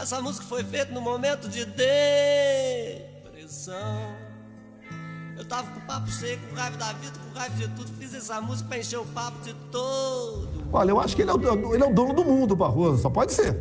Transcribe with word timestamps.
Essa 0.00 0.22
música 0.22 0.46
foi 0.46 0.62
feita 0.62 0.92
no 0.92 1.00
momento 1.00 1.48
de 1.48 1.64
depressão. 3.24 4.14
Eu 5.36 5.44
tava 5.44 5.72
com 5.72 5.80
o 5.80 5.82
papo 5.82 6.08
cheio, 6.08 6.38
com 6.38 6.54
raiva 6.54 6.76
da 6.76 6.92
vida, 6.92 7.18
com 7.18 7.36
raiva 7.36 7.56
de 7.56 7.66
tudo. 7.68 7.90
Fiz 7.98 8.14
essa 8.14 8.40
música 8.40 8.68
pra 8.68 8.78
encher 8.78 9.00
o 9.00 9.04
papo 9.06 9.42
de 9.42 9.52
todo. 9.72 10.68
Olha, 10.72 10.92
eu 10.92 11.00
acho 11.00 11.16
que 11.16 11.22
ele 11.22 11.32
é 11.32 11.34
o, 11.34 11.74
ele 11.74 11.82
é 11.82 11.86
o 11.86 11.92
dono 11.92 12.14
do 12.14 12.24
mundo, 12.24 12.54
Barroso. 12.54 13.02
Só 13.02 13.10
pode 13.10 13.32
ser. 13.32 13.60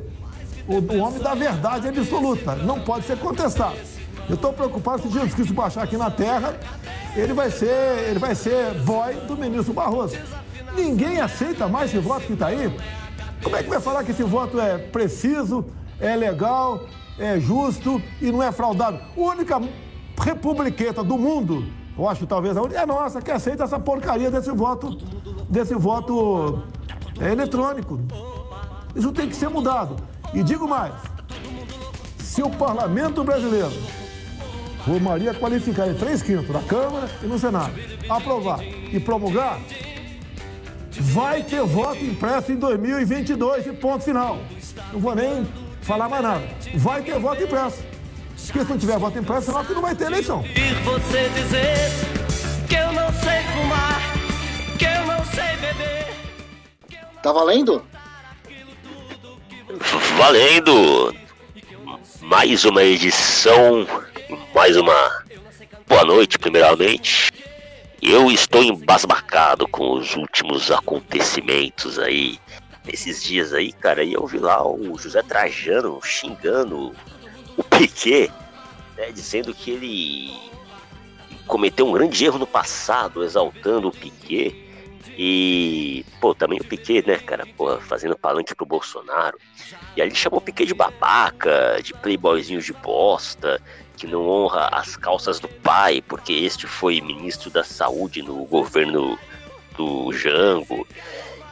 O, 0.68 0.76
o 0.76 1.00
homem 1.00 1.20
da 1.20 1.34
verdade 1.34 1.88
absoluta. 1.88 2.54
Não 2.56 2.82
pode 2.82 3.08
ser 3.08 3.18
contestado. 3.18 3.76
Eu 4.30 4.36
estou 4.36 4.54
preocupado 4.54 5.02
se 5.02 5.10
Jesus 5.10 5.34
Cristo 5.34 5.56
baixar 5.56 5.82
aqui 5.84 5.98
na 5.98 6.12
terra, 6.12 6.56
ele 7.16 7.34
vai 7.34 7.50
ser, 7.50 8.10
ele 8.10 8.20
vai 8.20 8.36
ser 8.36 8.76
boy 8.82 9.16
do 9.22 9.36
ministro 9.36 9.74
Barroso. 9.74 10.16
Ninguém 10.76 11.20
aceita 11.20 11.68
mais 11.68 11.90
esse 11.90 12.00
voto 12.00 12.28
que 12.28 12.34
está 12.34 12.48
aí. 12.48 12.72
Como 13.42 13.56
é 13.56 13.64
que 13.64 13.70
vai 13.70 13.82
falar 13.82 14.04
que 14.04 14.12
esse 14.12 14.24
voto 14.24 14.60
é 14.60 14.78
preciso, 14.78 15.66
é 16.00 16.16
legal, 16.16 16.86
é 17.18 17.40
justo 17.40 18.02
e 18.22 18.32
não 18.32 18.42
é 18.42 18.52
fraudado? 18.52 19.00
A 19.16 19.20
única 19.20 19.62
republiqueta 20.22 21.04
do 21.04 21.18
mundo, 21.18 21.66
eu 21.98 22.08
acho 22.08 22.26
talvez 22.28 22.56
a 22.56 22.62
única, 22.62 22.82
é 22.82 22.86
nossa, 22.86 23.22
que 23.22 23.32
aceita 23.32 23.64
essa 23.64 23.80
porcaria 23.80 24.30
desse 24.30 24.52
voto, 24.52 24.96
desse 25.50 25.74
voto 25.76 26.64
é, 27.20 27.32
eletrônico. 27.32 28.00
Isso 28.96 29.12
tem 29.12 29.28
que 29.28 29.36
ser 29.36 29.50
mudado. 29.50 29.96
E 30.34 30.44
digo 30.44 30.68
mais, 30.68 30.94
se 32.20 32.42
o 32.44 32.50
parlamento 32.50 33.24
brasileiro 33.24 33.72
for 34.86 35.00
Maria 35.02 35.34
qualificar 35.34 35.88
em 35.88 35.94
três 35.94 36.22
quintos 36.22 36.50
na 36.50 36.62
Câmara 36.62 37.10
e 37.24 37.26
no 37.26 37.38
Senado, 37.40 37.74
aprovar 38.10 38.64
e 38.64 39.00
promulgar, 39.00 39.60
vai 41.00 41.44
ter 41.44 41.62
voto 41.64 42.04
impresso 42.04 42.52
em 42.52 42.56
2022 42.56 43.68
e 43.68 43.74
ponto 43.74 44.04
final. 44.04 44.38
Não 44.92 45.00
vou 45.00 45.16
nem 45.16 45.46
falar 45.88 46.10
mais 46.10 46.22
nada. 46.22 46.44
Vai 46.76 47.02
ter 47.02 47.18
voto 47.18 47.42
impresso. 47.42 47.84
Porque 48.48 48.60
se 48.60 48.70
não 48.70 48.78
tiver 48.78 49.00
voto 49.00 49.18
impresso, 49.18 49.48
senão 49.48 49.64
que 49.64 49.74
não 49.74 49.82
vai 49.82 49.96
ter 49.96 50.06
eleição. 50.06 50.44
E 50.46 50.74
você 50.84 51.30
dizer 51.30 51.90
que 52.68 52.76
eu 52.76 52.92
não 52.92 53.12
sei 53.14 53.42
fumar, 53.54 54.02
que 54.78 54.86
eu 54.86 55.06
não 55.06 55.26
sei 55.26 55.56
beber. 55.58 56.08
Tá 57.24 57.32
valendo? 57.32 57.84
Valendo! 60.18 61.16
Mais 62.22 62.66
uma 62.66 62.84
edição, 62.84 63.88
mais 64.54 64.76
uma 64.76 65.24
boa 65.88 66.04
noite, 66.04 66.38
primeiramente. 66.38 67.32
Eu 68.02 68.30
estou 68.30 68.62
embasbacado 68.62 69.68
com 69.68 69.94
os 69.94 70.16
últimos 70.16 70.70
acontecimentos 70.70 71.98
aí, 71.98 72.38
esses 72.88 73.24
dias 73.24 73.54
aí, 73.54 73.72
cara. 73.72 74.04
E 74.04 74.14
eu 74.14 74.26
vi 74.26 74.40
lá 74.40 74.66
o 74.66 74.98
José 74.98 75.22
Trajano 75.22 76.00
xingando 76.04 76.94
o 77.56 77.64
Piquet, 77.64 78.32
né, 78.96 79.12
dizendo 79.12 79.54
que 79.54 79.72
ele 79.72 80.40
cometeu 81.48 81.88
um 81.88 81.92
grande 81.92 82.26
erro 82.26 82.38
no 82.38 82.48
passado, 82.48 83.24
exaltando 83.24 83.88
o 83.88 83.92
Piquet. 83.92 84.66
E, 85.20 86.06
pô, 86.22 86.36
também 86.36 86.60
o 86.60 86.64
Piquet, 86.64 87.04
né, 87.08 87.18
cara, 87.18 87.46
porra, 87.58 87.80
fazendo 87.82 88.16
palanque 88.16 88.54
pro 88.54 88.66
Bolsonaro. 88.66 89.40
E 89.96 90.02
aí 90.02 90.08
ele 90.08 90.16
chamou 90.16 90.38
o 90.40 90.42
Piquet 90.42 90.66
de 90.66 90.76
babaca, 90.76 91.80
de 91.82 91.94
playboyzinho 91.94 92.62
de 92.62 92.74
bosta, 92.74 93.60
que 93.96 94.06
não 94.06 94.28
honra 94.30 94.70
as 94.72 94.96
calças 94.96 95.40
do 95.40 95.48
pai, 95.48 96.04
porque 96.08 96.32
este 96.32 96.68
foi 96.68 97.02
ministro 97.02 97.50
da 97.50 97.64
saúde 97.64 98.22
no 98.22 98.46
governo 98.46 99.18
do 99.76 100.14
Jango. 100.14 100.88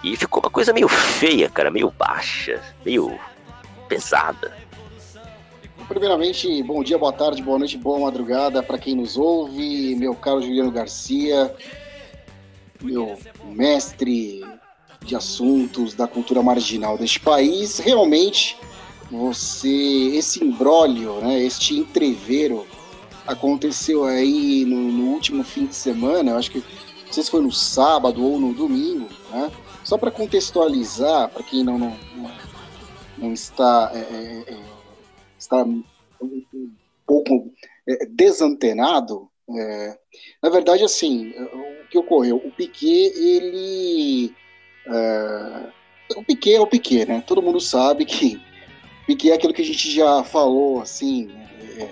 E 0.03 0.15
ficou 0.15 0.43
uma 0.43 0.49
coisa 0.49 0.73
meio 0.73 0.87
feia, 0.87 1.49
cara, 1.49 1.71
meio 1.71 1.91
baixa, 1.91 2.61
meio 2.85 3.17
pesada. 3.87 4.55
Primeiramente, 5.87 6.63
bom 6.63 6.83
dia, 6.83 6.97
boa 6.97 7.13
tarde, 7.13 7.43
boa 7.43 7.59
noite, 7.59 7.77
boa 7.77 7.99
madrugada 7.99 8.63
para 8.63 8.77
quem 8.77 8.95
nos 8.95 9.17
ouve, 9.17 9.95
meu 9.95 10.15
caro 10.15 10.41
Juliano 10.41 10.71
Garcia, 10.71 11.55
meu 12.81 13.17
mestre 13.45 14.43
de 15.03 15.15
assuntos 15.15 15.93
da 15.93 16.07
cultura 16.07 16.41
marginal 16.41 16.97
deste 16.97 17.19
país. 17.19 17.77
Realmente, 17.77 18.57
você, 19.11 20.11
esse 20.15 20.43
imbróglio, 20.43 21.21
né, 21.21 21.39
este 21.39 21.77
entrevero 21.77 22.65
aconteceu 23.27 24.05
aí 24.05 24.65
no, 24.65 24.91
no, 24.91 25.03
último 25.11 25.43
fim 25.43 25.65
de 25.65 25.75
semana, 25.75 26.31
eu 26.31 26.37
acho 26.37 26.51
que 26.51 26.59
não 26.59 27.13
sei 27.13 27.23
se 27.23 27.31
foi 27.31 27.41
no 27.41 27.51
sábado 27.51 28.23
ou 28.23 28.39
no 28.39 28.53
domingo, 28.53 29.07
né? 29.31 29.51
Só 29.85 29.97
para 29.97 30.11
contextualizar, 30.11 31.29
para 31.29 31.43
quem 31.43 31.63
não, 31.63 31.77
não, 31.77 31.97
não 33.17 33.31
está, 33.31 33.91
é, 33.93 33.99
é, 33.99 34.53
é 34.53 34.57
está 35.37 35.63
um, 35.63 35.83
um 36.21 36.71
pouco 37.05 37.53
é, 37.87 38.05
desantenado, 38.07 39.29
é, 39.49 39.97
na 40.41 40.49
verdade, 40.49 40.83
assim, 40.83 41.29
o 41.29 41.87
que 41.89 41.97
ocorreu? 41.97 42.37
O 42.37 42.51
Piquet, 42.51 43.13
ele. 43.15 44.33
É, 44.87 45.69
o 46.15 46.23
Piquet 46.23 46.55
é 46.55 46.59
o 46.59 46.67
Piquet, 46.67 47.05
né? 47.05 47.23
Todo 47.25 47.41
mundo 47.41 47.59
sabe 47.59 48.05
que 48.05 48.41
Piquet 49.05 49.31
é 49.31 49.35
aquilo 49.35 49.53
que 49.53 49.61
a 49.61 49.65
gente 49.65 49.91
já 49.91 50.23
falou, 50.23 50.81
assim, 50.81 51.29
é, 51.77 51.89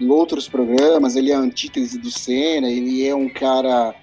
em 0.00 0.08
outros 0.08 0.48
programas. 0.48 1.16
Ele 1.16 1.32
é 1.32 1.34
a 1.34 1.40
antítese 1.40 1.98
do 1.98 2.10
Senna, 2.10 2.70
ele 2.70 3.06
é 3.06 3.14
um 3.14 3.28
cara. 3.28 3.94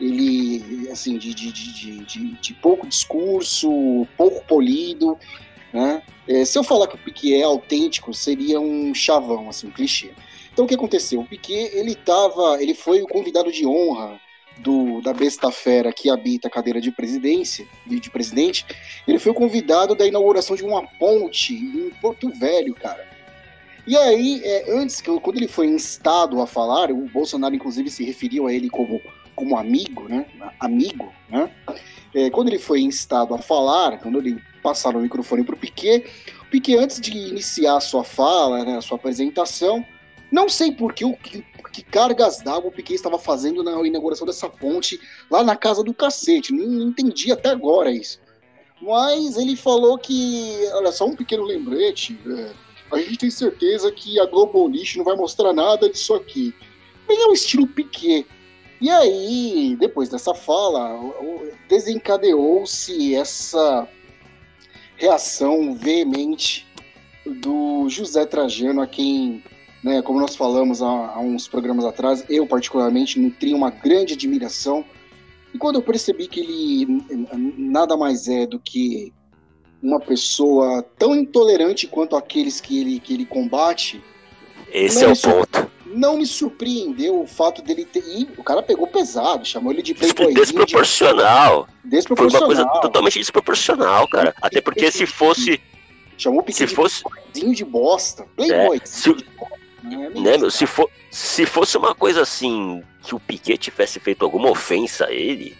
Ele, 0.00 0.88
assim, 0.90 1.18
de, 1.18 1.34
de, 1.34 1.52
de, 1.52 2.04
de, 2.34 2.54
pouco 2.54 2.86
discurso, 2.86 4.06
pouco 4.16 4.44
polido, 4.46 5.18
né? 5.72 6.02
É, 6.26 6.44
se 6.44 6.58
eu 6.58 6.62
falar 6.62 6.86
que 6.86 6.94
o 6.94 6.98
Piquet 6.98 7.34
é 7.34 7.42
autêntico, 7.42 8.14
seria 8.14 8.60
um 8.60 8.94
chavão, 8.94 9.48
assim, 9.48 9.66
um 9.66 9.70
clichê. 9.70 10.10
Então 10.52 10.64
o 10.64 10.68
que 10.68 10.74
aconteceu? 10.74 11.20
O 11.20 11.26
Piquet, 11.26 11.70
ele 11.74 11.94
tava, 11.94 12.62
ele 12.62 12.74
foi 12.74 13.02
o 13.02 13.08
convidado 13.08 13.50
de 13.50 13.66
honra 13.66 14.20
do, 14.58 15.00
da 15.00 15.12
besta 15.12 15.50
fera 15.50 15.92
que 15.92 16.10
habita 16.10 16.48
a 16.48 16.50
cadeira 16.50 16.80
de 16.80 16.90
presidência, 16.90 17.66
de, 17.86 18.00
de 18.00 18.10
presidente, 18.10 18.66
ele 19.06 19.18
foi 19.18 19.32
o 19.32 19.34
convidado 19.34 19.94
da 19.94 20.06
inauguração 20.06 20.56
de 20.56 20.64
uma 20.64 20.86
ponte 20.98 21.54
em 21.54 21.90
Porto 22.00 22.30
Velho, 22.30 22.74
cara. 22.74 23.06
E 23.86 23.96
aí, 23.96 24.42
é, 24.44 24.70
antes, 24.72 25.00
quando 25.00 25.36
ele 25.36 25.48
foi 25.48 25.66
instado 25.66 26.42
a 26.42 26.46
falar, 26.46 26.90
o 26.90 27.08
Bolsonaro 27.08 27.54
inclusive 27.54 27.90
se 27.90 28.04
referiu 28.04 28.46
a 28.46 28.52
ele 28.52 28.68
como, 28.68 29.00
como 29.38 29.56
amigo, 29.56 30.08
né? 30.08 30.26
Amigo, 30.58 31.12
né? 31.30 31.48
É, 32.12 32.28
quando 32.28 32.48
ele 32.48 32.58
foi 32.58 32.80
instado 32.80 33.34
a 33.34 33.38
falar, 33.38 34.00
quando 34.00 34.18
ele 34.18 34.42
passaram 34.64 34.98
o 34.98 35.02
microfone 35.02 35.44
para 35.44 35.54
o 35.54 35.58
Piquet, 35.58 36.04
o 36.42 36.50
Piquet, 36.50 36.76
antes 36.76 37.00
de 37.00 37.16
iniciar 37.16 37.76
a 37.76 37.80
sua 37.80 38.02
fala, 38.02 38.64
né, 38.64 38.76
a 38.76 38.80
sua 38.80 38.96
apresentação, 38.96 39.86
não 40.32 40.48
sei 40.48 40.72
por 40.72 40.92
que, 40.92 41.10
que, 41.18 41.44
que 41.72 41.82
cargas 41.84 42.38
d'água 42.38 42.68
o 42.68 42.72
Piquet 42.72 42.94
estava 42.94 43.16
fazendo 43.16 43.62
na 43.62 43.80
inauguração 43.86 44.26
dessa 44.26 44.48
ponte 44.48 45.00
lá 45.30 45.44
na 45.44 45.54
casa 45.54 45.84
do 45.84 45.94
cacete. 45.94 46.52
Não, 46.52 46.66
não 46.66 46.88
entendi 46.88 47.30
até 47.30 47.50
agora 47.50 47.92
isso. 47.92 48.20
Mas 48.82 49.36
ele 49.36 49.54
falou 49.54 49.96
que, 49.98 50.68
olha, 50.72 50.90
só 50.90 51.06
um 51.06 51.14
pequeno 51.14 51.44
lembrete, 51.44 52.18
é, 52.26 52.50
a 52.90 52.98
gente 52.98 53.18
tem 53.18 53.30
certeza 53.30 53.92
que 53.92 54.18
a 54.18 54.26
Globo 54.26 54.66
Lixo 54.66 54.98
não 54.98 55.04
vai 55.04 55.14
mostrar 55.14 55.52
nada 55.52 55.88
disso 55.88 56.12
aqui. 56.14 56.52
Bem, 57.06 57.22
é 57.22 57.26
o 57.26 57.32
estilo 57.32 57.68
Piquet. 57.68 58.26
E 58.80 58.90
aí, 58.90 59.76
depois 59.78 60.08
dessa 60.08 60.34
fala, 60.34 61.00
desencadeou-se 61.68 63.14
essa 63.14 63.88
reação 64.96 65.74
veemente 65.74 66.66
do 67.26 67.88
José 67.88 68.24
Trajano, 68.24 68.80
a 68.80 68.86
quem 68.86 69.42
né, 69.82 70.02
como 70.02 70.20
nós 70.20 70.34
falamos 70.34 70.82
há, 70.82 70.86
há 70.86 71.20
uns 71.20 71.46
programas 71.46 71.84
atrás, 71.84 72.24
eu 72.28 72.46
particularmente 72.46 73.18
nutri 73.18 73.54
uma 73.54 73.70
grande 73.70 74.14
admiração. 74.14 74.84
E 75.54 75.58
quando 75.58 75.76
eu 75.76 75.82
percebi 75.82 76.26
que 76.26 76.40
ele 76.40 77.04
nada 77.56 77.96
mais 77.96 78.28
é 78.28 78.46
do 78.46 78.58
que 78.58 79.12
uma 79.82 80.00
pessoa 80.00 80.82
tão 80.98 81.14
intolerante 81.14 81.86
quanto 81.86 82.16
aqueles 82.16 82.60
que 82.60 82.80
ele, 82.80 83.00
que 83.00 83.14
ele 83.14 83.24
combate. 83.24 84.02
Esse 84.72 85.04
é 85.04 85.08
o 85.08 85.16
ponto. 85.16 85.70
Não 85.90 86.18
me 86.18 86.26
surpreendeu 86.26 87.22
o 87.22 87.26
fato 87.26 87.62
dele 87.62 87.84
ter. 87.84 88.02
E 88.06 88.28
o 88.36 88.44
cara 88.44 88.62
pegou 88.62 88.86
pesado, 88.86 89.44
chamou 89.44 89.72
ele 89.72 89.82
de 89.82 89.94
playboy. 89.94 90.34
Desproporcional. 90.34 91.68
De... 91.84 91.90
Desproporcional. 91.90 92.46
Foi 92.46 92.56
uma 92.56 92.68
coisa 92.70 92.80
totalmente 92.80 93.18
desproporcional, 93.18 94.08
cara. 94.08 94.34
Até 94.40 94.60
porque 94.60 94.90
se 94.90 95.06
fosse. 95.06 95.60
Chamou 96.16 96.44
o 96.46 96.52
se 96.52 96.66
de 96.66 96.74
fosse 96.74 97.04
de 97.32 97.64
bosta. 97.64 98.26
Playboy. 98.36 98.80
É, 98.82 98.86
se, 98.86 99.14
né, 99.82 100.36
meu, 100.36 100.50
se, 100.50 100.66
for, 100.66 100.90
se 101.10 101.46
fosse 101.46 101.76
uma 101.76 101.94
coisa 101.94 102.22
assim, 102.22 102.82
que 103.02 103.14
o 103.14 103.20
Piquet 103.20 103.56
tivesse 103.56 104.00
feito 104.00 104.24
alguma 104.24 104.50
ofensa 104.50 105.06
a 105.06 105.12
ele, 105.12 105.56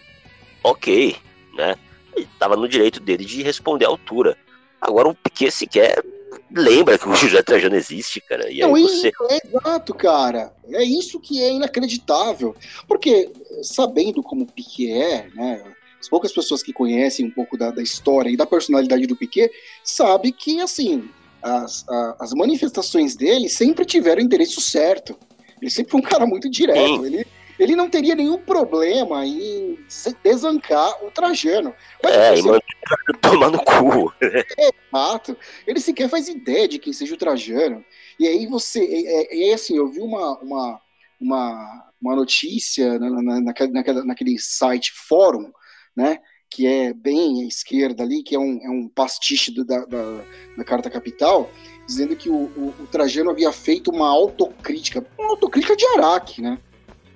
ok, 0.63 1.17
né? 1.55 1.77
Ele 2.15 2.29
tava 2.39 2.57
no 2.57 2.69
direito 2.69 3.01
dele 3.01 3.25
de 3.25 3.43
responder 3.43 3.85
à 3.85 3.89
altura. 3.89 4.37
Agora 4.81 5.09
o 5.09 5.15
Piquet 5.15 5.51
sequer 5.51 6.05
lembra 6.51 6.99
que 6.99 7.09
o 7.09 7.15
José 7.15 7.43
Trajano 7.43 7.77
existe, 7.77 8.21
cara. 8.21 8.51
E 8.51 8.61
Não, 8.61 8.75
aí 8.75 8.83
você... 8.83 9.13
é 9.31 9.39
exato, 9.47 9.95
cara. 9.95 10.53
É 10.71 10.83
isso 10.83 11.21
que 11.21 11.43
é 11.43 11.53
inacreditável. 11.53 12.55
Porque, 12.87 13.31
sabendo 13.63 14.23
como 14.23 14.45
o 14.45 14.53
Piquet 14.53 14.91
é, 14.91 15.29
né? 15.35 15.65
As 16.01 16.09
poucas 16.09 16.33
pessoas 16.33 16.63
que 16.63 16.73
conhecem 16.73 17.27
um 17.27 17.31
pouco 17.31 17.57
da, 17.57 17.71
da 17.73 17.83
história 17.83 18.31
e 18.31 18.37
da 18.37 18.47
personalidade 18.47 19.07
do 19.07 19.17
Piquet 19.17 19.51
sabem 19.83 20.33
que, 20.33 20.61
assim, 20.61 21.11
as, 21.43 21.85
as 22.21 22.33
manifestações 22.33 23.17
dele 23.17 23.49
sempre 23.49 23.85
tiveram 23.85 24.23
endereço 24.23 24.61
certo. 24.61 25.19
Ele 25.61 25.71
sempre 25.71 25.91
foi 25.91 26.01
um 26.01 26.05
cara 26.05 26.25
muito 26.25 26.49
direto. 26.49 27.05
Ele, 27.05 27.27
ele 27.59 27.75
não 27.75 27.91
teria 27.91 28.15
nenhum 28.15 28.39
problema 28.39 29.27
em 29.27 29.79
desancar 30.23 31.05
o 31.05 31.11
Trajano. 31.11 31.75
Mas 32.03 32.15
é, 32.15 32.37
você... 32.37 32.59
e 32.59 33.13
tomar 33.21 33.51
no 33.51 33.63
cu. 33.65 34.13
É, 34.23 34.45
exato. 34.93 35.37
Ele 35.67 35.81
sequer 35.81 36.09
faz 36.09 36.29
ideia 36.29 36.69
de 36.69 36.79
quem 36.79 36.93
seja 36.93 37.15
o 37.15 37.19
Trajano. 37.19 37.85
E 38.19 38.27
aí 38.27 38.47
você. 38.47 38.81
E, 38.81 39.29
aí, 39.33 39.53
assim, 39.53 39.77
eu 39.77 39.89
vi 39.89 40.01
uma, 40.01 40.39
uma, 40.39 40.81
uma, 41.21 41.91
uma 42.01 42.17
notícia 42.17 42.99
na, 42.99 43.11
na, 43.11 43.41
naquele, 43.41 44.05
naquele 44.05 44.39
site 44.39 44.93
fórum, 44.93 45.51
né? 45.97 46.21
Que 46.51 46.67
é 46.67 46.95
bem 46.95 47.45
à 47.45 47.47
esquerda 47.47 48.05
ali, 48.05 48.23
que 48.23 48.35
é 48.35 48.39
um, 48.39 48.59
é 48.63 48.71
um 48.71 48.89
pastiche 48.89 49.51
do, 49.51 49.65
da, 49.65 49.85
da, 49.85 50.25
da 50.57 50.65
Carta 50.65 50.89
Capital, 50.89 51.51
dizendo 51.87 52.17
que 52.17 52.31
o, 52.31 52.35
o, 52.35 52.75
o 52.81 52.87
Trajano 52.87 53.31
havia 53.31 53.53
feito 53.53 53.91
uma 53.91 54.09
autocrítica, 54.09 55.05
uma 55.19 55.31
autocrítica 55.31 55.77
de 55.77 55.85
Araque, 55.87 56.41
né? 56.41 56.59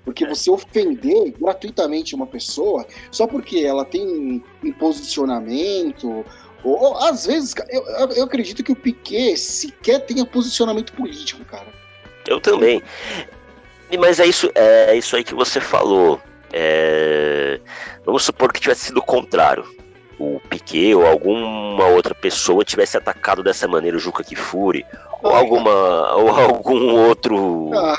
Porque 0.04 0.26
você 0.26 0.50
ofender 0.50 1.34
gratuitamente 1.38 2.14
uma 2.14 2.26
pessoa 2.26 2.84
só 3.10 3.26
porque 3.26 3.60
ela 3.60 3.84
tem 3.84 4.42
um 4.64 4.72
posicionamento, 4.72 6.24
ou, 6.64 6.80
ou 6.80 6.96
às 7.04 7.26
vezes, 7.26 7.54
eu, 7.68 7.82
eu 8.16 8.24
acredito 8.24 8.62
que 8.62 8.72
o 8.72 8.76
Piquet 8.76 9.36
sequer 9.36 10.00
tenha 10.00 10.24
posicionamento 10.24 10.92
político, 10.92 11.44
cara. 11.44 11.66
Eu 12.26 12.40
também. 12.40 12.82
Mas 13.98 14.20
é 14.20 14.26
isso, 14.26 14.50
é 14.54 14.96
isso 14.96 15.16
aí 15.16 15.24
que 15.24 15.34
você 15.34 15.60
falou. 15.60 16.20
É... 16.52 17.60
Vamos 18.04 18.22
supor 18.22 18.52
que 18.52 18.60
tivesse 18.60 18.86
sido 18.86 18.98
o 18.98 19.02
contrário. 19.02 19.64
O 20.18 20.40
Piquet 20.48 20.94
ou 20.94 21.06
alguma 21.06 21.86
outra 21.86 22.14
pessoa 22.14 22.64
tivesse 22.64 22.96
atacado 22.96 23.42
dessa 23.42 23.66
maneira 23.66 23.96
o 23.96 24.00
Juca 24.00 24.22
Kifuri, 24.22 24.86
ou 25.20 25.32
alguma 25.32 26.14
ou 26.14 26.28
algum 26.28 26.94
outro 26.94 27.70
ah 27.74 27.96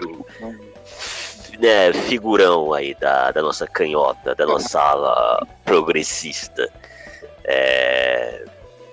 né, 1.59 1.93
figurão 1.93 2.73
aí 2.73 2.95
da, 2.95 3.31
da 3.31 3.41
nossa 3.41 3.67
canhota, 3.67 4.35
da 4.35 4.45
nossa 4.45 4.79
ala 4.79 5.47
progressista, 5.63 6.69
é, 7.43 8.45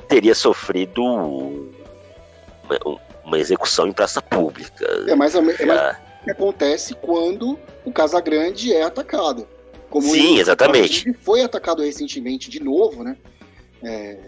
teria 0.09 0.35
sofrido 0.35 1.03
uma, 1.03 2.99
uma, 3.25 3.39
execução 3.39 3.87
em 3.87 3.93
praça 3.93 4.21
pública. 4.21 4.85
É 5.09 5.15
mais, 5.15 5.35
é 5.35 5.41
mais 5.41 5.61
o 5.61 6.25
que 6.25 6.31
acontece 6.31 6.95
quando 6.95 7.59
o 7.85 7.93
Casagrande 7.93 8.75
é 8.75 8.83
atacado. 8.83 9.47
Como 9.89 10.07
Sim, 10.07 10.33
ele, 10.33 10.41
exatamente. 10.41 11.12
Foi 11.15 11.43
atacado 11.43 11.83
recentemente 11.83 12.49
de 12.49 12.62
novo, 12.62 13.03
né? 13.03 13.17
É, 13.83 14.19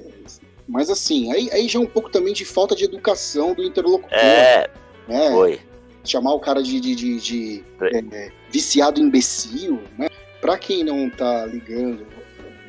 mas 0.67 0.89
assim, 0.91 1.33
aí, 1.33 1.51
aí 1.53 1.69
já 1.69 1.79
é 1.79 1.83
um 1.83 1.87
pouco 1.87 2.11
também 2.11 2.33
de 2.33 2.45
falta 2.45 2.75
de 2.75 2.85
educação 2.85 3.55
do 3.55 3.63
interlocutor. 3.63 4.19
É, 4.19 4.71
né? 5.07 5.31
foi 5.31 5.61
chamar 6.05 6.35
o 6.35 6.41
cara 6.41 6.63
de, 6.63 6.81
de, 6.81 6.95
de, 6.95 7.21
de 7.21 7.65
é, 7.83 8.31
viciado 8.51 9.01
imbecil, 9.01 9.81
né? 9.99 10.09
Para 10.41 10.59
quem 10.59 10.83
não 10.83 11.09
tá 11.09 11.47
ligando 11.47 12.07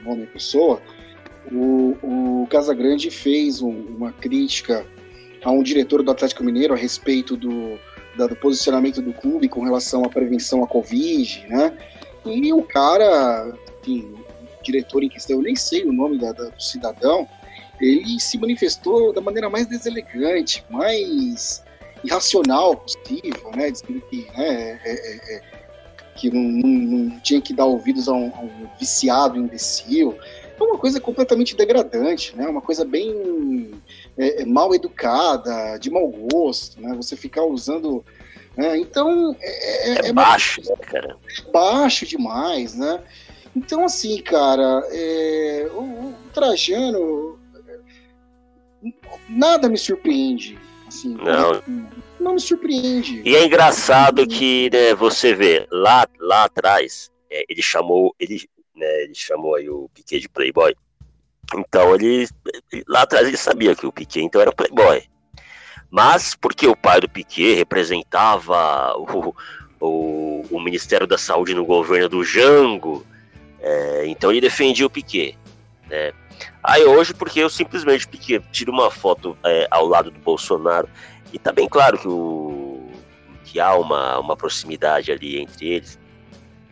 o 0.01 0.09
nome 0.09 0.25
da 0.25 0.31
pessoa, 0.31 0.81
o, 1.51 1.97
o 2.03 2.47
Casagrande 2.47 3.09
fez 3.09 3.61
um, 3.61 3.71
uma 3.71 4.11
crítica 4.11 4.85
a 5.43 5.51
um 5.51 5.63
diretor 5.63 6.03
do 6.03 6.11
Atlético 6.11 6.43
Mineiro 6.43 6.73
a 6.73 6.77
respeito 6.77 7.35
do, 7.35 7.77
da, 8.15 8.27
do 8.27 8.35
posicionamento 8.35 9.01
do 9.01 9.13
clube 9.13 9.49
com 9.49 9.61
relação 9.61 10.03
à 10.05 10.09
prevenção 10.09 10.63
à 10.63 10.67
Covid, 10.67 11.45
né? 11.49 11.77
E 12.25 12.53
o 12.53 12.63
cara, 12.63 13.53
enfim, 13.81 14.13
o 14.59 14.63
diretor 14.63 15.03
em 15.03 15.09
questão, 15.09 15.37
eu 15.37 15.41
nem 15.41 15.55
sei 15.55 15.83
o 15.83 15.91
nome 15.91 16.17
da, 16.17 16.31
da, 16.31 16.45
do 16.45 16.61
cidadão, 16.61 17.27
ele 17.81 18.19
se 18.19 18.37
manifestou 18.37 19.11
da 19.11 19.19
maneira 19.19 19.49
mais 19.49 19.67
deselegante, 19.67 20.63
mais 20.69 21.63
irracional 22.03 22.75
possível, 22.75 23.51
né? 23.55 23.71
Dizendo 23.71 24.01
que, 24.01 24.27
né, 24.37 24.79
é, 24.83 24.91
é, 24.91 25.35
é, 25.35 25.41
que 26.15 26.29
não, 26.29 26.41
não, 26.41 27.09
não, 27.09 27.19
tinha 27.21 27.41
que 27.41 27.53
dar 27.53 27.65
ouvidos 27.65 28.07
a 28.07 28.13
um, 28.13 28.31
a 28.35 28.41
um, 28.41 28.69
viciado 28.79 29.37
imbecil. 29.37 30.17
É 30.59 30.63
uma 30.63 30.77
coisa 30.77 30.99
completamente 30.99 31.55
degradante, 31.55 32.35
né? 32.35 32.47
Uma 32.47 32.61
coisa 32.61 32.85
bem 32.85 33.71
é, 34.17 34.41
é 34.41 34.45
mal 34.45 34.73
educada, 34.75 35.77
de 35.77 35.89
mau 35.89 36.07
gosto, 36.07 36.79
né? 36.81 36.93
Você 36.95 37.15
ficar 37.15 37.43
usando. 37.43 38.03
Né? 38.55 38.77
Então. 38.77 39.35
É, 39.41 40.09
é 40.09 40.13
baixo. 40.13 40.61
Né, 40.61 40.75
cara. 40.81 41.17
É 41.39 41.51
baixo 41.51 42.05
demais, 42.05 42.75
né? 42.75 43.01
Então, 43.55 43.85
assim, 43.85 44.21
cara, 44.21 44.83
o, 45.73 46.09
o 46.09 46.13
Trajano. 46.33 47.39
Nada 49.29 49.69
me 49.69 49.77
surpreende 49.77 50.59
Assim, 50.93 51.15
não. 51.15 51.63
não 52.19 52.33
me 52.35 52.39
surpreende. 52.39 53.23
E 53.25 53.35
é 53.35 53.43
engraçado 53.43 54.27
que 54.27 54.69
né, 54.71 54.93
você 54.93 55.33
vê 55.33 55.67
lá, 55.71 56.07
lá 56.19 56.43
atrás, 56.43 57.09
é, 57.31 57.43
ele 57.49 57.63
chamou 57.63 58.15
ele, 58.19 58.47
né, 58.75 59.03
ele 59.03 59.15
chamou 59.15 59.55
aí 59.55 59.67
o 59.67 59.89
Piquet 59.91 60.19
de 60.19 60.29
Playboy. 60.29 60.75
Então 61.55 61.95
ele 61.95 62.27
lá 62.87 63.01
atrás 63.01 63.27
ele 63.27 63.37
sabia 63.37 63.75
que 63.75 63.87
o 63.87 63.91
Piquet 63.91 64.21
então 64.21 64.39
era 64.39 64.51
Playboy. 64.51 65.03
Mas 65.89 66.35
porque 66.35 66.67
o 66.67 66.75
pai 66.75 67.01
do 67.01 67.09
Piquet 67.09 67.55
representava 67.55 68.95
o, 68.95 69.35
o, 69.79 70.45
o 70.51 70.59
Ministério 70.59 71.07
da 71.07 71.17
Saúde 71.17 71.55
no 71.55 71.65
governo 71.65 72.09
do 72.09 72.23
Jango, 72.23 73.05
é, 73.59 74.05
então 74.05 74.31
ele 74.31 74.41
defendia 74.41 74.85
o 74.85 74.91
Piquet. 74.91 75.37
Né? 75.89 76.13
Aí 76.63 76.85
hoje, 76.85 77.13
porque 77.13 77.41
eu 77.41 77.49
simplesmente 77.49 78.07
porque 78.07 78.41
tiro 78.51 78.71
uma 78.71 78.89
foto 78.89 79.37
é, 79.43 79.67
ao 79.69 79.85
lado 79.85 80.09
do 80.09 80.19
Bolsonaro, 80.19 80.87
e 81.33 81.37
tá 81.37 81.51
bem 81.51 81.67
claro 81.67 81.97
que, 81.97 82.07
o, 82.07 82.89
que 83.43 83.59
há 83.59 83.75
uma, 83.75 84.19
uma 84.19 84.37
proximidade 84.37 85.11
ali 85.11 85.39
entre 85.39 85.67
eles, 85.67 85.99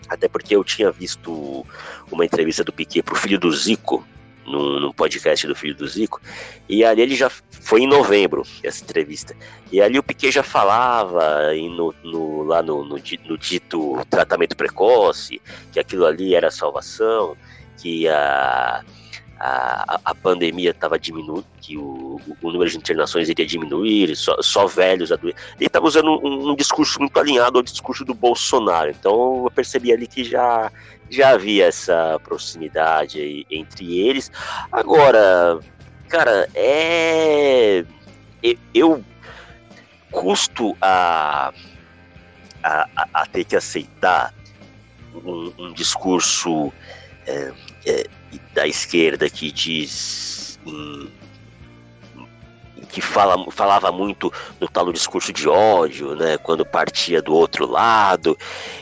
até 0.07 0.29
porque 0.29 0.55
eu 0.55 0.63
tinha 0.63 0.91
visto 0.91 1.65
uma 2.09 2.23
entrevista 2.23 2.63
do 2.63 2.71
Piquet 2.71 3.03
pro 3.03 3.15
filho 3.15 3.37
do 3.37 3.51
Zico, 3.51 4.07
num, 4.45 4.79
num, 4.79 4.93
podcast 4.93 5.45
do 5.45 5.55
filho 5.55 5.75
do 5.75 5.87
Zico, 5.87 6.21
e 6.69 6.85
ali 6.85 7.01
ele 7.01 7.15
já 7.15 7.29
foi 7.29 7.81
em 7.81 7.87
novembro 7.87 8.43
essa 8.63 8.83
entrevista, 8.83 9.35
e 9.71 9.81
ali 9.81 9.99
o 9.99 10.03
Piquet 10.03 10.31
já 10.31 10.43
falava 10.43 11.53
no, 11.53 11.93
no, 12.01 12.43
lá 12.43 12.61
no, 12.61 12.85
no, 12.85 12.95
no 12.95 13.37
dito 13.37 13.97
tratamento 14.09 14.55
precoce, 14.55 15.41
que 15.71 15.79
aquilo 15.81 16.05
ali 16.05 16.33
era 16.33 16.49
salvação, 16.49 17.35
que 17.77 18.07
a 18.07 18.83
a, 19.43 19.99
a 20.05 20.13
pandemia 20.13 20.69
estava 20.69 20.99
diminuindo, 20.99 21.43
que 21.59 21.75
o, 21.75 22.21
o, 22.43 22.51
número 22.51 22.69
de 22.69 22.77
internações 22.77 23.27
iria 23.27 23.45
diminuir, 23.45 24.15
só, 24.15 24.39
só 24.39 24.67
velhos 24.67 25.09
Ele 25.09 25.33
estava 25.59 25.87
usando 25.87 26.11
um, 26.23 26.51
um, 26.51 26.55
discurso 26.55 26.99
muito 26.99 27.19
alinhado 27.19 27.57
ao 27.57 27.63
discurso 27.63 28.05
do 28.05 28.13
Bolsonaro. 28.13 28.91
Então 28.91 29.43
eu 29.43 29.51
percebi 29.51 29.91
ali 29.91 30.05
que 30.05 30.23
já, 30.23 30.71
já 31.09 31.31
havia 31.31 31.65
essa 31.65 32.19
proximidade 32.23 33.47
entre 33.49 33.99
eles. 33.99 34.31
Agora, 34.71 35.59
cara, 36.07 36.47
é. 36.53 37.83
Eu 38.73 39.03
custo 40.11 40.75
a, 40.81 41.51
a, 42.63 42.87
a 43.13 43.25
ter 43.25 43.43
que 43.43 43.55
aceitar 43.55 44.33
um, 45.15 45.51
um 45.57 45.73
discurso. 45.73 46.71
É, 47.25 47.51
é, 47.87 48.20
da 48.53 48.67
esquerda 48.67 49.29
que 49.29 49.51
diz 49.51 50.59
que 52.91 53.01
fala, 53.01 53.49
falava 53.51 53.91
muito 53.91 54.31
no 54.59 54.67
tal 54.67 54.85
do 54.85 54.93
discurso 54.93 55.31
de 55.31 55.47
ódio, 55.47 56.15
né, 56.15 56.37
quando 56.37 56.65
partia 56.65 57.21
do 57.21 57.33
outro 57.33 57.65
lado. 57.65 58.37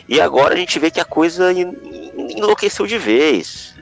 E 0.07 0.19
agora 0.19 0.55
a 0.55 0.57
gente 0.57 0.79
vê 0.79 0.89
que 0.89 0.99
a 0.99 1.05
coisa 1.05 1.53
enlouqueceu 1.53 2.87
de 2.87 2.97
vez. 2.97 3.75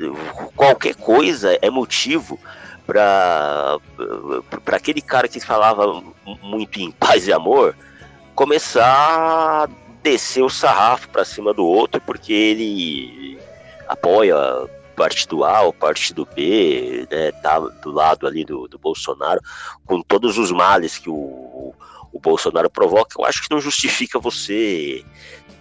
Qualquer 0.56 0.96
coisa 0.96 1.58
é 1.62 1.70
motivo 1.70 2.40
para 2.86 3.80
aquele 4.68 5.02
cara 5.02 5.28
que 5.28 5.40
falava 5.40 6.04
muito 6.42 6.80
em 6.80 6.92
paz 6.92 7.28
e 7.28 7.34
amor 7.34 7.76
começar 8.36 8.84
a 8.84 9.68
descer 10.04 10.44
o 10.44 10.50
sarrafo 10.50 11.10
para 11.10 11.26
cima 11.26 11.54
do 11.54 11.66
outro 11.66 12.00
porque 12.00 12.32
ele 12.32 13.40
apoia 13.88 14.36
partido 14.98 15.46
A 15.46 15.62
ou 15.62 15.72
partido 15.72 16.28
B, 16.36 17.08
né, 17.10 17.32
tá 17.32 17.60
do 17.60 17.92
lado 17.92 18.26
ali 18.26 18.44
do, 18.44 18.68
do 18.68 18.80
Bolsonaro, 18.80 19.40
com 19.86 20.02
todos 20.02 20.40
os 20.40 20.52
males 20.52 20.98
que 20.98 21.10
o, 21.10 21.74
o 22.12 22.20
Bolsonaro 22.20 22.70
provoca, 22.70 23.16
eu 23.18 23.24
acho 23.24 23.44
que 23.44 23.52
não 23.52 23.62
justifica 23.62 24.20
você 24.20 25.06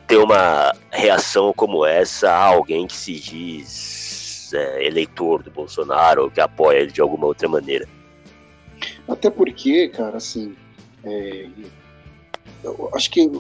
ter 0.06 0.16
uma 0.16 0.72
reação 0.90 1.52
como 1.52 1.84
essa 1.84 2.30
a 2.30 2.44
alguém 2.44 2.86
que 2.86 2.96
se 2.96 3.20
diz 3.20 4.50
é, 4.54 4.86
eleitor 4.86 5.42
do 5.42 5.50
Bolsonaro 5.50 6.24
ou 6.24 6.30
que 6.30 6.40
apoia 6.40 6.78
ele 6.78 6.92
de 6.92 7.02
alguma 7.02 7.26
outra 7.26 7.48
maneira. 7.48 7.86
Até 9.06 9.28
porque, 9.28 9.88
cara, 9.88 10.16
assim, 10.16 10.56
é, 11.04 11.48
eu 12.62 12.90
acho 12.94 13.10
que 13.10 13.30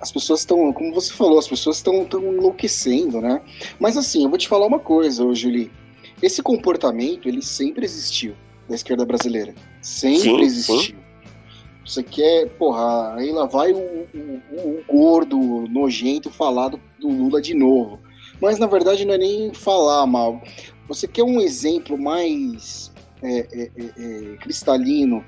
as 0.00 0.12
pessoas 0.12 0.40
estão, 0.40 0.72
como 0.72 0.94
você 0.94 1.12
falou, 1.12 1.38
as 1.38 1.48
pessoas 1.48 1.76
estão 1.76 2.06
enlouquecendo, 2.12 3.20
né? 3.20 3.40
Mas 3.78 3.96
assim, 3.96 4.24
eu 4.24 4.28
vou 4.28 4.38
te 4.38 4.48
falar 4.48 4.66
uma 4.66 4.78
coisa, 4.78 5.32
Julie. 5.34 5.70
Esse 6.22 6.42
comportamento, 6.42 7.28
ele 7.28 7.42
sempre 7.42 7.84
existiu 7.84 8.34
da 8.68 8.74
esquerda 8.74 9.04
brasileira. 9.04 9.54
Sempre 9.80 10.20
sim, 10.20 10.40
existiu. 10.40 10.96
Sim. 10.96 11.06
Você 11.84 12.02
quer, 12.02 12.48
porra, 12.58 13.14
aí 13.14 13.30
lá 13.30 13.46
vai 13.46 13.72
o, 13.72 13.78
o, 13.78 14.42
o 14.50 14.82
gordo, 14.88 15.38
nojento, 15.68 16.30
falar 16.30 16.68
do, 16.68 16.80
do, 16.98 17.08
Lula 17.08 17.40
de 17.40 17.54
novo. 17.54 18.00
Mas 18.40 18.58
na 18.58 18.66
verdade 18.66 19.04
não 19.04 19.14
é 19.14 19.18
nem 19.18 19.54
falar 19.54 20.04
mal. 20.04 20.42
Você 20.88 21.06
quer 21.06 21.22
um 21.22 21.40
exemplo 21.40 21.96
mais 21.96 22.92
é, 23.22 23.38
é, 23.38 23.70
é 23.76 24.36
cristalino 24.38 25.24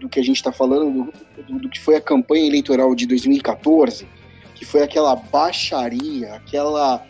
do 0.00 0.08
que 0.08 0.20
a 0.20 0.22
gente 0.22 0.36
está 0.36 0.52
falando, 0.52 1.12
do, 1.46 1.58
do, 1.58 1.68
que 1.68 1.80
foi 1.80 1.96
a 1.96 2.00
campanha 2.00 2.46
eleitoral 2.46 2.94
de 2.94 3.06
2014, 3.06 4.06
que 4.54 4.64
foi 4.64 4.82
aquela 4.82 5.14
baixaria, 5.14 6.34
aquela, 6.34 7.04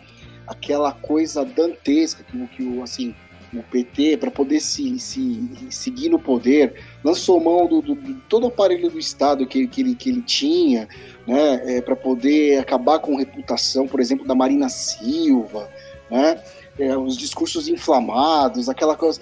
aquela 0.47 0.91
coisa 0.91 1.45
dantesca 1.45 2.23
que, 2.23 2.47
que 2.47 2.81
assim, 2.81 3.15
o 3.53 3.63
PT, 3.63 4.17
para 4.17 4.29
poder 4.29 4.59
se, 4.59 4.99
se, 4.99 5.49
seguir 5.69 6.09
no 6.09 6.19
poder, 6.19 6.75
lançou 7.03 7.39
mão 7.39 7.67
do, 7.67 7.81
do, 7.81 7.95
do, 7.95 8.13
todo 8.29 8.43
o 8.43 8.47
aparelho 8.47 8.89
do 8.89 8.99
Estado 8.99 9.47
que, 9.47 9.67
que, 9.67 9.81
ele, 9.81 9.95
que 9.95 10.09
ele 10.09 10.21
tinha, 10.21 10.87
né, 11.25 11.77
é, 11.77 11.81
para 11.81 11.95
poder 11.95 12.59
acabar 12.59 12.99
com 12.99 13.15
reputação, 13.15 13.87
por 13.87 13.99
exemplo, 13.99 14.27
da 14.27 14.35
Marina 14.35 14.69
Silva, 14.69 15.69
né, 16.11 16.39
é, 16.77 16.95
os 16.97 17.17
discursos 17.17 17.67
inflamados, 17.67 18.69
aquela 18.69 18.95
coisa. 18.95 19.19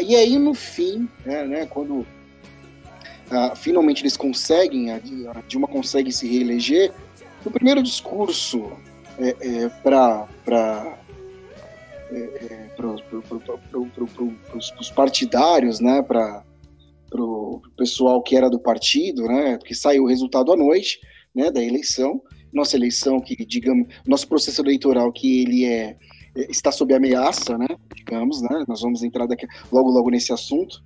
E 0.00 0.16
aí, 0.16 0.38
no 0.38 0.54
fim, 0.54 1.08
né, 1.24 1.44
né 1.44 1.66
quando 1.66 2.06
ah, 3.30 3.54
finalmente 3.54 4.02
eles 4.02 4.16
conseguem, 4.16 4.90
a 4.92 5.00
Dilma 5.46 5.68
consegue 5.68 6.12
se 6.12 6.26
reeleger, 6.26 6.92
o 7.44 7.50
primeiro 7.50 7.82
discurso 7.82 8.72
é, 9.18 9.36
é, 9.40 9.68
para 9.82 10.26
é, 12.10 12.68
para 12.76 12.86
os 14.80 14.90
partidários, 14.90 15.80
né, 15.80 16.02
para 16.02 16.42
o 17.14 17.60
pessoal 17.76 18.22
que 18.22 18.36
era 18.36 18.48
do 18.48 18.58
partido, 18.58 19.24
né, 19.24 19.58
porque 19.58 19.74
saiu 19.74 20.04
o 20.04 20.08
resultado 20.08 20.52
à 20.52 20.56
noite, 20.56 20.98
né, 21.34 21.50
da 21.50 21.62
eleição, 21.62 22.22
nossa 22.52 22.76
eleição 22.76 23.20
que, 23.20 23.36
digamos, 23.44 23.88
nosso 24.06 24.26
processo 24.26 24.62
eleitoral 24.62 25.12
que 25.12 25.42
ele 25.42 25.64
é, 25.64 25.96
é 26.34 26.50
está 26.50 26.72
sob 26.72 26.94
ameaça, 26.94 27.58
né, 27.58 27.68
digamos, 27.94 28.40
né, 28.40 28.64
nós 28.66 28.80
vamos 28.80 29.02
entrar 29.02 29.26
daqui, 29.26 29.46
logo 29.70 29.90
logo 29.90 30.10
nesse 30.10 30.32
assunto. 30.32 30.82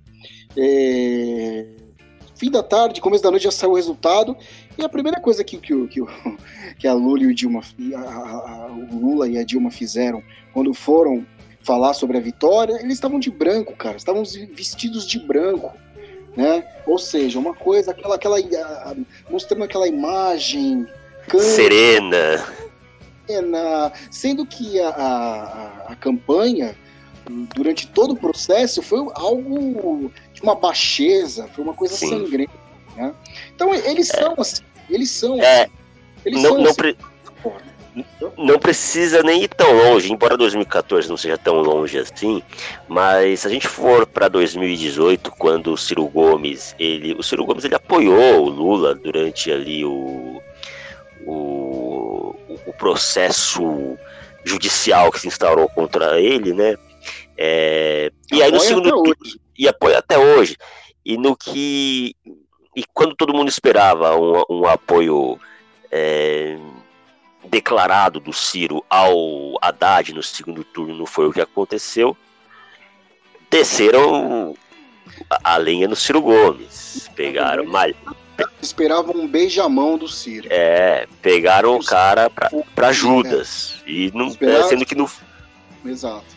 É, 0.57 1.65
fim 2.35 2.49
da 2.49 2.63
tarde, 2.63 3.01
começo 3.01 3.23
da 3.23 3.31
noite 3.31 3.43
já 3.43 3.51
saiu 3.51 3.71
o 3.71 3.75
resultado. 3.75 4.35
E 4.77 4.83
a 4.83 4.89
primeira 4.89 5.19
coisa 5.19 5.43
que, 5.43 5.57
que, 5.57 5.87
que, 5.87 6.01
que 6.79 6.87
a 6.87 6.93
Lula 6.93 7.23
e 7.23 7.27
o 7.27 7.33
Dilma, 7.33 7.61
a, 7.95 7.99
a, 7.99 8.67
o 8.67 8.99
Lula 8.99 9.27
e 9.27 9.37
a 9.37 9.43
Dilma 9.43 9.71
fizeram 9.71 10.23
quando 10.53 10.73
foram 10.73 11.25
falar 11.61 11.93
sobre 11.93 12.17
a 12.17 12.21
vitória, 12.21 12.73
eles 12.81 12.93
estavam 12.93 13.19
de 13.19 13.31
branco, 13.31 13.75
cara, 13.75 13.95
estavam 13.95 14.23
vestidos 14.53 15.07
de 15.07 15.17
branco, 15.17 15.73
né? 16.35 16.67
Ou 16.85 16.99
seja, 16.99 17.39
uma 17.39 17.53
coisa, 17.53 17.91
aquela, 17.91 18.15
aquela 18.15 18.37
mostrando 19.29 19.63
aquela 19.63 19.87
imagem 19.87 20.85
serena, 21.39 22.45
serena, 23.25 23.93
sendo 24.11 24.45
que 24.45 24.79
a, 24.81 24.89
a, 24.89 25.91
a 25.93 25.95
campanha 25.95 26.75
durante 27.55 27.87
todo 27.87 28.11
o 28.11 28.17
processo 28.17 28.81
foi 28.81 28.99
algo 29.15 30.11
uma 30.43 30.55
baixeza, 30.55 31.47
foi 31.55 31.63
uma 31.63 31.73
coisa 31.73 31.95
Sim. 31.95 32.09
sangrenta 32.09 32.63
né? 32.95 33.13
Então 33.55 33.73
eles 33.73 34.09
é. 34.13 34.19
são 34.19 34.35
assim, 34.37 34.63
eles 34.89 35.09
são 35.09 35.41
é. 35.41 35.63
assim, 35.63 35.71
eles 36.25 36.41
não, 36.41 36.49
são 36.49 36.57
não, 36.59 36.65
assim, 36.65 36.75
pre... 36.75 36.97
não 38.37 38.59
precisa 38.59 39.23
nem 39.23 39.43
ir 39.43 39.47
tão 39.49 39.71
longe, 39.73 40.11
embora 40.11 40.37
2014 40.37 41.09
não 41.09 41.17
seja 41.17 41.37
tão 41.37 41.55
longe 41.55 41.97
assim, 41.97 42.43
mas 42.87 43.41
se 43.41 43.47
a 43.47 43.49
gente 43.49 43.67
for 43.67 44.05
para 44.05 44.27
2018, 44.27 45.31
quando 45.31 45.73
o 45.73 45.77
Ciro 45.77 46.05
Gomes, 46.07 46.75
ele, 46.77 47.13
o 47.13 47.23
Ciro 47.23 47.45
Gomes 47.45 47.65
ele 47.65 47.75
apoiou 47.75 48.43
o 48.43 48.49
Lula 48.49 48.95
durante 48.95 49.51
ali 49.51 49.83
o, 49.83 50.41
o, 51.25 52.35
o 52.65 52.73
processo 52.77 53.97
judicial 54.45 55.11
que 55.11 55.19
se 55.19 55.27
instaurou 55.27 55.69
contra 55.69 56.19
ele, 56.19 56.53
né? 56.53 56.75
É, 57.37 58.11
e 58.31 58.41
aí 58.41 58.51
no 58.51 58.59
segundo 58.59 59.03
e 59.57 59.67
apoia 59.67 59.99
até 59.99 60.17
hoje. 60.17 60.57
E 61.05 61.17
no 61.17 61.35
que 61.35 62.15
e 62.75 62.83
quando 62.93 63.15
todo 63.15 63.33
mundo 63.33 63.49
esperava 63.49 64.15
um, 64.15 64.43
um 64.49 64.65
apoio 64.65 65.39
é, 65.91 66.57
declarado 67.45 68.19
do 68.19 68.33
Ciro 68.33 68.83
ao 68.89 69.57
Haddad 69.61 70.13
no 70.13 70.23
segundo 70.23 70.63
turno, 70.63 70.95
não 70.95 71.05
foi 71.05 71.27
o 71.27 71.33
que 71.33 71.41
aconteceu, 71.41 72.17
desceram 73.49 74.55
a, 75.29 75.53
a 75.53 75.57
lenha 75.57 75.87
no 75.87 75.95
Ciro 75.95 76.21
Gomes. 76.21 77.09
Pegaram 77.15 77.65
mal. 77.65 77.89
Esperavam 78.59 79.15
um 79.15 79.27
beijamão 79.27 79.97
do 79.97 80.07
Ciro. 80.07 80.47
É, 80.49 81.07
pegaram 81.21 81.75
o 81.75 81.83
cara 81.83 82.29
pra, 82.29 82.49
pra 82.73 82.91
Judas. 82.91 83.75
E 83.85 84.11
não, 84.15 84.31
sendo 84.67 84.85
que 84.85 84.95
no. 84.95 85.07
Exato. 85.85 86.32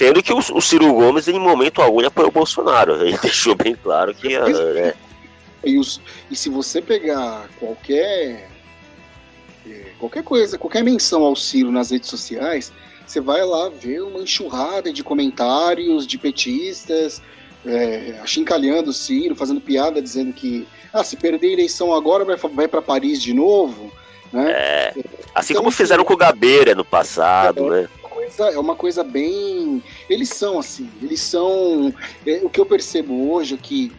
Sendo 0.00 0.22
que 0.22 0.32
o, 0.32 0.38
o 0.38 0.62
Ciro 0.62 0.94
Gomes, 0.94 1.28
em 1.28 1.38
momento 1.38 1.82
algum, 1.82 2.02
apoiou 2.06 2.30
o 2.30 2.32
Bolsonaro. 2.32 3.06
Ele 3.06 3.18
deixou 3.20 3.54
bem 3.54 3.74
claro 3.74 4.14
que. 4.14 4.34
É, 4.34 4.94
e, 5.62 5.78
os, 5.78 6.00
e 6.30 6.34
se 6.34 6.48
você 6.48 6.80
pegar 6.80 7.50
qualquer 7.58 8.48
é, 9.68 9.84
qualquer 9.98 10.22
coisa, 10.22 10.56
qualquer 10.56 10.82
menção 10.82 11.22
ao 11.22 11.36
Ciro 11.36 11.70
nas 11.70 11.90
redes 11.90 12.08
sociais, 12.08 12.72
você 13.06 13.20
vai 13.20 13.44
lá 13.44 13.68
ver 13.68 14.00
uma 14.00 14.20
enxurrada 14.20 14.90
de 14.90 15.04
comentários 15.04 16.06
de 16.06 16.16
petistas 16.16 17.20
é, 17.66 18.18
achincalhando 18.22 18.88
o 18.88 18.94
Ciro, 18.94 19.36
fazendo 19.36 19.60
piada, 19.60 20.00
dizendo 20.00 20.32
que 20.32 20.66
ah, 20.94 21.04
se 21.04 21.14
perder 21.14 21.48
a 21.48 21.52
eleição 21.52 21.92
agora 21.92 22.24
vai, 22.24 22.36
vai 22.36 22.66
para 22.66 22.80
Paris 22.80 23.20
de 23.20 23.34
novo. 23.34 23.92
Né? 24.32 24.50
É, 24.50 24.94
assim 25.34 25.52
então, 25.52 25.62
como 25.62 25.70
fizeram 25.70 26.06
com 26.06 26.14
o 26.14 26.16
Gabeira 26.16 26.74
no 26.74 26.86
passado, 26.86 27.74
é, 27.74 27.82
né? 27.82 27.88
Coisa, 28.36 28.54
é 28.54 28.58
uma 28.58 28.76
coisa 28.76 29.04
bem. 29.04 29.82
Eles 30.08 30.28
são 30.30 30.58
assim, 30.58 30.88
eles 31.02 31.20
são. 31.20 31.94
É, 32.26 32.40
o 32.42 32.48
que 32.48 32.60
eu 32.60 32.66
percebo 32.66 33.30
hoje 33.30 33.54
é 33.54 33.58
que 33.58 33.92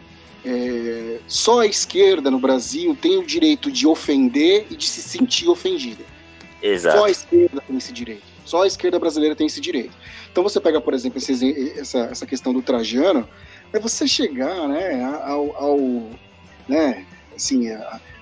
é, 0.44 1.18
só 1.26 1.60
a 1.60 1.66
esquerda 1.66 2.30
no 2.30 2.38
Brasil 2.38 2.96
tem 3.00 3.18
o 3.18 3.24
direito 3.24 3.70
de 3.70 3.86
ofender 3.86 4.66
e 4.70 4.76
de 4.76 4.88
se 4.88 5.02
sentir 5.02 5.48
ofendida. 5.48 6.04
Exato. 6.60 6.98
Só 6.98 7.04
a 7.06 7.10
esquerda 7.10 7.62
tem 7.66 7.76
esse 7.76 7.92
direito. 7.92 8.22
Só 8.44 8.62
a 8.62 8.66
esquerda 8.66 8.98
brasileira 8.98 9.36
tem 9.36 9.46
esse 9.46 9.60
direito. 9.60 9.92
Então 10.30 10.42
você 10.42 10.60
pega, 10.60 10.80
por 10.80 10.94
exemplo, 10.94 11.18
esse, 11.18 11.78
essa, 11.78 11.98
essa 12.00 12.26
questão 12.26 12.52
do 12.52 12.62
Trajano, 12.62 13.28
é 13.72 13.78
você 13.78 14.06
chegar 14.06 14.68
né, 14.68 15.02
ao, 15.24 15.56
ao 15.56 15.78
né, 16.68 17.06
assim, 17.34 17.70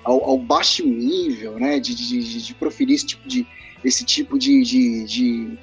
ao, 0.05 0.25
ao, 0.25 0.39
baixo 0.39 0.85
nível 0.87 1.59
né, 1.59 1.81
de, 1.81 1.95
de, 1.95 2.43
de 2.43 2.55
proferir 2.55 2.95
esse 2.95 3.07
tipo 3.07 3.27
de, 3.29 3.47
esse 3.85 4.05
tipo 4.05 4.39
de, 4.39 4.63
de, 4.63 5.05
de, 5.05 5.59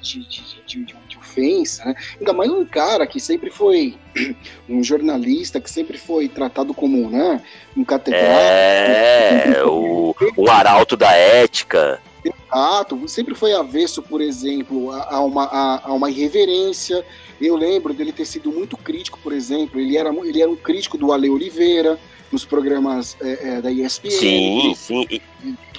de, 0.66 0.96
ofensa, 1.28 1.84
né? 1.84 1.94
Ainda 2.18 2.32
mais 2.32 2.50
um 2.50 2.64
cara 2.64 3.06
que 3.06 3.20
sempre 3.20 3.50
foi 3.50 3.94
um 4.68 4.82
jornalista, 4.82 5.60
que 5.60 5.70
sempre 5.70 5.98
foi 5.98 6.28
tratado 6.28 6.72
como 6.74 7.08
né, 7.10 7.40
um 7.76 7.84
catedrático. 7.84 8.32
É, 8.34 9.64
o, 9.64 10.14
o 10.36 10.50
arauto 10.50 10.96
da 10.96 11.12
ética. 11.12 12.00
Exato, 12.24 13.08
sempre 13.08 13.34
foi 13.34 13.52
avesso, 13.52 14.02
por 14.02 14.20
exemplo, 14.20 14.90
a, 14.90 15.20
uma, 15.20 15.44
a, 15.44 15.88
a, 15.88 15.92
uma 15.92 16.10
irreverência. 16.10 17.04
Eu 17.40 17.56
lembro 17.56 17.94
dele 17.94 18.12
ter 18.12 18.24
sido 18.24 18.50
muito 18.50 18.76
crítico, 18.76 19.18
por 19.22 19.32
exemplo, 19.32 19.80
ele 19.80 19.96
era, 19.96 20.10
ele 20.26 20.42
era 20.42 20.50
um 20.50 20.56
crítico 20.56 20.98
do 20.98 21.12
Ale 21.12 21.30
Oliveira 21.30 21.98
nos 22.32 22.44
programas 22.44 23.16
é, 23.20 23.48
é, 23.48 23.60
da 23.62 23.70
ESPN. 23.70 24.10
Sim, 24.10 24.74
sim. 24.74 25.20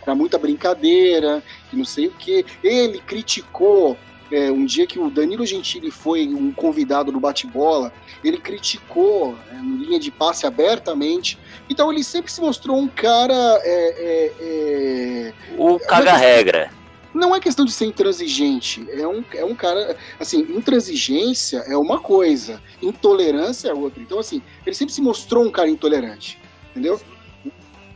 Era 0.02 0.16
muita 0.16 0.38
brincadeira, 0.38 1.44
que 1.70 1.76
não 1.76 1.86
sei 1.86 2.08
o 2.08 2.12
que. 2.12 2.46
Ele 2.64 3.00
criticou 3.00 3.98
é, 4.32 4.52
um 4.52 4.66
dia 4.66 4.86
que 4.86 5.00
o 5.00 5.10
Danilo 5.10 5.46
Gentili 5.46 5.90
foi 5.92 6.28
um 6.28 6.52
convidado 6.52 7.12
do 7.12 7.20
bate-bola, 7.20 7.92
ele 8.24 8.38
criticou 8.38 9.36
é, 9.52 9.56
linha 9.56 10.00
de 10.00 10.12
passe 10.12 10.46
abertamente. 10.46 11.40
Então 11.70 11.92
ele 11.92 12.04
sempre 12.04 12.32
se 12.32 12.42
mostrou 12.42 12.78
um 12.78 12.88
cara. 12.88 13.34
É, 13.64 13.96
é, 14.00 14.34
é 14.40 15.34
o 15.58 15.80
caga-regra. 15.80 16.72
Não 17.12 17.36
é 17.36 17.40
questão 17.40 17.66
de 17.66 17.72
ser 17.72 17.86
intransigente, 17.86 18.88
é 18.92 19.08
um, 19.08 19.24
é 19.34 19.44
um 19.44 19.56
cara. 19.56 19.98
Assim, 20.20 20.42
intransigência 20.56 21.64
é 21.68 21.76
uma 21.76 22.00
coisa, 22.00 22.62
intolerância 22.82 23.70
é 23.70 23.74
outra. 23.74 24.02
Então, 24.02 24.20
assim, 24.20 24.44
ele 24.64 24.76
sempre 24.76 24.94
se 24.94 25.02
mostrou 25.02 25.44
um 25.44 25.50
cara 25.50 25.68
intolerante, 25.68 26.40
entendeu? 26.70 27.02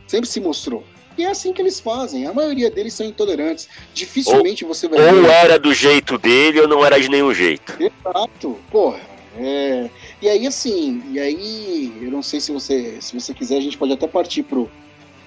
Sempre 0.08 0.28
se 0.28 0.40
mostrou. 0.40 0.84
E 1.16 1.24
é 1.24 1.30
assim 1.30 1.52
que 1.52 1.62
eles 1.62 1.78
fazem. 1.78 2.26
A 2.26 2.32
maioria 2.32 2.70
deles 2.70 2.94
são 2.94 3.06
intolerantes. 3.06 3.68
Dificilmente 3.92 4.64
ou, 4.64 4.74
você 4.74 4.88
vai. 4.88 5.00
Ou 5.00 5.22
ver... 5.22 5.30
era 5.30 5.58
do 5.58 5.72
jeito 5.72 6.18
dele 6.18 6.60
ou 6.60 6.68
não 6.68 6.84
era 6.84 7.00
de 7.00 7.08
nenhum 7.08 7.32
jeito. 7.32 7.76
Exato. 7.80 8.58
Porra. 8.70 9.00
É... 9.36 9.88
E 10.20 10.28
aí, 10.28 10.46
assim, 10.46 11.02
e 11.10 11.18
aí, 11.18 11.92
eu 12.00 12.10
não 12.10 12.22
sei 12.22 12.40
se 12.40 12.52
você, 12.52 12.98
se 13.00 13.18
você 13.18 13.34
quiser, 13.34 13.58
a 13.58 13.60
gente 13.60 13.78
pode 13.78 13.92
até 13.92 14.06
partir 14.06 14.42
pro, 14.42 14.70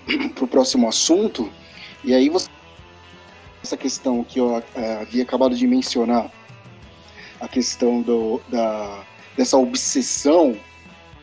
pro 0.36 0.48
próximo 0.48 0.88
assunto. 0.88 1.50
E 2.03 2.13
aí 2.13 2.29
você 2.29 2.50
essa 3.67 3.75
questão 3.75 4.24
que 4.24 4.39
eu 4.39 4.63
é, 4.75 4.96
havia 5.01 5.24
acabado 5.24 5.56
de 5.56 5.67
mencionar, 5.67 6.32
a 7.39 7.48
questão 7.48 8.01
do, 8.01 8.41
da, 8.48 9.03
dessa 9.36 9.58
obsessão 9.58 10.58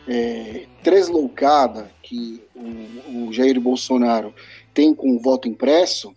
é, 0.07 0.65
tresloucada 0.83 1.91
que 2.01 2.41
o, 2.55 3.27
o 3.27 3.33
Jair 3.33 3.59
Bolsonaro 3.59 4.33
tem 4.73 4.93
com 4.93 5.15
o 5.15 5.19
voto 5.19 5.47
impresso, 5.47 6.13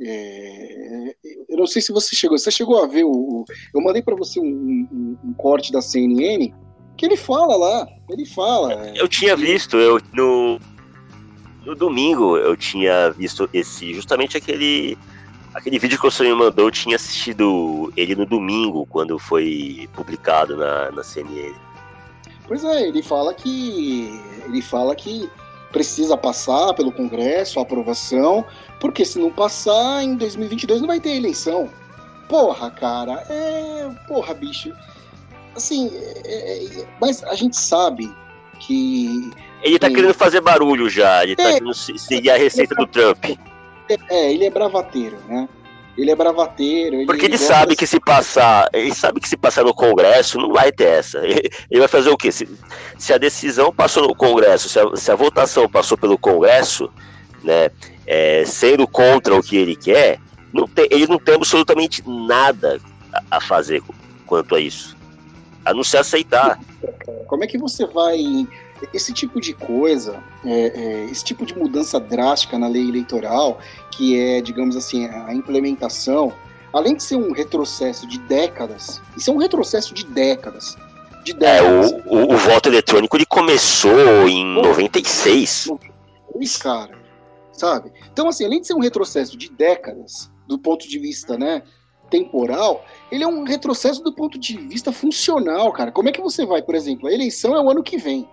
é, 0.00 1.14
eu 1.48 1.56
não 1.56 1.66
sei 1.66 1.80
se 1.80 1.92
você 1.92 2.16
chegou. 2.16 2.36
Você 2.36 2.50
chegou 2.50 2.82
a 2.82 2.86
ver 2.86 3.04
o. 3.04 3.44
eu 3.72 3.80
mandei 3.80 4.02
para 4.02 4.16
você 4.16 4.40
um, 4.40 4.44
um, 4.44 5.16
um, 5.24 5.32
corte 5.34 5.70
da 5.70 5.80
CNN 5.80 6.52
que 6.96 7.06
ele 7.06 7.16
fala 7.16 7.56
lá. 7.56 7.88
Ele 8.10 8.26
fala. 8.26 8.92
Eu 8.96 9.06
tinha 9.08 9.36
visto, 9.36 9.76
eu 9.76 10.00
no, 10.12 10.58
no 11.64 11.74
domingo 11.74 12.36
eu 12.36 12.56
tinha 12.56 13.10
visto 13.10 13.48
esse 13.52 13.94
justamente 13.94 14.36
aquele 14.36 14.98
aquele 15.54 15.78
vídeo 15.78 15.98
que 15.98 16.06
o 16.06 16.10
senhor 16.10 16.36
me 16.36 16.44
mandou. 16.44 16.66
Eu 16.66 16.72
tinha 16.72 16.96
assistido 16.96 17.92
ele 17.96 18.16
no 18.16 18.26
domingo 18.26 18.84
quando 18.86 19.16
foi 19.18 19.88
publicado 19.92 20.56
na, 20.56 20.90
na 20.90 21.04
CNN. 21.04 21.54
Pois 22.46 22.62
é, 22.64 22.88
ele 22.88 23.02
fala 23.02 23.32
que 23.32 24.20
ele 24.44 24.60
fala 24.60 24.94
que 24.94 25.30
precisa 25.72 26.16
passar 26.16 26.72
pelo 26.74 26.92
Congresso, 26.92 27.58
a 27.58 27.62
aprovação, 27.62 28.44
porque 28.78 29.04
se 29.04 29.18
não 29.18 29.30
passar, 29.30 30.02
em 30.02 30.14
2022 30.14 30.80
não 30.80 30.88
vai 30.88 31.00
ter 31.00 31.16
eleição. 31.16 31.68
Porra, 32.28 32.70
cara, 32.70 33.24
é. 33.28 33.90
Porra, 34.06 34.34
bicho. 34.34 34.72
Assim, 35.56 35.90
é... 36.24 36.64
é 36.64 36.86
mas 37.00 37.24
a 37.24 37.34
gente 37.34 37.56
sabe 37.56 38.14
que. 38.60 39.30
Ele 39.62 39.78
tá 39.78 39.88
que... 39.88 39.94
querendo 39.94 40.14
fazer 40.14 40.40
barulho 40.40 40.88
já, 40.88 41.22
ele 41.22 41.36
tá 41.36 41.44
é, 41.44 41.52
querendo 41.54 41.74
seguir 41.74 42.30
a 42.30 42.36
receita 42.36 42.74
do 42.74 42.86
Trump. 42.86 43.24
É, 44.10 44.32
ele 44.32 44.44
é 44.44 44.50
bravateiro, 44.50 45.18
né? 45.28 45.48
Ele 45.96 46.10
é 46.10 46.16
bravateiro. 46.16 46.96
Ele 46.96 47.06
Porque 47.06 47.26
ele 47.26 47.38
sabe 47.38 47.76
que 47.76 47.86
se 47.86 48.00
passar, 48.00 48.68
ele 48.72 48.94
sabe 48.94 49.20
que 49.20 49.28
se 49.28 49.36
passar 49.36 49.64
no 49.64 49.72
Congresso 49.72 50.38
não 50.38 50.52
vai 50.52 50.72
ter 50.72 50.88
essa. 50.88 51.18
Ele, 51.18 51.48
ele 51.70 51.80
vai 51.80 51.88
fazer 51.88 52.10
o 52.10 52.16
quê? 52.16 52.32
Se, 52.32 52.48
se, 52.98 53.12
a 53.12 53.18
decisão 53.18 53.72
passou 53.72 54.08
no 54.08 54.14
Congresso, 54.14 54.68
se 54.68 54.78
a, 54.78 54.96
se 54.96 55.10
a 55.10 55.14
votação 55.14 55.68
passou 55.68 55.96
pelo 55.96 56.18
Congresso, 56.18 56.90
né, 57.42 57.70
é, 58.06 58.44
sendo 58.44 58.88
contra 58.88 59.34
o 59.34 59.42
que 59.42 59.56
ele 59.56 59.76
quer, 59.76 60.18
não 60.52 60.66
tem, 60.66 60.88
ele 60.90 61.06
não 61.06 61.18
tem 61.18 61.34
absolutamente 61.36 62.02
nada 62.06 62.80
a, 63.12 63.36
a 63.36 63.40
fazer 63.40 63.82
quanto 64.26 64.54
a 64.56 64.60
isso, 64.60 64.96
a 65.64 65.72
não 65.72 65.84
se 65.84 65.96
aceitar. 65.96 66.58
Como 67.26 67.44
é 67.44 67.46
que 67.46 67.58
você 67.58 67.86
vai 67.86 68.46
esse 68.92 69.12
tipo 69.12 69.40
de 69.40 69.52
coisa, 69.52 70.22
é, 70.44 70.50
é, 70.50 71.04
esse 71.04 71.24
tipo 71.24 71.46
de 71.46 71.56
mudança 71.56 71.98
drástica 71.98 72.58
na 72.58 72.68
lei 72.68 72.88
eleitoral, 72.88 73.58
que 73.90 74.18
é, 74.18 74.40
digamos 74.40 74.76
assim, 74.76 75.06
a 75.06 75.32
implementação, 75.32 76.32
além 76.72 76.96
de 76.96 77.02
ser 77.02 77.16
um 77.16 77.32
retrocesso 77.32 78.06
de 78.06 78.18
décadas, 78.18 79.00
isso 79.16 79.30
é 79.30 79.32
um 79.32 79.38
retrocesso 79.38 79.94
de 79.94 80.04
décadas. 80.04 80.76
De 81.24 81.32
décadas. 81.32 81.92
É, 81.92 81.96
o, 82.06 82.16
o, 82.16 82.34
o 82.34 82.36
voto 82.36 82.68
eletrônico 82.68 83.16
ele 83.16 83.26
começou 83.26 84.28
em 84.28 84.54
Pô, 84.54 84.62
96. 84.62 85.66
96, 85.68 86.56
cara. 86.56 87.04
Sabe? 87.52 87.92
Então, 88.12 88.28
assim, 88.28 88.44
além 88.44 88.60
de 88.60 88.66
ser 88.66 88.74
um 88.74 88.80
retrocesso 88.80 89.36
de 89.36 89.48
décadas, 89.48 90.30
do 90.46 90.58
ponto 90.58 90.88
de 90.88 90.98
vista, 90.98 91.38
né, 91.38 91.62
temporal, 92.10 92.84
ele 93.10 93.24
é 93.24 93.26
um 93.26 93.44
retrocesso 93.44 94.02
do 94.02 94.12
ponto 94.12 94.38
de 94.38 94.56
vista 94.58 94.92
funcional, 94.92 95.72
cara. 95.72 95.90
Como 95.90 96.08
é 96.08 96.12
que 96.12 96.20
você 96.20 96.44
vai, 96.44 96.62
por 96.62 96.74
exemplo, 96.74 97.08
a 97.08 97.12
eleição 97.12 97.54
é 97.54 97.60
o 97.60 97.70
ano 97.70 97.82
que 97.82 97.96
vem. 97.96 98.28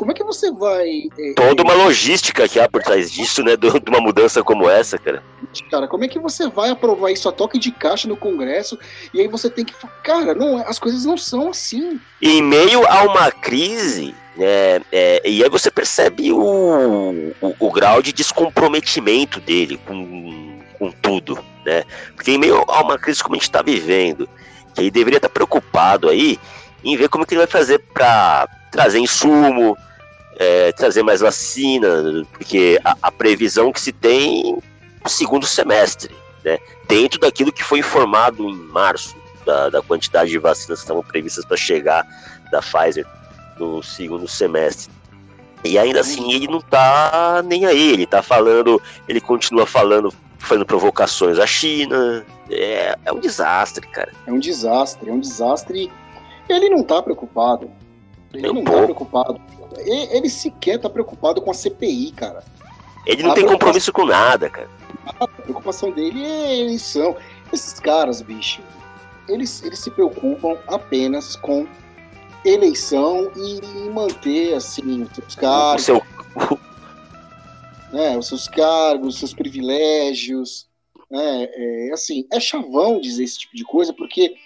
Como 0.00 0.12
é 0.12 0.14
que 0.14 0.24
você 0.24 0.50
vai. 0.50 1.02
É, 1.18 1.34
Toda 1.34 1.62
uma 1.62 1.74
logística 1.74 2.48
que 2.48 2.58
há 2.58 2.66
por 2.66 2.82
trás 2.82 3.12
disso, 3.12 3.44
né? 3.44 3.54
De 3.54 3.68
uma 3.86 4.00
mudança 4.00 4.42
como 4.42 4.66
essa, 4.66 4.96
cara. 4.96 5.22
Cara, 5.70 5.86
como 5.86 6.02
é 6.02 6.08
que 6.08 6.18
você 6.18 6.48
vai 6.48 6.70
aprovar 6.70 7.10
isso 7.10 7.28
a 7.28 7.32
toque 7.32 7.58
de 7.58 7.70
caixa 7.70 8.08
no 8.08 8.16
Congresso 8.16 8.78
e 9.12 9.20
aí 9.20 9.28
você 9.28 9.50
tem 9.50 9.62
que. 9.62 9.74
Cara, 10.02 10.34
não, 10.34 10.56
as 10.66 10.78
coisas 10.78 11.04
não 11.04 11.18
são 11.18 11.50
assim. 11.50 12.00
Em 12.22 12.40
meio 12.40 12.86
a 12.86 13.02
uma 13.02 13.30
crise, 13.30 14.14
né? 14.38 14.80
É, 14.90 15.20
e 15.28 15.44
aí 15.44 15.50
você 15.50 15.70
percebe 15.70 16.32
o, 16.32 17.34
o, 17.42 17.54
o 17.58 17.70
grau 17.70 18.00
de 18.00 18.14
descomprometimento 18.14 19.38
dele 19.38 19.78
com, 19.84 20.60
com 20.78 20.90
tudo, 20.90 21.38
né? 21.62 21.84
Porque 22.16 22.30
em 22.30 22.38
meio 22.38 22.64
a 22.66 22.80
uma 22.80 22.98
crise 22.98 23.22
como 23.22 23.34
a 23.34 23.38
gente 23.38 23.48
está 23.50 23.60
vivendo, 23.60 24.26
que 24.74 24.80
ele 24.80 24.90
deveria 24.90 25.18
estar 25.18 25.28
preocupado 25.28 26.08
aí 26.08 26.40
em 26.82 26.96
ver 26.96 27.10
como 27.10 27.26
que 27.26 27.34
ele 27.34 27.42
vai 27.42 27.46
fazer 27.46 27.80
para 27.92 28.48
trazer 28.70 28.98
insumo, 28.98 29.76
é, 30.40 30.72
trazer 30.72 31.02
mais 31.02 31.20
vacina, 31.20 32.26
porque 32.32 32.80
a, 32.82 32.96
a, 33.02 33.12
previsão 33.12 33.70
que 33.70 33.78
se 33.78 33.92
tem 33.92 34.58
no 35.04 35.10
segundo 35.10 35.44
semestre, 35.44 36.16
né, 36.42 36.58
dentro 36.88 37.20
daquilo 37.20 37.52
que 37.52 37.62
foi 37.62 37.80
informado 37.80 38.48
em 38.48 38.56
março, 38.56 39.14
da, 39.44 39.68
da 39.68 39.82
quantidade 39.82 40.30
de 40.30 40.38
vacinas 40.38 40.78
que 40.78 40.84
estavam 40.84 41.02
previstas 41.02 41.44
para 41.44 41.58
chegar 41.58 42.06
da 42.50 42.62
Pfizer 42.62 43.06
no 43.58 43.82
segundo 43.82 44.26
semestre. 44.26 44.90
E 45.62 45.78
ainda 45.78 46.00
assim 46.00 46.32
ele 46.32 46.48
não 46.48 46.62
tá 46.62 47.42
nem 47.44 47.66
aí, 47.66 47.92
ele 47.92 48.06
tá 48.06 48.22
falando, 48.22 48.80
ele 49.06 49.20
continua 49.20 49.66
falando, 49.66 50.10
fazendo 50.38 50.64
provocações 50.64 51.38
à 51.38 51.46
China. 51.46 52.24
É, 52.50 52.96
é 53.04 53.12
um 53.12 53.20
desastre, 53.20 53.86
cara. 53.88 54.10
É 54.26 54.32
um 54.32 54.38
desastre, 54.38 55.10
é 55.10 55.12
um 55.12 55.20
desastre. 55.20 55.92
Ele 56.48 56.70
não 56.70 56.82
tá 56.82 57.02
preocupado. 57.02 57.70
Ele 58.32 58.52
não 58.52 58.64
tá 58.64 58.82
preocupado. 58.82 59.40
Ele, 59.78 60.16
ele, 60.16 60.30
sequer 60.30 60.78
tá 60.78 60.88
preocupado 60.88 61.40
com 61.40 61.50
a 61.50 61.54
CPI, 61.54 62.12
cara. 62.12 62.44
Ele 63.06 63.22
não 63.22 63.32
a 63.32 63.34
tem 63.34 63.46
compromisso 63.46 63.92
com 63.92 64.04
nada, 64.04 64.48
cara. 64.48 64.70
A 65.18 65.26
preocupação 65.26 65.90
dele 65.90 66.24
é 66.24 66.60
eleição. 66.60 67.16
Esses 67.52 67.80
caras, 67.80 68.22
bicho, 68.22 68.62
eles, 69.28 69.62
eles 69.62 69.78
se 69.78 69.90
preocupam 69.90 70.56
apenas 70.68 71.34
com 71.36 71.66
eleição 72.44 73.30
e, 73.36 73.60
e 73.86 73.90
manter, 73.90 74.54
assim, 74.54 75.02
os 75.02 75.14
seus 75.14 75.34
cargos. 75.34 75.82
O 75.82 75.84
seu... 75.84 76.02
né, 77.92 78.16
os 78.16 78.28
seus 78.28 78.48
cargos, 78.48 79.14
os 79.14 79.18
seus 79.18 79.34
privilégios. 79.34 80.68
Né, 81.10 81.48
é, 81.52 81.90
assim, 81.92 82.26
é 82.32 82.38
chavão 82.38 83.00
dizer 83.00 83.24
esse 83.24 83.38
tipo 83.38 83.56
de 83.56 83.64
coisa, 83.64 83.92
porque 83.92 84.36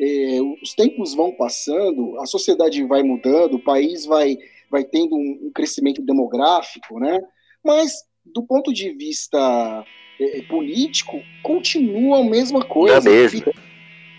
é, 0.00 0.38
os 0.62 0.74
tempos 0.74 1.14
vão 1.14 1.32
passando, 1.32 2.18
a 2.20 2.26
sociedade 2.26 2.82
vai 2.84 3.02
mudando, 3.02 3.54
o 3.54 3.62
país 3.62 4.04
vai, 4.04 4.36
vai 4.70 4.84
tendo 4.84 5.16
um, 5.16 5.46
um 5.46 5.50
crescimento 5.52 6.02
demográfico, 6.02 6.98
né? 6.98 7.20
Mas 7.64 8.04
do 8.24 8.42
ponto 8.42 8.72
de 8.72 8.92
vista 8.92 9.84
é, 10.20 10.38
é 10.38 10.42
político, 10.42 11.20
continua 11.42 12.20
a 12.20 12.24
mesma 12.24 12.64
coisa. 12.64 12.96
É 12.96 13.00
mesmo. 13.00 13.52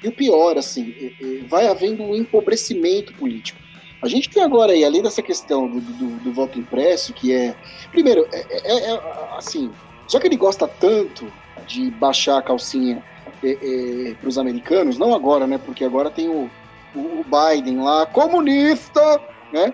E 0.03 0.07
o 0.07 0.11
pior, 0.11 0.57
assim, 0.57 0.93
é, 0.99 1.05
é, 1.25 1.43
vai 1.47 1.67
havendo 1.67 2.03
um 2.03 2.15
empobrecimento 2.15 3.13
político. 3.13 3.59
A 4.01 4.07
gente 4.07 4.29
tem 4.29 4.43
agora 4.43 4.73
aí, 4.73 4.85
além 4.85 5.01
dessa 5.01 5.23
questão 5.23 5.67
do, 5.67 5.81
do, 5.81 6.19
do 6.19 6.33
voto 6.33 6.59
impresso, 6.59 7.13
que 7.13 7.33
é. 7.33 7.55
Primeiro, 7.91 8.27
é, 8.31 8.91
é, 8.91 9.01
assim, 9.35 9.71
só 10.07 10.19
que 10.19 10.27
ele 10.27 10.37
gosta 10.37 10.67
tanto 10.67 11.31
de 11.65 11.89
baixar 11.91 12.37
a 12.37 12.41
calcinha 12.41 13.03
é, 13.43 14.09
é, 14.09 14.13
para 14.15 14.29
os 14.29 14.37
americanos, 14.37 14.97
não 14.97 15.13
agora, 15.13 15.45
né? 15.45 15.57
Porque 15.57 15.83
agora 15.83 16.09
tem 16.09 16.29
o, 16.29 16.49
o 16.95 17.23
Biden 17.23 17.79
lá, 17.79 18.05
comunista, 18.05 19.21
né? 19.51 19.73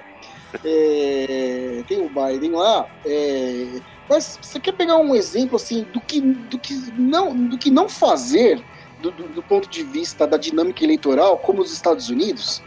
É, 0.64 1.84
tem 1.88 2.00
o 2.00 2.10
Biden 2.10 2.52
lá. 2.52 2.88
É, 3.06 3.80
mas 4.10 4.38
você 4.42 4.60
quer 4.60 4.74
pegar 4.74 4.98
um 4.98 5.16
exemplo 5.16 5.56
assim 5.56 5.86
do 5.94 6.00
que, 6.02 6.22
do 6.22 6.60
que, 6.60 6.74
não, 6.98 7.36
do 7.36 7.58
que 7.58 7.72
não 7.72 7.88
fazer 7.90 8.64
do, 9.00 9.12
do, 9.12 9.28
do 9.30 9.44
ponto 9.44 9.70
de 9.70 9.84
vista 9.84 10.28
da 10.28 10.38
dinâmica 10.38 10.84
eleitoral, 10.84 11.38
como 11.38 11.62
os 11.62 11.72
Estados 11.72 12.10
Unidos? 12.10 12.62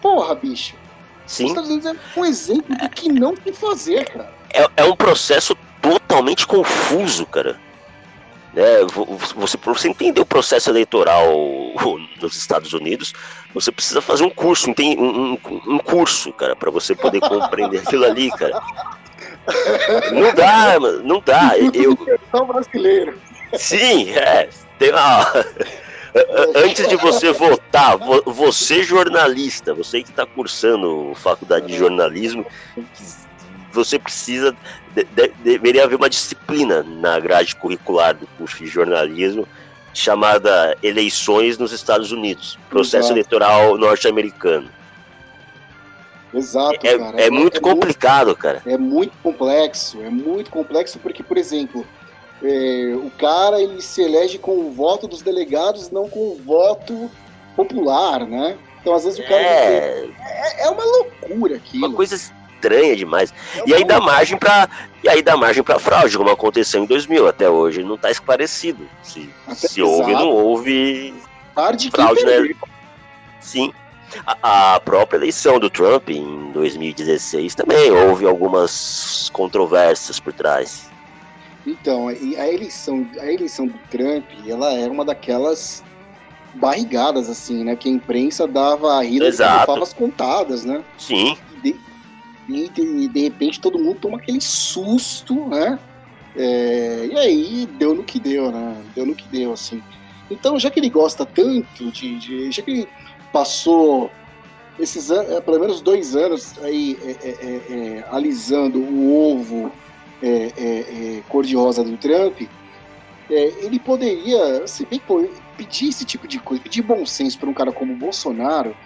Porra, 0.00 0.34
bicho. 0.34 0.76
Sim. 1.26 1.44
Os 1.44 1.50
Estados 1.50 1.70
Unidos 1.70 1.86
é 1.86 2.20
um 2.20 2.24
exemplo 2.24 2.76
do 2.76 2.88
que 2.90 3.08
não 3.10 3.34
tem 3.34 3.52
fazer, 3.52 4.08
cara. 4.08 4.32
É, 4.52 4.68
é 4.76 4.84
um 4.84 4.96
processo 4.96 5.56
totalmente 5.80 6.46
confuso, 6.46 7.26
cara. 7.26 7.58
Né, 8.54 8.64
você, 9.34 9.56
você 9.56 9.88
entender 9.88 10.20
o 10.20 10.26
processo 10.26 10.68
eleitoral 10.70 11.26
nos 12.20 12.36
Estados 12.36 12.72
Unidos, 12.72 13.14
você 13.54 13.72
precisa 13.72 14.00
fazer 14.02 14.24
um 14.24 14.30
curso, 14.30 14.70
um, 14.70 15.38
um, 15.66 15.78
curso, 15.78 16.32
cara, 16.32 16.54
para 16.54 16.70
você 16.70 16.94
poder 16.94 17.20
compreender 17.20 17.80
aquilo 17.80 18.04
ali, 18.04 18.30
cara. 18.30 18.60
Não 20.12 20.34
dá, 20.34 20.80
não 21.02 21.20
dá. 21.24 21.58
Eu, 21.58 21.96
eu... 22.32 22.46
brasileiro. 22.46 23.18
Sim, 23.54 24.10
é. 24.10 24.48
Tem 24.78 24.90
uma... 24.90 25.32
Antes 26.54 26.86
de 26.88 26.96
você 26.96 27.32
votar, 27.32 27.96
você 28.26 28.82
jornalista, 28.82 29.72
você 29.72 30.02
que 30.02 30.10
está 30.10 30.26
cursando 30.26 31.12
faculdade 31.14 31.66
de 31.66 31.78
jornalismo, 31.78 32.44
você 33.74 33.98
precisa 33.98 34.56
de, 34.94 35.04
de, 35.04 35.28
deveria 35.42 35.84
haver 35.84 35.96
uma 35.96 36.10
disciplina 36.10 36.82
na 36.82 37.18
grade 37.18 37.56
curricular 37.56 38.14
do 38.14 38.26
curso 38.38 38.58
de 38.58 38.66
jornalismo 38.66 39.46
chamada 39.94 40.76
Eleições 40.82 41.58
nos 41.58 41.72
Estados 41.72 42.12
Unidos, 42.12 42.58
processo 42.70 43.06
Exato. 43.06 43.12
eleitoral 43.12 43.76
norte-americano. 43.76 44.68
Exato, 46.34 46.86
é, 46.86 46.98
cara. 46.98 47.20
É, 47.20 47.26
é 47.26 47.30
muito 47.30 47.58
é 47.58 47.60
complicado, 47.60 48.26
muito, 48.28 48.38
cara. 48.38 48.62
É 48.64 48.78
muito 48.78 49.12
complexo, 49.22 50.02
é 50.02 50.08
muito 50.08 50.50
complexo 50.50 50.98
porque, 50.98 51.22
por 51.22 51.36
exemplo, 51.36 51.86
é, 52.42 52.94
o 52.96 53.10
cara 53.10 53.60
ele 53.60 53.82
se 53.82 54.02
elege 54.02 54.38
com 54.38 54.52
o 54.52 54.72
voto 54.72 55.06
dos 55.06 55.20
delegados, 55.20 55.90
não 55.90 56.08
com 56.08 56.20
o 56.20 56.40
voto 56.44 57.10
popular, 57.54 58.26
né? 58.26 58.56
Então, 58.80 58.94
às 58.94 59.04
vezes, 59.04 59.18
o 59.18 59.22
cara. 59.22 59.36
É, 59.40 60.08
É, 60.20 60.64
é 60.64 60.70
uma 60.70 60.84
loucura 60.84 61.56
aquilo. 61.56 61.86
uma 61.86 61.94
coisa 61.94 62.16
estranha 62.62 62.96
demais. 62.96 63.34
É 63.56 63.62
E 63.66 63.74
aí 63.74 63.84
dá 63.84 64.00
margem 64.00 64.38
para 64.38 64.68
e 65.02 65.08
aí 65.08 65.20
dá 65.20 65.36
margem 65.36 65.62
para 65.62 65.78
fraude, 65.78 66.16
como 66.16 66.30
aconteceu 66.30 66.82
em 66.82 66.86
2000 66.86 67.26
até 67.26 67.50
hoje, 67.50 67.82
não 67.82 67.98
tá 67.98 68.10
esclarecido 68.10 68.86
se, 69.02 69.28
Até- 69.46 69.54
se 69.68 69.82
houve 69.82 70.12
ou 70.12 70.18
não 70.18 70.28
houve. 70.30 71.14
Tarde 71.54 71.90
fraude, 71.90 72.24
né? 72.24 72.54
Sim. 73.40 73.72
A, 74.26 74.74
a 74.74 74.80
própria 74.80 75.18
eleição 75.18 75.58
do 75.58 75.68
Trump 75.68 76.10
em 76.10 76.52
2016 76.52 77.54
também 77.54 77.90
houve 77.90 78.26
algumas 78.26 79.28
controvérsias 79.32 80.20
por 80.20 80.32
trás. 80.32 80.90
Então, 81.66 82.08
a 82.08 82.12
eleição, 82.48 83.06
a 83.20 83.32
eleição 83.32 83.66
do 83.66 83.78
Trump, 83.90 84.24
ela 84.46 84.72
era 84.72 84.92
uma 84.92 85.04
daquelas 85.04 85.82
barrigadas, 86.54 87.28
assim, 87.30 87.64
né? 87.64 87.76
Que 87.76 87.88
a 87.88 87.92
imprensa 87.92 88.46
dava 88.46 88.98
a 88.98 89.04
de 89.04 89.18
favas 89.66 89.92
contadas, 89.92 90.64
né? 90.64 90.82
Sim, 90.98 91.36
de, 91.62 91.74
e 92.48 92.68
de- 93.08 93.20
repente 93.20 93.60
todo 93.60 93.78
mundo 93.78 94.00
toma 94.00 94.18
aquele 94.18 94.40
susto, 94.40 95.48
né? 95.48 95.78
É, 96.34 97.06
e 97.06 97.18
aí 97.18 97.66
deu 97.66 97.94
no 97.94 98.04
que 98.04 98.18
deu, 98.18 98.50
né? 98.50 98.84
Deu 98.94 99.06
no 99.06 99.14
que 99.14 99.28
deu, 99.28 99.52
assim. 99.52 99.82
Então, 100.30 100.58
já 100.58 100.70
que 100.70 100.80
ele 100.80 100.90
gosta 100.90 101.26
tanto 101.26 101.92
de. 101.92 102.18
de- 102.18 102.50
já 102.50 102.62
que 102.62 102.70
ele 102.70 102.88
passou 103.30 104.12
esses 104.78 105.10
anos, 105.10 105.40
pelo 105.44 105.60
menos 105.60 105.82
dois 105.82 106.16
anos 106.16 106.58
aí 106.62 106.98
é, 107.02 107.10
é, 107.10 107.30
é, 107.30 107.98
é, 107.98 108.04
alisando 108.10 108.82
o 108.82 109.14
ovo 109.38 109.72
é, 110.22 110.28
é, 110.56 111.18
é, 111.18 111.22
cor-de-rosa 111.22 111.84
do 111.84 111.98
Trump, 111.98 112.40
é, 113.30 113.64
ele 113.64 113.78
poderia, 113.78 114.66
se 114.66 114.86
bem 114.86 115.00
pô, 115.00 115.22
pedir 115.56 115.88
esse 115.88 116.04
tipo 116.04 116.26
de 116.26 116.38
coisa, 116.40 116.62
pedir 116.62 116.82
bom 116.82 117.04
senso 117.06 117.38
para 117.38 117.50
um 117.50 117.54
cara 117.54 117.72
como 117.72 117.92
o 117.92 117.96
Bolsonaro, 117.96 118.76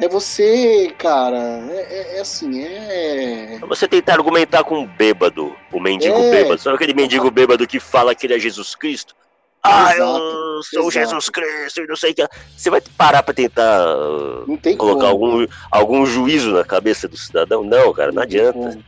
é 0.00 0.08
você, 0.08 0.94
cara, 0.98 1.38
é, 1.70 1.80
é- 1.80 2.16
é 2.16 2.20
assim, 2.20 2.62
é. 2.64 3.58
você 3.60 3.86
tentar 3.88 4.14
argumentar 4.14 4.64
com 4.64 4.78
um 4.78 4.86
bêbado, 4.86 5.56
o 5.72 5.80
mendigo 5.80 6.18
É. 6.18 6.30
bêbado, 6.30 6.60
sabe 6.60 6.76
aquele 6.76 6.94
mendigo 6.94 7.30
bêbado 7.30 7.66
que 7.66 7.78
fala 7.78 8.14
que 8.14 8.26
ele 8.26 8.34
é 8.34 8.38
Jesus 8.38 8.74
Cristo? 8.74 9.14
Ah, 9.62 9.94
eu 9.94 10.04
Exato, 10.04 10.62
sou 10.62 10.82
exato. 10.88 10.90
Jesus 10.90 11.28
Cristo 11.28 11.80
e 11.82 11.86
não 11.86 11.96
sei 11.96 12.12
o 12.12 12.14
que. 12.14 12.26
Você 12.56 12.70
vai 12.70 12.80
parar 12.96 13.22
pra 13.22 13.34
tentar 13.34 13.94
uh, 13.94 14.46
Não 14.46 14.56
colocar 14.78 15.10
como. 15.10 15.24
algum, 15.26 15.46
algum 15.70 16.06
juízo 16.06 16.52
na 16.52 16.64
cabeça 16.64 17.06
do 17.06 17.16
cidadão? 17.16 17.62
Não, 17.62 17.92
cara, 17.92 18.10
não 18.10 18.22
tem 18.22 18.40
adianta. 18.40 18.58
como. 18.58 18.82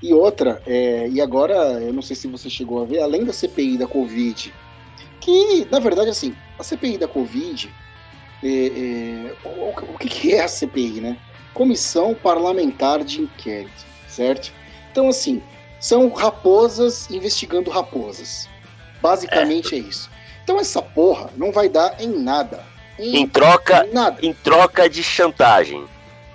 E 0.00 0.14
outra, 0.14 0.62
é, 0.66 1.08
e 1.08 1.20
agora, 1.20 1.54
eu 1.82 1.92
não 1.92 2.02
sei 2.02 2.14
se 2.14 2.28
você 2.28 2.48
chegou 2.48 2.80
a 2.82 2.84
ver, 2.86 3.00
além 3.00 3.24
da 3.24 3.32
CPI 3.32 3.78
da 3.78 3.86
Covid, 3.86 4.54
que, 5.20 5.64
na 5.70 5.80
verdade, 5.80 6.10
assim, 6.10 6.32
a 6.58 6.62
CPI 6.62 6.98
da 6.98 7.08
Covid, 7.08 7.68
é, 8.42 8.48
é, 8.48 9.32
o, 9.44 9.70
o 9.94 9.98
que, 9.98 10.34
é 10.34 10.42
a 10.42 10.48
CPI, 10.48 11.00
né? 11.00 11.16
Comissão 11.54 12.14
Parlamentar 12.14 13.02
de 13.02 13.22
Inquérito, 13.22 13.84
certo? 14.08 14.52
Então, 14.90 15.08
assim, 15.08 15.42
são 15.80 16.08
raposas 16.12 17.10
investigando 17.10 17.70
raposas. 17.70 18.48
Basicamente 19.00 19.74
é, 19.74 19.78
isso. 19.78 20.10
Então, 20.42 20.58
essa 20.58 20.80
porra 20.82 21.30
não 21.36 21.52
vai 21.52 21.68
dar 21.68 22.00
em 22.00 22.08
nada. 22.08 22.64
Em 22.98 23.26
troca, 23.28 23.86
nada. 23.92 24.18
em 24.22 24.32
troca 24.32 24.88
de 24.88 25.02
chantagem. 25.02 25.84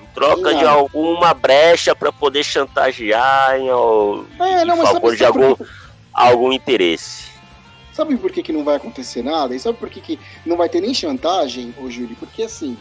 Em 0.01 0.05
troca 0.13 0.53
Em 0.53 0.59
de 0.59 0.65
alguma 0.65 1.33
brecha 1.33 1.93
pra 1.95 2.11
poder 2.11 2.43
chantagear 2.43 3.57
em, 3.59 3.69
al- 3.69 4.25
É, 4.39 4.63
não, 4.63 4.81
em 4.81 4.85
favor 4.85 5.15
de 5.15 5.25
algum, 5.25 5.55
algum 6.13 6.53
interesse. 6.53 7.32
Sabe 7.93 8.17
por 8.17 8.31
que, 8.31 8.41
que 8.41 8.51
não 8.51 8.63
vai 8.63 8.75
acontecer 8.75 9.23
nada? 9.23 9.55
E 9.55 9.59
sabe 9.59 9.77
por 9.77 9.89
que, 9.89 10.01
que 10.01 10.19
não 10.45 10.57
vai 10.57 10.67
ter 10.67 10.81
nem 10.81 10.93
chantagem, 10.93 11.73
ô 11.77 11.89
Júlio? 11.89 12.15
Porque 12.19 12.41
assim, 12.43 12.75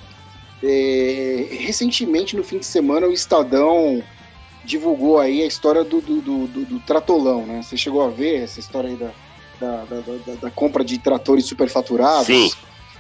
é, 0.63 1.49
recentemente 1.61 2.35
no 2.37 2.43
fim 2.43 2.59
de 2.59 2.65
semana 2.67 3.07
o 3.07 3.13
Estadão 3.13 4.03
divulgou 4.65 5.19
aí 5.19 5.43
a 5.43 5.47
história 5.47 5.85
do, 5.85 6.01
do, 6.01 6.21
do, 6.23 6.47
do- 6.47 6.65
do 6.65 6.81
tratolão, 6.81 7.45
né? 7.45 7.63
Você 7.63 7.77
chegou 7.77 8.03
a 8.03 8.09
ver 8.09 8.43
essa 8.45 8.59
história 8.61 8.89
aí 8.91 8.97
da, 8.97 9.11
da, 9.61 9.85
da, 9.85 10.01
da- 10.01 10.35
da 10.43 10.51
compra 10.51 10.85
de 10.85 10.99
tratores 10.99 11.47
superfaturados 11.47 12.27
Sim. 12.27 12.51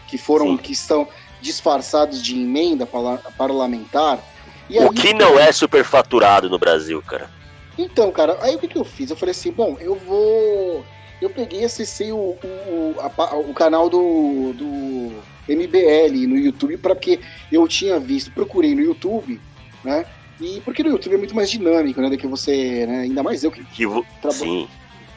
que 0.08 0.18
foram, 0.18 0.48
Sim. 0.48 0.56
que 0.58 0.72
estão 0.72 1.08
disfarçados 1.40 2.22
de 2.22 2.38
emenda 2.38 2.84
parla- 2.84 3.22
parlamentar. 3.38 4.22
E 4.68 4.78
O 4.78 4.82
aí- 4.82 4.90
que 4.90 5.14
não 5.14 5.38
é 5.38 5.50
superfaturado 5.52 6.50
no 6.50 6.58
Brasil, 6.58 7.00
cara? 7.02 7.30
então, 7.78 8.10
cara, 8.12 8.36
aí 8.42 8.54
o 8.54 8.58
que, 8.58 8.68
que 8.68 8.76
eu 8.76 8.84
fiz? 8.84 9.08
Eu 9.08 9.16
falei 9.16 9.30
assim, 9.30 9.50
bom, 9.50 9.76
eu 9.80 9.94
vou. 9.94 10.84
Eu 11.22 11.30
peguei 11.30 11.60
e 11.60 11.64
acessei 11.64 12.10
o, 12.10 12.36
o, 12.44 12.96
a 12.98 13.36
o 13.36 13.54
canal 13.54 13.88
do, 13.88 14.52
do 14.54 15.12
MBL 15.48 16.26
no 16.26 16.36
YouTube, 16.36 16.76
para 16.78 16.96
porque 16.96 17.20
eu 17.50 17.66
tinha 17.68 18.00
visto, 18.00 18.32
procurei 18.32 18.74
no 18.74 18.80
YouTube, 18.82 19.40
né? 19.84 20.04
E 20.40 20.60
porque 20.62 20.82
no 20.82 20.88
YouTube 20.90 21.14
é 21.14 21.18
muito 21.18 21.34
mais 21.36 21.48
dinâmico, 21.48 22.00
né? 22.00 22.10
Do 22.10 22.18
que 22.18 22.26
você, 22.26 22.86
né? 22.86 23.02
Ainda 23.02 23.22
mais 23.22 23.44
eu 23.44 23.52
que 23.52 23.62
Que 23.64 23.86
vo- 23.86 24.04
Traba- 24.20 24.34
Sim. 24.36 24.68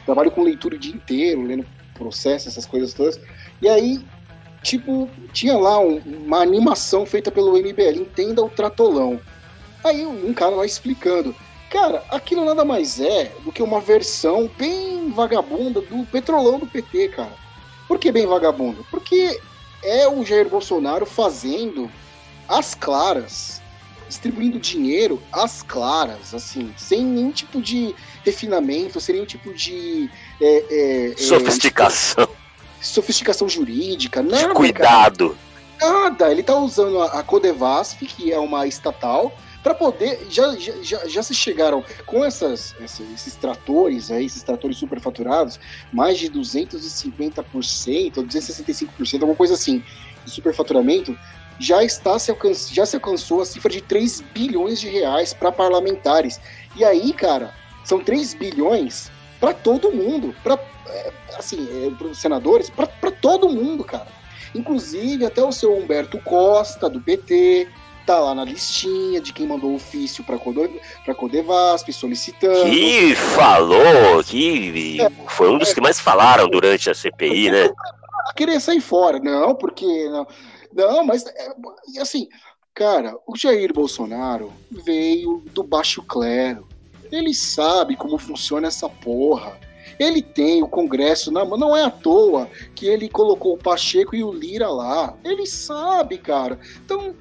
trabalho 0.04 0.30
com 0.30 0.44
leitura 0.44 0.76
o 0.76 0.78
dia 0.78 0.94
inteiro, 0.94 1.42
lendo 1.42 1.66
processo, 1.94 2.48
essas 2.48 2.66
coisas 2.66 2.94
todas. 2.94 3.18
E 3.60 3.68
aí, 3.68 3.98
tipo, 4.62 5.10
tinha 5.32 5.56
lá 5.58 5.80
um- 5.80 5.98
uma 6.06 6.38
animação 6.40 7.04
feita 7.04 7.32
pelo 7.32 7.56
MBL, 7.56 7.98
entenda 7.98 8.44
o 8.44 8.48
tratolão. 8.48 9.20
Aí 9.84 10.06
um 10.06 10.32
cara 10.32 10.54
lá 10.54 10.64
explicando. 10.64 11.34
Cara, 11.70 12.04
aquilo 12.10 12.44
nada 12.44 12.64
mais 12.64 13.00
é 13.00 13.32
do 13.44 13.50
que 13.50 13.62
uma 13.62 13.80
versão 13.80 14.50
bem 14.56 15.10
vagabunda 15.10 15.80
do 15.80 16.06
petrolão 16.06 16.58
do 16.58 16.66
PT, 16.66 17.08
cara. 17.08 17.32
Por 17.88 17.98
que 17.98 18.12
bem 18.12 18.26
vagabundo? 18.26 18.86
Porque 18.90 19.40
é 19.82 20.08
o 20.08 20.24
Jair 20.24 20.48
Bolsonaro 20.48 21.04
fazendo 21.04 21.90
as 22.48 22.74
claras, 22.74 23.60
distribuindo 24.08 24.58
dinheiro 24.58 25.20
às 25.32 25.62
claras, 25.62 26.32
assim, 26.34 26.72
sem 26.76 27.04
nenhum 27.04 27.32
tipo 27.32 27.60
de 27.60 27.94
refinamento, 28.24 29.00
sem 29.00 29.14
nenhum 29.14 29.26
tipo 29.26 29.52
de 29.52 30.08
é, 30.40 30.64
é, 30.70 31.12
é, 31.12 31.16
Sofisticação, 31.16 32.28
sofisticação 32.80 33.48
jurídica, 33.48 34.22
nada, 34.22 34.36
de 34.36 34.42
cara. 34.42 34.54
cuidado. 34.54 35.38
Nada, 35.80 36.30
ele 36.30 36.42
tá 36.42 36.56
usando 36.56 37.02
a, 37.02 37.18
a 37.18 37.22
Codevasf, 37.22 38.04
que 38.06 38.32
é 38.32 38.38
uma 38.38 38.66
estatal, 38.66 39.32
para 39.66 39.74
poder. 39.74 40.28
Já, 40.30 40.54
já, 40.56 41.04
já, 41.08 41.22
se 41.24 41.34
chegaram 41.34 41.84
com 42.06 42.24
essas, 42.24 42.72
essa- 42.80 43.02
esses 43.02 43.34
tratores 43.34 44.12
aí, 44.12 44.24
esses 44.26 44.44
tratores 44.44 44.76
superfaturados, 44.76 45.58
mais 45.92 46.16
de 46.18 46.30
250%, 46.30 48.18
ou 48.18 48.22
265%, 48.24 49.22
alguma 49.22 49.34
coisa 49.34 49.54
assim, 49.54 49.82
de 50.24 50.30
superfaturamento, 50.30 51.18
já 51.58 51.82
está 51.82 52.16
se 52.16 52.30
alcan 52.30 52.52
já 52.54 52.86
se 52.86 52.94
alcançou 52.94 53.40
a 53.40 53.44
cifra 53.44 53.72
de 53.72 53.80
3 53.80 54.20
bilhões 54.20 54.78
de 54.78 54.88
reais 54.88 55.34
para 55.34 55.50
parlamentares. 55.50 56.38
E 56.76 56.84
aí, 56.84 57.12
cara, 57.12 57.52
são 57.84 57.98
3 57.98 58.34
bilhões 58.34 59.10
para 59.40 59.52
todo 59.52 59.90
mundo, 59.90 60.32
para 60.44 60.56
assim, 61.36 61.66
é, 61.72 61.90
pros 61.90 62.18
senadores, 62.18 62.70
para 62.70 62.86
todo 63.10 63.48
mundo, 63.48 63.82
cara. 63.82 64.06
Inclusive, 64.54 65.24
até 65.24 65.42
o 65.42 65.50
seu 65.50 65.76
Humberto 65.76 66.20
Costa, 66.20 66.88
do 66.88 67.00
PT, 67.00 67.66
tá 68.06 68.20
lá 68.20 68.34
na 68.34 68.44
listinha 68.44 69.20
de 69.20 69.32
quem 69.32 69.46
mandou 69.46 69.74
ofício 69.74 70.22
para 70.22 70.36
a 70.36 71.14
Codevasp 71.14 71.92
solicitando. 71.92 72.70
Que 72.70 73.14
falou, 73.14 74.22
que 74.24 74.98
foi 75.28 75.50
um 75.50 75.58
dos 75.58 75.74
que 75.74 75.80
mais 75.80 75.98
falaram 75.98 76.48
durante 76.48 76.88
a 76.88 76.94
CPI, 76.94 77.50
né? 77.50 77.70
a 78.26 78.32
querer 78.32 78.60
sair 78.60 78.80
fora. 78.80 79.18
Não, 79.18 79.54
porque. 79.54 79.86
Não, 80.08 80.26
não 80.72 81.04
mas 81.04 81.24
é, 81.26 82.00
assim, 82.00 82.28
cara, 82.74 83.16
o 83.26 83.36
Jair 83.36 83.72
Bolsonaro 83.72 84.52
veio 84.70 85.42
do 85.52 85.62
baixo 85.62 86.02
clero. 86.02 86.66
Ele 87.10 87.32
sabe 87.32 87.96
como 87.96 88.18
funciona 88.18 88.66
essa 88.66 88.88
porra. 88.88 89.58
Ele 89.98 90.20
tem 90.20 90.62
o 90.62 90.68
Congresso 90.68 91.30
na 91.30 91.44
mão. 91.44 91.56
Não 91.56 91.76
é 91.76 91.84
à 91.84 91.90
toa 91.90 92.50
que 92.74 92.86
ele 92.86 93.08
colocou 93.08 93.54
o 93.54 93.58
Pacheco 93.58 94.14
e 94.16 94.24
o 94.24 94.32
Lira 94.32 94.68
lá. 94.68 95.16
Ele 95.24 95.46
sabe, 95.46 96.18
cara. 96.18 96.58
Então. 96.84 97.14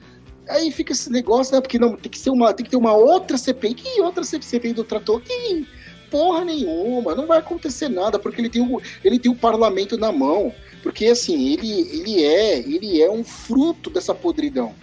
Aí 0.48 0.72
fica 0.72 0.94
esse 0.94 1.12
negócio, 1.12 1.56
né? 1.56 1.62
Porque 1.62 1.80
não, 1.80 1.96
tem 1.96 2.12
que, 2.12 2.20
ser 2.20 2.30
uma, 2.30 2.54
tem 2.54 2.64
que 2.64 2.72
ter 2.72 2.78
uma 2.78 2.94
outra 2.94 3.38
CPI. 3.38 3.74
Que 3.74 4.02
outra 4.02 4.24
CPI 4.24 4.74
do 4.74 4.84
trator? 4.84 5.22
Que 5.22 5.66
porra 6.10 6.46
nenhuma. 6.46 7.16
Não 7.16 7.26
vai 7.26 7.40
acontecer 7.40 7.90
nada, 7.90 8.20
porque 8.20 8.42
ele 8.42 8.50
tem 8.50 8.62
o, 8.62 8.82
ele 9.04 9.20
tem 9.20 9.32
o 9.32 9.36
parlamento 9.36 9.98
na 9.98 10.12
mão. 10.12 10.54
Porque 10.84 11.08
assim, 11.08 11.54
ele, 11.54 11.72
ele 11.92 12.24
é 12.24 12.60
ele 12.60 13.02
é 13.02 13.10
um 13.10 13.24
fruto 13.24 13.90
dessa 13.90 14.14
podridão. 14.14 14.74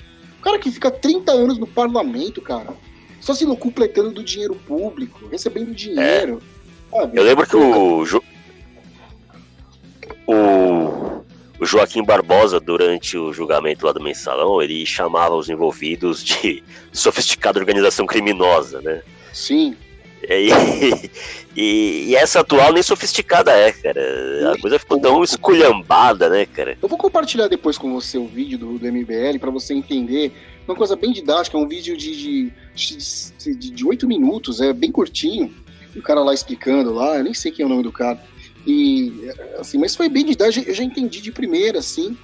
O 0.40 0.42
cara 0.42 0.58
que 0.58 0.70
fica 0.70 0.90
30 0.90 1.30
anos 1.30 1.58
no 1.58 1.66
parlamento, 1.66 2.42
cara, 2.42 2.74
só 3.20 3.32
se 3.32 3.44
locupletando 3.44 4.10
do 4.10 4.24
dinheiro 4.24 4.56
público, 4.66 5.28
recebendo 5.28 5.72
dinheiro. 5.72 6.42
sabe? 6.90 7.16
Eu 7.16 7.22
lembro 7.22 7.46
que 7.46 7.56
o, 7.56 8.04
o, 10.26 11.21
o 11.62 11.66
Joaquim 11.66 12.02
Barbosa, 12.02 12.58
durante 12.58 13.16
o 13.16 13.32
julgamento 13.32 13.86
lá 13.86 13.92
do 13.92 14.02
mensalão, 14.02 14.60
ele 14.60 14.84
chamava 14.84 15.36
os 15.36 15.48
envolvidos 15.48 16.24
de 16.24 16.60
sofisticada 16.92 17.60
organização 17.60 18.04
criminosa, 18.04 18.80
né? 18.80 19.00
Sim. 19.32 19.76
E, 20.28 20.50
e, 21.56 22.06
e, 22.08 22.16
essa 22.16 22.40
atual 22.40 22.72
nem 22.72 22.82
sofisticada 22.82 23.52
é, 23.52 23.70
cara. 23.70 24.52
A 24.52 24.60
coisa 24.60 24.76
ficou 24.76 24.98
tão 24.98 25.22
esculhambada, 25.22 26.28
né, 26.28 26.46
cara? 26.46 26.76
Eu 26.82 26.88
vou 26.88 26.98
compartilhar 26.98 27.46
depois 27.46 27.78
com 27.78 27.92
você 27.92 28.18
o 28.18 28.26
vídeo 28.26 28.58
do, 28.58 28.76
do 28.76 28.92
MBL 28.92 29.38
para 29.38 29.50
você 29.50 29.72
entender. 29.72 30.32
Uma 30.66 30.74
coisa 30.74 30.96
bem 30.96 31.12
didática, 31.12 31.56
é 31.56 31.60
um 31.60 31.68
vídeo 31.68 31.96
de, 31.96 32.16
de, 32.16 32.52
de, 33.38 33.70
de 33.70 33.86
8 33.86 34.08
minutos, 34.08 34.60
é 34.60 34.72
bem 34.72 34.90
curtinho. 34.90 35.54
E 35.94 35.98
o 36.00 36.02
cara 36.02 36.24
lá 36.24 36.34
explicando 36.34 36.92
lá, 36.92 37.18
eu 37.18 37.24
nem 37.24 37.34
sei 37.34 37.52
quem 37.52 37.62
é 37.62 37.66
o 37.66 37.68
nome 37.68 37.84
do 37.84 37.92
cara. 37.92 38.20
E, 38.66 39.30
assim, 39.58 39.78
mas 39.78 39.96
foi 39.96 40.08
bem 40.08 40.24
didático, 40.24 40.68
eu 40.68 40.74
já 40.74 40.84
entendi 40.84 41.20
de 41.20 41.32
primeira, 41.32 41.78
assim. 41.78 42.16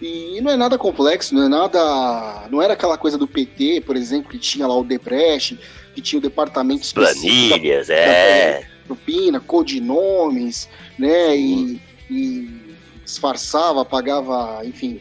E 0.00 0.40
não 0.42 0.50
é 0.50 0.56
nada 0.56 0.76
complexo, 0.76 1.34
não 1.34 1.44
é 1.44 1.48
nada. 1.48 2.48
Não 2.50 2.60
era 2.60 2.74
aquela 2.74 2.98
coisa 2.98 3.16
do 3.16 3.26
PT, 3.26 3.82
por 3.82 3.96
exemplo, 3.96 4.30
que 4.30 4.38
tinha 4.38 4.66
lá 4.66 4.76
o 4.76 4.84
Depreste, 4.84 5.58
que 5.94 6.02
tinha 6.02 6.18
o 6.18 6.22
departamento 6.22 6.92
Planilhas, 6.92 7.88
da, 7.88 7.94
é. 7.94 8.66
Propina, 8.86 9.40
codinomes, 9.40 10.68
né? 10.98 11.36
E, 11.36 11.80
e, 12.10 12.66
disfarçava, 13.04 13.84
pagava, 13.84 14.60
enfim, 14.64 15.00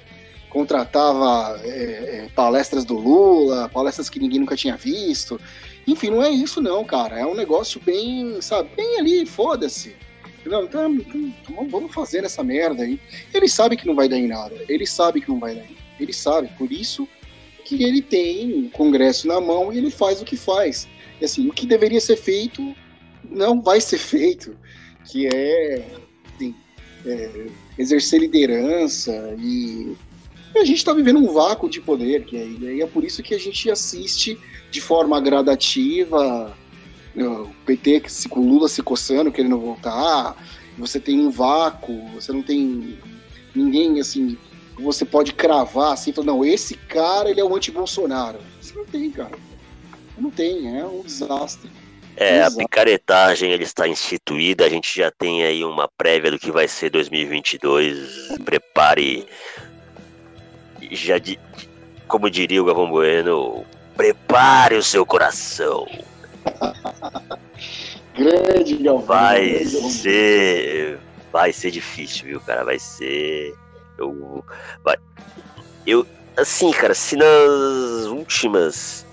contratava 0.49 1.59
é, 1.63 1.69
é, 1.69 2.29
palestras 2.33 2.85
do 2.85 2.95
Lula, 2.95 3.69
palestras 3.69 4.09
que 4.09 4.19
ninguém 4.19 4.39
nunca 4.39 4.55
tinha 4.55 4.77
visto. 4.77 5.39
Enfim, 5.85 6.11
não 6.11 6.23
é 6.23 6.29
isso 6.29 6.61
não, 6.61 6.85
cara. 6.85 7.19
É 7.19 7.25
um 7.25 7.35
negócio 7.35 7.81
bem, 7.83 8.41
sabe, 8.41 8.69
bem 8.77 8.99
ali, 8.99 9.25
foda-se. 9.25 9.95
Não, 10.45 10.63
então, 10.63 10.93
então, 10.93 11.67
vamos 11.67 11.93
fazer 11.93 12.23
essa 12.23 12.43
merda 12.43 12.84
aí. 12.84 12.99
Ele 13.34 13.47
sabe 13.47 13.75
que 13.75 13.88
não 13.88 13.95
vai 13.95 14.08
dar 14.08 14.17
em 14.17 14.27
nada. 14.27 14.55
Ele 14.69 14.86
sabe 14.86 15.21
que 15.21 15.29
não 15.29 15.39
vai 15.39 15.55
dar 15.55 15.62
em 15.62 15.69
nada. 15.69 15.86
Ele 15.99 16.13
sabe. 16.13 16.49
Por 16.58 16.71
isso 16.71 17.08
que 17.63 17.84
ele 17.84 18.01
tem 18.01 18.65
o 18.65 18.69
Congresso 18.69 19.27
na 19.27 19.41
mão 19.41 19.73
e 19.73 19.77
ele 19.77 19.89
faz 19.89 20.21
o 20.21 20.25
que 20.25 20.38
faz. 20.38 20.88
E 21.19 21.25
assim, 21.25 21.47
o 21.47 21.53
que 21.53 21.65
deveria 21.65 21.99
ser 21.99 22.15
feito 22.15 22.75
não 23.29 23.62
vai 23.62 23.81
ser 23.81 23.97
feito, 23.99 24.55
que 25.05 25.27
é, 25.27 25.84
assim, 26.36 26.53
é 27.05 27.47
exercer 27.77 28.19
liderança 28.19 29.36
e 29.39 29.95
a 30.55 30.63
gente 30.63 30.77
está 30.77 30.93
vivendo 30.93 31.19
um 31.19 31.34
vácuo 31.34 31.69
de 31.69 31.81
poder, 31.81 32.23
que 32.23 32.38
é, 32.38 32.45
e 32.45 32.81
é 32.81 32.88
por 32.88 33.03
isso 33.03 33.21
que 33.21 33.34
a 33.34 33.38
gente 33.38 33.69
assiste 33.69 34.39
de 34.71 34.79
forma 34.79 35.19
gradativa 35.19 36.55
o 37.23 37.51
PT 37.65 38.04
se, 38.08 38.28
com 38.28 38.41
Lula 38.41 38.67
se 38.67 38.82
coçando, 38.82 39.32
querendo 39.32 39.60
voltar, 39.60 40.36
você 40.78 40.99
tem 40.99 41.19
um 41.19 41.30
vácuo, 41.30 42.10
você 42.10 42.32
não 42.32 42.41
tem 42.41 42.99
ninguém 43.56 43.99
assim, 43.99 44.38
você 44.78 45.06
pode 45.06 45.34
cravar 45.34 45.93
assim, 45.93 46.12
falar, 46.12 46.28
não, 46.28 46.43
esse 46.43 46.75
cara 46.75 47.30
ele 47.30 47.39
é 47.39 47.43
o 47.43 47.56
anti-Bolsonaro. 47.56 48.39
Você 48.62 48.75
não 48.75 48.86
tem, 48.86 49.10
cara. 49.10 49.38
Não 50.17 50.30
tem, 50.30 50.78
é 50.78 50.86
um 50.86 51.01
desastre. 51.01 51.69
É, 52.17 52.43
a 52.43 52.51
picaretagem 52.51 53.51
ele 53.51 53.63
está 53.63 53.88
instituída, 53.88 54.65
a 54.65 54.69
gente 54.69 54.97
já 54.97 55.12
tem 55.12 55.43
aí 55.43 55.65
uma 55.65 55.89
prévia 55.97 56.32
do 56.32 56.39
que 56.39 56.49
vai 56.49 56.67
ser 56.67 56.89
2022. 56.89 58.38
Prepare, 58.45 59.25
já 60.91 61.17
de, 61.17 61.38
como 62.08 62.30
diria 62.30 62.62
o 62.62 62.65
Gavão 62.65 62.89
Bueno, 62.89 63.65
prepare 63.97 64.75
o 64.75 64.84
seu 64.84 65.06
coração. 65.06 65.86
Grande 68.15 68.77
Galvão. 68.77 69.05
Vai 69.05 69.65
ser. 69.65 70.99
Vai 71.31 71.51
ser 71.51 71.71
difícil, 71.71 72.27
viu, 72.27 72.41
cara? 72.41 72.63
Vai 72.63 72.79
ser. 72.79 73.53
Eu. 73.97 74.43
Vai. 74.84 74.95
Eu. 75.86 76.05
Assim, 76.38 76.71
cara, 76.71 76.93
se 76.93 77.15
nas 77.15 78.05
últimas 78.08 79.05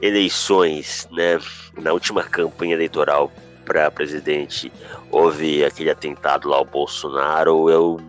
eleições, 0.00 1.08
né? 1.12 1.38
Na 1.80 1.92
última 1.92 2.22
campanha 2.22 2.74
eleitoral 2.74 3.32
para 3.64 3.90
presidente 3.90 4.70
houve 5.10 5.64
aquele 5.64 5.90
atentado 5.90 6.48
lá 6.48 6.56
ao 6.56 6.64
Bolsonaro, 6.64 7.70
eu. 7.70 8.00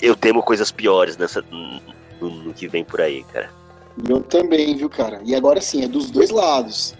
Eu 0.00 0.14
temo 0.14 0.42
coisas 0.42 0.70
piores 0.70 1.16
nessa. 1.16 1.42
no, 1.50 2.30
no 2.30 2.54
que 2.54 2.68
vem 2.68 2.84
por 2.84 3.00
aí, 3.00 3.24
cara. 3.24 3.50
Eu 4.08 4.20
também, 4.20 4.76
viu, 4.76 4.88
cara? 4.88 5.20
E 5.24 5.34
agora 5.34 5.60
sim, 5.60 5.82
é 5.82 5.88
dos 5.88 6.10
dois 6.10 6.30
lados. 6.30 6.94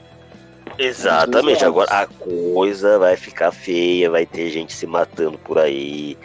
Exatamente, 0.82 1.62
agora 1.62 1.90
a 1.90 2.06
coisa 2.06 2.98
vai 2.98 3.14
ficar 3.14 3.52
feia, 3.52 4.08
vai 4.08 4.24
ter 4.24 4.48
gente 4.48 4.72
se 4.72 4.86
matando 4.86 5.36
por 5.36 5.58
aí, 5.58 6.16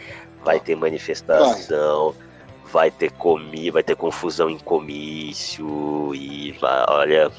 vai 0.42 0.58
ter 0.58 0.74
manifestação, 0.74 2.14
vai, 2.64 2.72
vai 2.72 2.90
ter 2.90 3.12
comi, 3.12 3.70
vai 3.70 3.82
ter 3.82 3.94
confusão 3.94 4.48
em 4.48 4.58
comício 4.58 6.14
e 6.14 6.52
vai, 6.52 6.86
olha, 6.88 7.30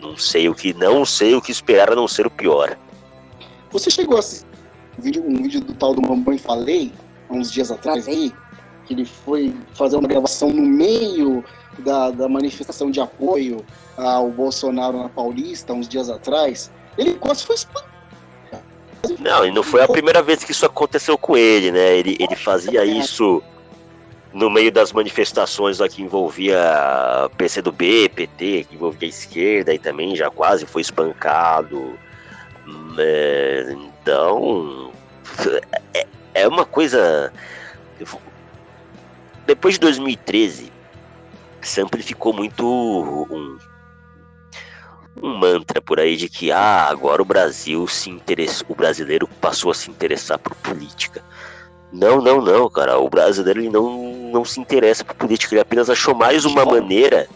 não 0.00 0.16
sei 0.16 0.48
o 0.48 0.54
que, 0.54 0.74
não 0.74 1.04
sei 1.04 1.36
o 1.36 1.40
que 1.40 1.52
esperar 1.52 1.92
a 1.92 1.94
não 1.94 2.08
ser 2.08 2.26
o 2.26 2.30
pior. 2.30 2.76
Você 3.70 3.88
chegou 3.88 4.16
a 4.16 4.18
assistir 4.18 4.44
um 4.98 5.02
vídeo, 5.02 5.24
um 5.24 5.36
vídeo 5.36 5.60
do 5.60 5.74
tal 5.74 5.94
do 5.94 6.02
Mamãe 6.02 6.38
Falei, 6.38 6.92
uns 7.30 7.52
dias 7.52 7.70
atrás 7.70 8.08
aí, 8.08 8.32
que 8.84 8.94
ele 8.94 9.04
foi 9.04 9.54
fazer 9.74 9.96
uma 9.96 10.08
gravação 10.08 10.50
no 10.50 10.62
meio 10.62 11.44
da, 11.78 12.10
da 12.10 12.28
manifestação 12.28 12.90
de 12.90 13.00
apoio 13.00 13.64
ao 13.98 14.30
Bolsonaro 14.30 14.98
na 15.02 15.08
Paulista, 15.08 15.72
uns 15.72 15.88
dias 15.88 16.08
atrás, 16.08 16.70
ele 16.96 17.14
quase 17.14 17.44
foi 17.44 17.56
espancado. 17.56 17.88
Não, 19.20 19.46
e 19.46 19.50
não 19.50 19.62
foi 19.62 19.82
a 19.82 19.88
primeira 19.88 20.22
vez 20.22 20.44
que 20.44 20.52
isso 20.52 20.66
aconteceu 20.66 21.16
com 21.16 21.36
ele, 21.36 21.70
né? 21.70 21.96
Ele, 21.96 22.16
ele 22.18 22.36
fazia 22.36 22.84
isso 22.84 23.42
no 24.32 24.50
meio 24.50 24.70
das 24.70 24.92
manifestações 24.92 25.78
lá 25.78 25.88
que 25.88 26.02
envolvia 26.02 26.58
PCdoB, 27.36 28.08
PT, 28.10 28.66
que 28.68 28.74
envolvia 28.74 29.08
a 29.08 29.10
esquerda 29.10 29.72
e 29.72 29.78
também 29.78 30.14
já 30.14 30.30
quase 30.30 30.66
foi 30.66 30.82
espancado. 30.82 31.98
É, 32.98 33.74
então, 33.96 34.92
é, 35.94 36.06
é 36.34 36.48
uma 36.48 36.64
coisa. 36.64 37.32
Depois 39.46 39.74
de 39.74 39.80
2013, 39.80 40.70
se 41.62 41.80
amplificou 41.80 42.32
muito 42.32 42.66
um, 42.66 43.58
um 45.22 45.36
mantra 45.36 45.80
por 45.80 45.98
aí 46.00 46.16
de 46.16 46.28
que 46.28 46.50
ah, 46.50 46.86
agora 46.88 47.22
o 47.22 47.24
Brasil 47.24 47.86
se 47.86 48.10
interessa, 48.10 48.64
o 48.68 48.74
brasileiro 48.74 49.28
passou 49.40 49.70
a 49.70 49.74
se 49.74 49.90
interessar 49.90 50.38
por 50.38 50.54
política. 50.56 51.22
Não, 51.92 52.20
não, 52.20 52.40
não, 52.40 52.68
cara. 52.68 52.98
O 52.98 53.08
brasileiro 53.08 53.60
ele 53.60 53.70
não, 53.70 54.12
não 54.30 54.44
se 54.44 54.60
interessa 54.60 55.04
por 55.04 55.14
política. 55.14 55.54
Ele 55.54 55.62
apenas 55.62 55.88
achou 55.88 56.14
mais 56.14 56.44
uma 56.44 56.64
maneira. 56.64 57.28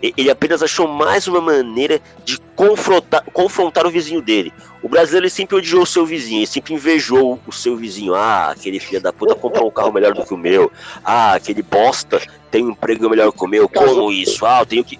Ele 0.00 0.30
apenas 0.30 0.62
achou 0.62 0.88
mais 0.88 1.28
uma 1.28 1.40
maneira 1.40 2.00
de 2.24 2.36
confrontar, 2.56 3.22
confrontar 3.32 3.86
o 3.86 3.90
vizinho 3.90 4.20
dele. 4.20 4.52
O 4.82 4.88
brasileiro 4.88 5.26
ele 5.26 5.30
sempre 5.30 5.54
odiou 5.54 5.82
o 5.82 5.86
seu 5.86 6.04
vizinho, 6.04 6.40
ele 6.40 6.46
sempre 6.46 6.74
invejou 6.74 7.38
o 7.46 7.52
seu 7.52 7.76
vizinho. 7.76 8.12
Ah, 8.14 8.50
aquele 8.50 8.80
filho 8.80 9.00
da 9.00 9.12
puta 9.12 9.36
comprou 9.36 9.68
um 9.68 9.70
carro 9.70 9.92
melhor 9.92 10.12
do 10.12 10.24
que 10.24 10.34
o 10.34 10.36
meu. 10.36 10.72
Ah, 11.04 11.34
aquele 11.34 11.62
bosta 11.62 12.20
tem 12.50 12.64
um 12.64 12.70
emprego 12.70 13.08
melhor 13.08 13.30
que 13.30 13.44
o 13.44 13.46
meu. 13.46 13.68
Como 13.68 14.10
isso? 14.10 14.44
Ah, 14.44 14.60
eu 14.60 14.66
tenho 14.66 14.84
que 14.84 14.98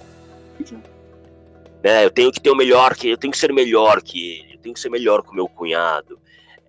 né? 1.82 2.04
Eu 2.04 2.10
tenho 2.10 2.30
que 2.30 2.40
ter 2.40 2.50
o 2.50 2.56
melhor 2.56 2.94
que 2.94 3.08
eu 3.08 3.16
tenho 3.16 3.32
que 3.32 3.38
ser 3.38 3.52
melhor 3.52 4.02
que 4.02 4.40
ele, 4.40 4.54
eu 4.54 4.58
tenho 4.58 4.74
que 4.74 4.80
ser 4.80 4.90
melhor 4.90 5.22
que 5.22 5.30
o 5.30 5.34
meu 5.34 5.48
cunhado. 5.48 6.18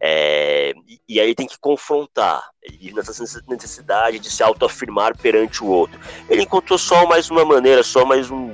É, 0.06 0.74
e, 1.08 1.18
aí 1.22 1.34
tem 1.34 1.48
que 1.48 1.58
confrontar, 1.58 2.44
vive 2.70 2.94
nessa 2.94 3.24
necessidade 3.48 4.20
de 4.20 4.30
se 4.30 4.44
autoafirmar 4.44 5.18
perante 5.18 5.64
o 5.64 5.68
outro. 5.68 5.98
Ele 6.30 6.42
encontrou 6.42 6.78
só 6.78 7.08
mais 7.08 7.32
uma 7.32 7.46
maneira, 7.46 7.84
só 7.84 8.04
mais 8.04 8.30
um, 8.30 8.52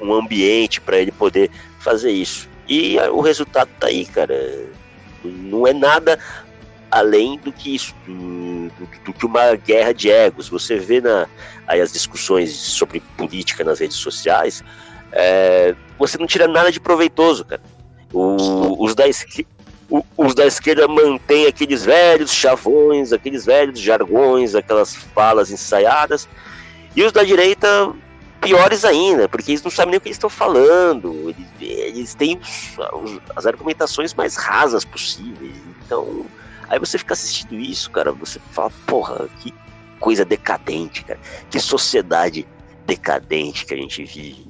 um 0.00 0.14
ambiente 0.14 0.80
para 0.80 0.96
ele 0.96 1.12
poder 1.12 1.50
fazer 1.80 2.12
isso. 2.12 2.48
E 2.66 2.98
o 3.12 3.20
resultado 3.20 3.68
tá 3.78 3.88
aí, 3.88 4.06
cara. 4.06 4.34
Não 5.22 5.66
é 5.66 5.74
nada 5.74 6.18
além 6.90 7.38
do 7.38 7.52
que 7.52 7.74
isso, 7.74 7.94
do, 8.06 8.68
do, 8.70 8.88
do, 9.04 9.12
que 9.12 9.26
uma 9.26 9.54
guerra 9.54 9.92
de 9.92 10.10
egos. 10.10 10.48
Você 10.48 10.76
vê 10.76 11.00
na, 11.00 11.28
aí 11.66 11.80
as 11.80 11.92
discussões 11.92 12.54
sobre 12.54 13.00
política 13.16 13.62
nas 13.64 13.80
redes 13.80 13.96
sociais, 13.96 14.64
é, 15.12 15.74
você 15.98 16.18
não 16.18 16.26
tira 16.26 16.46
nada 16.46 16.70
de 16.70 16.80
proveitoso, 16.80 17.44
cara. 17.44 17.62
O, 18.12 18.84
os, 18.84 18.94
da 18.94 19.04
o, 19.90 20.02
os 20.16 20.34
da 20.34 20.46
esquerda 20.46 20.86
mantêm 20.88 21.46
aqueles 21.46 21.84
velhos 21.84 22.32
chavões, 22.32 23.12
aqueles 23.12 23.44
velhos 23.44 23.78
jargões, 23.78 24.54
aquelas 24.54 24.94
falas 24.94 25.50
ensaiadas, 25.50 26.28
e 26.94 27.02
os 27.02 27.12
da 27.12 27.22
direita 27.22 27.92
piores 28.40 28.84
ainda, 28.84 29.28
porque 29.28 29.50
eles 29.50 29.62
não 29.62 29.70
sabem 29.70 29.92
nem 29.92 29.98
o 29.98 30.00
que 30.00 30.08
eles 30.08 30.16
estão 30.16 30.30
falando, 30.30 31.30
eles, 31.30 31.48
eles 31.60 32.14
têm 32.14 32.40
as 33.34 33.46
argumentações 33.46 34.14
mais 34.14 34.36
rasas 34.36 34.84
possíveis. 34.84 35.56
Então, 35.84 36.24
aí 36.68 36.78
você 36.78 36.98
fica 36.98 37.14
assistindo 37.14 37.54
isso, 37.54 37.90
cara, 37.90 38.12
você 38.12 38.40
fala, 38.52 38.70
porra, 38.86 39.28
que 39.40 39.52
coisa 39.98 40.24
decadente, 40.24 41.04
cara, 41.04 41.18
que 41.50 41.58
sociedade 41.58 42.46
decadente 42.86 43.66
que 43.66 43.74
a 43.74 43.76
gente 43.76 44.04
vive. 44.04 44.48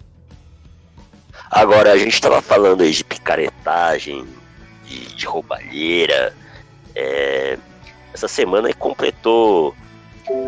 Agora, 1.51 1.93
a 1.93 1.99
gente 1.99 2.15
estava 2.15 2.43
falando 2.43 2.83
aí 2.83 2.91
de 2.91 3.03
picaretagem, 3.03 4.27
de, 4.85 5.15
de 5.15 5.27
roubalheira. 5.27 6.35
É, 6.95 7.59
essa 8.13 8.29
semana 8.29 8.73
completou 8.75 9.75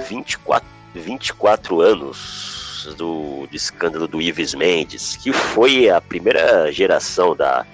24, 0.08 0.68
24 0.94 1.80
anos 1.80 2.94
do, 2.96 3.46
do 3.46 3.56
escândalo 3.56 4.06
do 4.06 4.20
Ives 4.20 4.54
Mendes, 4.54 5.16
que 5.16 5.32
foi 5.32 5.88
a 5.88 6.00
primeira 6.00 6.70
geração 6.72 7.34
da, 7.34 7.64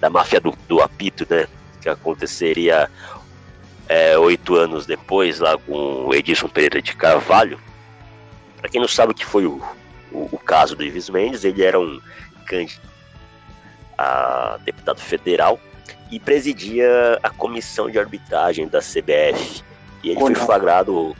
da 0.00 0.10
máfia 0.10 0.40
do, 0.40 0.52
do 0.68 0.80
apito, 0.80 1.26
né? 1.28 1.46
Que 1.80 1.88
aconteceria 1.88 2.90
é, 3.88 4.18
oito 4.18 4.54
anos 4.54 4.86
depois, 4.86 5.40
lá 5.40 5.56
com 5.58 6.06
o 6.06 6.14
Edson 6.14 6.48
Pereira 6.48 6.82
de 6.82 6.94
Carvalho. 6.94 7.58
Para 8.58 8.68
quem 8.68 8.80
não 8.80 8.88
sabe 8.88 9.12
o 9.12 9.14
que 9.14 9.24
foi 9.24 9.46
o, 9.46 9.62
o, 10.10 10.28
o, 10.32 10.38
caso 10.38 10.74
do 10.74 10.84
Ives 10.84 11.08
Mendes, 11.08 11.44
ele 11.44 11.62
era 11.62 11.78
um 11.78 12.00
candidato 12.46 12.96
a 13.98 14.58
deputado 14.64 15.00
federal 15.00 15.58
e 16.10 16.20
presidia 16.20 17.18
a 17.22 17.30
comissão 17.30 17.90
de 17.90 17.98
arbitragem 17.98 18.68
da 18.68 18.80
CBF. 18.80 19.62
E 20.02 20.10
ele 20.10 20.20
foi 20.20 20.34
flagrado 20.34 21.16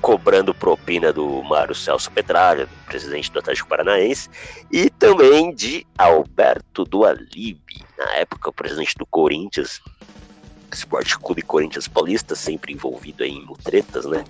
cobrando 0.00 0.54
propina 0.54 1.12
do 1.12 1.42
Mário 1.44 1.74
Celso 1.74 2.10
Petralha, 2.10 2.68
presidente 2.86 3.30
do 3.30 3.38
Atlético 3.38 3.68
Paranaense, 3.68 4.28
e 4.70 4.90
também 4.90 5.54
de 5.54 5.86
Alberto 5.96 6.84
Dualibe, 6.84 7.84
na 7.98 8.14
época 8.16 8.50
o 8.50 8.52
presidente 8.52 8.94
do 8.96 9.06
Corinthians, 9.06 9.80
Esporte 10.72 11.18
Clube 11.18 11.42
Corinthians 11.42 11.88
Paulista, 11.88 12.34
sempre 12.34 12.72
envolvido 12.72 13.24
em 13.24 13.44
mutretas, 13.44 14.04
né? 14.04 14.24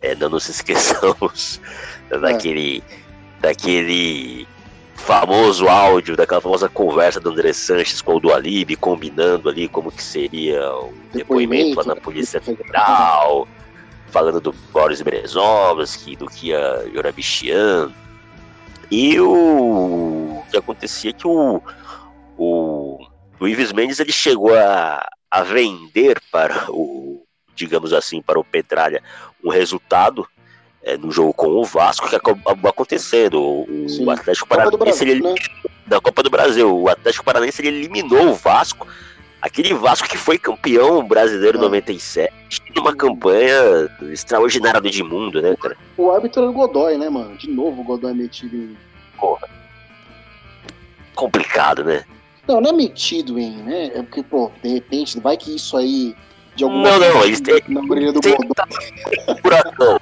É, 0.00 0.14
não 0.14 0.30
nos 0.30 0.48
esqueçamos 0.50 1.60
é. 2.10 2.18
daquele, 2.18 2.82
daquele 3.40 4.46
famoso 5.02 5.68
áudio, 5.68 6.16
daquela 6.16 6.40
famosa 6.40 6.68
conversa 6.68 7.18
do 7.18 7.30
André 7.30 7.52
Sanches 7.52 8.00
com 8.00 8.14
o 8.14 8.20
Dualib, 8.20 8.76
combinando 8.76 9.48
ali 9.48 9.68
como 9.68 9.90
que 9.90 10.02
seria 10.02 10.72
o 10.74 10.94
depoimento, 11.12 11.76
lá 11.76 11.84
na 11.84 11.96
Polícia 11.96 12.40
Federal, 12.40 13.48
falando 14.08 14.40
do 14.40 14.52
Boris 14.72 15.02
Berezovski, 15.02 16.14
do 16.14 16.26
Kia 16.26 16.88
Jorabichian. 16.94 17.92
E 18.90 19.18
o, 19.18 19.32
o 20.38 20.44
que 20.50 20.56
acontecia 20.56 21.10
é 21.10 21.14
que 21.14 21.26
o, 21.26 21.60
o, 22.38 23.04
o 23.40 23.48
Ives 23.48 23.72
Mendes 23.72 23.98
ele 23.98 24.12
chegou 24.12 24.54
a, 24.54 25.04
a 25.28 25.42
vender 25.42 26.20
para 26.30 26.70
o, 26.70 27.24
digamos 27.56 27.92
assim, 27.92 28.22
para 28.22 28.38
o 28.38 28.44
Petralha 28.44 29.02
um 29.42 29.50
resultado 29.50 30.26
é, 30.82 30.96
no 30.96 31.10
jogo 31.10 31.32
com 31.32 31.48
o 31.48 31.64
Vasco 31.64 32.08
que 32.08 32.16
acabou 32.16 32.70
acontecendo. 32.70 33.40
O, 33.40 33.86
o 34.00 34.10
Atlético 34.10 34.48
Paranaense 34.48 35.04
ele, 35.04 35.22
né? 35.22 35.34
da 35.86 36.00
Copa 36.00 36.22
do 36.22 36.30
Brasil, 36.30 36.76
o 36.76 36.88
Atlético 36.88 37.24
Paranaense 37.24 37.64
ele 37.64 37.78
eliminou 37.78 38.30
o 38.30 38.34
Vasco, 38.34 38.86
aquele 39.40 39.74
Vasco 39.74 40.08
que 40.08 40.16
foi 40.16 40.38
campeão 40.38 41.06
brasileiro 41.06 41.58
em 41.58 41.60
é. 41.60 41.64
97, 41.64 42.32
uma 42.78 42.94
campanha 42.94 43.88
extraordinária 44.10 44.80
do 44.80 44.88
Edmundo, 44.88 45.40
né, 45.40 45.54
cara? 45.56 45.76
O 45.96 46.10
árbitro 46.10 46.42
era 46.42 46.50
o 46.50 46.54
Godoy, 46.54 46.96
né, 46.98 47.08
mano? 47.08 47.36
De 47.36 47.48
novo 47.48 47.82
o 47.82 47.84
Godoy 47.84 48.14
metido 48.14 48.56
em. 48.56 48.76
Porra. 49.18 49.48
Complicado, 51.14 51.84
né? 51.84 52.04
Não, 52.48 52.60
não 52.60 52.70
é 52.70 52.72
metido 52.72 53.38
em, 53.38 53.56
né? 53.58 53.92
É 53.94 54.02
porque, 54.02 54.22
pô, 54.22 54.50
de 54.62 54.74
repente, 54.74 55.20
vai 55.20 55.36
que 55.36 55.54
isso 55.54 55.76
aí. 55.76 56.16
De 56.56 56.64
alguma 56.64 56.90
não, 56.90 56.98
não, 56.98 57.24
eles 57.24 57.40
têm. 57.40 57.62
Na 57.68 57.80
orelha 57.82 58.12
do 58.12 58.20
Godoy. 58.20 59.98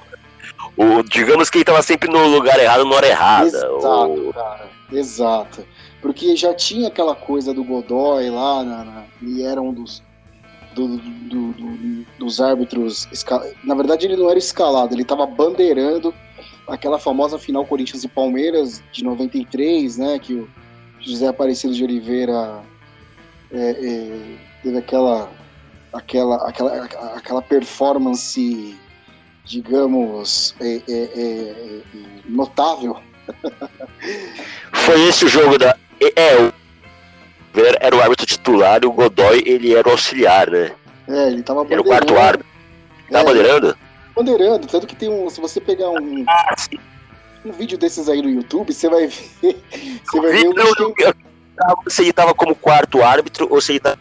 o, 0.77 1.03
digamos 1.03 1.49
que 1.49 1.57
ele 1.57 1.63
estava 1.63 1.81
sempre 1.81 2.09
no 2.09 2.27
lugar 2.27 2.59
errado, 2.59 2.85
na 2.85 2.95
hora 2.95 3.07
errada. 3.07 3.47
Exato, 3.47 4.31
cara. 4.33 4.69
Exato. 4.91 5.65
Porque 6.01 6.35
já 6.35 6.53
tinha 6.53 6.87
aquela 6.87 7.15
coisa 7.15 7.53
do 7.53 7.63
Godoy 7.63 8.29
lá, 8.29 8.63
na, 8.63 8.83
na, 8.83 9.03
ele 9.21 9.43
era 9.43 9.61
um 9.61 9.73
dos. 9.73 10.03
Do, 10.73 10.87
do, 10.97 11.51
do, 11.51 12.05
dos 12.17 12.39
árbitros. 12.39 13.05
Na 13.61 13.75
verdade, 13.75 14.05
ele 14.05 14.15
não 14.15 14.29
era 14.29 14.39
escalado, 14.39 14.95
ele 14.95 15.01
estava 15.01 15.25
bandeirando 15.25 16.13
aquela 16.65 16.97
famosa 16.97 17.37
final 17.37 17.65
Corinthians 17.65 18.05
e 18.05 18.07
Palmeiras 18.07 18.81
de 18.93 19.03
93, 19.03 19.97
né? 19.97 20.17
Que 20.17 20.35
o 20.35 20.49
José 21.01 21.27
Aparecido 21.27 21.73
de 21.73 21.83
Oliveira 21.83 22.63
é, 23.51 23.71
é, 23.71 24.37
teve 24.63 24.77
aquela, 24.77 25.29
aquela, 25.91 26.47
aquela, 26.47 26.85
aquela 27.15 27.41
performance, 27.41 28.77
digamos, 29.45 30.55
é, 30.59 30.81
é, 30.87 31.03
é, 31.15 31.81
notável. 32.25 32.97
Foi 34.73 35.01
esse 35.07 35.25
o 35.25 35.29
jogo 35.29 35.57
da. 35.57 35.75
É, 36.15 36.35
o 36.41 36.53
era 37.79 37.95
o 37.95 38.01
árbitro 38.01 38.25
titular 38.25 38.79
e 38.83 38.85
o 38.85 38.91
Godoy 38.91 39.43
ele 39.45 39.75
era 39.75 39.87
o 39.87 39.91
auxiliar, 39.91 40.49
né? 40.49 40.71
É, 41.07 41.27
ele 41.27 41.43
tava 41.43 41.65
Era 41.69 41.81
o 41.81 41.83
quarto 41.83 42.17
árbitro. 42.17 42.47
Tava 43.11 43.23
é, 43.23 43.33
bandeirando? 43.33 43.77
Bandeirando, 44.15 44.67
tanto 44.67 44.87
que 44.87 44.95
tem 44.95 45.09
um. 45.09 45.29
Se 45.29 45.41
você 45.41 45.59
pegar 45.59 45.89
um. 45.89 46.23
Ah, 46.27 46.55
um 47.43 47.51
vídeo 47.51 47.77
desses 47.77 48.07
aí 48.07 48.21
no 48.21 48.29
YouTube, 48.29 48.73
você 48.73 48.89
vai 48.89 49.07
ver. 49.07 49.31
Você 50.05 50.19
vai 50.19 50.31
ver 50.31 50.47
um... 50.47 51.89
se 51.89 52.01
ele 52.03 52.13
tava 52.13 52.33
como 52.33 52.55
quarto 52.55 53.01
árbitro 53.01 53.47
ou 53.49 53.59
se 53.59 53.73
ele 53.73 53.79
tá. 53.79 53.97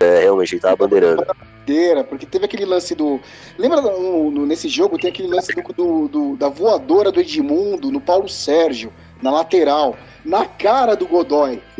É, 0.00 0.20
realmente, 0.20 0.54
ele 0.54 0.60
tava 0.60 0.76
bandeirando. 0.76 1.24
Bandeira, 1.68 2.02
porque 2.02 2.24
teve 2.24 2.46
aquele 2.46 2.64
lance 2.64 2.94
do. 2.94 3.20
Lembra 3.58 3.82
no, 3.82 4.30
no, 4.30 4.46
nesse 4.46 4.68
jogo? 4.68 4.98
Tem 4.98 5.10
aquele 5.10 5.28
lance 5.28 5.52
do, 5.52 5.62
do, 5.72 6.08
do, 6.08 6.36
da 6.36 6.48
voadora 6.48 7.12
do 7.12 7.20
Edmundo 7.20 7.90
no 7.90 8.00
Paulo 8.00 8.28
Sérgio, 8.28 8.90
na 9.20 9.30
lateral, 9.30 9.96
na 10.24 10.46
cara 10.46 10.96
do 10.96 11.06
Godoy. 11.06 11.62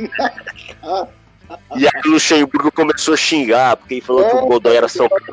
e 1.76 1.86
aí 1.86 2.02
o 2.04 2.10
Luxemburgo 2.10 2.70
começou 2.70 3.14
a 3.14 3.16
xingar, 3.16 3.76
porque 3.78 3.94
ele 3.94 4.00
falou 4.02 4.22
é, 4.22 4.30
que 4.30 4.36
o 4.36 4.46
Godoy 4.46 4.76
era 4.76 4.88
São 4.88 5.08
Paulo. 5.08 5.24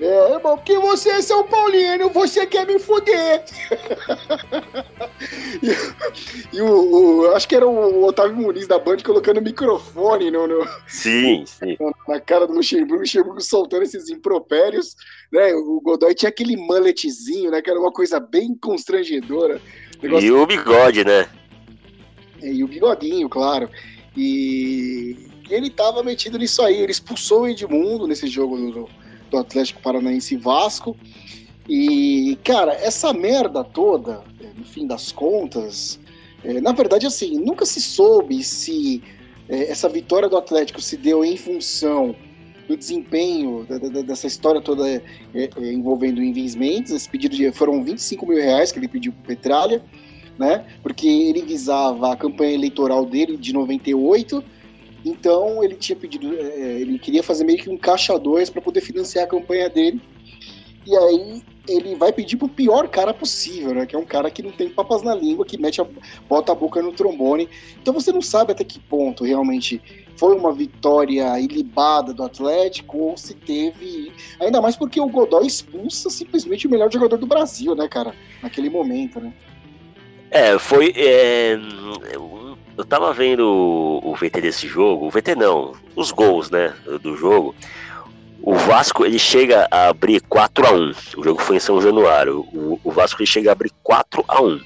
É, 0.00 0.32
irmão, 0.32 0.56
porque 0.56 0.78
você 0.78 1.10
é 1.10 1.20
São 1.20 1.46
Paulino, 1.46 2.08
você 2.08 2.46
quer 2.46 2.66
me 2.66 2.78
fuder. 2.78 3.44
e, 5.62 6.56
e 6.56 6.62
o, 6.62 7.26
o, 7.26 7.34
acho 7.34 7.46
que 7.46 7.54
era 7.54 7.68
o 7.68 8.04
Otávio 8.04 8.34
Muniz 8.34 8.66
da 8.66 8.78
Band 8.78 8.96
colocando 9.04 9.42
microfone 9.42 10.30
no, 10.30 10.46
no, 10.46 10.66
sim, 10.88 11.44
sim. 11.44 11.76
na 12.08 12.18
cara 12.18 12.46
do 12.46 12.54
Luxemburgo, 12.54 12.96
o 12.96 13.00
Luxemburgo 13.00 13.42
soltando 13.42 13.82
esses 13.82 14.08
impropérios, 14.08 14.96
né? 15.30 15.52
O 15.52 15.82
Godoy 15.82 16.14
tinha 16.14 16.30
aquele 16.30 16.56
mulletzinho, 16.56 17.50
né? 17.50 17.60
Que 17.60 17.68
era 17.68 17.78
uma 17.78 17.92
coisa 17.92 18.18
bem 18.18 18.54
constrangedora. 18.54 19.60
Negócio... 20.02 20.26
E 20.26 20.32
o 20.32 20.46
bigode, 20.46 21.04
né? 21.04 21.28
É, 22.42 22.50
e 22.50 22.64
o 22.64 22.68
bigodinho, 22.68 23.28
claro. 23.28 23.68
E 24.16 25.28
ele 25.50 25.68
tava 25.68 26.02
metido 26.02 26.38
nisso 26.38 26.62
aí, 26.62 26.80
ele 26.80 26.92
expulsou 26.92 27.42
o 27.42 27.48
Edmundo 27.48 28.06
nesse 28.06 28.26
jogo 28.28 28.56
do 28.56 28.88
do 29.30 29.38
Atlético 29.38 29.80
Paranaense 29.80 30.34
e 30.34 30.36
Vasco. 30.36 30.96
E, 31.68 32.38
cara, 32.42 32.72
essa 32.72 33.12
merda 33.12 33.62
toda, 33.62 34.22
no 34.56 34.64
fim 34.64 34.86
das 34.86 35.12
contas, 35.12 36.00
é, 36.44 36.60
na 36.60 36.72
verdade, 36.72 37.06
assim, 37.06 37.38
nunca 37.38 37.64
se 37.64 37.80
soube 37.80 38.42
se 38.42 39.02
é, 39.48 39.70
essa 39.70 39.88
vitória 39.88 40.28
do 40.28 40.36
Atlético 40.36 40.80
se 40.80 40.96
deu 40.96 41.24
em 41.24 41.36
função 41.36 42.14
do 42.68 42.76
desempenho 42.76 43.66
da, 43.68 43.78
da, 43.78 44.02
dessa 44.02 44.28
história 44.28 44.60
toda 44.60 44.88
é 44.88 45.02
envolvendo 45.58 46.18
o 46.18 46.22
Invins 46.22 46.54
Mendes. 46.54 46.92
Esse 46.92 47.08
pedido 47.08 47.34
de, 47.34 47.50
foram 47.50 47.82
25 47.82 48.26
mil 48.26 48.38
reais 48.38 48.70
que 48.70 48.78
ele 48.78 48.86
pediu 48.86 49.12
para 49.12 49.34
Petralha, 49.34 49.82
né? 50.38 50.64
Porque 50.82 51.08
ele 51.08 51.42
visava 51.42 52.12
a 52.12 52.16
campanha 52.16 52.54
eleitoral 52.54 53.04
dele 53.04 53.36
de 53.36 53.52
98 53.52 54.42
então 55.04 55.62
ele 55.62 55.74
tinha 55.74 55.96
pedido, 55.96 56.34
é, 56.36 56.80
ele 56.80 56.98
queria 56.98 57.22
fazer 57.22 57.44
meio 57.44 57.58
que 57.58 57.70
um 57.70 57.76
caixa 57.76 58.18
dois 58.18 58.50
para 58.50 58.60
poder 58.60 58.80
financiar 58.80 59.24
a 59.24 59.28
campanha 59.28 59.68
dele. 59.68 60.00
E 60.86 60.96
aí 60.96 61.42
ele 61.68 61.94
vai 61.94 62.12
pedir 62.12 62.36
pro 62.36 62.48
pior 62.48 62.88
cara 62.88 63.12
possível, 63.12 63.74
né? 63.74 63.86
Que 63.86 63.94
é 63.94 63.98
um 63.98 64.04
cara 64.04 64.30
que 64.30 64.42
não 64.42 64.50
tem 64.50 64.68
papas 64.68 65.02
na 65.02 65.14
língua, 65.14 65.44
que 65.44 65.60
mete 65.60 65.80
a, 65.80 65.86
bota 66.28 66.52
a 66.52 66.54
boca 66.54 66.82
no 66.82 66.92
trombone. 66.92 67.48
Então 67.80 67.94
você 67.94 68.10
não 68.12 68.22
sabe 68.22 68.52
até 68.52 68.64
que 68.64 68.80
ponto 68.80 69.24
realmente 69.24 69.80
foi 70.16 70.34
uma 70.34 70.52
vitória 70.52 71.38
ilibada 71.38 72.12
do 72.12 72.22
Atlético 72.22 72.98
ou 72.98 73.16
se 73.16 73.34
teve. 73.34 74.12
Ainda 74.40 74.60
mais 74.60 74.76
porque 74.76 75.00
o 75.00 75.08
Godoy 75.08 75.46
expulsa 75.46 76.10
simplesmente 76.10 76.66
o 76.66 76.70
melhor 76.70 76.92
jogador 76.92 77.16
do 77.16 77.26
Brasil, 77.26 77.74
né, 77.74 77.88
cara? 77.88 78.14
Naquele 78.42 78.68
momento, 78.68 79.20
né? 79.20 79.32
É, 80.30 80.58
foi. 80.58 80.92
É, 80.96 81.58
eu 82.80 82.84
tava 82.84 83.12
vendo 83.12 83.42
o, 84.02 84.14
VT 84.14 84.40
desse 84.40 84.66
jogo, 84.66 85.06
o 85.06 85.10
VT 85.10 85.34
não, 85.34 85.74
os 85.94 86.10
gols, 86.10 86.50
né, 86.50 86.74
do 87.02 87.14
jogo. 87.14 87.54
O 88.42 88.54
Vasco 88.54 89.04
ele 89.04 89.18
chega 89.18 89.68
a 89.70 89.88
abrir 89.88 90.22
4 90.22 90.66
a 90.66 90.72
1 90.72 90.94
O 91.18 91.22
jogo 91.22 91.42
foi 91.42 91.56
em 91.56 91.60
São 91.60 91.78
Januário. 91.78 92.40
O, 92.54 92.80
o 92.82 92.90
Vasco 92.90 93.20
ele 93.20 93.26
chega 93.26 93.50
a 93.50 93.52
abrir 93.52 93.70
4 93.82 94.24
a 94.26 94.40
1 94.40 94.60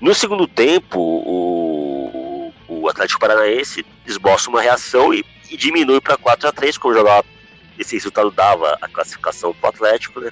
No 0.00 0.14
segundo 0.14 0.46
tempo, 0.46 1.00
o, 1.00 2.52
o 2.68 2.88
Atlético 2.88 3.18
Paranaense 3.18 3.84
esboça 4.06 4.48
uma 4.48 4.62
reação 4.62 5.12
e, 5.12 5.24
e 5.50 5.56
diminui 5.56 6.00
para 6.00 6.16
4 6.16 6.48
a 6.48 6.52
3 6.52 6.78
quando 6.78 6.98
jogava. 6.98 7.26
Esse 7.76 7.96
resultado 7.96 8.30
dava 8.30 8.78
a 8.80 8.86
classificação 8.86 9.52
para 9.52 9.66
o 9.66 9.70
Atlético, 9.70 10.20
né? 10.20 10.30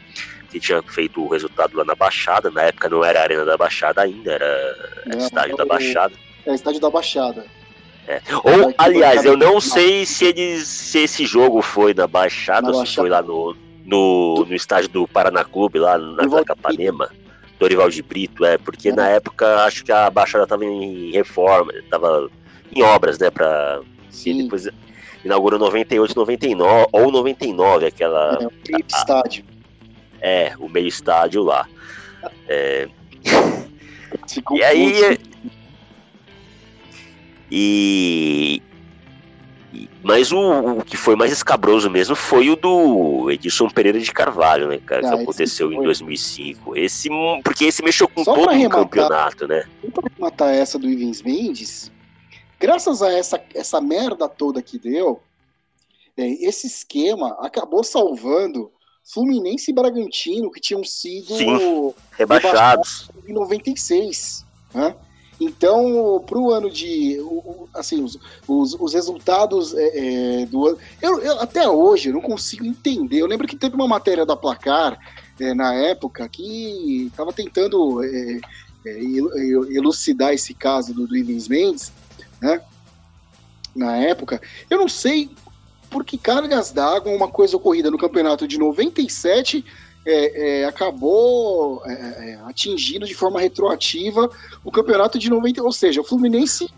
Que 0.49 0.61
tinha 0.61 0.81
feito 0.85 1.21
o 1.21 1.29
resultado 1.29 1.77
lá 1.77 1.85
na 1.85 1.97
Baixada. 1.97 2.49
Na 2.49 2.63
época 2.63 2.89
não 2.89 3.05
era 3.05 3.19
a 3.19 3.23
Arena 3.25 3.45
da 3.45 3.57
Baixada 3.57 4.03
ainda, 4.03 4.33
era, 4.33 5.03
era 5.05 5.19
estádio 5.19 5.57
da 5.57 5.65
Baixada. 5.65 6.15
É 6.47 6.55
estádio 6.55 6.81
da 6.81 6.91
Baixada. 6.91 7.45
É. 8.07 8.21
Ou, 8.45 8.73
aliás, 8.79 9.25
eu 9.25 9.37
não 9.37 9.61
sei 9.61 10.07
se 10.07 10.27
eles 10.27 10.69
se 10.69 11.01
esse 11.01 11.27
jogo 11.27 11.61
foi 11.61 11.93
na 11.93 12.07
Baixada 12.07 12.71
na 12.71 12.79
ou 12.79 12.87
se 12.87 12.95
foi 12.95 13.09
lá 13.09 13.21
no, 13.21 13.57
no, 13.85 14.45
no 14.49 14.55
estádio 14.55 14.89
do 14.89 15.09
Paraná 15.09 15.45
Clube, 15.45 15.79
lá 15.79 15.99
na, 15.99 16.25
na 16.25 16.45
Capanema. 16.45 17.11
Dorival 17.59 17.89
de 17.89 18.03
Brito, 18.03 18.45
é, 18.45 18.59
porque 18.59 18.91
é. 18.91 18.93
na 18.93 19.09
época 19.09 19.65
acho 19.65 19.83
que 19.83 19.91
a 19.91 20.11
Baixada 20.11 20.45
estava 20.45 20.65
em 20.65 21.11
reforma, 21.11 21.73
estava 21.73 22.29
em 22.71 22.83
obras, 22.83 23.19
né, 23.19 23.31
para 23.31 23.81
E 24.25 24.43
depois 24.43 24.69
inaugurou 25.25 25.59
98, 25.59 26.15
99, 26.15 26.87
ou 26.93 27.11
99, 27.11 27.87
aquela. 27.87 28.39
É, 28.41 28.47
o 28.47 28.53
meio 28.71 28.85
estádio. 28.87 29.45
É, 30.21 30.53
o 30.59 30.69
meio 30.69 30.87
estádio 30.87 31.43
lá. 31.43 31.67
É... 32.49 32.89
e 34.53 34.63
aí. 34.63 35.19
E, 37.51 38.63
mas 40.03 40.33
o, 40.33 40.39
o, 40.79 40.85
que 40.85 40.97
foi 40.97 41.17
mais 41.17 41.33
escabroso 41.33 41.91
mesmo 41.91 42.15
foi 42.15 42.49
o 42.49 42.57
do 42.57 43.31
Edilson 43.31 43.69
Pereira 43.69 43.99
de 43.99 44.13
Carvalho, 44.13 44.69
né, 44.69 44.79
cara? 44.79 45.07
Ah, 45.07 45.17
que 45.17 45.23
aconteceu 45.23 45.73
em 45.73 45.83
2005. 45.83 46.77
Esse, 46.77 47.09
porque 47.43 47.65
esse 47.65 47.83
mexeu 47.83 48.09
com 48.09 48.25
Só 48.25 48.35
todo 48.35 48.51
o 48.53 48.69
campeonato, 48.69 49.47
né? 49.47 49.65
Pra 49.93 50.11
matar 50.19 50.55
essa 50.55 50.79
do 50.79 50.89
Ivens 50.89 51.23
Mendes, 51.23 51.91
graças 52.59 53.03
a 53.03 53.13
essa, 53.13 53.43
essa 53.55 53.81
merda 53.81 54.29
toda 54.29 54.63
que 54.63 54.79
deu, 54.79 55.21
é, 56.17 56.27
esse 56.27 56.67
esquema 56.67 57.37
acabou 57.41 57.85
salvando 57.85 58.71
Fluminense 59.05 59.71
e 59.71 59.75
Bragantino, 59.75 60.51
que 60.51 60.61
tinham 60.61 60.83
sido 60.83 61.37
Sim, 61.37 61.95
rebaixados 62.13 63.09
em 63.27 63.33
96. 63.33 64.45
Né? 64.75 64.97
Então, 65.41 66.23
para 66.27 66.39
o 66.39 66.51
ano 66.51 66.71
de. 66.71 67.19
Assim, 67.75 68.03
os, 68.03 68.19
os, 68.49 68.75
os 68.75 68.95
resultados 68.95 69.75
é, 69.75 70.43
é, 70.43 70.47
do 70.47 70.67
ano. 70.67 70.79
Eu, 71.01 71.21
eu, 71.21 71.41
até 71.41 71.69
hoje 71.69 72.09
eu 72.09 72.15
não 72.15 72.23
consigo 72.23 72.65
entender. 72.65 73.21
Eu 73.21 73.27
lembro 73.27 73.47
que 73.47 73.57
teve 73.57 73.75
uma 73.75 73.87
matéria 73.87 74.25
da 74.25 74.37
Placar 74.37 74.99
é, 75.39 75.53
na 75.53 75.75
época 75.75 76.27
que 76.29 77.09
estava 77.11 77.33
tentando 77.33 78.03
é, 78.03 78.41
é, 78.87 79.01
elucidar 79.71 80.33
esse 80.33 80.55
caso 80.55 80.95
do, 80.95 81.07
do 81.07 81.15
Mendes, 81.15 81.93
né? 82.41 82.63
Na 83.75 83.97
época. 83.97 84.41
Eu 84.71 84.79
não 84.79 84.89
sei 84.89 85.31
por 85.91 86.03
que 86.05 86.17
cargas 86.17 86.73
d'água 86.73 87.13
uma 87.13 87.29
coisa 87.29 87.57
ocorrida 87.57 87.91
no 87.91 87.99
campeonato 87.99 88.49
de 88.49 88.59
97 88.59 89.65
é, 90.07 90.61
é, 90.61 90.65
acabou 90.65 91.83
é, 91.85 91.93
é, 91.93 92.39
atingindo 92.47 93.05
de 93.05 93.15
forma 93.15 93.41
retroativa 93.41 94.31
o 94.65 94.71
campeonato 94.71 95.19
de 95.19 95.29
90, 95.29 95.63
ou 95.63 95.73
seja, 95.73 96.01
o 96.01 96.05
Fluminense. 96.05 96.71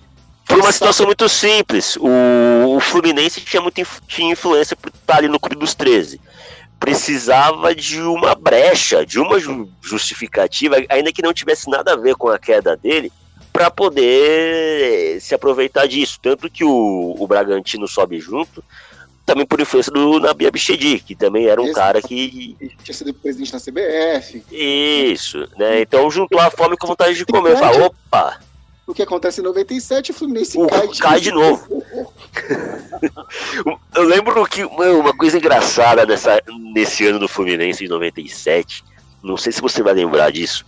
Foi 0.47 0.59
uma 0.59 0.73
situação 0.73 1.05
muito 1.05 1.29
simples. 1.29 1.97
O, 1.97 2.77
o 2.77 2.81
Fluminense 2.81 3.43
tinha 3.43 3.61
muita 3.61 3.85
tinha 4.07 4.33
influência 4.33 4.75
por 4.75 4.89
estar 4.89 5.19
ali 5.19 5.29
no 5.29 5.39
Clube 5.39 5.57
dos 5.57 5.75
13. 5.75 6.19
Precisava 6.81 7.75
de 7.75 8.01
uma 8.01 8.35
brecha, 8.35 9.05
de 9.05 9.19
uma 9.19 9.39
justificativa, 9.83 10.77
ainda 10.89 11.13
que 11.13 11.23
não 11.23 11.35
tivesse 11.35 11.69
nada 11.69 11.93
a 11.93 11.97
ver 11.97 12.15
com 12.15 12.29
a 12.29 12.39
queda 12.39 12.77
dele, 12.77 13.13
para 13.53 13.71
poder 13.71 15.21
se 15.21 15.35
aproveitar 15.35 15.87
disso. 15.87 16.19
Tanto 16.23 16.49
que 16.49 16.65
o, 16.65 17.15
o 17.19 17.27
Bragantino 17.27 17.87
sobe 17.87 18.19
junto, 18.21 18.65
também 19.29 19.45
por 19.45 19.61
influência 19.61 19.93
do 19.93 20.19
Nabi 20.19 20.47
Abichedi, 20.47 21.01
que 21.01 21.15
também 21.15 21.47
era 21.47 21.61
um 21.61 21.67
Esse 21.67 21.75
cara 21.75 22.01
que. 22.01 22.57
Tinha 22.83 22.95
sido 22.95 23.13
presidente 23.13 23.53
da 23.53 23.61
CBF. 23.61 24.43
Isso, 24.51 25.47
né? 25.59 25.83
Então 25.83 26.11
juntou 26.11 26.41
a 26.41 26.51
fome 26.51 26.79
com 26.79 26.87
a 26.87 26.89
vontade 26.89 27.15
de 27.15 27.27
comer. 27.27 27.59
Falou, 27.59 27.87
opa! 27.89 28.41
O 28.87 28.95
que 28.95 29.03
acontece 29.03 29.43
em 29.43 29.45
97, 29.45 30.13
o 30.13 30.15
Fluminense 30.15 30.59
o, 30.59 30.67
cai, 30.67 30.89
de... 30.89 30.99
cai 30.99 31.21
de 31.21 31.31
novo. 31.31 31.85
Eu 33.95 34.05
lembro 34.05 34.47
que 34.47 34.65
uma 34.65 35.15
coisa 35.15 35.37
engraçada 35.37 36.07
nessa, 36.07 36.43
nesse 36.73 37.07
ano 37.07 37.19
do 37.19 37.29
Fluminense 37.29 37.85
de 37.85 37.91
97, 37.91 38.83
não 39.23 39.37
sei 39.37 39.53
se 39.53 39.61
você 39.61 39.83
vai 39.83 39.93
lembrar 39.93 40.33
disso, 40.33 40.65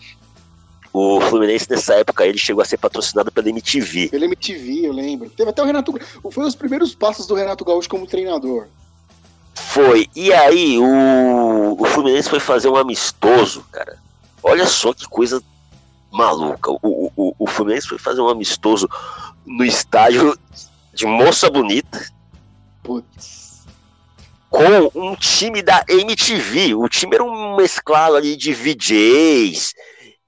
o 0.92 1.20
Fluminense 1.20 1.70
nessa 1.70 1.94
época 1.94 2.26
ele 2.26 2.38
chegou 2.38 2.62
a 2.62 2.64
ser 2.64 2.76
patrocinado 2.76 3.30
pela 3.30 3.48
MTV. 3.48 4.08
Pela 4.08 4.24
MTV, 4.24 4.86
eu 4.86 4.92
lembro. 4.92 5.30
Teve 5.30 5.50
até 5.50 5.62
o 5.62 5.66
Renato. 5.66 5.94
Foi 6.30 6.44
os 6.44 6.54
primeiros 6.54 6.94
passos 6.94 7.26
do 7.26 7.34
Renato 7.34 7.64
Gaúcho 7.64 7.88
como 7.88 8.06
treinador. 8.06 8.66
Foi. 9.54 10.08
E 10.16 10.32
aí 10.32 10.78
o, 10.78 11.76
o 11.78 11.84
Fluminense 11.84 12.28
foi 12.28 12.40
fazer 12.40 12.68
um 12.68 12.76
amistoso, 12.76 13.64
cara. 13.70 13.98
Olha 14.42 14.66
só 14.66 14.92
que 14.92 15.06
coisa 15.06 15.40
maluca. 16.10 16.72
O, 16.72 17.12
o, 17.16 17.34
o 17.38 17.46
Fluminense 17.46 17.86
foi 17.86 17.98
fazer 17.98 18.20
um 18.20 18.28
amistoso 18.28 18.88
no 19.46 19.64
estádio 19.64 20.36
de 20.92 21.06
Moça 21.06 21.48
Bonita. 21.48 22.04
Putz. 22.82 23.64
Com 24.48 24.90
um 24.94 25.14
time 25.14 25.62
da 25.62 25.84
MTV. 25.88 26.74
O 26.74 26.88
time 26.88 27.14
era 27.14 27.22
um 27.22 27.54
mesclado 27.54 28.16
ali 28.16 28.36
de 28.36 28.52
VJs 28.52 29.72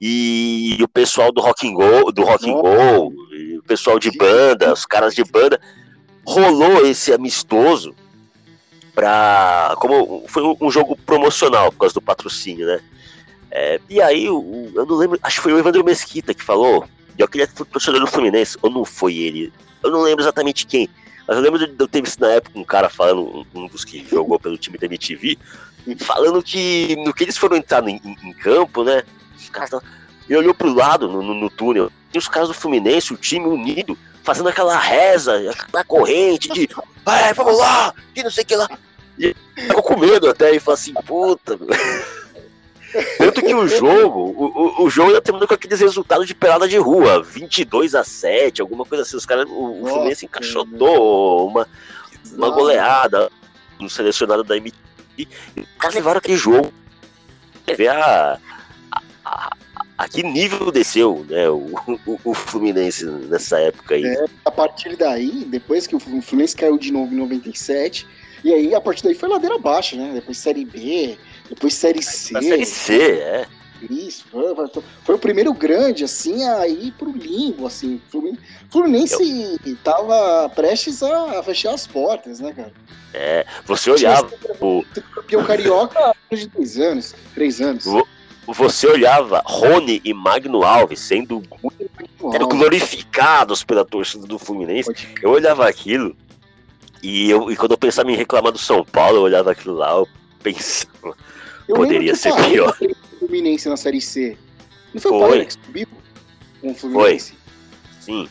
e 0.05 0.83
o 0.83 0.87
pessoal 0.89 1.31
do 1.31 1.39
Rock 1.39 1.65
and 1.65 1.75
Go, 1.75 2.11
do 2.11 2.23
Rock 2.23 2.51
and 2.51 2.55
Go, 2.55 3.13
o 3.57 3.63
pessoal 3.65 3.97
de 3.97 4.11
banda, 4.11 4.73
os 4.73 4.85
caras 4.85 5.15
de 5.15 5.23
banda, 5.23 5.57
rolou 6.25 6.85
esse 6.85 7.13
amistoso 7.13 7.95
para 8.93 9.73
como 9.77 10.25
foi 10.27 10.43
um 10.59 10.69
jogo 10.69 10.97
promocional 11.05 11.71
por 11.71 11.79
causa 11.79 11.93
do 11.93 12.01
patrocínio, 12.01 12.67
né? 12.67 12.81
É, 13.49 13.79
e 13.89 14.01
aí 14.01 14.25
eu, 14.25 14.71
eu 14.75 14.85
não 14.85 14.97
lembro, 14.97 15.17
acho 15.23 15.37
que 15.37 15.43
foi 15.43 15.53
o 15.53 15.59
Evandro 15.59 15.85
Mesquita 15.85 16.33
que 16.33 16.43
falou, 16.43 16.85
eu 17.17 17.27
queria 17.29 17.47
ser 17.47 17.63
torcedor 17.63 18.01
do 18.01 18.07
Fluminense, 18.07 18.57
ou 18.61 18.69
não 18.69 18.83
foi 18.83 19.15
ele? 19.15 19.53
Eu 19.81 19.89
não 19.89 20.01
lembro 20.01 20.21
exatamente 20.21 20.67
quem, 20.67 20.89
mas 21.25 21.37
eu 21.37 21.43
lembro 21.43 21.65
de 21.65 21.73
eu 21.81 21.87
ter 21.87 22.01
visto 22.01 22.19
na 22.19 22.27
época 22.27 22.59
um 22.59 22.65
cara 22.65 22.89
falando, 22.89 23.45
um, 23.55 23.61
um 23.61 23.67
dos 23.67 23.85
que 23.85 24.05
jogou 24.05 24.37
pelo 24.37 24.57
time 24.57 24.77
da 24.77 24.85
MTV, 24.85 25.37
falando 25.99 26.43
que 26.43 26.97
no 26.97 27.13
que 27.13 27.23
eles 27.23 27.37
foram 27.37 27.55
entrar 27.55 27.87
em, 27.87 28.01
em 28.21 28.33
campo, 28.33 28.83
né? 28.83 29.03
Caras 29.53 29.71
Ele 30.27 30.37
olhou 30.39 30.53
pro 30.53 30.73
lado 30.73 31.07
no, 31.07 31.21
no, 31.21 31.33
no 31.33 31.49
túnel. 31.49 31.91
E 32.13 32.17
os 32.17 32.27
caras 32.27 32.49
do 32.49 32.53
Fluminense, 32.53 33.13
o 33.13 33.17
time 33.17 33.45
unido, 33.47 33.97
fazendo 34.23 34.49
aquela 34.49 34.77
reza, 34.77 35.51
aquela 35.51 35.83
corrente 35.83 36.49
de 36.49 36.69
vai, 37.03 37.33
vamos 37.33 37.57
lá, 37.57 37.93
e 38.15 38.23
não 38.23 38.31
sei 38.31 38.43
o 38.43 38.47
que 38.47 38.55
lá. 38.55 38.69
E 39.17 39.35
ficou 39.55 39.83
com 39.83 39.99
medo 39.99 40.29
até 40.29 40.55
e 40.55 40.59
falou 40.59 40.75
assim, 40.75 40.93
puta. 40.93 41.57
Tanto 43.17 43.41
que 43.41 43.53
o 43.55 43.67
jogo, 43.67 44.19
o, 44.19 44.45
o, 44.45 44.83
o 44.83 44.89
jogo 44.89 45.09
ainda 45.09 45.21
terminou 45.21 45.47
com 45.47 45.53
aqueles 45.55 45.79
resultados 45.79 46.27
de 46.27 46.35
pelada 46.35 46.67
de 46.67 46.77
rua, 46.77 47.23
22 47.23 47.95
a 47.95 48.03
7, 48.03 48.61
alguma 48.61 48.85
coisa 48.85 49.01
assim. 49.01 49.17
Os 49.17 49.25
caras, 49.25 49.45
o, 49.49 49.81
o 49.81 49.87
Fluminense 49.87 50.25
encaixotou 50.25 51.47
uma, 51.47 51.67
uma 52.33 52.49
goleada 52.51 53.31
no 53.79 53.89
selecionado 53.89 54.43
da 54.43 54.55
MT. 54.55 54.75
E 55.17 55.27
os 55.57 55.65
caras 55.79 55.95
levaram 55.95 56.19
aquele 56.19 56.37
jogo. 56.37 56.71
Ver 57.65 57.89
a, 57.89 58.39
a, 59.25 59.55
a 59.97 60.07
que 60.07 60.23
nível 60.23 60.71
desceu 60.71 61.25
né, 61.29 61.49
o, 61.49 61.73
o, 62.05 62.19
o, 62.23 62.33
Fluminense 62.33 63.05
nessa 63.05 63.59
época 63.59 63.95
aí. 63.95 64.05
É, 64.05 64.25
a 64.45 64.51
partir 64.51 64.95
daí, 64.95 65.45
depois 65.45 65.87
que 65.87 65.95
o 65.95 65.99
Fluminense 65.99 66.55
caiu 66.55 66.77
de 66.77 66.91
novo 66.91 67.13
em 67.13 67.17
97, 67.17 68.07
e 68.43 68.53
aí 68.53 68.75
a 68.75 68.81
partir 68.81 69.03
daí 69.03 69.15
foi 69.15 69.29
ladeira 69.29 69.55
abaixo, 69.55 69.95
né? 69.95 70.11
Depois 70.13 70.37
Série 70.37 70.65
B, 70.65 71.17
depois 71.49 71.73
Série 71.73 72.01
C. 72.01 72.33
Série 72.41 72.65
C, 72.65 73.01
é. 73.01 73.47
Isso, 73.89 74.25
foi, 74.31 74.43
foi, 75.03 75.15
o 75.15 75.19
primeiro 75.19 75.53
grande, 75.53 76.05
assim, 76.05 76.45
a 76.47 76.65
ir 76.67 76.93
pro 76.93 77.11
limbo, 77.11 77.67
assim. 77.67 78.01
Fluminense 78.69 79.59
Eu... 79.65 79.75
tava 79.83 80.47
prestes 80.49 81.03
a 81.03 81.43
fechar 81.43 81.73
as 81.73 81.85
portas, 81.85 82.39
né, 82.39 82.53
cara? 82.53 82.71
É, 83.13 83.45
você 83.65 83.91
olhava. 83.91 84.31
O 84.61 84.85
campeão 85.13 85.43
carioca 85.43 86.15
de 86.31 86.47
dois 86.47 86.77
anos, 86.77 87.13
três 87.35 87.59
anos 87.59 87.85
você 88.47 88.87
olhava 88.87 89.41
Rony 89.45 90.01
e 90.03 90.13
Magno 90.13 90.63
Alves 90.63 90.99
sendo 90.99 91.41
sendo 92.31 92.47
glorificados 92.47 93.63
pela 93.63 93.85
torcida 93.85 94.25
do 94.25 94.37
Fluminense. 94.39 94.91
Eu 95.21 95.31
olhava 95.31 95.67
aquilo 95.67 96.15
e, 97.03 97.29
eu, 97.29 97.51
e 97.51 97.55
quando 97.57 97.71
eu 97.71 97.77
pensava 97.77 98.09
em 98.09 98.15
reclamar 98.15 98.51
do 98.51 98.57
São 98.57 98.83
Paulo, 98.85 99.17
eu 99.17 99.21
olhava 99.23 99.51
aquilo 99.51 99.75
lá, 99.75 99.91
eu 99.91 100.07
pensava, 100.41 101.15
eu 101.67 101.75
poderia 101.75 102.15
ser 102.15 102.33
pior. 102.33 102.77
Fluminense 103.19 103.67
na 103.67 103.75
Série 103.75 103.99
C. 103.99 104.37
Não 104.93 105.01
foi, 105.01 105.11
foi. 105.11 105.17
o 105.17 105.19
Palmeiras 105.19 105.55
que 105.55 105.65
subiu 105.65 105.87
com 106.61 106.71
o 106.71 106.75
Fluminense? 106.75 107.33
Foi. 107.33 107.39
Sim. 107.99 108.29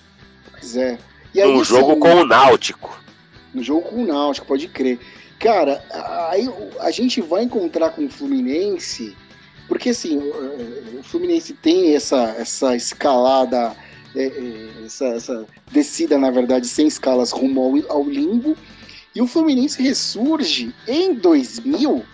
Pois 0.51 0.77
é. 0.77 0.99
E 1.35 1.41
aí, 1.41 1.53
no 1.53 1.65
jogo 1.65 1.93
assim, 1.93 2.01
com 2.01 2.15
o 2.15 2.27
Náutico. 2.27 2.99
No 3.53 3.63
jogo 3.63 3.83
com 3.83 4.05
o 4.05 4.07
Náutico, 4.07 4.47
pode 4.47 4.69
crer. 4.69 4.99
Cara, 5.39 5.85
aí 6.31 6.49
a 6.81 6.91
gente 6.91 7.21
vai 7.21 7.43
encontrar 7.43 7.91
com 7.91 8.07
o 8.07 8.09
Fluminense 8.09 9.17
porque 9.73 9.89
assim, 9.89 10.19
o 10.19 11.03
Fluminense 11.03 11.55
tem 11.55 11.95
essa, 11.95 12.37
essa 12.39 12.77
escalada, 12.77 13.75
é, 14.15 14.25
é, 14.27 14.85
essa, 14.85 15.07
essa, 15.07 15.47
descida, 15.71 16.19
na 16.19 16.31
verdade, 16.31 16.69
sem 16.69 16.87
escalas 16.87 17.31
rumo 17.31 17.63
ao, 17.89 17.97
ao 17.97 18.05
limbo. 18.05 18.55
E 19.15 19.23
o 19.23 19.27
Fluminense 19.27 19.83
ressurge 19.83 20.75
em 20.87 21.15
2000 21.15 22.05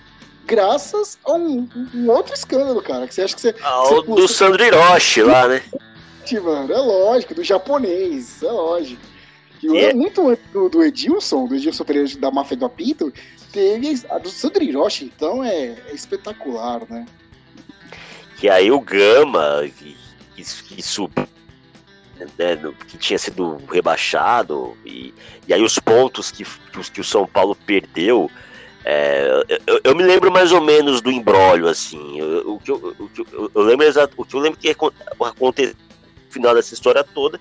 graças 0.46 1.18
a 1.24 1.32
um, 1.32 1.68
um, 1.92 2.08
outro 2.08 2.32
escândalo, 2.32 2.80
cara. 2.80 3.08
Que 3.08 3.14
você 3.16 3.22
acha 3.22 3.34
que 3.34 3.40
você. 3.40 3.52
Ah, 3.60 3.80
você, 3.80 3.94
do 4.02 4.14
você... 4.14 4.34
Sandro 4.34 4.64
Hiroshi 4.64 5.22
lá, 5.22 5.48
né? 5.48 5.60
Mano, 6.40 6.72
é 6.72 6.78
lógico, 6.78 7.34
do 7.34 7.42
japonês, 7.42 8.40
é 8.40 8.52
lógico. 8.52 9.02
Que 9.58 9.66
é. 9.78 9.92
muito 9.92 10.28
antes 10.28 10.44
do, 10.52 10.68
do, 10.68 10.84
Edilson, 10.84 11.46
do 11.48 11.56
Edilson 11.56 11.82
Pereira 11.82 12.08
da 12.20 12.30
Máfia 12.30 12.56
do 12.56 12.66
Apito, 12.66 13.12
teve 13.50 14.00
a 14.10 14.18
do 14.18 14.28
Sandro 14.28 14.62
Hiroshi, 14.62 15.06
então 15.06 15.42
é, 15.42 15.74
é 15.88 15.92
espetacular, 15.92 16.82
né? 16.88 17.04
Que 18.38 18.48
aí 18.48 18.70
o 18.70 18.80
Gama, 18.80 19.68
que, 19.78 19.96
que, 20.36 20.42
que 20.42 20.82
subiu 20.82 21.26
né, 22.36 22.56
que 22.86 22.98
tinha 22.98 23.18
sido 23.18 23.58
rebaixado, 23.70 24.76
e, 24.84 25.14
e 25.46 25.54
aí 25.54 25.62
os 25.62 25.78
pontos 25.78 26.30
que, 26.30 26.44
que, 26.92 27.00
o 27.00 27.04
São 27.04 27.26
Paulo 27.26 27.54
perdeu. 27.54 28.30
É, 28.84 29.44
eu, 29.66 29.80
eu, 29.84 29.94
me 29.94 30.02
lembro 30.02 30.30
mais 30.32 30.52
ou 30.52 30.60
menos 30.60 31.00
do 31.00 31.10
embrólio, 31.10 31.68
assim. 31.68 32.20
O 32.22 32.58
que 32.58 32.70
eu, 32.70 32.94
o 32.98 33.08
que 33.08 33.20
eu, 33.20 33.50
eu 33.54 33.62
lembro 33.62 33.86
exato, 33.86 34.14
o 34.16 34.24
que 34.24 34.34
eu 34.34 34.40
lembro 34.40 34.58
que 34.58 34.70
aconteceu 34.70 35.74
no 36.26 36.32
final 36.32 36.54
dessa 36.54 36.74
história 36.74 37.04
toda 37.04 37.40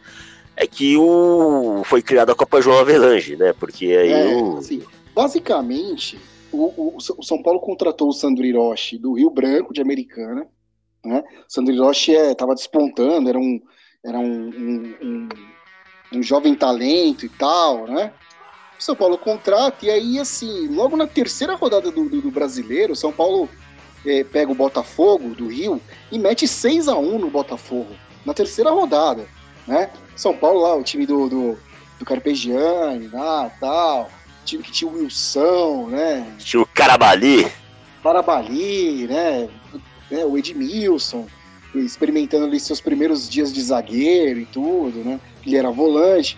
é 0.56 0.66
que 0.66 0.98
o 0.98 1.84
foi 1.86 2.02
criada 2.02 2.32
a 2.32 2.36
Copa 2.36 2.62
João 2.62 2.80
Avelange, 2.80 3.36
né? 3.36 3.54
Porque 3.54 3.86
aí 3.86 4.12
é, 4.12 4.36
o... 4.36 4.58
assim, 4.58 4.84
basicamente 5.14 6.20
o, 6.52 6.66
o, 6.76 6.98
o, 6.98 7.24
São 7.24 7.42
Paulo 7.42 7.60
contratou 7.60 8.10
o 8.10 8.14
Sandro 8.14 8.44
Hiroshi 8.44 8.98
do 8.98 9.14
Rio 9.14 9.30
Branco 9.30 9.74
de 9.74 9.82
Americana, 9.82 10.48
né? 11.08 11.24
O 11.48 11.52
Sandro 11.52 11.74
Hiroshi 11.74 12.12
estava 12.12 12.52
é, 12.52 12.56
despontando, 12.56 13.30
era 13.30 13.40
um 13.40 13.62
era 14.06 14.20
um, 14.20 14.24
um, 14.24 14.96
um, 15.02 15.30
um 16.14 16.24
jovem 16.24 16.56
talento 16.56 17.26
e 17.26 17.30
tal, 17.30 17.88
né? 17.88 18.12
O 18.80 18.84
São 18.84 18.96
Paulo 18.96 19.18
contrata 19.18 19.86
e 19.86 19.90
aí 19.90 20.20
assim, 20.20 20.68
logo 20.68 20.96
na 20.96 21.08
terceira 21.08 21.56
rodada 21.56 21.90
do, 21.92 22.08
do, 22.08 22.22
do 22.22 22.32
brasileiro, 22.32 22.94
o 22.94 22.96
São 22.96 23.12
Paulo 23.12 23.50
é, 24.06 24.24
pega 24.24 24.52
o 24.52 24.56
Botafogo 24.56 25.30
do 25.36 25.48
Rio 25.48 25.82
e 26.12 26.20
mete 26.20 26.48
6 26.48 26.88
a 26.88 26.96
1 26.96 27.20
no 27.20 27.30
Botafogo 27.30 27.96
na 28.26 28.34
terceira 28.34 28.72
rodada, 28.72 29.28
né? 29.68 29.90
São 30.16 30.36
Paulo 30.36 30.62
lá, 30.62 30.76
o 30.76 30.84
time 30.84 31.06
do, 31.06 31.28
do, 31.28 31.58
do 32.00 32.06
Carpegiani 32.06 33.08
lá, 33.08 33.52
tal, 33.60 34.10
time 34.46 34.64
que 34.64 34.72
tinha 34.72 34.90
o 34.90 34.96
Wilson, 34.96 35.88
né? 35.90 36.36
Tinha 36.40 36.62
o 36.62 36.66
Carabali. 36.66 37.52
Carabali, 38.02 39.08
né? 39.08 39.50
Né? 40.10 40.26
O 40.26 40.38
Edmilson, 40.38 41.28
experimentando 41.76 42.46
ali 42.46 42.60
seus 42.60 42.82
primeiros 42.82 43.30
dias 43.30 43.54
de 43.54 43.62
zagueiro 43.62 44.40
e 44.40 44.46
tudo, 44.46 45.00
né? 45.04 45.20
Ele 45.46 45.58
era 45.58 45.70
volante. 45.70 46.38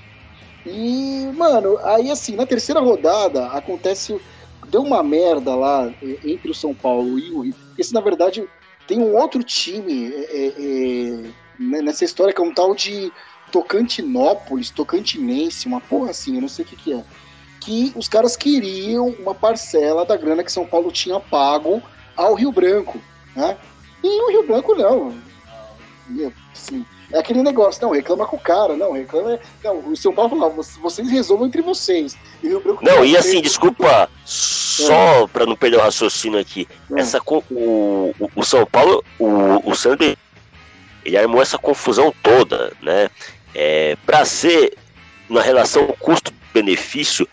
E, 0.65 1.29
mano, 1.35 1.77
aí 1.83 2.11
assim, 2.11 2.35
na 2.35 2.45
terceira 2.45 2.79
rodada 2.79 3.47
acontece. 3.47 4.19
Deu 4.67 4.83
uma 4.83 5.01
merda 5.01 5.55
lá 5.55 5.91
entre 6.23 6.51
o 6.51 6.53
São 6.53 6.75
Paulo 6.75 7.17
e 7.17 7.31
o 7.31 7.41
Rio. 7.41 7.55
Esse, 7.75 7.91
na 7.91 8.01
verdade, 8.01 8.47
tem 8.85 8.99
um 8.99 9.15
outro 9.15 9.43
time 9.43 10.13
é, 10.13 10.19
é, 10.31 10.47
é 10.47 11.29
né, 11.59 11.81
nessa 11.81 12.05
história 12.05 12.33
que 12.33 12.39
é 12.39 12.43
um 12.43 12.53
tal 12.53 12.75
de 12.75 13.11
Tocantinópolis, 13.51 14.69
Tocantinense, 14.69 15.67
uma 15.67 15.81
porra 15.81 16.11
assim, 16.11 16.35
eu 16.35 16.41
não 16.41 16.47
sei 16.47 16.63
o 16.63 16.67
que, 16.67 16.75
que 16.75 16.93
é. 16.93 17.03
Que 17.59 17.91
os 17.95 18.07
caras 18.07 18.37
queriam 18.37 19.07
uma 19.19 19.35
parcela 19.35 20.05
da 20.05 20.15
grana 20.15 20.43
que 20.43 20.51
São 20.51 20.65
Paulo 20.65 20.91
tinha 20.91 21.19
pago 21.19 21.81
ao 22.15 22.33
Rio 22.33 22.51
Branco, 22.51 23.01
né? 23.39 23.57
E 24.03 24.21
o 24.21 24.29
Rio 24.29 24.43
Branco 24.43 24.75
não. 24.75 25.13
Assim, 26.53 26.85
é 27.11 27.19
aquele 27.19 27.43
negócio, 27.43 27.81
não, 27.81 27.91
reclama 27.91 28.25
com 28.25 28.35
o 28.35 28.39
cara, 28.39 28.75
não, 28.75 28.93
reclama. 28.93 29.39
Não, 29.63 29.79
o 29.91 29.95
São 29.95 30.13
Paulo 30.13 30.29
falou, 30.29 30.63
vocês 30.81 31.09
resolvam 31.09 31.47
entre 31.47 31.61
vocês. 31.61 32.17
E 32.41 32.47
o 32.47 32.49
Rio 32.49 32.61
Branco 32.61 32.85
não, 32.85 33.05
e 33.05 33.17
assim, 33.17 33.41
desculpa, 33.41 34.09
só 34.25 35.23
é. 35.23 35.27
para 35.27 35.45
não 35.45 35.55
perder 35.55 35.77
o 35.77 35.81
raciocínio 35.81 36.39
aqui, 36.39 36.67
é. 36.95 37.01
essa, 37.01 37.19
o, 37.27 38.13
o, 38.35 38.43
São 38.43 38.65
Paulo, 38.65 39.03
o, 39.19 39.69
o 39.69 39.75
Sandro, 39.75 40.15
ele 41.05 41.17
armou 41.17 41.41
essa 41.41 41.57
confusão 41.57 42.13
toda, 42.23 42.71
né? 42.81 43.09
é, 43.53 43.97
para 44.05 44.25
ser 44.25 44.77
na 45.29 45.41
relação 45.41 45.87
custo-benefício, 45.99 47.27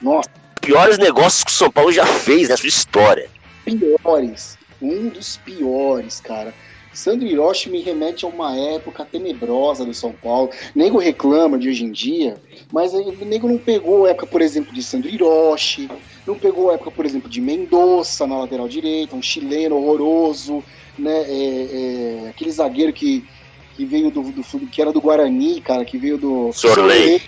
piores 0.60 0.98
negócios 0.98 1.44
que 1.44 1.50
o 1.50 1.54
São 1.54 1.70
Paulo 1.70 1.92
já 1.92 2.06
fez 2.06 2.48
na 2.48 2.56
sua 2.56 2.68
história. 2.68 3.28
Piores, 3.64 4.58
um 4.80 5.08
dos 5.08 5.36
piores, 5.38 6.20
cara. 6.20 6.54
Sandro 6.92 7.26
Hiroshi 7.26 7.68
me 7.68 7.82
remete 7.82 8.24
a 8.24 8.28
uma 8.28 8.56
época 8.56 9.04
tenebrosa 9.04 9.84
do 9.84 9.92
São 9.92 10.12
Paulo. 10.12 10.50
Nego 10.74 10.98
reclama 10.98 11.58
de 11.58 11.68
hoje 11.68 11.84
em 11.84 11.92
dia, 11.92 12.40
mas 12.72 12.94
o 12.94 13.12
nego 13.24 13.46
não 13.46 13.58
pegou 13.58 14.06
a 14.06 14.10
época, 14.10 14.26
por 14.26 14.40
exemplo, 14.40 14.72
de 14.72 14.82
Sandro 14.82 15.10
Hiroshi, 15.10 15.90
não 16.26 16.38
pegou 16.38 16.70
a 16.70 16.74
época, 16.74 16.90
por 16.90 17.04
exemplo, 17.04 17.28
de 17.28 17.40
Mendonça 17.40 18.26
na 18.26 18.38
lateral 18.38 18.66
direita, 18.66 19.14
um 19.14 19.20
chileno 19.20 19.76
horroroso, 19.76 20.64
né? 20.98 21.24
É, 21.28 22.24
é, 22.24 22.28
aquele 22.30 22.50
zagueiro 22.50 22.92
que 22.92 23.22
que 23.76 23.84
veio 23.84 24.10
do, 24.10 24.22
do, 24.22 24.42
que 24.68 24.80
era 24.80 24.90
do 24.90 25.00
Guarani, 25.02 25.60
cara, 25.60 25.84
que 25.84 25.98
veio 25.98 26.16
do 26.16 26.50
Sorley. 26.50 27.20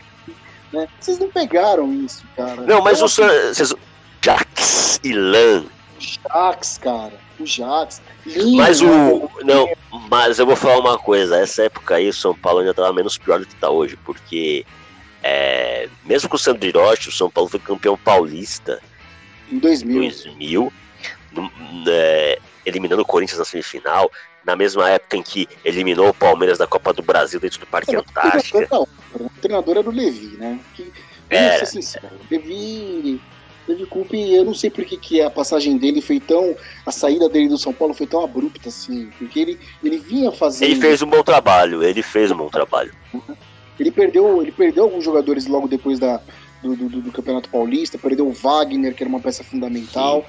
Né? 0.73 0.89
Vocês 0.99 1.19
não 1.19 1.29
pegaram 1.29 1.93
isso, 1.93 2.25
cara. 2.35 2.63
Não, 2.63 2.83
mas 2.83 3.03
o 3.03 3.07
Jax 3.07 3.75
Jax 4.23 5.01
Lan. 5.05 5.67
Jax, 5.99 6.79
cara. 6.79 7.13
O 7.39 7.47
Jax. 7.47 8.03
Lindo, 8.27 8.57
mas 8.57 8.81
o. 8.81 9.31
Não, 9.45 9.69
mas 10.11 10.39
eu 10.39 10.47
vou 10.47 10.57
falar 10.57 10.79
uma 10.79 10.99
coisa. 10.99 11.39
Essa 11.39 11.65
época 11.65 11.97
aí, 11.97 12.09
o 12.09 12.13
São 12.13 12.35
Paulo 12.35 12.61
ainda 12.61 12.75
tava 12.75 12.93
menos 12.93 13.19
pior 13.19 13.41
do 13.41 13.47
que 13.47 13.55
tá 13.57 13.71
hoje, 13.71 13.97
porque. 14.05 14.65
É, 15.21 15.89
mesmo 16.05 16.29
com 16.29 16.37
o 16.37 16.39
Sandro 16.39 16.65
Hiroshi, 16.65 17.09
o 17.09 17.13
São 17.13 17.29
Paulo 17.29 17.51
foi 17.51 17.59
campeão 17.59 17.97
paulista 17.97 18.81
em 19.51 19.59
2000. 19.59 20.01
2000 20.01 20.73
é, 21.89 22.39
eliminando 22.65 23.03
o 23.03 23.05
Corinthians 23.05 23.39
na 23.39 23.45
semifinal, 23.45 24.11
na 24.45 24.57
mesma 24.57 24.89
época 24.89 25.17
em 25.17 25.23
que 25.23 25.49
eliminou 25.65 26.09
o 26.09 26.15
Palmeiras 26.15 26.59
da 26.59 26.67
Copa 26.67 26.93
do 26.93 27.03
Brasil 27.03 27.41
dentro 27.41 27.61
do 27.61 27.67
Parque 27.67 27.95
é, 27.95 27.99
Antártica. 27.99 28.67
Não, 28.71 28.87
o 29.15 29.31
treinador 29.41 29.79
era 29.79 29.89
o 29.89 29.93
Levi, 29.93 30.37
né? 30.37 30.59
Que, 30.75 30.93
é. 31.31 31.61
Levi, 32.31 33.21
Levi 33.69 33.85
Coupe, 33.87 34.17
eu 34.33 34.45
não 34.45 34.55
sei 34.55 34.71
por 34.71 34.85
que, 34.85 34.97
que 34.97 35.21
a 35.21 35.29
passagem 35.29 35.77
dele 35.77 36.01
foi 36.01 36.19
tão. 36.19 36.57
A 36.87 36.91
saída 36.91 37.29
dele 37.29 37.49
do 37.49 37.59
São 37.59 37.73
Paulo 37.73 37.93
foi 37.93 38.07
tão 38.07 38.25
abrupta 38.25 38.71
assim, 38.71 39.11
porque 39.19 39.39
ele, 39.39 39.61
ele 39.85 39.99
vinha 39.99 40.33
fazendo. 40.33 40.71
Ele 40.71 40.81
fez 40.81 41.03
um 41.03 41.07
bom 41.07 41.23
trabalho, 41.23 41.83
ele 41.83 42.03
fez 42.03 42.31
um 42.31 42.37
bom 42.37 42.49
trabalho. 42.49 42.93
Ele 43.79 43.91
perdeu, 43.91 44.43
ele 44.43 44.51
perdeu 44.51 44.85
alguns 44.85 45.05
jogadores 45.05 45.47
logo 45.47 45.69
depois 45.69 45.99
da, 45.99 46.21
do, 46.63 46.75
do, 46.75 46.89
do 46.89 47.13
Campeonato 47.13 47.49
Paulista, 47.49 47.99
perdeu 47.99 48.27
o 48.27 48.33
Wagner, 48.33 48.95
que 48.95 49.03
era 49.03 49.09
uma 49.09 49.21
peça 49.21 49.45
fundamental. 49.45 50.27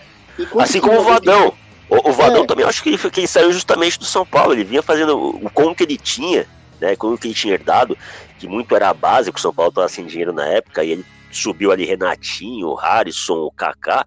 Assim 0.59 0.79
como 0.79 0.99
o 0.99 1.03
Vadão. 1.03 1.53
O, 1.89 2.09
o 2.09 2.13
Vadão 2.13 2.43
é. 2.43 2.45
também, 2.45 2.65
acho 2.65 2.83
que 2.83 2.89
ele, 2.89 2.97
que 2.97 3.19
ele 3.21 3.27
saiu 3.27 3.51
justamente 3.51 3.97
do 3.97 4.05
São 4.05 4.25
Paulo. 4.25 4.53
Ele 4.53 4.63
vinha 4.63 4.83
fazendo 4.83 5.17
o 5.17 5.49
como 5.49 5.73
que 5.73 5.83
ele 5.83 5.97
tinha, 5.97 6.45
né? 6.79 6.95
Como 6.95 7.17
que 7.17 7.27
ele 7.27 7.33
tinha 7.33 7.53
herdado, 7.53 7.97
que 8.37 8.47
muito 8.47 8.75
era 8.75 8.89
a 8.89 8.93
base, 8.93 9.31
que 9.31 9.39
o 9.39 9.41
São 9.41 9.53
Paulo 9.53 9.69
estava 9.69 9.89
sem 9.89 10.05
dinheiro 10.05 10.31
na 10.31 10.45
época, 10.45 10.83
e 10.83 10.91
ele 10.91 11.05
subiu 11.31 11.71
ali 11.71 11.85
Renatinho, 11.85 12.69
o 12.69 12.75
Harrison, 12.75 13.45
o 13.45 13.51
Kaká. 13.51 14.05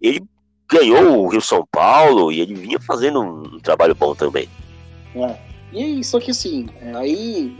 Ele 0.00 0.22
ganhou 0.70 1.20
o 1.20 1.28
Rio 1.28 1.40
São 1.40 1.66
Paulo 1.70 2.32
e 2.32 2.40
ele 2.40 2.54
vinha 2.54 2.80
fazendo 2.80 3.20
um 3.20 3.58
trabalho 3.60 3.94
bom 3.94 4.14
também. 4.14 4.48
É. 5.14 5.54
E 5.72 6.04
só 6.04 6.20
que 6.20 6.30
assim, 6.30 6.68
aí 6.94 7.52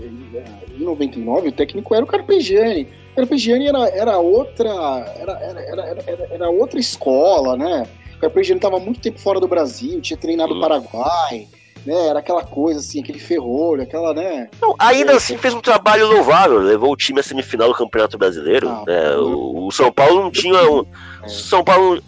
em 0.70 0.84
99 0.84 1.48
o 1.48 1.52
técnico 1.52 1.94
era 1.94 2.04
o 2.04 2.08
Carpegiani. 2.08 2.88
O 3.12 3.16
Carpegiani 3.16 3.66
era, 3.66 3.88
era 3.88 4.18
outra 4.18 4.70
era, 5.18 5.32
era, 5.40 5.60
era, 5.60 6.28
era, 6.30 6.48
outra 6.48 6.78
escola, 6.78 7.56
né? 7.56 7.88
O 8.16 8.20
Carpegiani 8.20 8.58
estava 8.58 8.78
muito 8.78 9.00
tempo 9.00 9.18
fora 9.18 9.40
do 9.40 9.48
Brasil, 9.48 10.00
tinha 10.00 10.16
treinado 10.16 10.54
no 10.54 10.60
Paraguai, 10.60 11.48
né? 11.84 12.08
Era 12.08 12.18
aquela 12.18 12.44
coisa 12.44 12.80
assim, 12.80 13.00
aquele 13.00 13.18
ferrolho, 13.18 13.82
aquela, 13.82 14.14
né? 14.14 14.48
Não, 14.60 14.74
ainda 14.78 15.12
é, 15.12 15.16
assim 15.16 15.36
fez 15.36 15.54
um 15.54 15.60
trabalho 15.60 16.06
louvável, 16.08 16.58
levou 16.58 16.92
o 16.92 16.96
time 16.96 17.20
à 17.20 17.22
semifinal 17.22 17.68
do 17.68 17.74
Campeonato 17.74 18.18
Brasileiro. 18.18 18.68
Ah, 18.68 18.84
né? 18.86 19.16
o, 19.16 19.66
o, 19.66 19.70
São 19.70 19.92
Paulo 19.92 20.22
não 20.22 20.30
tinha 20.30 20.70
um. 20.70 20.84
É. 21.22 21.28
São 21.28 21.62
Paulo. 21.62 22.02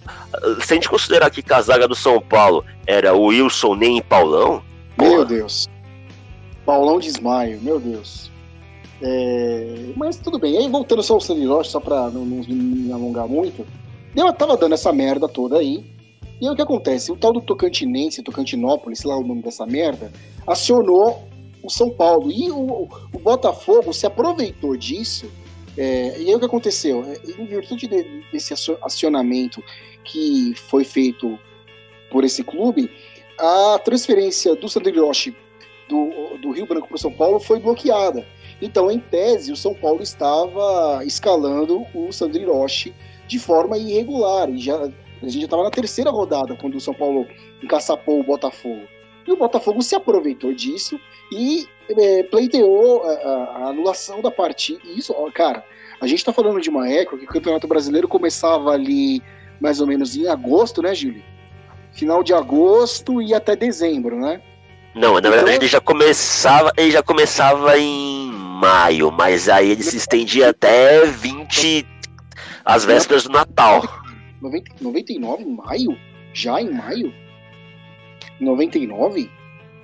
Se 0.62 0.72
a 0.72 0.76
gente 0.76 0.88
considerar 0.88 1.30
que 1.30 1.42
a 1.52 1.60
zaga 1.60 1.86
do 1.86 1.94
São 1.94 2.20
Paulo 2.20 2.64
era 2.86 3.14
o 3.14 3.26
Wilson 3.26 3.74
nem 3.74 4.02
Paulão. 4.02 4.62
Meu 4.98 5.10
porra. 5.10 5.24
Deus. 5.24 5.68
Paulão 6.64 6.98
de 6.98 7.08
Ismaio, 7.08 7.60
meu 7.62 7.78
Deus. 7.78 8.30
É, 9.00 9.92
mas 9.94 10.16
tudo 10.16 10.38
bem. 10.38 10.56
Aí 10.58 10.68
voltando 10.68 11.02
só 11.02 11.14
ao 11.14 11.20
Sandy 11.20 11.46
só 11.64 11.78
para 11.78 12.10
não, 12.10 12.24
não, 12.24 12.42
me 12.48 12.92
alongar 12.92 13.28
muito, 13.28 13.66
eu 14.14 14.32
tava 14.32 14.56
dando 14.56 14.74
essa 14.74 14.92
merda 14.92 15.28
toda 15.28 15.58
aí. 15.58 15.95
E 16.40 16.46
aí 16.46 16.52
o 16.52 16.56
que 16.56 16.62
acontece? 16.62 17.10
O 17.10 17.16
tal 17.16 17.32
do 17.32 17.40
Tocantinense, 17.40 18.22
Tocantinópolis, 18.22 19.00
sei 19.00 19.10
lá 19.10 19.16
o 19.16 19.26
nome 19.26 19.42
dessa 19.42 19.66
merda, 19.66 20.12
acionou 20.46 21.26
o 21.62 21.70
São 21.70 21.90
Paulo. 21.90 22.30
E 22.30 22.50
o, 22.50 22.88
o 23.12 23.18
Botafogo 23.18 23.92
se 23.92 24.06
aproveitou 24.06 24.76
disso. 24.76 25.30
É, 25.76 26.18
e 26.18 26.28
aí 26.28 26.34
o 26.34 26.38
que 26.38 26.44
aconteceu? 26.44 27.04
É, 27.04 27.40
em 27.40 27.46
virtude 27.46 27.86
de, 27.86 28.22
desse 28.32 28.54
acionamento 28.82 29.62
que 30.04 30.54
foi 30.68 30.84
feito 30.84 31.38
por 32.10 32.24
esse 32.24 32.44
clube, 32.44 32.90
a 33.38 33.78
transferência 33.78 34.54
do 34.54 34.68
Sandriloche 34.68 35.34
do, 35.88 36.38
do 36.40 36.50
Rio 36.50 36.66
Branco 36.66 36.88
para 36.88 36.96
o 36.96 36.98
São 36.98 37.12
Paulo 37.12 37.38
foi 37.40 37.58
bloqueada. 37.58 38.26
Então, 38.60 38.90
em 38.90 38.98
tese, 38.98 39.52
o 39.52 39.56
São 39.56 39.74
Paulo 39.74 40.02
estava 40.02 41.04
escalando 41.04 41.84
o 41.94 42.10
Sandriloche 42.12 42.94
de 43.26 43.38
forma 43.38 43.76
irregular. 43.76 44.48
E 44.50 44.58
já 44.58 44.90
a 45.22 45.26
gente 45.26 45.40
já 45.40 45.46
estava 45.46 45.62
na 45.62 45.70
terceira 45.70 46.10
rodada 46.10 46.54
quando 46.56 46.76
o 46.76 46.80
São 46.80 46.94
Paulo 46.94 47.26
encaçapou 47.62 48.20
o 48.20 48.24
Botafogo. 48.24 48.86
E 49.26 49.32
o 49.32 49.36
Botafogo 49.36 49.82
se 49.82 49.94
aproveitou 49.94 50.52
disso 50.52 51.00
e 51.32 51.66
é, 51.90 52.22
pleiteou 52.24 53.02
a, 53.02 53.12
a, 53.12 53.68
anulação 53.68 54.20
da 54.20 54.30
partida. 54.30 54.80
E 54.84 54.98
isso, 54.98 55.12
ó, 55.16 55.30
cara, 55.30 55.64
a 56.00 56.06
gente 56.06 56.18
está 56.18 56.32
falando 56.32 56.60
de 56.60 56.70
uma 56.70 56.88
época 56.88 57.18
que 57.18 57.24
o 57.24 57.28
Campeonato 57.28 57.66
Brasileiro 57.66 58.06
começava 58.06 58.70
ali 58.70 59.22
mais 59.60 59.80
ou 59.80 59.86
menos 59.86 60.14
em 60.16 60.28
agosto, 60.28 60.82
né, 60.82 60.94
Júlio? 60.94 61.22
Final 61.92 62.22
de 62.22 62.34
agosto 62.34 63.20
e 63.22 63.34
até 63.34 63.56
dezembro, 63.56 64.20
né? 64.20 64.40
Não, 64.94 65.14
na 65.14 65.20
verdade 65.28 65.42
então, 65.42 65.54
ele 65.54 65.66
já 65.66 65.80
começava, 65.80 66.72
ele 66.76 66.90
já 66.90 67.02
começava 67.02 67.78
em 67.78 68.30
maio, 68.32 69.10
mas 69.10 69.48
aí 69.48 69.70
ele 69.70 69.82
se 69.82 69.96
estendia 69.96 70.50
até 70.50 71.04
20, 71.04 71.86
as 72.64 72.84
vésperas 72.84 73.24
do 73.24 73.30
Natal. 73.30 73.82
90, 74.40 74.72
99 74.80 75.42
em 75.42 75.56
maio? 75.56 75.98
Já 76.32 76.60
em 76.60 76.70
maio? 76.70 77.12
99? 78.40 79.30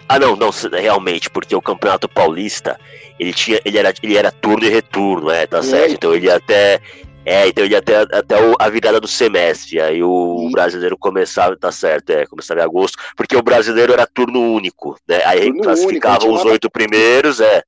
Ah, 0.08 0.18
não, 0.18 0.36
não, 0.36 0.50
realmente, 0.72 1.30
porque 1.30 1.54
o 1.54 1.62
Campeonato 1.62 2.08
Paulista, 2.08 2.78
ele 3.18 3.32
tinha, 3.32 3.60
ele 3.64 3.78
era, 3.78 3.94
ele 4.02 4.16
era 4.16 4.30
turno 4.30 4.66
e 4.66 4.68
retorno, 4.68 5.30
é, 5.30 5.46
tá 5.46 5.58
é. 5.58 5.62
certo? 5.62 5.94
Então 5.94 6.14
ele 6.14 6.26
ia 6.26 6.36
até 6.36 6.80
é, 7.24 7.46
então 7.48 7.64
ele 7.64 7.74
ia 7.74 7.78
até, 7.78 8.00
até 8.00 8.34
a 8.58 8.68
virada 8.68 9.00
do 9.00 9.06
semestre. 9.06 9.80
Aí 9.80 10.02
o 10.02 10.48
brasileiro 10.50 10.98
começava, 10.98 11.56
tá 11.56 11.70
certo, 11.70 12.10
é, 12.10 12.26
começava 12.26 12.60
em 12.60 12.64
agosto, 12.64 12.98
porque 13.16 13.36
o 13.36 13.42
brasileiro 13.42 13.92
era 13.92 14.06
turno 14.06 14.40
único, 14.40 14.98
né? 15.08 15.22
Aí 15.24 15.46
turno 15.46 15.62
classificavam 15.62 16.28
único, 16.28 16.44
os 16.44 16.52
oito 16.52 16.70
primeiros, 16.70 17.40
é. 17.40 17.62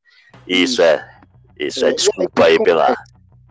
Isso, 0.46 0.82
é. 0.82 1.08
Isso 1.58 1.84
é, 1.84 1.90
é 1.90 1.92
desculpa 1.92 2.44
aí 2.46 2.62
pela. 2.62 2.94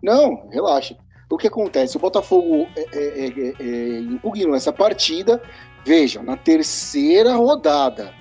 Não, 0.04 0.50
relaxa. 0.52 0.96
O 1.30 1.38
que 1.38 1.48
acontece? 1.48 1.98
O 1.98 2.00
Botafogo 2.00 2.68
é, 2.76 2.82
é, 2.94 3.28
é, 3.28 3.54
é 3.60 4.00
impugnou 4.00 4.56
essa 4.56 4.72
partida. 4.72 5.42
Veja, 5.86 6.22
na 6.22 6.38
terceira 6.38 7.36
rodada, 7.36 8.14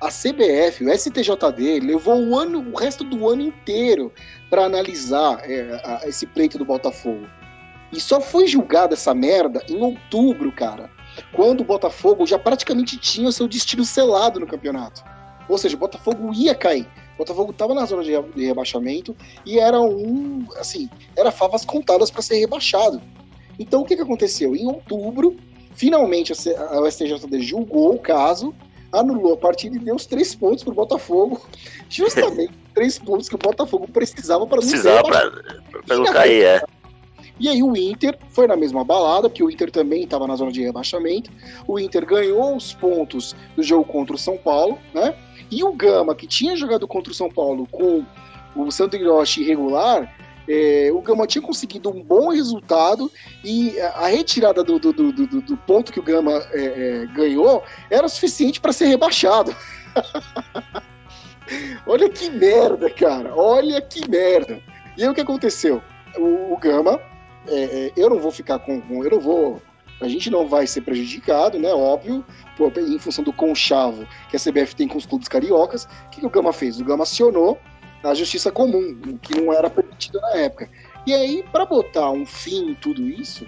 a 0.00 0.08
CBF, 0.08 0.84
o 0.84 0.92
STJD, 0.92 1.80
levou 1.80 2.20
o 2.22 2.38
ano, 2.38 2.60
o 2.72 2.76
resto 2.78 3.02
do 3.02 3.28
ano 3.28 3.42
inteiro 3.42 4.12
para 4.50 4.64
analisar 4.64 5.40
é, 5.42 5.80
a, 5.84 6.06
esse 6.06 6.26
pleito 6.26 6.58
do 6.58 6.64
Botafogo. 6.64 7.26
E 7.92 8.00
só 8.00 8.20
foi 8.20 8.46
julgada 8.46 8.94
essa 8.94 9.14
merda 9.14 9.62
em 9.68 9.80
outubro, 9.80 10.52
cara, 10.52 10.90
quando 11.32 11.60
o 11.60 11.64
Botafogo 11.64 12.26
já 12.26 12.38
praticamente 12.38 12.96
tinha 12.98 13.28
o 13.28 13.32
seu 13.32 13.48
destino 13.48 13.84
selado 13.84 14.38
no 14.38 14.46
campeonato. 14.46 15.02
Ou 15.48 15.56
seja, 15.56 15.76
o 15.76 15.80
Botafogo 15.80 16.32
ia 16.34 16.54
cair. 16.54 16.86
O 17.16 17.18
Botafogo 17.18 17.50
estava 17.50 17.74
na 17.74 17.84
zona 17.84 18.02
de 18.02 18.46
rebaixamento 18.46 19.16
e 19.44 19.58
era 19.58 19.80
um, 19.80 20.46
assim, 20.58 20.88
era 21.16 21.30
favas 21.30 21.64
contadas 21.64 22.10
para 22.10 22.22
ser 22.22 22.38
rebaixado. 22.38 23.00
Então 23.58 23.80
o 23.80 23.84
que, 23.84 23.96
que 23.96 24.02
aconteceu? 24.02 24.54
Em 24.54 24.66
outubro, 24.66 25.36
finalmente 25.74 26.32
a, 26.32 26.36
a 26.84 26.90
STJD 26.90 27.40
julgou 27.40 27.94
o 27.94 27.98
caso 27.98 28.54
anulou 28.92 29.34
a 29.34 29.36
partida 29.36 29.76
e 29.76 29.78
deu 29.78 29.94
os 29.94 30.06
três 30.06 30.34
pontos 30.34 30.64
pro 30.64 30.72
Botafogo. 30.72 31.40
Justamente 31.88 32.52
três 32.74 32.98
pontos 32.98 33.28
que 33.28 33.34
o 33.34 33.38
Botafogo 33.38 33.88
precisava 33.88 34.46
para 34.46 34.60
não 34.60 34.68
precisava 34.68 35.02
para 35.02 35.96
não 35.96 36.04
cair, 36.04 36.44
é. 36.44 36.62
E 37.38 37.48
aí 37.48 37.62
o 37.62 37.76
Inter 37.76 38.18
foi 38.30 38.46
na 38.46 38.56
mesma 38.56 38.82
balada, 38.82 39.28
porque 39.28 39.42
o 39.42 39.50
Inter 39.50 39.70
também 39.70 40.04
estava 40.04 40.26
na 40.26 40.36
zona 40.36 40.50
de 40.50 40.62
rebaixamento. 40.62 41.30
O 41.66 41.78
Inter 41.78 42.06
ganhou 42.06 42.56
os 42.56 42.72
pontos 42.72 43.36
do 43.54 43.62
jogo 43.62 43.84
contra 43.84 44.16
o 44.16 44.18
São 44.18 44.38
Paulo, 44.38 44.78
né? 44.94 45.14
E 45.50 45.62
o 45.62 45.72
Gama, 45.72 46.14
que 46.14 46.26
tinha 46.26 46.56
jogado 46.56 46.86
contra 46.86 47.12
o 47.12 47.14
São 47.14 47.30
Paulo 47.30 47.66
com 47.70 48.04
o 48.54 48.70
Santo 48.70 48.96
Hiroshi 48.96 49.42
irregular, 49.42 50.12
é, 50.48 50.90
o 50.92 51.00
Gama 51.00 51.26
tinha 51.26 51.42
conseguido 51.42 51.90
um 51.90 52.02
bom 52.02 52.30
resultado 52.30 53.10
e 53.44 53.78
a 53.80 54.06
retirada 54.06 54.62
do, 54.62 54.78
do, 54.78 54.92
do, 54.92 55.12
do, 55.12 55.40
do 55.40 55.56
ponto 55.58 55.92
que 55.92 55.98
o 55.98 56.02
Gama 56.02 56.32
é, 56.52 56.64
é, 57.02 57.06
ganhou 57.06 57.62
era 57.90 58.08
suficiente 58.08 58.60
para 58.60 58.72
ser 58.72 58.86
rebaixado. 58.86 59.54
Olha 61.86 62.08
que 62.08 62.30
merda, 62.30 62.90
cara. 62.90 63.34
Olha 63.34 63.80
que 63.80 64.08
merda. 64.08 64.60
E 64.96 65.02
aí 65.02 65.08
o 65.08 65.14
que 65.14 65.20
aconteceu? 65.20 65.82
O, 66.16 66.54
o 66.54 66.56
Gama, 66.58 67.00
é, 67.48 67.86
é, 67.86 67.92
eu 67.96 68.10
não 68.10 68.18
vou 68.18 68.32
ficar 68.32 68.58
com. 68.58 68.82
Eu 69.04 69.10
não 69.10 69.20
vou. 69.20 69.62
A 70.00 70.08
gente 70.08 70.30
não 70.30 70.46
vai 70.46 70.66
ser 70.66 70.82
prejudicado, 70.82 71.58
né? 71.58 71.72
Óbvio, 71.72 72.24
em 72.76 72.98
função 72.98 73.24
do 73.24 73.32
conchavo 73.32 74.06
que 74.28 74.36
a 74.36 74.40
CBF 74.40 74.76
tem 74.76 74.86
com 74.86 74.98
os 74.98 75.06
clubes 75.06 75.28
cariocas. 75.28 75.84
O 75.84 76.10
que, 76.10 76.20
que 76.20 76.26
o 76.26 76.30
Gama 76.30 76.52
fez? 76.52 76.78
O 76.80 76.84
Gama 76.84 77.04
acionou 77.04 77.58
a 78.02 78.14
justiça 78.14 78.52
comum, 78.52 78.98
o 79.06 79.18
que 79.18 79.40
não 79.40 79.52
era 79.52 79.68
permitido 79.68 80.20
na 80.20 80.36
época. 80.36 80.70
E 81.06 81.14
aí, 81.14 81.44
para 81.50 81.64
botar 81.64 82.10
um 82.10 82.24
fim 82.24 82.70
em 82.70 82.74
tudo 82.74 83.02
isso, 83.08 83.46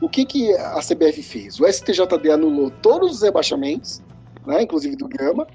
o 0.00 0.08
que, 0.08 0.24
que 0.24 0.52
a 0.56 0.80
CBF 0.80 1.22
fez? 1.22 1.60
O 1.60 1.66
STJD 1.66 2.30
anulou 2.30 2.70
todos 2.70 3.12
os 3.12 3.22
rebaixamentos, 3.22 4.02
né, 4.46 4.62
inclusive 4.62 4.96
do 4.96 5.08
Gama, 5.08 5.46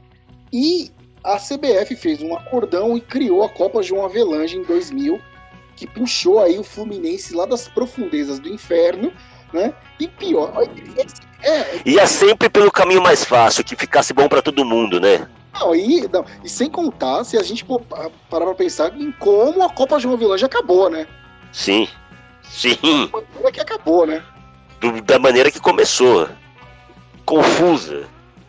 e 0.54 0.92
a 1.24 1.38
CBF 1.38 1.96
fez 1.96 2.22
um 2.22 2.34
acordão 2.34 2.96
e 2.96 3.02
criou 3.02 3.44
a 3.44 3.50
Copa 3.50 3.84
João 3.84 4.06
Avelange 4.06 4.58
em 4.58 4.64
2000, 4.64 5.20
que 5.76 5.86
puxou 5.86 6.40
aí 6.40 6.58
o 6.58 6.64
Fluminense 6.64 7.36
lá 7.36 7.46
das 7.46 7.68
profundezas 7.68 8.40
do 8.40 8.48
inferno, 8.48 9.12
né? 9.54 9.74
E 10.00 10.08
pior, 10.08 10.54
é, 11.42 11.50
é, 11.50 11.82
ia 11.86 12.06
sempre 12.06 12.50
pelo 12.50 12.72
caminho 12.72 13.02
mais 13.02 13.24
fácil, 13.24 13.64
que 13.64 13.76
ficasse 13.76 14.14
bom 14.14 14.28
para 14.28 14.42
todo 14.42 14.66
mundo, 14.66 15.00
né? 15.00 15.28
Não, 15.54 15.76
e, 15.76 16.08
não, 16.12 16.26
e 16.44 16.50
sem 16.50 16.70
contar, 16.70 17.24
se 17.24 17.38
a 17.38 17.44
gente 17.44 17.66
parar 17.66 18.46
pra 18.46 18.54
pensar 18.54 18.96
em 18.96 19.12
como 19.12 19.64
a 19.64 19.70
Copa 19.70 20.00
João 20.00 20.16
Avelange 20.16 20.46
acabou, 20.46 20.90
né? 20.90 21.08
Sim. 21.52 21.88
Sim. 22.44 23.08
Como 23.12 23.48
é 23.48 23.52
que 23.52 23.60
acabou, 23.60 24.06
né? 24.06 24.24
Do, 24.80 25.02
da 25.02 25.18
maneira 25.20 25.52
que 25.52 25.60
começou. 25.60 26.30
Confusa. 27.26 28.08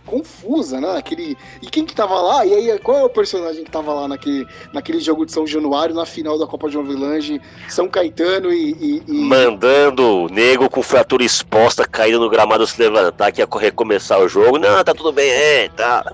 Confusa, 0.09 0.81
né? 0.81 0.97
Aquele... 0.97 1.37
E 1.61 1.67
quem 1.67 1.85
que 1.85 1.95
tava 1.95 2.21
lá? 2.21 2.47
E 2.47 2.55
aí, 2.55 2.79
qual 2.79 2.99
é 2.99 3.05
o 3.05 3.11
personagem 3.11 3.63
que 3.63 3.71
tava 3.71 3.93
lá 3.93 4.09
naquele, 4.09 4.47
naquele 4.73 5.01
jogo 5.01 5.27
de 5.27 5.33
São 5.33 5.47
Januário, 5.47 5.95
na 5.95 6.07
final 6.07 6.39
da 6.39 6.47
Copa 6.47 6.69
João 6.69 6.85
Avelange, 6.85 7.41
São 7.69 7.89
Caetano 7.89 8.53
e, 8.53 8.73
e, 8.73 9.03
e... 9.07 9.13
Mandando 9.13 10.25
o 10.25 10.29
nego 10.29 10.71
com 10.71 10.83
fratura 10.83 11.23
exposta, 11.23 11.87
caído 11.87 12.19
no 12.19 12.31
gramado 12.31 12.67
se 12.67 12.81
levantar, 12.81 13.31
que 13.31 13.43
ia 13.43 13.49
recomeçar 13.51 14.19
o 14.21 14.29
jogo. 14.29 14.59
Não, 14.59 14.83
tá 14.83 14.95
tudo 14.95 15.13
bem, 15.13 15.31
é, 15.31 15.69
tá. 15.69 16.13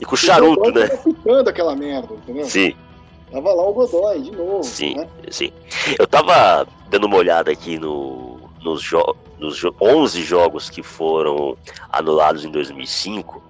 E 0.00 0.04
com 0.04 0.16
charuto, 0.16 0.70
né? 0.72 0.88
Tava 1.24 1.50
aquela 1.50 1.76
merda, 1.76 2.14
entendeu? 2.14 2.46
Sim. 2.46 2.74
Tava 3.30 3.52
lá 3.52 3.68
o 3.68 3.72
Godoy, 3.72 4.20
de 4.20 4.30
novo. 4.30 4.64
Sim, 4.64 4.94
né? 4.94 5.08
sim. 5.28 5.52
Eu 5.98 6.06
tava 6.06 6.66
dando 6.88 7.04
uma 7.04 7.16
olhada 7.16 7.50
aqui 7.50 7.78
no, 7.78 8.38
nos, 8.62 8.80
jo 8.80 9.02
jo 9.50 9.74
11 9.80 10.22
jogos 10.22 10.70
que 10.70 10.82
foram 10.82 11.56
anulados 11.90 12.44
em 12.44 12.50
2005, 12.50 13.42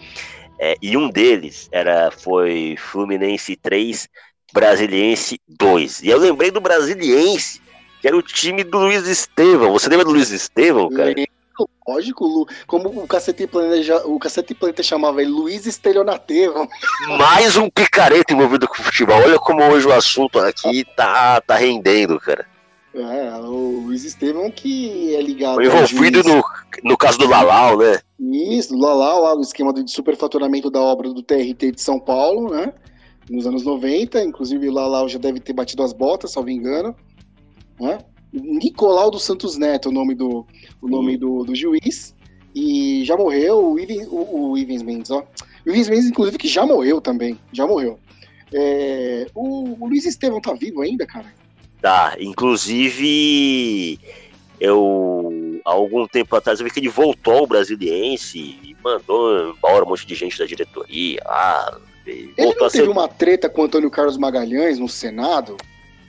é, 0.58 0.76
e 0.80 0.96
um 0.96 1.10
deles 1.10 1.68
era, 1.72 2.10
foi 2.10 2.76
Fluminense 2.78 3.56
3, 3.56 4.08
Brasiliense 4.52 5.40
2. 5.48 6.02
E 6.02 6.08
eu 6.08 6.18
lembrei 6.18 6.50
do 6.50 6.60
Brasiliense, 6.60 7.60
que 8.00 8.06
era 8.06 8.16
o 8.16 8.22
time 8.22 8.62
do 8.62 8.78
Luiz 8.78 9.06
Estevão. 9.06 9.72
Você 9.72 9.88
lembra 9.88 10.04
do 10.04 10.12
Luiz 10.12 10.30
Estevão, 10.30 10.88
cara? 10.90 11.14
Lógico, 11.86 12.48
como 12.66 12.88
o 12.88 13.06
Cacete 13.06 13.46
Planeta, 13.46 14.06
o 14.06 14.18
Cacete 14.18 14.54
Planeta 14.54 14.82
chamava 14.82 15.20
ele, 15.20 15.30
Luiz 15.30 15.66
Estelionatevo. 15.66 16.68
Mais 17.18 17.56
um 17.56 17.68
picareta 17.68 18.32
envolvido 18.32 18.66
com 18.66 18.74
o 18.74 18.84
futebol. 18.84 19.20
Olha 19.20 19.38
como 19.38 19.62
hoje 19.62 19.86
o 19.86 19.92
assunto 19.92 20.38
aqui 20.38 20.84
tá, 20.96 21.40
tá 21.40 21.56
rendendo, 21.56 22.18
cara. 22.18 22.46
É, 22.94 23.34
o 23.40 23.80
Luiz 23.86 24.04
Estevão 24.04 24.48
que 24.50 25.14
é 25.16 25.20
ligado. 25.20 25.56
Foi 25.56 25.66
envolvido 25.66 26.22
no, 26.22 26.42
no 26.84 26.96
caso 26.96 27.18
do 27.18 27.28
Lalau, 27.28 27.76
né? 27.76 27.98
Isso, 28.20 28.76
Lalau, 28.76 29.22
lá 29.22 29.34
no 29.34 29.40
esquema 29.40 29.72
de 29.72 29.90
superfaturamento 29.90 30.70
da 30.70 30.80
obra 30.80 31.12
do 31.12 31.20
TRT 31.20 31.72
de 31.72 31.80
São 31.80 31.98
Paulo, 31.98 32.54
né? 32.54 32.72
Nos 33.28 33.46
anos 33.46 33.64
90, 33.64 34.22
inclusive 34.22 34.68
o 34.68 34.72
Lalau 34.72 35.08
já 35.08 35.18
deve 35.18 35.40
ter 35.40 35.52
batido 35.52 35.82
as 35.82 35.92
botas, 35.92 36.30
salvo 36.30 36.50
engano. 36.50 36.94
Né? 37.80 37.98
Nicolau 38.32 39.10
dos 39.10 39.24
Santos 39.24 39.56
Neto, 39.56 39.88
o 39.88 39.92
nome 39.92 40.14
do, 40.14 40.46
o 40.80 40.88
nome 40.88 41.16
do, 41.16 41.42
do 41.44 41.54
juiz. 41.54 42.14
E 42.54 43.04
já 43.04 43.16
morreu 43.16 43.72
o, 43.72 43.78
Ivan, 43.80 44.06
o, 44.08 44.50
o 44.50 44.58
Ivens 44.58 44.82
Mendes, 44.82 45.10
ó. 45.10 45.26
O 45.66 45.70
Ivens 45.70 45.88
Mendes, 45.88 46.06
inclusive, 46.06 46.38
que 46.38 46.46
já 46.46 46.64
morreu 46.64 47.00
também. 47.00 47.38
Já 47.52 47.66
morreu. 47.66 47.98
É, 48.52 49.26
o, 49.34 49.82
o 49.82 49.88
Luiz 49.88 50.04
Estevão 50.04 50.40
tá 50.40 50.52
vivo 50.52 50.80
ainda, 50.82 51.04
cara? 51.04 51.26
Tá, 51.84 52.16
inclusive 52.18 54.00
eu 54.58 55.60
há 55.62 55.70
algum 55.70 56.06
tempo 56.06 56.34
atrás 56.34 56.58
eu 56.58 56.64
vi 56.64 56.72
que 56.72 56.80
ele 56.80 56.88
voltou 56.88 57.40
ao 57.40 57.46
Brasiliense 57.46 58.38
e 58.38 58.74
mandou 58.82 59.50
embora 59.50 59.84
um 59.84 59.88
monte 59.88 60.06
de 60.06 60.14
gente 60.14 60.38
da 60.38 60.46
diretoria. 60.46 61.20
Ah, 61.26 61.76
ele 62.06 62.32
não 62.38 62.54
teve 62.54 62.70
ser... 62.70 62.88
uma 62.88 63.06
treta 63.06 63.50
com 63.50 63.60
o 63.60 63.64
Antônio 63.66 63.90
Carlos 63.90 64.16
Magalhães 64.16 64.78
no 64.78 64.88
Senado? 64.88 65.58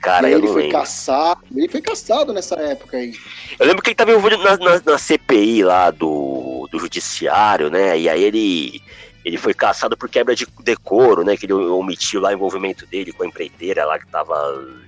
Cara, 0.00 0.30
ele 0.30 0.46
foi 0.46 0.62
lembro. 0.62 0.78
caçado. 0.78 1.42
Ele 1.54 1.68
foi 1.68 1.82
caçado 1.82 2.32
nessa 2.32 2.54
época 2.54 2.96
aí. 2.96 3.12
Eu 3.58 3.66
lembro 3.66 3.82
que 3.82 3.90
ele 3.90 3.96
tava 3.96 4.12
envolvido 4.12 4.42
na, 4.42 4.56
na, 4.56 4.82
na, 4.82 4.96
CPI 4.96 5.62
lá 5.62 5.90
do, 5.90 6.66
do 6.72 6.78
judiciário, 6.78 7.68
né? 7.68 7.98
E 7.98 8.08
aí 8.08 8.24
ele, 8.24 8.80
ele 9.22 9.36
foi 9.36 9.52
caçado 9.52 9.94
por 9.94 10.08
quebra 10.08 10.34
de 10.34 10.46
decoro, 10.62 11.22
né? 11.22 11.36
Que 11.36 11.44
ele 11.44 11.52
omitiu 11.52 12.22
lá 12.22 12.30
o 12.30 12.32
envolvimento 12.32 12.86
dele 12.86 13.12
com 13.12 13.24
a 13.24 13.26
empreiteira 13.26 13.84
lá 13.84 13.98
que 13.98 14.06
tava. 14.06 14.85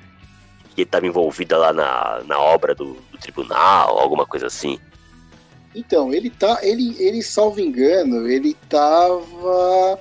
Que 0.79 0.83
ele 0.83 0.91
tava 0.91 1.09
envolvida 1.09 1.59
lá 1.59 1.73
na, 1.73 2.23
na 2.25 2.39
obra 2.39 2.73
do, 2.73 2.95
do 3.11 3.19
tribunal, 3.19 3.99
alguma 3.99 4.25
coisa 4.25 4.47
assim. 4.47 4.79
Então, 5.75 6.15
ele 6.15 6.31
tá. 6.31 6.61
Ele, 6.63 6.95
ele, 7.01 7.21
salvo 7.21 7.59
engano, 7.59 8.29
ele 8.29 8.55
tava 8.69 9.99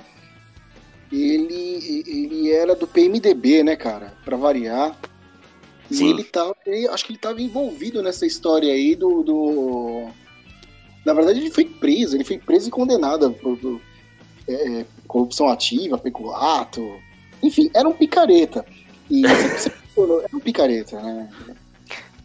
ele, 1.11 2.03
ele 2.05 2.51
era 2.51 2.75
do 2.75 2.85
PMDB, 2.85 3.63
né, 3.63 3.75
cara? 3.75 4.13
Para 4.23 4.37
variar. 4.37 4.95
Sim. 5.89 6.07
E 6.07 6.09
ele 6.11 6.23
tava. 6.23 6.55
Ele, 6.63 6.87
acho 6.89 7.05
que 7.05 7.13
ele 7.13 7.19
tava 7.19 7.41
envolvido 7.41 8.03
nessa 8.03 8.27
história 8.27 8.71
aí 8.71 8.95
do, 8.95 9.23
do. 9.23 10.09
Na 11.03 11.13
verdade, 11.13 11.39
ele 11.39 11.49
foi 11.49 11.65
preso, 11.65 12.15
ele 12.15 12.23
foi 12.23 12.37
preso 12.37 12.67
e 12.67 12.71
condenado 12.71 13.31
por, 13.31 13.57
por 13.57 13.81
é, 14.47 14.85
corrupção 15.07 15.47
ativa, 15.47 15.97
peculato. 15.97 16.99
Enfim, 17.41 17.71
era 17.73 17.89
um 17.89 17.93
picareta. 17.93 18.63
E 19.09 19.21
você, 19.21 19.71
era 19.97 20.35
um 20.35 20.39
picareta, 20.39 21.01
né? 21.01 21.29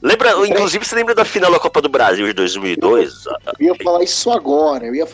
Lembra, 0.03 0.33
inclusive, 0.49 0.85
você 0.85 0.97
lembra 0.97 1.15
da 1.15 1.25
final 1.25 1.53
da 1.53 1.61
Copa 1.61 1.81
do 1.81 1.89
Brasil 1.89 2.27
de 2.27 2.33
2002? 2.33 3.25
Eu 3.61 3.67
ia 3.67 3.75
falar 3.77 4.03
isso 4.03 4.33
agora. 4.33 4.85
Eu 4.85 4.97
ia 4.97 5.07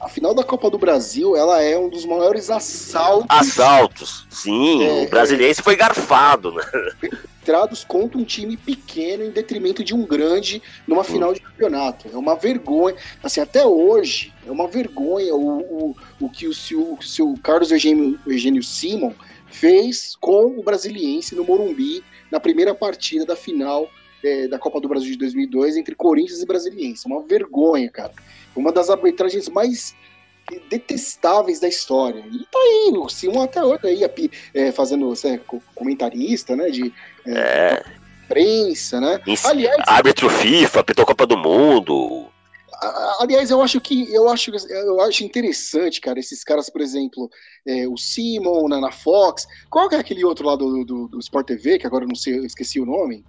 a, 0.00 0.08
final, 0.08 0.34
da 0.34 0.42
Copa 0.42 0.68
do 0.68 0.76
Brasil, 0.76 1.36
ela 1.36 1.62
é 1.62 1.78
um 1.78 1.88
dos 1.88 2.04
maiores 2.04 2.50
assaltos. 2.50 3.28
Assaltos, 3.28 4.26
sim. 4.28 4.84
É, 4.84 5.04
o 5.04 5.08
brasileiro 5.08 5.52
é, 5.52 5.62
foi 5.62 5.76
garfado, 5.76 6.50
né? 6.50 6.64
Perpetrados 7.00 7.84
contra 7.84 8.18
um 8.18 8.24
time 8.24 8.56
pequeno 8.56 9.22
em 9.22 9.30
detrimento 9.30 9.84
de 9.84 9.94
um 9.94 10.04
grande 10.04 10.60
numa 10.84 11.04
final 11.04 11.32
de 11.32 11.38
campeonato. 11.38 12.08
É 12.12 12.16
uma 12.16 12.34
vergonha. 12.34 12.96
Assim, 13.22 13.40
até 13.40 13.64
hoje, 13.64 14.32
é 14.44 14.50
uma 14.50 14.66
vergonha 14.66 15.32
o, 15.32 15.60
o, 15.60 15.96
o 16.18 16.28
que 16.28 16.48
o, 16.48 16.52
o, 16.72 16.94
o 16.94 17.02
seu 17.04 17.38
Carlos 17.40 17.70
Eugênio, 17.70 18.18
Eugênio 18.26 18.64
Simon 18.64 19.12
fez 19.46 20.16
com 20.20 20.58
o 20.58 20.62
Brasiliense 20.62 21.34
no 21.34 21.44
Morumbi 21.44 22.04
na 22.30 22.40
primeira 22.40 22.74
partida 22.74 23.24
da 23.24 23.36
final 23.36 23.88
é, 24.24 24.48
da 24.48 24.58
Copa 24.58 24.80
do 24.80 24.88
Brasil 24.88 25.10
de 25.12 25.18
2002 25.18 25.76
entre 25.76 25.94
Corinthians 25.94 26.42
e 26.42 26.46
Brasiliense. 26.46 27.06
Uma 27.06 27.22
vergonha, 27.22 27.90
cara. 27.90 28.12
Uma 28.54 28.72
das 28.72 28.90
arbitragens 28.90 29.48
mais 29.48 29.94
detestáveis 30.70 31.60
da 31.60 31.68
história. 31.68 32.24
E 32.30 32.38
tá 32.38 32.58
aí, 32.58 32.92
o 32.96 33.08
Simon 33.08 33.42
até 33.42 33.62
hoje 33.62 33.80
aí, 33.84 34.30
é, 34.54 34.70
fazendo 34.70 35.12
é, 35.24 35.40
comentarista, 35.74 36.54
né, 36.54 36.70
de 36.70 36.92
é, 37.26 37.32
é. 37.32 37.84
prensa, 38.28 39.00
né? 39.00 39.20
Aliás, 39.44 39.76
árbitro 39.86 40.30
FIFA, 40.30 40.80
apitou 40.80 41.04
Copa 41.04 41.26
do 41.26 41.36
Mundo. 41.36 42.26
Aliás, 43.20 43.50
eu 43.50 43.62
acho 43.62 43.80
que 43.80 44.12
eu 44.12 44.28
acho, 44.28 44.50
eu 44.68 45.00
acho 45.00 45.24
interessante, 45.24 46.00
cara, 46.00 46.18
esses 46.18 46.44
caras, 46.44 46.68
por 46.68 46.82
exemplo, 46.82 47.30
é, 47.66 47.88
o 47.88 47.96
Simon 47.96 48.68
na, 48.68 48.80
na, 48.80 48.92
Fox. 48.92 49.46
Qual 49.70 49.88
que 49.88 49.94
é 49.94 49.98
aquele 49.98 50.24
outro 50.24 50.46
lá 50.46 50.56
do, 50.56 50.84
do, 50.84 51.08
do 51.08 51.18
Sport 51.18 51.46
TV, 51.46 51.78
que 51.78 51.86
agora 51.86 52.04
eu 52.04 52.08
não 52.08 52.14
sei, 52.14 52.38
eu 52.38 52.44
esqueci 52.44 52.78
o 52.78 52.84
nome? 52.84 53.24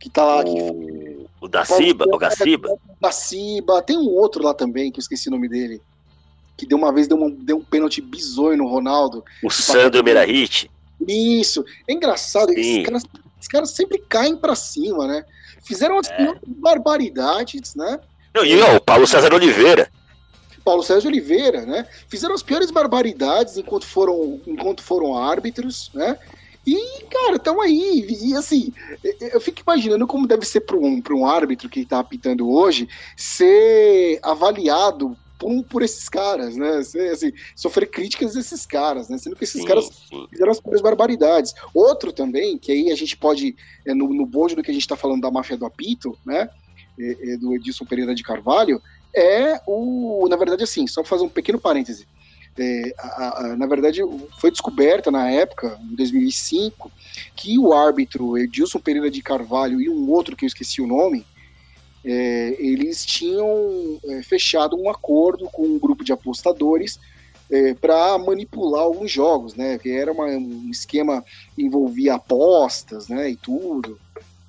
Que 0.00 0.10
tá 0.10 0.24
lá. 0.24 0.40
O, 0.40 0.44
que, 0.44 1.26
o 1.40 1.46
da 1.46 1.64
Ciba, 1.64 2.04
o 2.12 2.18
Gaciba? 2.18 2.72
O 2.72 2.78
da 3.00 3.12
Ciba. 3.12 3.80
Tem 3.82 3.96
um 3.96 4.08
outro 4.08 4.42
lá 4.42 4.52
também, 4.52 4.90
que 4.90 4.98
eu 4.98 5.02
esqueci 5.02 5.28
o 5.28 5.30
nome 5.30 5.48
dele. 5.48 5.80
Que 6.56 6.66
deu 6.66 6.76
uma 6.76 6.92
vez 6.92 7.06
deu, 7.06 7.16
uma, 7.16 7.30
deu 7.30 7.58
um 7.58 7.64
pênalti 7.64 8.00
bizonho 8.00 8.58
no 8.58 8.66
Ronaldo. 8.66 9.24
O 9.44 9.48
Sandro 9.48 10.02
Merahit. 10.02 10.68
Isso. 11.06 11.64
É 11.86 11.92
engraçado. 11.92 12.52
Esses 12.52 12.84
caras, 12.84 13.04
esses 13.38 13.48
caras, 13.48 13.70
sempre 13.70 13.98
caem 13.98 14.36
pra 14.36 14.56
cima, 14.56 15.06
né? 15.06 15.24
Fizeram 15.62 15.96
as 15.98 16.10
é. 16.10 16.34
barbaridades, 16.44 17.76
né? 17.76 18.00
Não, 18.34 18.44
e 18.44 18.60
ó, 18.60 18.76
o 18.76 18.80
Paulo 18.80 19.06
César 19.06 19.32
Oliveira. 19.34 19.90
Paulo 20.64 20.82
César 20.82 21.08
Oliveira, 21.08 21.66
né? 21.66 21.86
Fizeram 22.08 22.34
as 22.34 22.42
piores 22.42 22.70
barbaridades 22.70 23.56
enquanto 23.56 23.86
foram, 23.86 24.40
enquanto 24.46 24.82
foram 24.82 25.16
árbitros, 25.16 25.90
né? 25.92 26.18
E, 26.66 27.04
cara, 27.10 27.36
estão 27.36 27.60
aí. 27.60 28.06
E 28.08 28.34
assim, 28.36 28.72
eu 29.20 29.40
fico 29.40 29.62
imaginando 29.62 30.06
como 30.06 30.28
deve 30.28 30.46
ser 30.46 30.60
para 30.60 30.76
um, 30.76 31.02
um 31.10 31.26
árbitro 31.26 31.68
que 31.68 31.80
está 31.80 31.98
apitando 31.98 32.48
hoje 32.48 32.88
ser 33.16 34.20
avaliado 34.22 35.16
por, 35.36 35.64
por 35.64 35.82
esses 35.82 36.08
caras, 36.08 36.56
né? 36.56 36.76
Assim, 36.76 37.32
sofrer 37.56 37.90
críticas 37.90 38.34
desses 38.34 38.64
caras, 38.64 39.08
né? 39.08 39.18
Sendo 39.18 39.34
que 39.34 39.42
esses 39.42 39.60
sim, 39.60 39.66
caras 39.66 39.86
sim. 39.86 40.26
fizeram 40.30 40.52
as 40.52 40.60
piores 40.60 40.80
barbaridades. 40.80 41.52
Outro 41.74 42.12
também, 42.12 42.56
que 42.56 42.70
aí 42.70 42.92
a 42.92 42.96
gente 42.96 43.16
pode, 43.16 43.56
é, 43.84 43.92
no, 43.92 44.14
no 44.14 44.24
bonde 44.24 44.54
do 44.54 44.62
que 44.62 44.70
a 44.70 44.74
gente 44.74 44.84
está 44.84 44.96
falando 44.96 45.22
da 45.22 45.30
máfia 45.32 45.56
do 45.56 45.66
apito, 45.66 46.16
né? 46.24 46.48
Do 47.38 47.54
Edilson 47.54 47.84
Pereira 47.84 48.14
de 48.14 48.22
Carvalho, 48.22 48.80
é 49.14 49.60
o. 49.66 50.26
Na 50.28 50.36
verdade, 50.36 50.64
assim, 50.64 50.86
só 50.86 51.04
fazer 51.04 51.24
um 51.24 51.28
pequeno 51.28 51.58
parêntese. 51.58 52.06
É, 52.58 52.94
a, 52.98 53.46
a, 53.46 53.56
na 53.56 53.66
verdade, 53.66 54.00
foi 54.38 54.50
descoberta 54.50 55.10
na 55.10 55.30
época, 55.30 55.78
em 55.80 55.94
2005, 55.94 56.90
que 57.34 57.58
o 57.58 57.72
árbitro 57.72 58.36
Edilson 58.36 58.78
Pereira 58.78 59.10
de 59.10 59.22
Carvalho 59.22 59.80
e 59.80 59.88
um 59.88 60.10
outro 60.10 60.36
que 60.36 60.44
eu 60.44 60.48
esqueci 60.48 60.82
o 60.82 60.86
nome, 60.86 61.24
é, 62.04 62.56
eles 62.58 63.06
tinham 63.06 63.98
é, 64.06 64.22
fechado 64.22 64.76
um 64.76 64.90
acordo 64.90 65.46
com 65.46 65.62
um 65.62 65.78
grupo 65.78 66.04
de 66.04 66.12
apostadores 66.12 66.98
é, 67.50 67.74
para 67.74 68.18
manipular 68.18 68.82
alguns 68.82 69.10
jogos, 69.10 69.54
né? 69.54 69.78
Que 69.78 69.90
era 69.90 70.12
uma, 70.12 70.26
um 70.26 70.68
esquema 70.70 71.24
que 71.54 71.62
envolvia 71.62 72.14
apostas, 72.14 73.08
né? 73.08 73.30
E 73.30 73.36
tudo. 73.36 73.98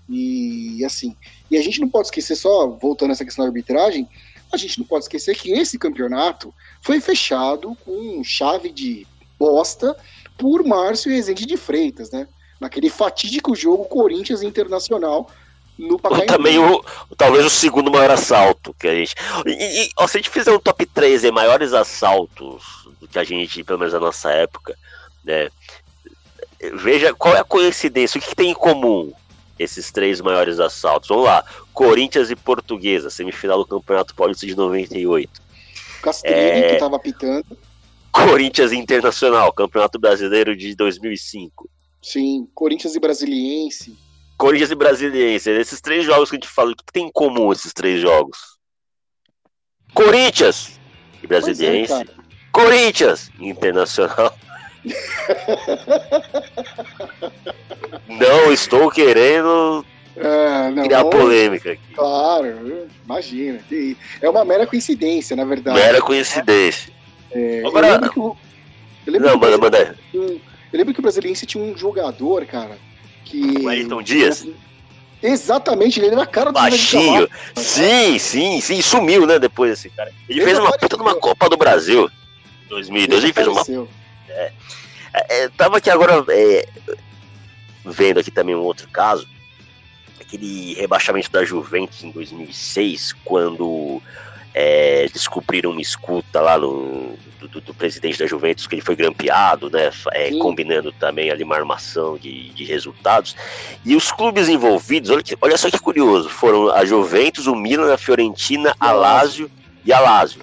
E 0.10 0.84
assim, 0.86 1.16
e 1.50 1.58
a 1.58 1.62
gente 1.62 1.80
não 1.80 1.90
pode 1.90 2.08
esquecer, 2.08 2.36
só 2.36 2.68
voltando 2.68 3.12
a 3.12 3.14
essa 3.14 3.26
questão 3.26 3.46
da 3.46 3.50
arbitragem, 3.50 4.08
a 4.52 4.58
gente 4.58 4.80
não 4.80 4.86
pode 4.86 5.06
esquecer 5.06 5.36
que 5.36 5.52
esse 5.52 5.80
campeonato 5.80 6.54
foi 6.82 7.00
fechado 7.00 7.76
com 7.84 8.24
chave 8.24 8.70
de 8.70 9.08
bosta 9.40 9.96
por 10.38 10.64
Márcio 10.64 11.12
Rezende 11.12 11.46
de 11.46 11.58
Freitas, 11.58 12.12
né? 12.12 12.28
Naquele 12.60 12.90
fatídico 12.90 13.56
jogo 13.56 13.86
Corinthians 13.86 14.44
Internacional 14.44 15.30
no 15.78 15.98
Pacaembu. 15.98 16.28
Também 16.28 16.60
o, 16.60 16.84
talvez 17.18 17.46
o 17.46 17.50
segundo 17.50 17.92
maior 17.92 18.12
assalto 18.12 18.76
que 18.80 18.88
a 18.88 18.96
gente. 18.96 19.16
E, 19.46 19.86
e 19.86 19.90
ó, 19.98 20.08
se 20.08 20.18
a 20.18 20.20
gente 20.20 20.30
fizer 20.30 20.52
um 20.52 20.60
top 20.60 20.86
3 20.86 21.22
de 21.22 21.32
maiores 21.32 21.74
assaltos 21.74 22.64
do 23.00 23.08
que 23.08 23.18
a 23.18 23.24
gente, 23.24 23.64
pelo 23.64 23.80
menos 23.80 23.94
na 23.94 24.00
nossa 24.00 24.32
época, 24.32 24.78
né? 25.24 25.50
Veja 26.76 27.14
qual 27.14 27.36
é 27.36 27.40
a 27.40 27.44
coincidência, 27.44 28.18
o 28.18 28.22
que, 28.22 28.30
que 28.30 28.36
tem 28.36 28.52
em 28.52 28.54
comum 28.54 29.12
esses 29.58 29.92
três 29.92 30.20
maiores 30.22 30.60
assaltos. 30.60 31.10
Vamos 31.10 31.26
lá, 31.26 31.44
Corinthians 31.74 32.30
e 32.30 32.36
Portuguesa, 32.36 33.10
semifinal 33.10 33.60
do 33.60 33.66
Campeonato 33.66 34.16
Paulista 34.16 34.46
de 34.46 34.56
98. 34.56 35.42
Castrini, 36.02 36.38
é... 36.38 36.68
que 36.70 36.74
estava 36.74 37.00
pitando. 37.00 37.58
Corinthians 38.12 38.72
Internacional, 38.72 39.52
Campeonato 39.52 39.98
Brasileiro 39.98 40.56
de 40.56 40.76
2005. 40.76 41.70
Sim, 42.02 42.48
Corinthians 42.54 42.96
e 42.96 43.00
Brasiliense. 43.00 43.98
Corinthians 44.38 44.72
e 44.72 44.76
Brasiliense. 44.76 45.50
Esses 45.50 45.82
três 45.82 46.06
jogos 46.06 46.30
que 46.30 46.36
a 46.36 46.40
gente 46.40 46.50
fala, 46.50 46.72
o 46.72 46.76
que 46.76 46.84
tem 46.92 47.08
em 47.08 47.12
comum 47.12 47.52
esses 47.52 47.74
três 47.74 48.02
jogos? 48.02 48.38
Corinthians 49.94 50.80
e 51.24 51.28
Brasiliense. 51.28 51.94
É, 51.94 52.06
Corinthians 52.52 53.32
Internacional. 53.40 54.36
Não 58.08 58.52
estou 58.52 58.90
querendo 58.92 59.86
é, 60.16 60.70
não, 60.70 60.84
criar 60.84 61.06
polêmica 61.06 61.72
aqui. 61.72 61.94
Claro, 61.94 62.88
imagina. 63.06 63.60
É 64.22 64.30
uma 64.30 64.46
mera 64.46 64.68
coincidência, 64.68 65.36
na 65.36 65.46
verdade. 65.46 65.80
Mera 65.80 66.02
coincidência. 66.02 66.92
É, 67.32 67.64
Agora, 67.66 67.88
eu 67.88 67.94
lembro 67.94 68.12
que 68.12 68.20
o, 68.20 68.38
eu 69.06 69.14
lembro 69.14 69.30
não, 69.30 69.40
que 69.40 69.46
manda, 69.46 69.58
manda. 69.58 69.96
Eu 70.14 70.40
lembro 70.72 70.94
que 70.94 71.00
o 71.00 71.04
Brasiliense 71.04 71.46
tinha 71.46 71.64
um 71.64 71.76
jogador, 71.78 72.46
cara, 72.46 72.78
que. 73.26 73.64
O 73.64 73.70
Ayrton 73.70 74.02
Dias? 74.04 74.46
Exatamente, 75.22 76.00
ele 76.00 76.08
era 76.08 76.24
a 76.24 76.26
cara 76.26 76.52
do 76.52 76.60
Baixinho. 76.60 77.30
Sim, 77.56 78.20
sim, 78.20 78.60
sim. 78.60 78.82
Sumiu, 78.82 79.26
né? 79.26 79.40
Depois 79.40 79.72
esse 79.72 79.90
cara. 79.90 80.12
Ele, 80.28 80.40
ele 80.40 80.46
fez 80.46 80.60
uma 80.60 80.78
puta 80.78 80.98
numa 80.98 81.16
Copa 81.16 81.50
do 81.50 81.56
Brasil. 81.56 82.10
2002 82.68 83.24
ele, 83.24 83.28
ele 83.28 83.34
fez 83.34 83.48
uma. 83.48 83.88
É, 84.34 84.52
é, 85.44 85.50
tava 85.50 85.78
aqui 85.78 85.90
agora 85.90 86.24
é, 86.30 86.68
vendo 87.86 88.20
aqui 88.20 88.32
também 88.32 88.56
um 88.56 88.62
outro 88.62 88.88
caso. 88.90 89.28
Aquele 90.20 90.74
rebaixamento 90.74 91.32
da 91.32 91.46
Juventus 91.46 92.04
em 92.04 92.12
2006, 92.12 93.14
quando 93.24 94.02
é, 94.54 95.08
descobriram 95.12 95.72
uma 95.72 95.82
escuta 95.82 96.40
lá 96.40 96.58
no, 96.58 97.16
do, 97.40 97.62
do, 97.62 97.74
presidente 97.74 98.20
da 98.20 98.28
Juventus, 98.28 98.68
que 98.68 98.76
ele 98.76 98.82
foi 98.82 98.96
grampeado, 98.96 99.70
né? 99.70 99.92
É, 100.12 100.32
combinando 100.38 100.92
também 100.92 101.30
ali 101.30 101.44
uma 101.44 101.56
armação 101.56 102.18
de, 102.18 102.50
de 102.50 102.64
resultados. 102.64 103.36
E 103.84 103.96
os 103.96 104.12
clubes 104.12 104.50
envolvidos, 104.50 105.10
olha, 105.10 105.24
que, 105.24 105.38
olha 105.42 105.58
só 105.58 105.70
que 105.70 105.80
curioso, 105.80 106.30
foram 106.30 106.72
a 106.72 106.86
Juventus, 106.86 107.48
o 107.48 107.56
Milan, 107.56 107.94
a 107.94 107.98
Fiorentina, 107.98 108.76
a 108.80 108.92
Lazio 108.92 109.50
e 109.86 109.92
a 109.92 110.00
Lazio. 110.00 110.42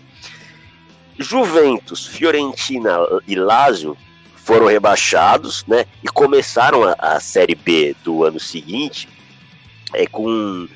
Juventus, 1.21 2.07
Fiorentina 2.07 2.97
e 3.27 3.35
Lazio 3.35 3.97
foram 4.37 4.67
rebaixados, 4.67 5.65
né? 5.67 5.85
E 6.03 6.09
começaram 6.09 6.83
a, 6.85 6.97
a 6.99 7.21
Série 7.21 7.55
B 7.55 7.95
do 8.03 8.25
ano 8.25 8.41
seguinte 8.41 9.09
é, 9.93 10.07
com 10.07 10.67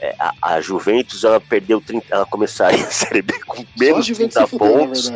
é, 0.00 0.14
a, 0.18 0.32
a, 0.42 0.60
Juventus 0.60 1.24
ela 1.24 1.40
perdeu 1.40 1.80
30, 1.80 2.06
ela 2.10 2.26
começaria 2.26 2.84
a 2.84 2.90
Série 2.90 3.22
B 3.22 3.32
com 3.46 3.64
menos 3.78 4.06
30 4.06 4.46
pontos. 4.48 5.12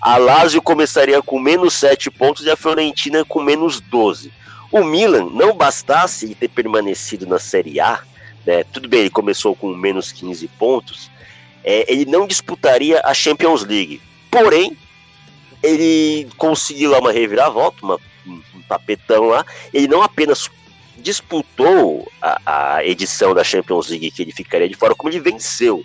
A 0.00 0.16
Lazio 0.16 0.62
começaria 0.62 1.20
com 1.20 1.38
menos 1.38 1.74
7 1.74 2.10
pontos 2.10 2.46
e 2.46 2.50
a 2.50 2.56
Fiorentina 2.56 3.24
com 3.24 3.42
menos 3.42 3.80
12. 3.80 4.32
O 4.72 4.84
Milan, 4.84 5.28
não 5.32 5.54
bastasse 5.54 6.34
ter 6.34 6.48
permanecido 6.48 7.26
na 7.26 7.38
Série 7.38 7.80
A, 7.80 8.00
né, 8.46 8.64
tudo 8.64 8.88
bem, 8.88 9.00
ele 9.00 9.10
começou 9.10 9.54
com 9.54 9.74
menos 9.74 10.12
15 10.12 10.46
pontos, 10.48 11.10
é, 11.62 11.92
ele 11.92 12.06
não 12.06 12.26
disputaria 12.26 13.00
a 13.04 13.12
Champions 13.12 13.64
League. 13.64 14.00
Porém, 14.30 14.76
ele 15.62 16.28
conseguiu 16.36 16.90
lá 16.90 16.98
uma 16.98 17.12
reviravolta, 17.12 17.78
uma, 17.82 17.98
um 18.26 18.62
tapetão 18.68 19.24
lá. 19.24 19.44
Ele 19.72 19.88
não 19.88 20.02
apenas 20.02 20.48
disputou 20.98 22.10
a, 22.20 22.76
a, 22.76 22.84
edição 22.84 23.34
da 23.34 23.42
Champions 23.42 23.88
League 23.88 24.10
que 24.10 24.22
ele 24.22 24.32
ficaria 24.32 24.68
de 24.68 24.74
fora, 24.74 24.94
como 24.94 25.10
ele 25.10 25.20
venceu. 25.20 25.82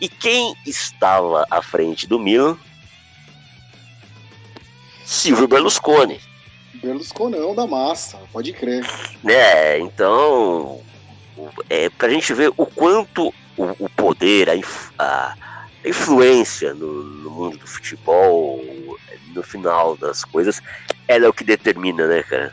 E 0.00 0.08
quem 0.08 0.54
estava 0.66 1.46
à 1.50 1.62
frente 1.62 2.06
do 2.06 2.18
Milan? 2.18 2.58
Silvio 5.04 5.46
Berlusconi. 5.46 6.20
Berlusconão 6.74 7.54
da 7.54 7.66
massa, 7.66 8.18
pode 8.32 8.52
crer. 8.52 8.84
Né, 9.22 9.78
então, 9.78 10.80
é, 11.70 11.88
pra 11.88 12.08
gente 12.08 12.34
ver 12.34 12.52
o 12.56 12.66
quanto 12.66 13.32
o, 13.56 13.64
o 13.84 13.88
poder, 13.90 14.50
a, 14.50 14.54
a- 14.98 15.34
a 15.40 15.45
influência 15.88 16.74
no, 16.74 17.02
no 17.04 17.30
mundo 17.30 17.58
do 17.58 17.66
futebol, 17.66 18.60
no 19.34 19.42
final 19.42 19.96
das 19.96 20.24
coisas, 20.24 20.60
ela 21.06 21.26
é 21.26 21.28
o 21.28 21.32
que 21.32 21.44
determina, 21.44 22.06
né, 22.06 22.22
cara? 22.22 22.52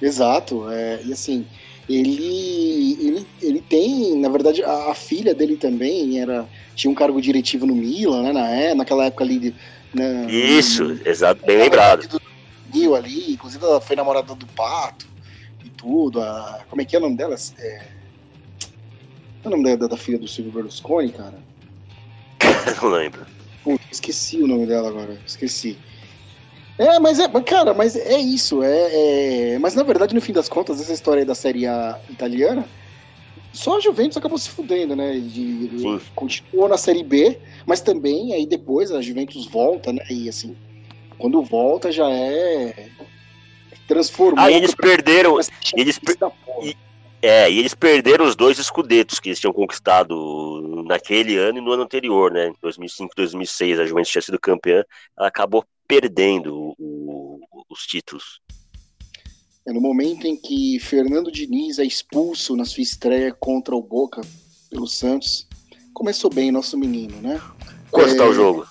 Exato, 0.00 0.68
é, 0.70 1.00
e 1.04 1.12
assim, 1.12 1.46
ele, 1.88 2.96
ele, 3.06 3.26
ele 3.40 3.60
tem, 3.62 4.18
na 4.20 4.28
verdade, 4.28 4.62
a, 4.64 4.90
a 4.90 4.94
filha 4.94 5.34
dele 5.34 5.56
também 5.56 6.20
era 6.20 6.48
tinha 6.74 6.90
um 6.90 6.94
cargo 6.94 7.20
diretivo 7.20 7.66
no 7.66 7.74
Milan, 7.74 8.22
né, 8.22 8.32
na, 8.32 8.48
é, 8.50 8.74
naquela 8.74 9.04
época 9.04 9.24
ali. 9.24 9.54
na- 9.94 10.30
Isso, 10.30 10.98
exato, 11.04 11.44
bem 11.46 11.58
lembrado. 11.58 12.06
do 12.08 12.20
Rio 12.72 12.94
ali, 12.94 13.32
inclusive 13.34 13.64
ela 13.64 13.80
foi 13.80 13.94
namorada 13.94 14.34
do 14.34 14.46
Pato 14.46 15.06
e 15.64 15.70
tudo. 15.70 16.20
A, 16.20 16.64
como 16.68 16.80
é 16.82 16.84
que 16.84 16.96
é 16.96 16.98
o 16.98 17.02
nome 17.02 17.16
dela? 17.16 17.36
É, 17.58 17.88
é 19.44 19.48
o 19.48 19.50
nome 19.50 19.76
da, 19.76 19.86
da 19.86 19.96
filha 19.96 20.18
do 20.18 20.26
Silvio 20.26 20.52
Berlusconi, 20.52 21.12
cara? 21.12 21.51
Não 22.82 22.90
lembro. 22.90 23.26
Putz, 23.62 23.86
esqueci 23.90 24.42
o 24.42 24.46
nome 24.46 24.66
dela 24.66 24.88
agora, 24.88 25.20
esqueci. 25.26 25.78
É, 26.78 26.98
mas 26.98 27.18
é, 27.18 27.28
cara, 27.42 27.74
mas 27.74 27.94
é 27.94 28.18
isso, 28.18 28.62
é, 28.62 29.52
é- 29.54 29.58
mas 29.58 29.74
na 29.74 29.82
verdade, 29.82 30.14
no 30.14 30.20
fim 30.20 30.32
das 30.32 30.48
contas, 30.48 30.80
essa 30.80 30.92
história 30.92 31.20
aí 31.20 31.26
da 31.26 31.34
Série 31.34 31.66
A 31.66 32.00
italiana, 32.08 32.68
só 33.52 33.76
a 33.76 33.80
Juventus 33.80 34.16
acabou 34.16 34.38
se 34.38 34.48
fudendo, 34.48 34.96
né? 34.96 35.20
De, 35.20 35.78
Sim. 35.78 36.00
continuou 36.14 36.68
na 36.68 36.76
Série 36.76 37.04
B, 37.04 37.38
mas 37.66 37.80
também 37.80 38.34
aí 38.34 38.46
depois 38.46 38.90
a 38.90 39.00
Juventus 39.00 39.46
volta, 39.46 39.92
né? 39.92 40.02
E 40.10 40.28
assim, 40.28 40.56
quando 41.18 41.42
volta 41.42 41.92
já 41.92 42.10
é 42.10 42.88
transformou. 43.86 44.44
Ah, 44.44 44.50
e 44.50 44.54
eles 44.54 44.74
perderam, 44.74 45.38
eles 45.76 45.98
per- 45.98 46.16
e- 46.62 46.76
é, 47.22 47.50
e 47.50 47.58
eles 47.58 47.72
perderam 47.74 48.24
os 48.24 48.34
dois 48.34 48.58
escudetos 48.58 49.20
que 49.20 49.28
eles 49.28 49.38
tinham 49.40 49.52
conquistado 49.52 50.82
naquele 50.86 51.36
ano 51.36 51.58
e 51.58 51.60
no 51.60 51.72
ano 51.72 51.84
anterior, 51.84 52.32
né? 52.32 52.48
Em 52.48 52.54
2005, 52.60 53.14
2006, 53.16 53.78
a 53.78 53.86
Juventus 53.86 54.10
tinha 54.10 54.22
sido 54.22 54.40
campeã, 54.40 54.84
ela 55.16 55.28
acabou 55.28 55.64
perdendo 55.86 56.74
o- 56.78 57.40
os 57.70 57.86
títulos. 57.86 58.40
É 59.66 59.72
no 59.72 59.80
momento 59.80 60.26
em 60.26 60.36
que 60.36 60.80
Fernando 60.80 61.30
Diniz 61.30 61.78
é 61.78 61.84
expulso 61.84 62.56
na 62.56 62.64
sua 62.64 62.82
estreia 62.82 63.32
contra 63.32 63.76
o 63.76 63.80
Boca 63.82 64.20
pelo 64.68 64.88
Santos. 64.88 65.46
Começou 65.94 66.28
bem 66.28 66.50
nosso 66.50 66.76
menino, 66.76 67.20
né? 67.20 67.40
Quanto 67.90 68.14
É, 68.14 68.16
tá 68.16 68.24
o 68.24 68.32
jogo? 68.32 68.66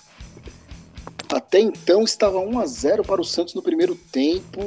Até 1.31 1.59
então 1.61 2.03
estava 2.03 2.39
1 2.39 2.59
a 2.59 2.65
0 2.65 3.03
para 3.03 3.21
o 3.21 3.23
Santos 3.23 3.53
no 3.53 3.61
primeiro 3.61 3.95
tempo. 3.95 4.59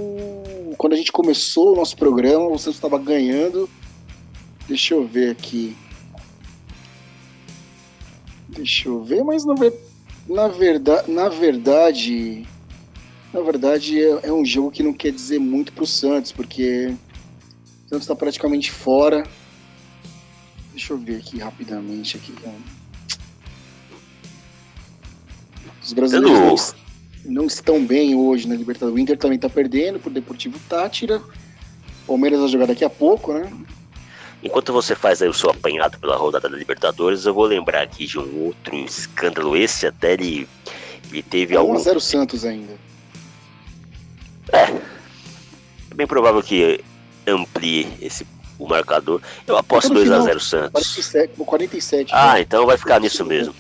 Quando 0.79 0.95
a 0.95 0.97
gente 0.97 1.13
começou 1.13 1.73
o 1.73 1.77
nosso 1.77 1.95
programa, 1.97 2.47
o 2.47 2.59
Santos 2.59 2.77
estava 2.77 2.99
ganhando. 2.99 3.69
Deixa 4.67 4.95
eu 4.95 5.07
ver 5.07 5.31
aqui. 5.31 5.77
Deixa 8.49 8.89
eu 8.89 9.03
ver, 9.03 9.23
mas 9.23 9.45
na, 9.45 9.55
ver- 9.55 9.79
na 10.27 10.49
verdade, 10.49 11.11
na 11.11 11.29
verdade, 11.29 12.47
na 13.33 13.41
verdade 13.43 14.01
é, 14.03 14.21
é 14.23 14.33
um 14.33 14.45
jogo 14.45 14.71
que 14.71 14.83
não 14.83 14.95
quer 14.95 15.13
dizer 15.13 15.39
muito 15.39 15.73
para 15.73 15.85
o 15.85 15.87
Santos, 15.87 16.33
porque 16.33 16.87
o 16.87 17.89
Santos 17.89 18.05
está 18.05 18.17
praticamente 18.17 18.71
fora. 18.71 19.29
Deixa 20.73 20.93
eu 20.95 20.99
ver 20.99 21.17
aqui 21.17 21.39
rapidamente 21.39 22.17
aqui. 22.17 22.33
Os 25.85 25.93
brasileiros 25.93 26.75
não 27.25 27.35
não 27.43 27.47
estão 27.47 27.85
bem 27.85 28.15
hoje 28.15 28.47
na 28.47 28.55
Libertadores. 28.55 28.95
O 28.97 28.99
Inter 28.99 29.17
também 29.17 29.39
tá 29.39 29.49
perdendo 29.49 29.99
pro 29.99 30.11
Deportivo 30.11 30.59
Tátira. 30.69 31.23
Palmeiras 32.07 32.41
vai 32.41 32.49
jogar 32.49 32.67
daqui 32.67 32.85
a 32.85 32.91
pouco, 32.91 33.33
né? 33.33 33.51
Enquanto 34.43 34.75
você 34.75 34.95
faz 34.95 35.23
aí 35.23 35.29
o 35.29 35.33
seu 35.33 35.49
apanhado 35.51 35.99
pela 35.99 36.17
rodada 36.17 36.51
da 36.51 36.57
Libertadores, 36.57 37.25
eu 37.25 37.33
vou 37.33 37.47
lembrar 37.47 37.83
aqui 37.83 38.07
de 38.07 38.19
um 38.19 38.45
outro 38.45 38.77
escândalo. 38.77 39.57
Esse 39.57 39.87
até 39.87 40.13
ele, 40.13 40.47
ele 41.11 41.23
teve 41.23 41.55
É 41.55 41.57
algum. 41.57 41.75
1x0 41.75 41.99
Santos 42.01 42.45
ainda. 42.45 42.75
É 44.53 45.95
bem 45.95 46.07
provável 46.07 46.43
que 46.43 46.85
amplie 47.27 47.89
esse, 48.03 48.27
o 48.59 48.69
marcador. 48.69 49.23
Eu 49.47 49.57
aposto 49.57 49.89
Tá 49.89 49.95
no 49.95 50.01
2x0 50.01 50.41
Santos. 50.41 50.71
47, 50.73 51.33
47 51.39 52.11
Ah, 52.13 52.35
né? 52.35 52.41
então 52.43 52.67
vai 52.67 52.77
ficar 52.77 53.01
nisso 53.01 53.25
mesmo. 53.25 53.55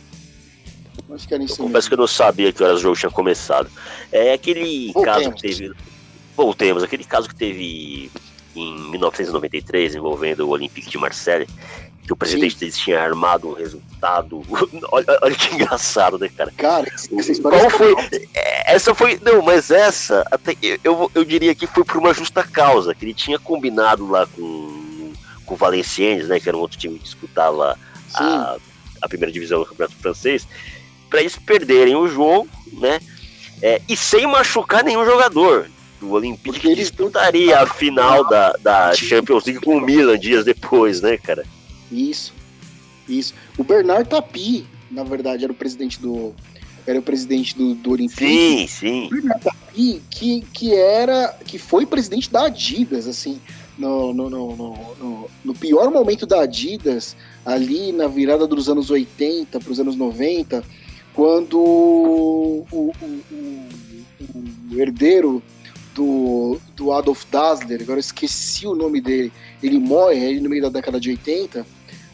Vai 1.08 1.18
ficar 1.18 1.38
nisso 1.38 1.60
Eu 1.60 1.66
confesso 1.66 1.88
que 1.88 1.94
eu 1.94 1.98
não 1.98 2.06
sabia 2.06 2.52
que 2.52 2.62
horas 2.62 2.78
o 2.78 2.82
jogo 2.82 2.96
tinha 2.96 3.10
começado. 3.10 3.70
É 4.10 4.32
aquele 4.32 4.92
Voltemos. 4.92 5.04
caso 5.04 5.32
que 5.32 5.42
teve. 5.42 5.72
Voltemos, 6.36 6.82
aquele 6.82 7.04
caso 7.04 7.28
que 7.28 7.34
teve 7.34 8.10
em 8.56 8.90
1993 8.90 9.94
envolvendo 9.94 10.46
o 10.46 10.50
Olympique 10.50 10.88
de 10.88 10.98
Marseille, 10.98 11.46
que 12.04 12.12
o 12.12 12.16
presidente 12.16 12.56
deles 12.58 12.76
tinha 12.76 13.00
armado 13.00 13.48
um 13.48 13.54
resultado. 13.54 14.42
olha, 14.92 15.06
olha 15.22 15.34
que 15.34 15.54
engraçado, 15.54 16.18
né, 16.18 16.28
cara? 16.28 16.52
Cara, 16.56 16.88
essa 16.88 17.32
história 17.32 17.58
Qual 17.58 17.66
é 17.66 17.70
foi? 17.70 17.94
É, 18.34 18.74
Essa 18.74 18.94
foi. 18.94 19.18
Não, 19.22 19.42
mas 19.42 19.70
essa, 19.70 20.24
até, 20.30 20.56
eu, 20.82 21.10
eu, 21.14 21.24
diria 21.24 21.54
que 21.54 21.66
foi 21.66 21.84
por 21.84 21.96
uma 21.96 22.12
justa 22.12 22.42
causa, 22.42 22.94
que 22.94 23.04
ele 23.04 23.14
tinha 23.14 23.38
combinado 23.38 24.06
lá 24.06 24.26
com, 24.26 25.12
com 25.46 25.54
o 25.54 25.56
Valenciennes, 25.56 26.28
né? 26.28 26.38
Que 26.38 26.48
era 26.48 26.56
um 26.56 26.60
outro 26.60 26.78
time 26.78 26.98
que 26.98 27.04
disputava 27.04 27.78
a, 28.14 28.56
a 29.00 29.08
primeira 29.08 29.32
divisão 29.32 29.60
do 29.60 29.66
Campeonato 29.66 29.96
Francês, 29.96 30.46
para 31.14 31.20
eles 31.20 31.36
perderem 31.36 31.94
o 31.94 32.08
jogo, 32.08 32.48
né? 32.72 32.98
é, 33.62 33.80
e 33.88 33.96
sem 33.96 34.26
machucar 34.26 34.82
nenhum 34.82 35.04
jogador. 35.04 35.70
O 36.02 36.08
Olympique 36.10 36.50
Porque 36.50 36.66
eles- 36.66 36.88
disputaria 36.90 37.60
a 37.60 37.66
final 37.66 38.28
da, 38.28 38.52
da 38.60 38.92
Champions 38.96 39.44
League 39.44 39.60
com 39.64 39.76
o 39.76 39.80
Milan 39.80 40.18
dias 40.18 40.44
depois, 40.44 41.00
né, 41.00 41.16
cara? 41.16 41.44
isso. 41.92 42.34
Isso. 43.08 43.32
O 43.56 43.62
Bernard 43.62 44.08
Tapie, 44.08 44.66
na 44.90 45.04
verdade, 45.04 45.44
era 45.44 45.52
o 45.52 45.56
presidente 45.56 46.00
do. 46.00 46.34
Era 46.86 46.98
o 46.98 47.02
presidente 47.02 47.56
do, 47.56 47.74
do 47.74 47.92
Olympique. 47.92 48.26
Sim, 48.26 48.66
sim. 48.66 49.10
e 49.76 50.00
que, 50.10 50.40
que 50.52 50.74
era 50.74 51.28
que 51.46 51.58
foi 51.58 51.86
presidente 51.86 52.30
da 52.30 52.46
Adidas 52.46 53.06
assim 53.06 53.40
no, 53.78 54.12
no, 54.12 54.28
no, 54.30 54.56
no- 54.56 54.94
no- 54.98 55.30
no 55.44 55.54
pior 55.54 55.90
momento 55.90 56.26
da 56.26 56.40
Adidas 56.40 57.14
ali 57.46 57.92
na 57.92 58.06
virada 58.08 58.46
dos 58.46 58.68
anos 58.68 58.90
80 58.90 59.60
para 59.60 59.70
os 59.72 59.78
anos 59.78 59.96
90 59.96 60.64
quando 61.14 61.58
o, 61.58 62.66
o- 62.70 62.92
o- 63.00 63.20
o 64.72 64.80
herdeiro 64.80 65.42
do, 65.94 66.58
do 66.74 66.92
Adolf 66.92 67.24
Dassler 67.30 67.80
agora 67.82 67.98
eu 67.98 68.00
esqueci 68.00 68.66
o 68.66 68.74
nome 68.74 69.00
dele 69.00 69.32
ele 69.62 69.78
morre 69.78 70.24
aí 70.26 70.40
no 70.40 70.50
meio 70.50 70.62
da 70.62 70.68
década 70.68 70.98
de 71.00 71.10
80 71.10 71.64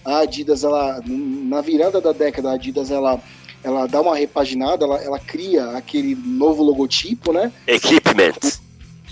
a 0.04 0.18
Adidas 0.18 0.62
ela 0.64 1.00
na 1.06 1.60
virada 1.60 2.00
da 2.00 2.12
década 2.12 2.50
a 2.50 2.54
Adidas 2.54 2.90
ela 2.90 3.20
ela 3.62 3.86
dá 3.86 4.00
uma 4.00 4.16
repaginada, 4.16 4.86
ela, 4.86 4.96
ela 5.02 5.18
cria 5.18 5.72
aquele 5.72 6.14
novo 6.14 6.62
logotipo, 6.62 7.30
né? 7.30 7.52
Equipment. 7.66 8.38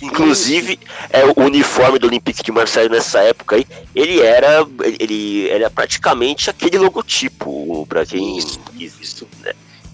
Inclusive, 0.00 0.78
é, 1.10 1.22
o 1.26 1.34
uniforme 1.44 1.98
do 1.98 2.06
Olympique 2.06 2.42
de 2.42 2.50
Marseille 2.50 2.88
nessa 2.88 3.20
época 3.20 3.56
aí, 3.56 3.66
ele 3.94 4.22
era, 4.22 4.66
ele 4.98 5.50
era 5.50 5.68
praticamente 5.68 6.48
aquele 6.48 6.78
logotipo, 6.78 7.84
pra 7.90 8.06
quem 8.06 8.38
Isso, 8.38 8.58
isso, 8.78 9.28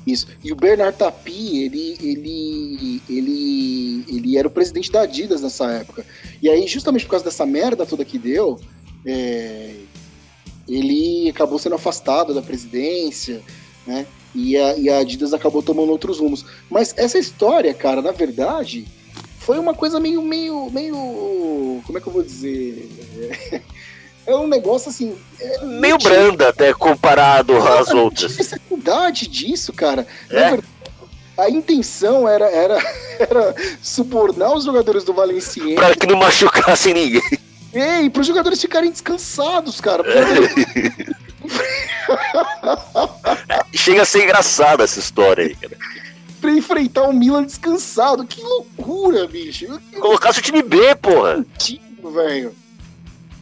Isso. 0.07 0.27
E 0.43 0.53
o 0.53 0.57
Bernard 0.57 0.97
Tapie, 0.99 1.65
ele, 1.65 1.97
ele, 2.01 3.03
ele, 3.09 4.05
ele 4.07 4.39
era 4.39 4.47
o 4.47 4.51
presidente 4.51 4.93
da 4.93 5.03
Adidas 5.03 5.41
nessa 5.41 5.71
época. 5.73 6.05
E 6.43 6.49
aí, 6.49 6.67
justamente 6.67 7.05
por 7.05 7.13
causa 7.13 7.25
dessa 7.25 7.47
merda 7.47 7.87
toda 7.87 8.05
que 8.05 8.19
deu, 8.19 8.61
é, 9.07 9.75
ele 10.69 11.29
acabou 11.31 11.59
sendo 11.59 11.75
afastado 11.75 12.35
da 12.35 12.43
presidência, 12.43 13.43
né? 13.87 14.07
E 14.35 14.57
a, 14.57 14.77
e 14.77 14.91
a 14.91 14.99
Adidas 14.99 15.33
acabou 15.33 15.63
tomando 15.63 15.91
outros 15.91 16.19
rumos. 16.19 16.45
Mas 16.69 16.93
essa 16.97 17.19
história, 17.19 17.73
cara, 17.73 18.03
na 18.03 18.13
verdade, 18.13 18.87
foi 19.39 19.59
uma 19.59 19.75
coisa 19.75 20.01
meio, 20.01 20.21
meio, 20.21 20.71
meio, 20.71 21.83
como 21.87 21.97
é 21.97 22.01
que 22.01 22.07
eu 22.07 22.13
vou 22.13 22.23
dizer? 22.23 22.89
É 24.27 24.35
um 24.35 24.47
negócio 24.49 24.89
assim. 24.89 25.17
é, 25.41 25.65
meio 25.65 25.95
não 25.95 25.99
tinha- 25.99 26.13
branda 26.13 26.49
até 26.49 26.73
comparado 26.73 27.57
às 27.57 27.89
não 27.89 28.05
outras. 28.05 28.33
tinha 28.33 28.39
necessidade 28.45 29.29
disso, 29.29 29.73
cara. 29.73 30.07
Na 30.31 30.39
É? 30.41 30.51
verdade, 30.51 30.69
a 31.37 31.51
intenção 31.51 32.29
era, 32.29 32.47
era, 32.51 32.79
era 33.19 33.55
subornar 33.83 34.53
os 34.55 34.65
jogadores 34.65 35.05
do 35.05 35.13
Valenciennes 35.13 35.75
Pra 35.75 35.95
que 35.95 36.07
não 36.07 36.17
machucasse 36.17 36.93
ninguém. 36.95 37.23
e 37.75 38.09
para 38.11 38.21
os 38.21 38.27
jogadores 38.27 38.61
ficarem 38.61 38.91
descansados, 38.91 39.81
cara. 39.81 40.03
Jogadores- 40.05 40.55
Chega 43.75 44.03
a 44.03 44.07
ser 44.07 44.25
engraçada 44.25 44.85
essa 44.85 44.99
história 44.99 45.45
aí, 45.45 45.55
cara. 45.55 45.77
Pra 46.41 46.51
enfrentar 46.53 47.03
o 47.03 47.13
Milan 47.13 47.45
descansado. 47.45 48.25
Que 48.27 48.43
loucura, 48.43 49.27
bicho. 49.27 49.67
Colocasse 50.01 50.39
o 50.39 50.43
time 50.43 50.63
B, 50.63 50.95
porra. 50.97 51.45
velho. 52.13 52.55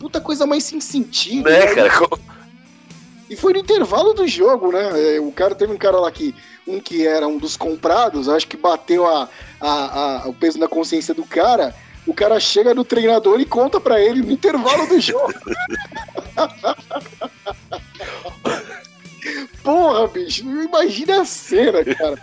Puta 0.02 0.20
coisa 0.20 0.44
mais 0.44 0.64
sem 0.64 0.80
sentido. 0.80 1.48
Né, 1.48 1.76
cara? 1.76 1.88
E 3.30 3.36
foi 3.36 3.52
no 3.52 3.60
intervalo 3.60 4.12
do 4.12 4.26
jogo, 4.26 4.72
né? 4.72 5.14
É, 5.14 5.20
o 5.20 5.30
cara 5.30 5.54
teve 5.54 5.72
um 5.72 5.76
cara 5.76 6.00
lá 6.00 6.10
que, 6.10 6.34
um 6.66 6.80
que 6.80 7.06
era 7.06 7.28
um 7.28 7.38
dos 7.38 7.56
comprados, 7.56 8.28
acho 8.28 8.48
que 8.48 8.56
bateu 8.56 9.06
a, 9.06 9.28
a, 9.60 10.24
a 10.24 10.28
o 10.28 10.34
peso 10.34 10.58
na 10.58 10.66
consciência 10.66 11.14
do 11.14 11.22
cara. 11.22 11.72
O 12.04 12.12
cara 12.12 12.40
chega 12.40 12.74
no 12.74 12.84
treinador 12.84 13.40
e 13.40 13.44
conta 13.44 13.80
para 13.80 14.00
ele 14.00 14.22
no 14.22 14.32
intervalo 14.32 14.88
do 14.88 15.00
jogo. 15.00 15.32
Porra, 19.62 20.08
bicho, 20.08 20.42
imagina 20.42 21.22
a 21.22 21.24
cena, 21.24 21.84
cara. 21.84 22.18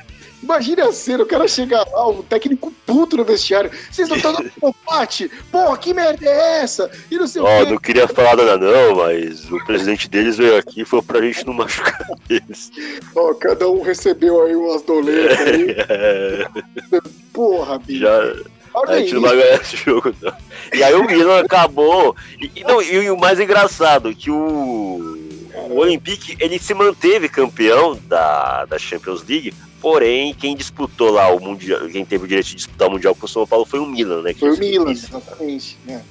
Imagina 0.49 0.89
a 0.89 0.91
cena, 0.91 1.21
o 1.21 1.27
cara 1.27 1.47
chegar 1.47 1.85
lá, 1.91 2.09
o 2.09 2.23
técnico 2.23 2.73
puto 2.83 3.15
no 3.15 3.23
vestiário. 3.23 3.69
Vocês 3.91 4.09
não 4.09 4.17
estão 4.17 4.33
dando 4.33 4.49
empate? 4.63 5.29
Porra, 5.51 5.77
que 5.77 5.93
merda 5.93 6.25
é 6.25 6.63
essa? 6.63 6.89
E 7.11 7.19
não 7.19 7.27
sei 7.27 7.39
oh, 7.39 7.45
o 7.45 7.47
quê. 7.65 7.71
não 7.71 7.77
queria 7.77 8.07
falar 8.07 8.35
nada 8.35 8.57
não, 8.57 8.95
mas 8.95 9.45
o 9.51 9.63
presidente 9.63 10.09
deles 10.09 10.37
veio 10.37 10.57
aqui 10.57 10.81
e 10.81 10.85
falou 10.85 11.03
pra 11.03 11.21
gente 11.21 11.45
não 11.45 11.53
machucar 11.53 12.03
eles. 12.27 12.71
Ó, 13.15 13.29
oh, 13.29 13.35
cada 13.35 13.69
um 13.69 13.83
recebeu 13.83 14.43
aí 14.43 14.55
umas 14.55 14.81
doletas 14.81 15.39
aí. 15.39 15.75
É. 15.87 16.47
Porra, 17.31 17.77
bicho. 17.77 17.99
Já... 17.99 18.33
Olha 18.73 18.93
a 18.93 18.99
gente 18.99 19.13
não 19.13 19.21
vai 19.21 19.35
ganhar 19.35 19.61
esse 19.61 19.77
jogo, 19.77 20.15
não. 20.19 20.33
E 20.73 20.83
aí 20.83 20.95
o 20.95 21.05
Milan 21.05 21.41
acabou. 21.41 22.15
E, 22.41 22.51
e, 22.55 22.63
não, 22.63 22.81
e 22.81 23.07
o 23.11 23.17
mais 23.17 23.39
engraçado, 23.39 24.15
que 24.15 24.31
o 24.31 25.19
o 25.67 25.77
Olympique 25.77 26.37
ele 26.39 26.59
se 26.59 26.73
manteve 26.73 27.27
campeão 27.27 27.99
da, 28.07 28.65
da 28.65 28.77
Champions 28.77 29.23
League, 29.27 29.53
porém 29.81 30.33
quem 30.33 30.55
disputou 30.55 31.11
lá 31.11 31.33
o 31.33 31.39
mundial, 31.39 31.87
quem 31.89 32.05
teve 32.05 32.25
o 32.25 32.27
direito 32.27 32.47
de 32.47 32.55
disputar 32.55 32.87
o 32.87 32.91
mundial 32.91 33.15
com 33.15 33.25
o 33.25 33.29
São 33.29 33.45
Paulo 33.47 33.65
foi 33.65 33.79
o 33.79 33.85
Milan, 33.85 34.21
né? 34.21 34.33
Foi 34.33 34.51
o 34.51 34.57
Milan, 34.57 34.91
exatamente. 34.91 35.77
Né? 35.85 36.03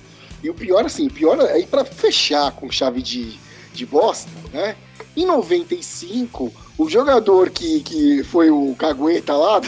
E 0.42 0.50
o 0.50 0.54
pior 0.54 0.84
assim, 0.84 1.08
pior 1.08 1.40
aí 1.40 1.66
para 1.66 1.84
fechar 1.84 2.52
com 2.52 2.70
chave 2.70 3.02
de, 3.02 3.38
de 3.72 3.86
bosta, 3.86 4.30
né? 4.52 4.76
Em 5.16 5.26
95, 5.26 6.52
o 6.76 6.88
jogador 6.88 7.50
que, 7.50 7.80
que 7.80 8.22
foi 8.24 8.50
o 8.50 8.74
cagueta 8.76 9.36
lá, 9.36 9.60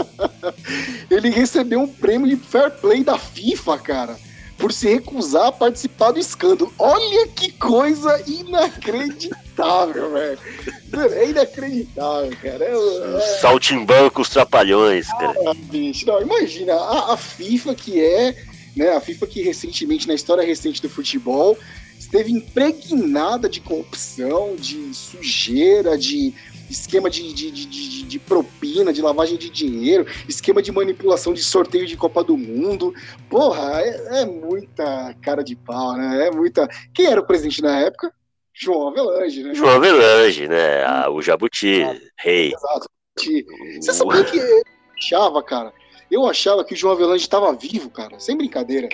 ele 1.10 1.30
recebeu 1.30 1.80
um 1.80 1.88
prêmio 1.88 2.28
de 2.28 2.36
fair 2.36 2.70
play 2.70 3.02
da 3.02 3.18
FIFA, 3.18 3.78
cara 3.78 4.29
por 4.60 4.72
se 4.72 4.88
recusar 4.88 5.46
a 5.46 5.52
participar 5.52 6.12
do 6.12 6.20
escândalo. 6.20 6.72
Olha 6.78 7.26
que 7.28 7.50
coisa 7.52 8.22
inacreditável, 8.26 10.12
velho. 10.12 10.38
É 11.14 11.30
inacreditável, 11.30 12.36
cara. 12.42 12.64
É, 12.64 13.16
é... 13.16 13.20
Saltimbancos 13.40 14.28
trapalhões, 14.28 15.08
cara. 15.08 15.34
Ah, 15.46 15.54
bicho. 15.54 16.06
Não, 16.06 16.20
imagina, 16.20 16.74
a, 16.74 17.14
a 17.14 17.16
FIFA 17.16 17.74
que 17.74 18.00
é, 18.00 18.36
né, 18.76 18.90
a 18.90 19.00
FIFA 19.00 19.26
que 19.26 19.42
recentemente, 19.42 20.06
na 20.06 20.14
história 20.14 20.44
recente 20.44 20.82
do 20.82 20.90
futebol, 20.90 21.56
esteve 21.98 22.30
impregnada 22.30 23.48
de 23.48 23.60
corrupção, 23.60 24.56
de 24.56 24.92
sujeira, 24.92 25.96
de 25.96 26.34
esquema 26.70 27.10
de, 27.10 27.32
de, 27.32 27.50
de, 27.50 28.02
de, 28.04 28.18
propina, 28.18 28.92
de 28.92 29.02
lavagem 29.02 29.36
de 29.36 29.50
dinheiro, 29.50 30.06
esquema 30.28 30.62
de 30.62 30.72
manipulação 30.72 31.34
de 31.34 31.42
sorteio 31.42 31.86
de 31.86 31.96
Copa 31.96 32.22
do 32.22 32.36
Mundo. 32.36 32.94
Porra, 33.28 33.80
é, 33.82 34.22
é 34.22 34.26
muita 34.26 35.14
cara 35.20 35.42
de 35.42 35.56
pau, 35.56 35.96
né? 35.96 36.28
É 36.28 36.30
muita. 36.30 36.68
Quem 36.94 37.06
era 37.06 37.20
o 37.20 37.26
presidente 37.26 37.62
na 37.62 37.80
época? 37.80 38.12
João 38.54 38.88
Avelange, 38.88 39.42
né? 39.42 39.54
João 39.54 39.70
Avelange, 39.70 40.48
né? 40.48 40.84
Ah, 40.84 41.10
o 41.10 41.22
Jabuti, 41.22 41.82
rei. 42.18 42.52
Exato. 42.54 42.88
Você 43.80 43.92
sabia 43.92 44.24
que 44.24 44.38
eu 44.38 44.62
achava, 44.96 45.42
cara? 45.42 45.72
Eu 46.10 46.26
achava 46.26 46.64
que 46.64 46.74
o 46.74 46.76
João 46.76 46.94
Avelange 46.94 47.24
estava 47.24 47.52
vivo, 47.52 47.90
cara, 47.90 48.18
sem 48.18 48.36
brincadeira. 48.36 48.88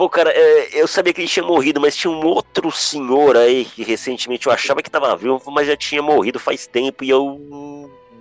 Pô, 0.00 0.08
cara, 0.08 0.30
é, 0.30 0.80
eu 0.80 0.88
sabia 0.88 1.12
que 1.12 1.20
ele 1.20 1.28
tinha 1.28 1.44
morrido, 1.44 1.78
mas 1.78 1.94
tinha 1.94 2.10
um 2.10 2.24
outro 2.24 2.70
senhor 2.72 3.36
aí 3.36 3.66
que 3.66 3.84
recentemente 3.84 4.46
eu 4.46 4.52
achava 4.52 4.82
que 4.82 4.90
tava 4.90 5.14
vivo, 5.14 5.38
mas 5.50 5.66
já 5.66 5.76
tinha 5.76 6.00
morrido 6.00 6.38
faz 6.38 6.66
tempo 6.66 7.04
e 7.04 7.10
eu 7.10 7.38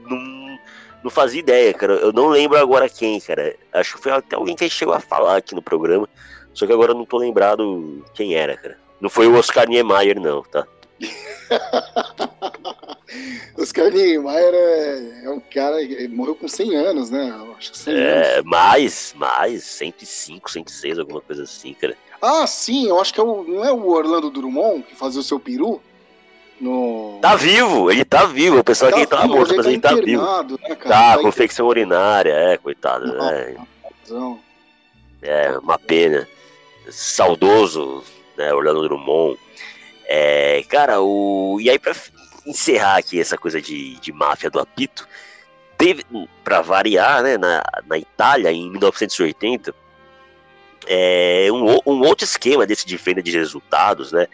não, 0.06 0.60
não 1.02 1.10
fazia 1.10 1.40
ideia, 1.40 1.74
cara. 1.74 1.94
Eu 1.94 2.12
não 2.12 2.28
lembro 2.28 2.58
agora 2.58 2.90
quem, 2.90 3.18
cara. 3.22 3.56
Acho 3.72 3.96
que 3.96 4.04
foi 4.04 4.12
até 4.12 4.36
alguém 4.36 4.58
que 4.58 4.70
chegou 4.70 4.94
a 4.94 5.00
falar 5.00 5.38
aqui 5.38 5.56
no 5.56 5.62
programa, 5.62 6.10
só 6.54 6.68
que 6.68 6.74
agora 6.74 6.92
eu 6.92 6.98
não 6.98 7.06
tô 7.06 7.18
lembrado 7.18 8.04
quem 8.14 8.36
era, 8.36 8.58
cara. 8.58 8.78
Não 9.00 9.10
foi 9.10 9.28
o 9.28 9.38
Oscar 9.38 9.66
Niemeyer, 9.66 10.20
não, 10.20 10.44
tá? 10.44 10.68
Oscar 13.58 13.92
Niemeyer 13.92 14.54
é, 14.54 15.26
é 15.26 15.30
um 15.30 15.40
cara 15.40 15.86
que 15.86 16.08
morreu 16.08 16.36
com 16.36 16.48
100 16.48 16.76
anos, 16.76 17.10
né? 17.10 17.34
Acho 17.58 17.72
que 17.72 17.78
100 17.78 17.94
é, 17.96 18.34
anos. 18.34 18.46
mais, 18.46 19.14
mais, 19.18 19.64
105, 19.64 20.52
106, 20.52 21.00
alguma 21.00 21.22
coisa 21.22 21.44
assim, 21.44 21.74
cara. 21.74 21.98
Ah, 22.22 22.46
sim, 22.46 22.88
eu 22.88 23.00
acho 23.00 23.14
que 23.14 23.20
é 23.20 23.24
o, 23.24 23.44
não 23.44 23.66
é 23.66 23.72
o 23.72 23.88
Orlando 23.88 24.30
Drummond 24.30 24.84
que 24.84 24.96
fazia 24.96 25.22
o 25.22 25.24
seu 25.24 25.40
peru? 25.40 25.82
No... 26.60 27.20
Tá 27.22 27.36
vivo, 27.36 27.90
ele 27.90 28.04
tá 28.04 28.26
vivo. 28.26 28.60
O 28.60 28.64
pessoal 28.64 28.92
tá 28.92 28.98
que 28.98 29.02
ele 29.04 29.10
tava 29.10 29.28
morto, 29.28 29.56
mas 29.56 29.66
ele 29.66 29.80
tá, 29.80 29.90
tá 29.90 29.96
vivo. 29.96 30.22
Né, 30.22 30.76
tá, 30.76 31.16
tá 31.16 31.18
confecção 31.20 31.68
urinária, 31.68 32.34
é, 32.34 32.58
coitado. 32.58 33.08
Não, 33.08 33.30
é. 33.30 33.56
é, 35.22 35.58
uma 35.58 35.80
pena. 35.80 36.28
Saudoso, 36.90 38.04
né, 38.38 38.54
Orlando 38.54 38.84
Drummond. 38.84 39.40
É, 40.06 40.64
cara, 40.68 41.02
o. 41.02 41.60
E 41.62 41.70
aí, 41.70 41.80
pra 41.80 41.94
encerrar 42.50 42.98
aqui 42.98 43.20
essa 43.20 43.38
coisa 43.38 43.62
de, 43.62 43.96
de 44.00 44.12
máfia 44.12 44.50
do 44.50 44.60
apito, 44.60 45.08
teve, 45.78 46.04
para 46.44 46.62
variar, 46.62 47.24
né, 47.24 47.38
na, 47.38 47.64
na 47.88 47.98
Itália, 47.98 48.52
em 48.52 48.70
1980, 48.70 49.74
é, 50.88 51.48
um, 51.52 51.80
um 51.86 52.02
outro 52.02 52.26
esquema 52.26 52.66
desse 52.66 52.86
de 52.86 52.98
venda 52.98 53.22
de 53.22 53.32
resultados, 53.32 54.12
né, 54.12 54.28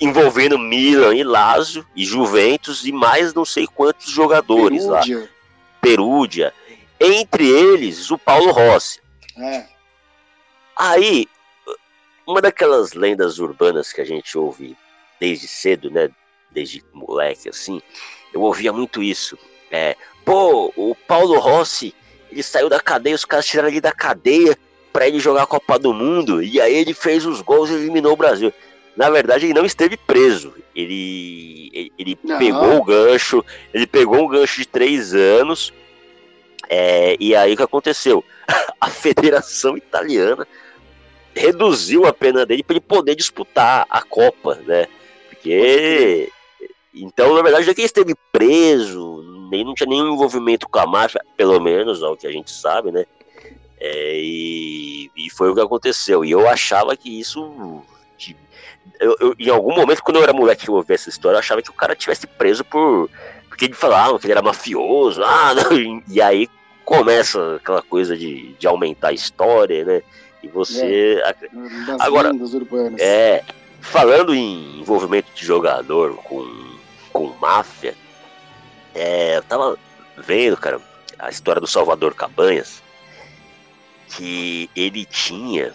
envolvendo 0.00 0.58
Milan 0.58 1.14
e 1.14 1.24
Lazio 1.24 1.86
e 1.94 2.04
Juventus 2.04 2.84
e 2.84 2.92
mais 2.92 3.34
não 3.34 3.44
sei 3.44 3.66
quantos 3.66 4.10
jogadores 4.10 4.84
Perúdia. 4.84 5.18
lá. 5.18 5.28
Perúdia. 5.80 6.54
Entre 7.00 7.48
eles, 7.48 8.10
o 8.10 8.18
Paulo 8.18 8.52
Rossi. 8.52 9.00
É. 9.38 9.66
Aí, 10.76 11.26
uma 12.26 12.40
daquelas 12.40 12.92
lendas 12.92 13.38
urbanas 13.38 13.92
que 13.92 14.00
a 14.00 14.04
gente 14.04 14.36
ouve 14.36 14.76
desde 15.18 15.48
cedo, 15.48 15.90
né? 15.90 16.10
Desde 16.56 16.82
moleque, 16.90 17.50
assim, 17.50 17.82
eu 18.32 18.40
ouvia 18.40 18.72
muito 18.72 19.02
isso. 19.02 19.38
É, 19.70 19.94
pô, 20.24 20.72
o 20.74 20.94
Paulo 21.06 21.38
Rossi, 21.38 21.94
ele 22.32 22.42
saiu 22.42 22.70
da 22.70 22.80
cadeia, 22.80 23.14
os 23.14 23.26
caras 23.26 23.44
tiraram 23.44 23.68
ele 23.68 23.78
da 23.78 23.92
cadeia 23.92 24.56
para 24.90 25.06
ele 25.06 25.20
jogar 25.20 25.42
a 25.42 25.46
Copa 25.46 25.78
do 25.78 25.92
Mundo, 25.92 26.42
e 26.42 26.58
aí 26.58 26.74
ele 26.74 26.94
fez 26.94 27.26
os 27.26 27.42
gols 27.42 27.68
e 27.68 27.74
eliminou 27.74 28.14
o 28.14 28.16
Brasil. 28.16 28.54
Na 28.96 29.10
verdade, 29.10 29.44
ele 29.44 29.52
não 29.52 29.66
esteve 29.66 29.98
preso. 29.98 30.54
Ele, 30.74 31.70
ele, 31.74 31.92
ele 31.98 32.16
pegou 32.16 32.78
o 32.78 32.84
gancho, 32.84 33.44
ele 33.74 33.86
pegou 33.86 34.24
um 34.24 34.28
gancho 34.28 34.58
de 34.58 34.66
três 34.66 35.12
anos. 35.12 35.74
É, 36.70 37.18
e 37.20 37.36
aí 37.36 37.52
o 37.52 37.56
que 37.58 37.62
aconteceu? 37.62 38.24
A 38.80 38.88
Federação 38.88 39.76
Italiana 39.76 40.48
reduziu 41.34 42.06
a 42.06 42.14
pena 42.14 42.46
dele 42.46 42.62
para 42.62 42.76
ele 42.76 42.80
poder 42.80 43.14
disputar 43.14 43.86
a 43.90 44.00
Copa, 44.00 44.54
né? 44.66 44.86
Porque. 45.28 46.32
Então, 46.96 47.34
na 47.34 47.42
verdade, 47.42 47.66
que 47.74 47.80
ele 47.80 47.86
esteve 47.86 48.14
preso, 48.32 49.22
nem 49.50 49.62
não 49.62 49.74
tinha 49.74 49.88
nenhum 49.88 50.14
envolvimento 50.14 50.66
com 50.66 50.78
a 50.78 50.86
máfia, 50.86 51.20
pelo 51.36 51.60
menos, 51.60 52.02
ao 52.02 52.16
que 52.16 52.26
a 52.26 52.32
gente 52.32 52.50
sabe, 52.50 52.90
né? 52.90 53.04
É, 53.78 54.18
e, 54.18 55.10
e, 55.14 55.30
foi 55.30 55.50
o 55.50 55.54
que 55.54 55.60
aconteceu. 55.60 56.24
E 56.24 56.30
eu 56.30 56.48
achava 56.48 56.96
que 56.96 57.20
isso. 57.20 57.82
De, 58.16 58.34
eu, 58.98 59.14
eu, 59.20 59.34
em 59.38 59.50
algum 59.50 59.74
momento, 59.74 60.02
quando 60.02 60.16
eu 60.16 60.22
era 60.22 60.32
moleque 60.32 60.68
eu 60.68 60.74
ouvi 60.74 60.94
essa 60.94 61.10
história, 61.10 61.36
eu 61.36 61.40
achava 61.40 61.60
que 61.60 61.70
o 61.70 61.74
cara 61.74 61.94
tivesse 61.94 62.26
preso 62.26 62.64
por. 62.64 63.10
Porque 63.46 63.66
ele 63.66 63.74
falava 63.74 64.18
que 64.18 64.26
ele 64.26 64.32
era 64.32 64.42
mafioso. 64.42 65.22
Ah, 65.22 65.54
não, 65.54 66.02
e 66.08 66.22
aí 66.22 66.48
começa 66.84 67.56
aquela 67.56 67.82
coisa 67.82 68.16
de, 68.16 68.54
de 68.54 68.66
aumentar 68.66 69.08
a 69.08 69.12
história, 69.12 69.84
né? 69.84 70.02
E 70.42 70.48
você. 70.48 71.20
É, 71.22 71.34
agora. 72.00 72.30
É. 72.98 73.44
Falando 73.82 74.34
em 74.34 74.80
envolvimento 74.80 75.28
de 75.32 75.44
jogador 75.44 76.16
com, 76.16 76.44
com 77.16 77.34
máfia, 77.40 77.94
é, 78.94 79.38
eu 79.38 79.42
tava 79.42 79.78
vendo, 80.18 80.56
cara, 80.58 80.78
a 81.18 81.30
história 81.30 81.60
do 81.60 81.66
Salvador 81.66 82.14
Cabanhas, 82.14 82.82
que 84.10 84.68
ele 84.76 85.06
tinha. 85.06 85.72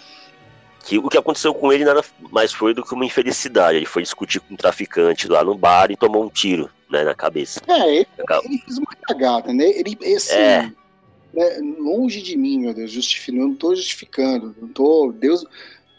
Que 0.84 0.98
o 0.98 1.10
que 1.10 1.18
aconteceu 1.18 1.54
com 1.54 1.72
ele 1.72 1.86
nada 1.86 2.04
mais 2.32 2.52
foi 2.52 2.74
do 2.74 2.84
que 2.84 2.94
uma 2.94 3.06
infelicidade. 3.06 3.78
Ele 3.78 3.86
foi 3.86 4.02
discutir 4.02 4.40
com 4.40 4.54
um 4.54 4.58
traficante 4.58 5.28
lá 5.28 5.44
no 5.44 5.56
bar 5.56 5.92
e 5.92 5.96
tomou 5.96 6.24
um 6.24 6.30
tiro 6.30 6.70
né, 6.90 7.04
na 7.04 7.14
cabeça. 7.14 7.62
É, 7.68 7.98
ele, 7.98 8.08
ele 8.46 8.58
fez 8.60 8.78
uma 8.80 8.96
cagada, 9.08 9.54
né? 9.54 9.66
Ele, 9.66 9.98
esse, 10.02 10.34
é. 10.34 10.72
Né, 11.34 11.60
longe 11.80 12.22
de 12.22 12.36
mim, 12.36 12.60
meu 12.60 12.74
Deus, 12.74 12.92
justificando, 12.92 13.48
não 13.48 13.56
tô 13.56 13.76
justificando, 13.76 14.56
não 14.60 14.68
tô, 14.70 15.14
Deus, 15.16 15.46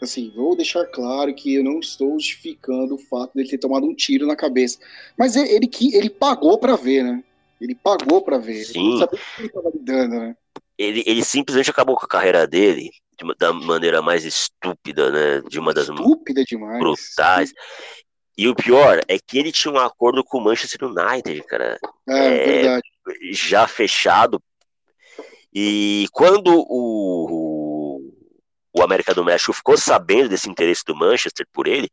assim, 0.03 0.31
vou 0.35 0.55
deixar 0.55 0.85
claro 0.85 1.33
que 1.33 1.55
eu 1.55 1.63
não 1.63 1.79
estou 1.79 2.11
justificando 2.19 2.95
o 2.95 2.97
fato 2.97 3.33
dele 3.33 3.49
ter 3.49 3.57
tomado 3.57 3.85
um 3.85 3.95
tiro 3.95 4.27
na 4.27 4.35
cabeça. 4.35 4.79
Mas 5.17 5.35
ele, 5.35 5.49
ele, 5.49 5.69
ele 5.93 6.09
pagou 6.09 6.57
para 6.57 6.75
ver, 6.75 7.03
né? 7.03 7.23
Ele 7.59 7.75
pagou 7.75 8.21
para 8.21 8.37
ver. 8.37 8.63
Sim. 8.65 8.91
Ele 8.91 8.99
sabia 8.99 9.19
que 9.19 9.57
ele 9.57 9.69
lidando, 9.73 10.19
né? 10.19 10.35
Ele, 10.77 11.03
ele 11.05 11.23
simplesmente 11.23 11.69
acabou 11.69 11.95
com 11.95 12.05
a 12.05 12.09
carreira 12.09 12.45
dele 12.47 12.91
de, 13.17 13.35
da 13.37 13.53
maneira 13.53 14.01
mais 14.01 14.25
estúpida, 14.25 15.11
né? 15.11 15.41
De 15.47 15.59
uma 15.59 15.73
das 15.73 15.87
estúpida 15.87 16.43
demais. 16.43 16.79
brutais. 16.79 17.53
E 18.37 18.47
o 18.47 18.55
pior 18.55 18.99
é 19.07 19.17
que 19.19 19.37
ele 19.37 19.51
tinha 19.51 19.73
um 19.73 19.77
acordo 19.77 20.23
com 20.23 20.39
o 20.39 20.43
Manchester 20.43 20.87
United, 20.87 21.43
cara. 21.43 21.77
É, 22.09 22.27
é 22.27 22.45
verdade. 22.45 22.83
Já 23.31 23.67
fechado. 23.67 24.41
E 25.53 26.07
quando 26.11 26.65
o, 26.67 27.42
o 28.73 28.81
América 28.81 29.13
do 29.13 29.23
México 29.23 29.53
ficou 29.53 29.77
sabendo 29.77 30.29
desse 30.29 30.49
interesse 30.49 30.83
do 30.85 30.95
Manchester 30.95 31.45
por 31.53 31.67
ele, 31.67 31.89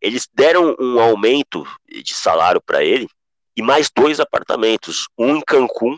eles 0.00 0.28
deram 0.32 0.76
um 0.78 0.98
aumento 0.98 1.66
de 1.86 2.14
salário 2.14 2.60
para 2.60 2.82
ele 2.82 3.08
e 3.56 3.62
mais 3.62 3.90
dois 3.90 4.20
apartamentos, 4.20 5.08
um 5.18 5.36
em 5.36 5.40
Cancún 5.40 5.96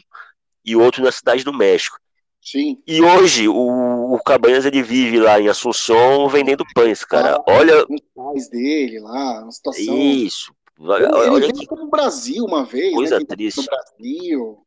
e 0.64 0.74
outro 0.74 1.02
na 1.02 1.12
cidade 1.12 1.44
do 1.44 1.52
México. 1.52 1.98
Sim. 2.42 2.82
E 2.86 3.02
hoje 3.02 3.48
o, 3.48 4.14
o 4.14 4.18
Cabanhas 4.24 4.64
ele 4.64 4.82
vive 4.82 5.20
lá 5.20 5.38
em 5.38 5.48
Assunção 5.48 6.26
vendendo 6.28 6.64
pães, 6.74 7.04
cara. 7.04 7.36
Ah, 7.36 7.44
olha. 7.46 7.84
Os 7.84 8.00
pais 8.14 8.48
dele 8.48 8.98
lá, 8.98 9.42
uma 9.42 9.52
situação. 9.52 9.98
Isso. 9.98 10.54
Olha, 10.78 11.04
ele 11.04 11.14
olha 11.14 11.40
veio 11.40 11.50
aqui. 11.50 11.66
no 11.76 11.90
Brasil 11.90 12.44
uma 12.44 12.64
vez. 12.64 12.94
Coisa 12.94 13.18
né, 13.18 13.26
triste. 13.26 13.58
No 13.58 13.66
Brasil. 13.66 14.66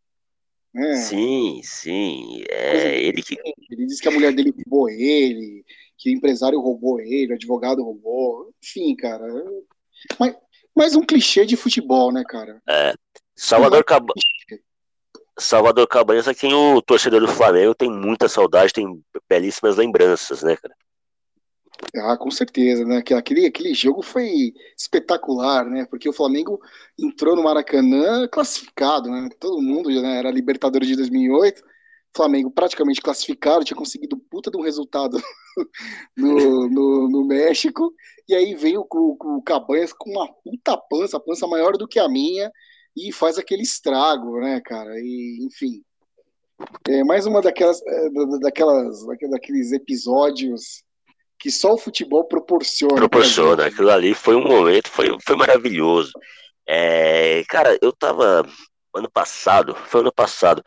É. 0.75 0.95
Sim, 0.95 1.61
sim. 1.63 2.43
É, 2.49 2.99
ele, 3.01 3.21
que... 3.21 3.37
ele 3.69 3.85
disse 3.85 4.01
que 4.01 4.07
a 4.07 4.11
mulher 4.11 4.33
dele 4.33 4.51
roubou 4.51 4.89
ele, 4.89 5.63
que 5.97 6.09
o 6.09 6.13
empresário 6.13 6.59
roubou 6.59 6.99
ele, 6.99 7.31
o 7.31 7.35
advogado 7.35 7.83
roubou. 7.83 8.51
Enfim, 8.63 8.95
cara. 8.95 9.25
Mas, 10.19 10.35
mais 10.75 10.95
um 10.95 11.01
clichê 11.01 11.45
de 11.45 11.55
futebol, 11.55 12.11
né, 12.11 12.23
cara? 12.27 12.61
É. 12.67 12.93
Salvador 13.35 13.83
Cabanhas. 13.83 14.13
Salvador 15.37 15.87
Cabanhas 15.87 16.27
é 16.27 16.33
quem 16.33 16.53
o 16.53 16.81
torcedor 16.81 17.19
do 17.19 17.27
Flamengo 17.27 17.73
tem 17.73 17.89
muita 17.89 18.27
saudade, 18.27 18.73
tem 18.73 19.03
belíssimas 19.27 19.77
lembranças, 19.77 20.43
né, 20.43 20.55
cara? 20.55 20.75
Ah, 21.95 22.17
com 22.17 22.31
certeza, 22.31 22.85
né? 22.85 22.97
Aquele, 22.97 23.45
aquele 23.45 23.73
jogo 23.73 24.01
foi 24.01 24.53
espetacular, 24.77 25.65
né? 25.65 25.85
Porque 25.85 26.09
o 26.09 26.13
Flamengo 26.13 26.59
entrou 26.97 27.35
no 27.35 27.43
Maracanã 27.43 28.27
classificado, 28.27 29.09
né? 29.09 29.29
Todo 29.39 29.61
mundo 29.61 29.89
né? 29.89 30.17
era 30.17 30.31
Libertadores 30.31 30.87
de 30.87 30.95
2008. 30.95 31.63
Flamengo 32.15 32.51
praticamente 32.51 33.01
classificado, 33.01 33.63
tinha 33.65 33.77
conseguido 33.77 34.17
puta 34.29 34.51
de 34.51 34.57
um 34.57 34.61
resultado 34.61 35.17
no, 36.15 36.69
no, 36.69 37.09
no, 37.09 37.25
México. 37.25 37.93
E 38.27 38.35
aí 38.35 38.53
veio 38.53 38.85
com, 38.85 39.15
com 39.17 39.37
o 39.37 39.41
Cabanhas 39.41 39.91
com 39.93 40.11
uma 40.11 40.31
puta 40.43 40.77
pança, 40.77 41.19
pança 41.19 41.47
maior 41.47 41.75
do 41.75 41.87
que 41.87 41.99
a 41.99 42.07
minha 42.07 42.51
e 42.95 43.11
faz 43.11 43.37
aquele 43.39 43.63
estrago, 43.63 44.39
né, 44.39 44.61
cara? 44.61 44.93
E, 44.99 45.39
enfim, 45.41 45.83
é 46.87 47.03
mais 47.03 47.25
uma 47.25 47.41
daquelas, 47.41 47.81
é, 47.81 48.09
daquelas, 48.39 49.03
daqueles 49.31 49.71
episódios 49.71 50.83
que 51.43 51.51
só 51.51 51.73
o 51.73 51.77
futebol 51.77 52.23
proporciona. 52.23 52.95
Proporciona, 52.95 53.65
aquilo 53.65 53.91
ali 53.91 54.13
foi 54.13 54.33
um 54.33 54.47
momento, 54.47 54.89
foi, 54.89 55.13
foi 55.21 55.35
maravilhoso. 55.35 56.13
É, 56.65 57.43
cara, 57.49 57.77
eu 57.81 57.91
tava 57.91 58.47
ano 58.95 59.11
passado, 59.11 59.75
foi 59.75 59.99
ano 59.99 60.13
passado, 60.13 60.63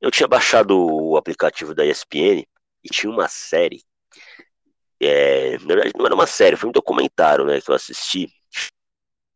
eu 0.00 0.08
tinha 0.08 0.28
baixado 0.28 0.78
o 0.78 1.16
aplicativo 1.16 1.74
da 1.74 1.84
ESPN 1.84 2.46
e 2.84 2.88
tinha 2.92 3.10
uma 3.12 3.26
série. 3.26 3.82
É, 5.02 5.58
na 5.58 5.74
verdade, 5.74 5.94
não 5.98 6.06
era 6.06 6.14
uma 6.14 6.28
série, 6.28 6.54
foi 6.54 6.68
um 6.68 6.72
documentário, 6.72 7.44
né, 7.44 7.60
que 7.60 7.68
eu 7.68 7.74
assisti 7.74 8.28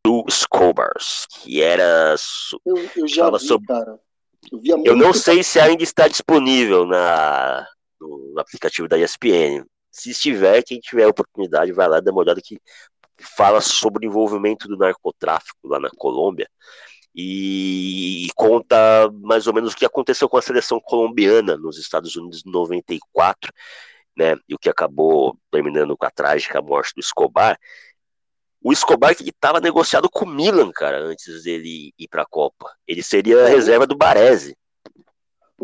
do 0.07 0.25
Scobars, 0.31 1.27
que 1.43 1.61
era. 1.61 2.15
Eu, 2.65 2.77
eu 2.95 3.09
já 3.09 3.29
vi, 3.33 3.41
sobre... 3.41 3.67
cara. 3.67 3.99
Eu, 4.53 4.85
eu 4.85 4.97
não 4.97 5.13
sei 5.13 5.43
se 5.43 5.59
ainda 5.59 5.83
está 5.83 6.07
disponível 6.07 6.87
na, 6.87 7.67
no 8.01 8.39
aplicativo 8.39 8.87
da 8.87 8.97
ESPN. 8.97 9.65
Se 9.95 10.11
estiver, 10.11 10.61
quem 10.65 10.81
tiver 10.81 11.05
a 11.05 11.09
oportunidade, 11.09 11.71
vai 11.71 11.89
lá 11.89 12.01
dar 12.01 12.11
uma 12.11 12.21
olhada 12.21 12.41
que 12.43 12.61
fala 13.17 13.61
sobre 13.61 14.05
o 14.05 14.09
envolvimento 14.09 14.67
do 14.67 14.77
narcotráfico 14.77 15.69
lá 15.69 15.79
na 15.79 15.89
Colômbia 15.97 16.51
e 17.15 18.27
conta 18.35 18.77
mais 19.23 19.47
ou 19.47 19.55
menos 19.55 19.73
o 19.73 19.77
que 19.77 19.87
aconteceu 19.87 20.29
com 20.29 20.37
a 20.37 20.43
seleção 20.43 20.81
colombiana 20.81 21.57
nos 21.57 21.79
Estados 21.79 22.17
Unidos 22.17 22.43
em 22.45 22.51
94, 22.51 23.53
né, 24.17 24.35
e 24.49 24.55
o 24.55 24.59
que 24.59 24.69
acabou 24.69 25.39
terminando 25.49 25.97
com 25.97 26.07
a 26.07 26.11
trágica 26.11 26.61
morte 26.61 26.93
do 26.97 27.01
Escobar, 27.01 27.57
o 28.61 28.73
Escobar 28.73 29.15
que 29.15 29.29
estava 29.29 29.61
negociado 29.61 30.11
com 30.11 30.25
o 30.25 30.29
Milan, 30.29 30.73
cara, 30.73 30.99
antes 30.99 31.45
dele 31.45 31.93
ir 31.97 32.09
para 32.09 32.23
a 32.23 32.27
Copa. 32.27 32.69
Ele 32.89 33.03
seria 33.03 33.45
a 33.45 33.49
é. 33.49 33.51
reserva 33.51 33.87
do 33.87 33.97
Baresi. 33.97 34.57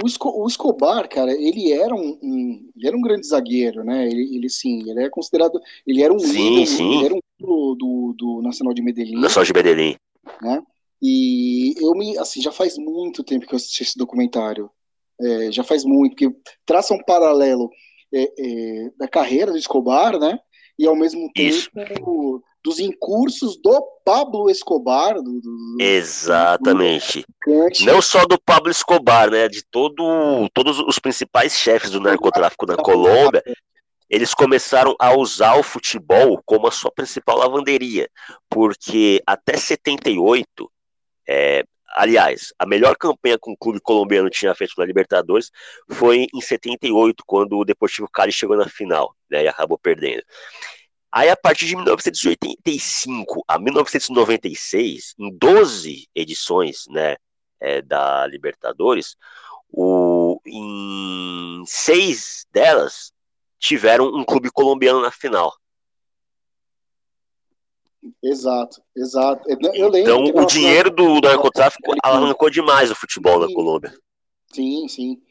O, 0.02 0.06
Esco, 0.06 0.30
o, 0.30 0.46
Escobar, 0.46 1.08
cara, 1.08 1.32
ele 1.32 1.72
era 1.72 1.94
um, 1.94 2.18
um, 2.22 2.70
ele 2.76 2.86
era 2.86 2.96
um 2.96 3.00
grande 3.00 3.26
zagueiro, 3.26 3.84
né? 3.84 4.06
Ele, 4.06 4.36
ele 4.36 4.48
sim, 4.48 4.88
ele 4.88 5.04
é 5.04 5.10
considerado, 5.10 5.60
ele 5.86 6.02
era 6.02 6.12
um 6.12 6.18
sim, 6.18 6.32
líder, 6.32 6.66
sim. 6.66 6.96
ele 6.96 7.04
era 7.06 7.14
um 7.14 7.20
do, 7.38 7.74
do, 7.74 8.14
do 8.16 8.42
Nacional 8.42 8.74
de 8.74 8.82
Medellín. 8.82 9.20
Nacional 9.20 9.44
de 9.44 9.52
Medellín. 9.52 9.96
Né? 10.42 10.62
E 11.02 11.74
eu 11.80 11.92
me, 11.92 12.18
assim, 12.18 12.42
já 12.42 12.52
faz 12.52 12.76
muito 12.76 13.24
tempo 13.24 13.46
que 13.46 13.54
eu 13.54 13.56
assisti 13.56 13.82
esse 13.82 13.96
documentário. 13.96 14.70
É, 15.20 15.52
já 15.52 15.62
faz 15.62 15.84
muito, 15.84 16.16
que 16.16 16.30
traça 16.64 16.94
um 16.94 17.02
paralelo 17.02 17.70
é, 18.12 18.22
é, 18.22 18.90
da 18.98 19.08
carreira 19.08 19.52
do 19.52 19.58
Escobar, 19.58 20.18
né? 20.18 20.38
E 20.78 20.86
ao 20.86 20.96
mesmo 20.96 21.30
tempo 21.34 22.42
dos 22.62 22.78
incursos 22.78 23.56
do 23.62 23.82
Pablo 24.04 24.50
Escobar. 24.50 25.14
Do, 25.14 25.40
do, 25.40 25.76
Exatamente. 25.80 27.24
Do 27.46 27.84
Não 27.84 28.02
só 28.02 28.24
do 28.26 28.38
Pablo 28.40 28.70
Escobar, 28.70 29.30
né? 29.30 29.48
De 29.48 29.62
todo, 29.64 30.48
todos 30.52 30.78
os 30.78 30.98
principais 30.98 31.52
chefes 31.54 31.90
do 31.90 32.00
narcotráfico 32.00 32.66
na 32.66 32.76
Colômbia. 32.76 33.42
Eles 34.08 34.34
começaram 34.34 34.96
a 34.98 35.16
usar 35.16 35.56
o 35.56 35.62
futebol 35.62 36.42
como 36.44 36.66
a 36.66 36.72
sua 36.72 36.90
principal 36.90 37.38
lavanderia, 37.38 38.08
porque 38.48 39.22
até 39.24 39.56
78, 39.56 40.68
é, 41.28 41.62
aliás, 41.94 42.52
a 42.58 42.66
melhor 42.66 42.96
campanha 42.96 43.38
que 43.38 43.48
o 43.48 43.56
clube 43.56 43.80
colombiano 43.80 44.28
tinha 44.28 44.52
feito 44.52 44.74
na 44.76 44.84
Libertadores 44.84 45.52
foi 45.88 46.26
em 46.34 46.40
78, 46.40 47.22
quando 47.24 47.56
o 47.56 47.64
Deportivo 47.64 48.08
Cali 48.12 48.32
chegou 48.32 48.56
na 48.56 48.68
final, 48.68 49.14
né, 49.30 49.44
e 49.44 49.48
acabou 49.48 49.78
perdendo. 49.78 50.24
Aí, 51.12 51.28
a 51.28 51.36
partir 51.36 51.66
de 51.66 51.74
1985 51.74 53.44
a 53.48 53.58
1996, 53.58 55.14
em 55.18 55.36
12 55.36 56.08
edições 56.14 56.84
né, 56.88 57.16
é, 57.60 57.82
da 57.82 58.26
Libertadores, 58.28 59.16
o, 59.72 60.40
em 60.46 61.64
seis 61.66 62.46
delas 62.52 63.12
tiveram 63.58 64.06
um 64.06 64.24
clube 64.24 64.50
colombiano 64.50 65.00
na 65.00 65.10
final. 65.10 65.52
Exato, 68.22 68.82
exato. 68.96 69.48
Eu 69.74 69.90
lembro 69.90 70.26
então, 70.26 70.42
o 70.42 70.46
dinheiro 70.46 70.90
do 70.90 71.20
narcotráfico 71.20 71.92
alavancou 72.02 72.48
demais 72.48 72.90
o 72.90 72.94
futebol 72.94 73.40
sim, 73.42 73.48
na 73.48 73.54
Colômbia. 73.54 73.92
Sim, 74.52 74.88
sim. 74.88 75.22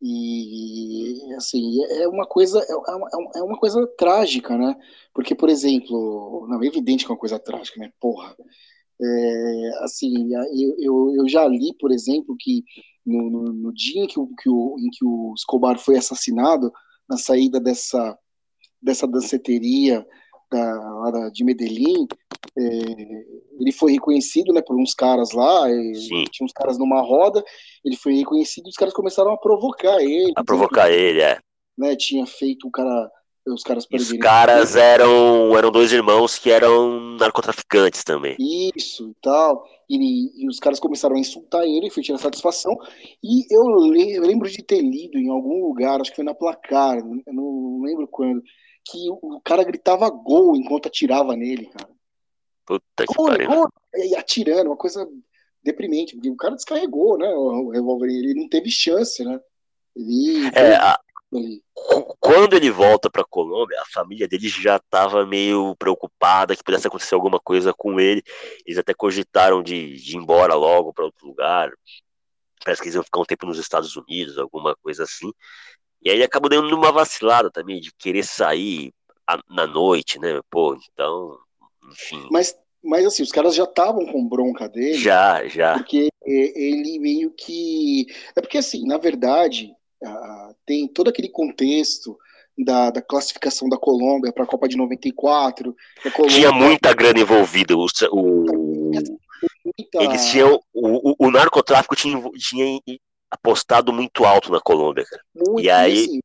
E 0.00 1.34
assim, 1.36 1.82
é 1.84 2.08
uma 2.08 2.26
coisa 2.26 2.60
é, 2.60 2.72
é 2.72 2.96
uma, 2.96 3.30
é 3.36 3.42
uma 3.42 3.58
coisa 3.58 3.86
trágica, 3.98 4.56
né? 4.56 4.76
Porque, 5.14 5.34
por 5.34 5.48
exemplo, 5.48 6.46
não 6.48 6.62
é 6.62 6.66
evidente 6.66 7.04
que 7.04 7.10
é 7.10 7.14
uma 7.14 7.20
coisa 7.20 7.38
trágica, 7.38 7.80
né? 7.80 7.90
Porra. 8.00 8.36
É, 9.00 9.70
assim, 9.84 10.32
eu, 10.34 10.76
eu, 10.78 11.14
eu, 11.16 11.28
já 11.28 11.46
li, 11.46 11.74
por 11.78 11.92
exemplo, 11.92 12.34
que 12.38 12.64
no, 13.04 13.30
no, 13.30 13.52
no 13.52 13.74
dia 13.74 14.04
em 14.04 14.06
que, 14.06 14.18
o, 14.18 14.28
que 14.28 14.48
o, 14.48 14.76
em 14.78 14.88
que 14.90 15.04
o 15.04 15.34
Escobar 15.36 15.78
foi 15.78 15.96
assassinado, 15.98 16.72
na 17.08 17.16
saída 17.16 17.60
dessa, 17.60 18.18
dessa 18.80 19.06
danceteria 19.06 20.06
da, 20.50 21.28
de 21.30 21.44
Medellín, 21.44 22.06
é, 22.58 22.62
ele 23.60 23.72
foi 23.72 23.92
reconhecido 23.92 24.52
né, 24.52 24.62
por 24.62 24.76
uns 24.76 24.94
caras 24.94 25.32
lá, 25.32 25.66
tinha 26.30 26.44
uns 26.44 26.52
caras 26.52 26.78
numa 26.78 27.00
roda, 27.00 27.42
ele 27.84 27.96
foi 27.96 28.14
reconhecido 28.14 28.66
e 28.66 28.70
os 28.70 28.76
caras 28.76 28.94
começaram 28.94 29.32
a 29.32 29.38
provocar 29.38 30.00
ele. 30.00 30.32
A 30.36 30.44
provocar 30.44 30.90
ele, 30.90 31.20
é. 31.20 31.38
Né, 31.76 31.94
tinha 31.96 32.26
feito 32.26 32.66
o 32.66 32.70
cara 32.70 33.10
os 33.46 33.62
caras 33.62 33.86
Os 33.92 34.12
caras 34.14 34.74
eram, 34.74 35.56
eram 35.56 35.70
dois 35.70 35.92
irmãos 35.92 36.36
que 36.36 36.50
eram 36.50 37.16
narcotraficantes 37.16 38.02
também. 38.02 38.36
Isso 38.40 39.10
e 39.10 39.14
tal. 39.22 39.64
E, 39.88 40.42
e 40.42 40.48
os 40.48 40.58
caras 40.58 40.80
começaram 40.80 41.14
a 41.14 41.18
insultar 41.18 41.62
ele, 41.62 41.90
foi 41.90 42.02
tirar 42.02 42.18
satisfação. 42.18 42.76
E 43.22 43.44
eu, 43.54 43.64
le, 43.78 44.16
eu, 44.16 44.22
lembro 44.22 44.50
de 44.50 44.62
ter 44.64 44.80
lido 44.82 45.16
em 45.16 45.30
algum 45.30 45.64
lugar, 45.64 46.00
acho 46.00 46.10
que 46.10 46.16
foi 46.16 46.24
na 46.24 46.34
placar, 46.34 46.98
não 47.26 47.80
lembro 47.82 48.08
quando, 48.08 48.42
que 48.88 49.10
o 49.10 49.40
cara 49.44 49.64
gritava 49.64 50.08
gol 50.08 50.56
enquanto 50.56 50.86
atirava 50.86 51.34
nele, 51.34 51.66
cara. 51.66 51.88
Puta 52.64 53.06
que 53.06 53.14
pariu. 53.14 53.68
E 53.94 54.16
atirando, 54.16 54.70
uma 54.70 54.76
coisa 54.76 55.06
deprimente, 55.62 56.14
porque 56.14 56.30
o 56.30 56.36
cara 56.36 56.54
descarregou, 56.54 57.18
né? 57.18 57.28
O 57.28 57.70
revólver, 57.70 58.08
ele 58.08 58.34
não 58.34 58.48
teve 58.48 58.70
chance, 58.70 59.24
né? 59.24 59.40
Ele. 59.94 60.46
É, 60.54 60.76
a... 60.76 60.98
Quando 62.20 62.54
ele 62.54 62.70
volta 62.70 63.10
para 63.10 63.24
Colômbia, 63.24 63.80
a 63.80 63.86
família 63.86 64.28
dele 64.28 64.48
já 64.48 64.76
estava 64.76 65.26
meio 65.26 65.74
preocupada 65.76 66.54
que 66.54 66.62
pudesse 66.62 66.86
acontecer 66.86 67.14
alguma 67.14 67.40
coisa 67.40 67.74
com 67.76 67.98
ele. 67.98 68.22
Eles 68.64 68.78
até 68.78 68.94
cogitaram 68.94 69.62
de, 69.62 69.96
de 69.96 70.14
ir 70.14 70.16
embora 70.16 70.54
logo 70.54 70.92
para 70.92 71.04
outro 71.04 71.26
lugar. 71.26 71.72
Parece 72.64 72.80
que 72.80 72.88
eles 72.88 72.94
iam 72.94 73.04
ficar 73.04 73.20
um 73.20 73.24
tempo 73.24 73.44
nos 73.46 73.58
Estados 73.58 73.96
Unidos, 73.96 74.38
alguma 74.38 74.76
coisa 74.76 75.02
assim. 75.02 75.30
E 76.06 76.10
aí 76.10 76.22
acabou 76.22 76.48
dando 76.48 76.72
uma 76.72 76.92
vacilada 76.92 77.50
também, 77.50 77.80
de 77.80 77.92
querer 77.98 78.22
sair 78.22 78.92
a, 79.28 79.40
na 79.50 79.66
noite, 79.66 80.20
né? 80.20 80.40
Pô, 80.48 80.78
então, 80.92 81.36
enfim. 81.90 82.28
Mas 82.30 82.56
mas 82.80 83.04
assim, 83.04 83.24
os 83.24 83.32
caras 83.32 83.56
já 83.56 83.64
estavam 83.64 84.06
com 84.06 84.28
bronca 84.28 84.68
dele. 84.68 84.94
Já, 84.94 85.44
já. 85.48 85.74
Porque 85.74 86.06
ele 86.24 87.00
meio 87.00 87.32
que. 87.32 88.06
É 88.36 88.40
porque, 88.40 88.58
assim, 88.58 88.86
na 88.86 88.98
verdade, 88.98 89.72
tem 90.64 90.86
todo 90.86 91.08
aquele 91.08 91.28
contexto 91.28 92.16
da, 92.56 92.92
da 92.92 93.02
classificação 93.02 93.68
da 93.68 93.76
Colômbia 93.76 94.32
para 94.32 94.44
a 94.44 94.46
Copa 94.46 94.68
de 94.68 94.76
94. 94.76 95.74
Colômbia... 96.14 96.36
Tinha 96.36 96.52
muita 96.52 96.94
grana 96.94 97.18
envolvida. 97.18 97.76
O, 97.76 97.88
o... 98.12 98.92
Muita... 98.92 100.04
Eles 100.04 100.26
tinham. 100.26 100.60
O, 100.72 101.10
o, 101.10 101.14
o, 101.26 101.30
narcotráfico 101.32 101.96
tinha, 101.96 102.22
tinha 102.38 102.80
apostado 103.36 103.92
muito 103.92 104.24
alto 104.24 104.50
na 104.50 104.60
Colômbia, 104.60 105.04
cara. 105.04 105.22
Muito, 105.34 105.60
e 105.60 105.70
aí. 105.70 106.04
Assim, 106.04 106.20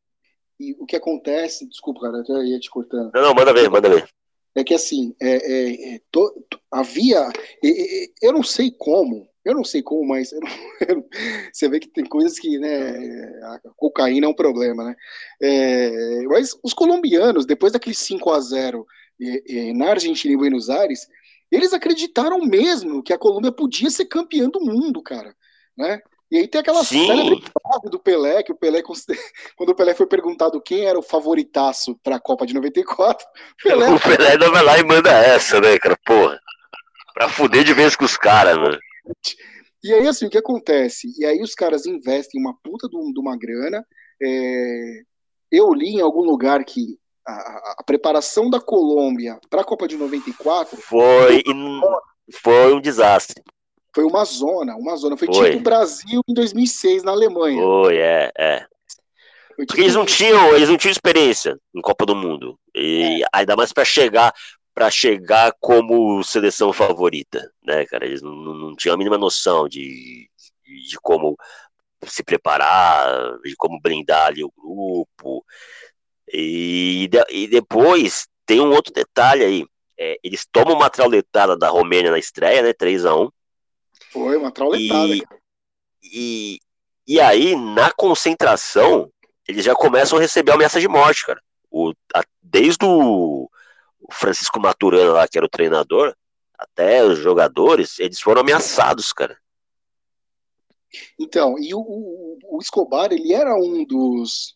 e 0.59 0.73
o 0.79 0.85
que 0.85 0.95
acontece. 0.95 1.67
Desculpa, 1.67 2.01
cara, 2.01 2.17
eu 2.17 2.21
até 2.21 2.45
ia 2.45 2.59
te 2.59 2.69
cortando. 2.69 3.11
Não, 3.13 3.21
não, 3.21 3.33
manda 3.33 3.53
ver, 3.53 3.69
manda 3.69 3.89
ver 3.89 4.07
é 4.55 4.63
que 4.63 4.73
assim, 4.73 5.15
é, 5.19 5.35
é, 5.35 5.95
é 5.95 6.01
to, 6.11 6.45
havia, 6.69 7.29
eu 8.21 8.33
não 8.33 8.43
sei 8.43 8.71
como, 8.71 9.27
eu 9.45 9.53
não 9.55 9.63
sei 9.63 9.81
como, 9.81 10.05
mas 10.05 10.31
não, 10.33 10.49
eu, 10.88 11.07
você 11.51 11.69
vê 11.69 11.79
que 11.79 11.88
tem 11.88 12.05
coisas 12.05 12.38
que, 12.38 12.59
né, 12.59 12.69
a 13.43 13.59
cocaína 13.75 14.25
é 14.25 14.29
um 14.29 14.33
problema, 14.33 14.83
né? 14.83 14.95
É, 15.41 16.21
mas 16.23 16.57
os 16.63 16.73
colombianos, 16.73 17.45
depois 17.45 17.73
daquele 17.73 17.95
5 17.95 18.29
a 18.31 18.39
0 18.39 18.85
na 19.75 19.91
Argentina 19.91 20.33
e 20.33 20.38
Buenos 20.38 20.69
Aires, 20.69 21.07
eles 21.51 21.73
acreditaram 21.73 22.39
mesmo 22.39 23.03
que 23.03 23.13
a 23.13 23.17
Colômbia 23.17 23.51
podia 23.51 23.89
ser 23.89 24.05
campeã 24.05 24.49
do 24.49 24.59
mundo, 24.59 25.01
cara, 25.01 25.35
né? 25.77 26.01
E 26.31 26.37
aí 26.37 26.47
tem 26.47 26.61
aquela 26.61 26.81
célebre 26.81 27.41
frase 27.41 27.89
do 27.91 27.99
Pelé, 27.99 28.41
que 28.41 28.53
o 28.53 28.55
Pelé, 28.55 28.81
quando 29.57 29.69
o 29.69 29.75
Pelé 29.75 29.93
foi 29.93 30.07
perguntado 30.07 30.61
quem 30.61 30.85
era 30.85 30.97
o 30.97 31.03
favoritaço 31.03 31.99
para 32.01 32.15
a 32.15 32.19
Copa 32.21 32.45
de 32.45 32.53
94, 32.53 33.25
Pelé... 33.61 33.89
o 33.89 33.99
Pelé 33.99 34.37
não 34.37 34.49
vai 34.49 34.63
lá 34.63 34.79
e 34.79 34.83
manda 34.83 35.11
essa, 35.11 35.59
né, 35.59 35.77
cara? 35.77 35.97
Porra. 36.05 36.39
Pra 37.13 37.27
fuder 37.27 37.65
de 37.65 37.73
vez 37.73 37.97
com 37.97 38.05
os 38.05 38.15
caras, 38.15 38.57
né? 38.57 38.77
E 39.83 39.93
aí, 39.93 40.07
assim, 40.07 40.27
o 40.27 40.29
que 40.29 40.37
acontece? 40.37 41.07
E 41.19 41.25
aí 41.25 41.41
os 41.41 41.53
caras 41.53 41.85
investem 41.85 42.39
uma 42.39 42.55
puta 42.63 42.87
de 42.87 43.19
uma 43.19 43.37
grana. 43.37 43.85
É... 44.21 45.01
Eu 45.51 45.73
li 45.73 45.95
em 45.95 46.01
algum 46.01 46.21
lugar 46.21 46.63
que 46.63 46.97
a, 47.27 47.75
a 47.79 47.83
preparação 47.85 48.49
da 48.49 48.61
Colômbia 48.61 49.37
para 49.49 49.61
a 49.61 49.65
Copa 49.65 49.85
de 49.85 49.97
94 49.97 50.77
foi, 50.77 51.43
foi 52.41 52.73
um 52.73 52.79
desastre. 52.79 53.43
Foi 53.93 54.03
uma 54.03 54.23
zona, 54.23 54.76
uma 54.76 54.95
zona. 54.95 55.18
Foi, 55.18 55.27
Foi. 55.27 55.51
tipo 55.51 55.63
Brasil 55.63 56.22
em 56.27 56.34
2006 56.34 57.03
na 57.03 57.11
Alemanha. 57.11 57.61
Foi, 57.61 57.97
é, 57.97 58.31
é. 58.38 58.65
Foi 59.55 59.65
tipo... 59.65 59.81
eles 59.81 59.95
não 59.95 60.05
tinham, 60.05 60.55
eles 60.55 60.69
não 60.69 60.77
tinham 60.77 60.91
experiência 60.91 61.57
em 61.76 61.81
Copa 61.81 62.05
do 62.05 62.15
Mundo. 62.15 62.57
E 62.76 63.22
é. 63.23 63.27
ainda 63.34 63.55
mais 63.55 63.73
para 63.73 63.85
chegar 63.85 64.34
para 64.73 64.89
chegar 64.89 65.53
como 65.59 66.23
seleção 66.23 66.72
favorita, 66.72 67.51
né, 67.61 67.85
cara? 67.85 68.05
Eles 68.05 68.22
não, 68.22 68.31
não 68.34 68.76
tinham 68.76 68.95
a 68.95 68.97
mínima 68.97 69.18
noção 69.18 69.68
de, 69.68 70.30
de 70.65 70.97
como 71.01 71.35
se 72.05 72.23
preparar, 72.23 73.38
de 73.43 73.53
como 73.57 73.81
blindar 73.81 74.27
ali 74.27 74.43
o 74.43 74.51
grupo. 74.51 75.45
E, 76.34 77.09
e 77.30 77.47
depois 77.47 78.27
tem 78.45 78.61
um 78.61 78.72
outro 78.72 78.93
detalhe 78.93 79.43
aí. 79.43 79.65
É, 79.99 80.18
eles 80.23 80.47
tomam 80.49 80.73
uma 80.73 80.89
trauletada 80.89 81.57
da 81.57 81.69
Romênia 81.69 82.09
na 82.09 82.18
estreia, 82.18 82.61
né? 82.61 82.73
3 82.73 83.05
a 83.05 83.15
1 83.15 83.30
foi 84.11 84.38
uma 84.38 84.51
trauletada. 84.51 85.13
E, 85.13 85.23
e, 86.03 86.59
e 87.07 87.19
aí, 87.19 87.55
na 87.55 87.91
concentração, 87.91 89.11
eles 89.47 89.63
já 89.63 89.73
começam 89.73 90.17
a 90.17 90.21
receber 90.21 90.51
ameaça 90.51 90.79
de 90.79 90.88
morte, 90.88 91.25
cara. 91.25 91.41
O, 91.69 91.93
a, 92.13 92.23
desde 92.41 92.85
o, 92.85 93.49
Francisco 94.11 94.59
Maturana 94.59 95.13
lá, 95.13 95.27
que 95.27 95.38
era 95.38 95.45
o 95.45 95.49
treinador, 95.49 96.15
até 96.57 97.03
os 97.03 97.17
jogadores, 97.17 97.99
eles 97.99 98.19
foram 98.19 98.41
ameaçados, 98.41 99.13
cara. 99.13 99.38
Então, 101.17 101.57
e 101.57 101.73
o, 101.73 101.79
o, 101.79 102.38
o, 102.57 102.59
Escobar, 102.59 103.11
ele 103.13 103.33
era 103.33 103.55
um 103.55 103.85
dos 103.85 104.55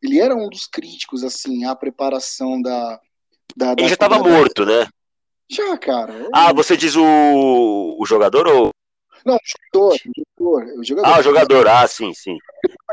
ele 0.00 0.20
era 0.20 0.34
um 0.34 0.48
dos 0.48 0.66
críticos 0.66 1.24
assim 1.24 1.64
à 1.64 1.74
preparação 1.74 2.60
da, 2.60 3.00
da 3.56 3.72
ele 3.72 3.88
já 3.88 3.94
estava 3.94 4.18
morto, 4.18 4.64
né? 4.64 4.88
Já, 5.50 5.76
cara. 5.76 6.28
Ah, 6.32 6.52
você 6.52 6.76
diz 6.76 6.94
o, 6.96 7.96
o 7.98 8.06
jogador 8.06 8.46
ou 8.46 8.70
não, 9.24 9.36
o 9.36 9.38
jogador, 9.74 10.78
o 10.78 10.84
jogador. 10.84 11.08
Ah, 11.08 11.18
o 11.18 11.22
jogador, 11.22 11.68
ah, 11.68 11.86
sim, 11.86 12.12
sim. 12.14 12.36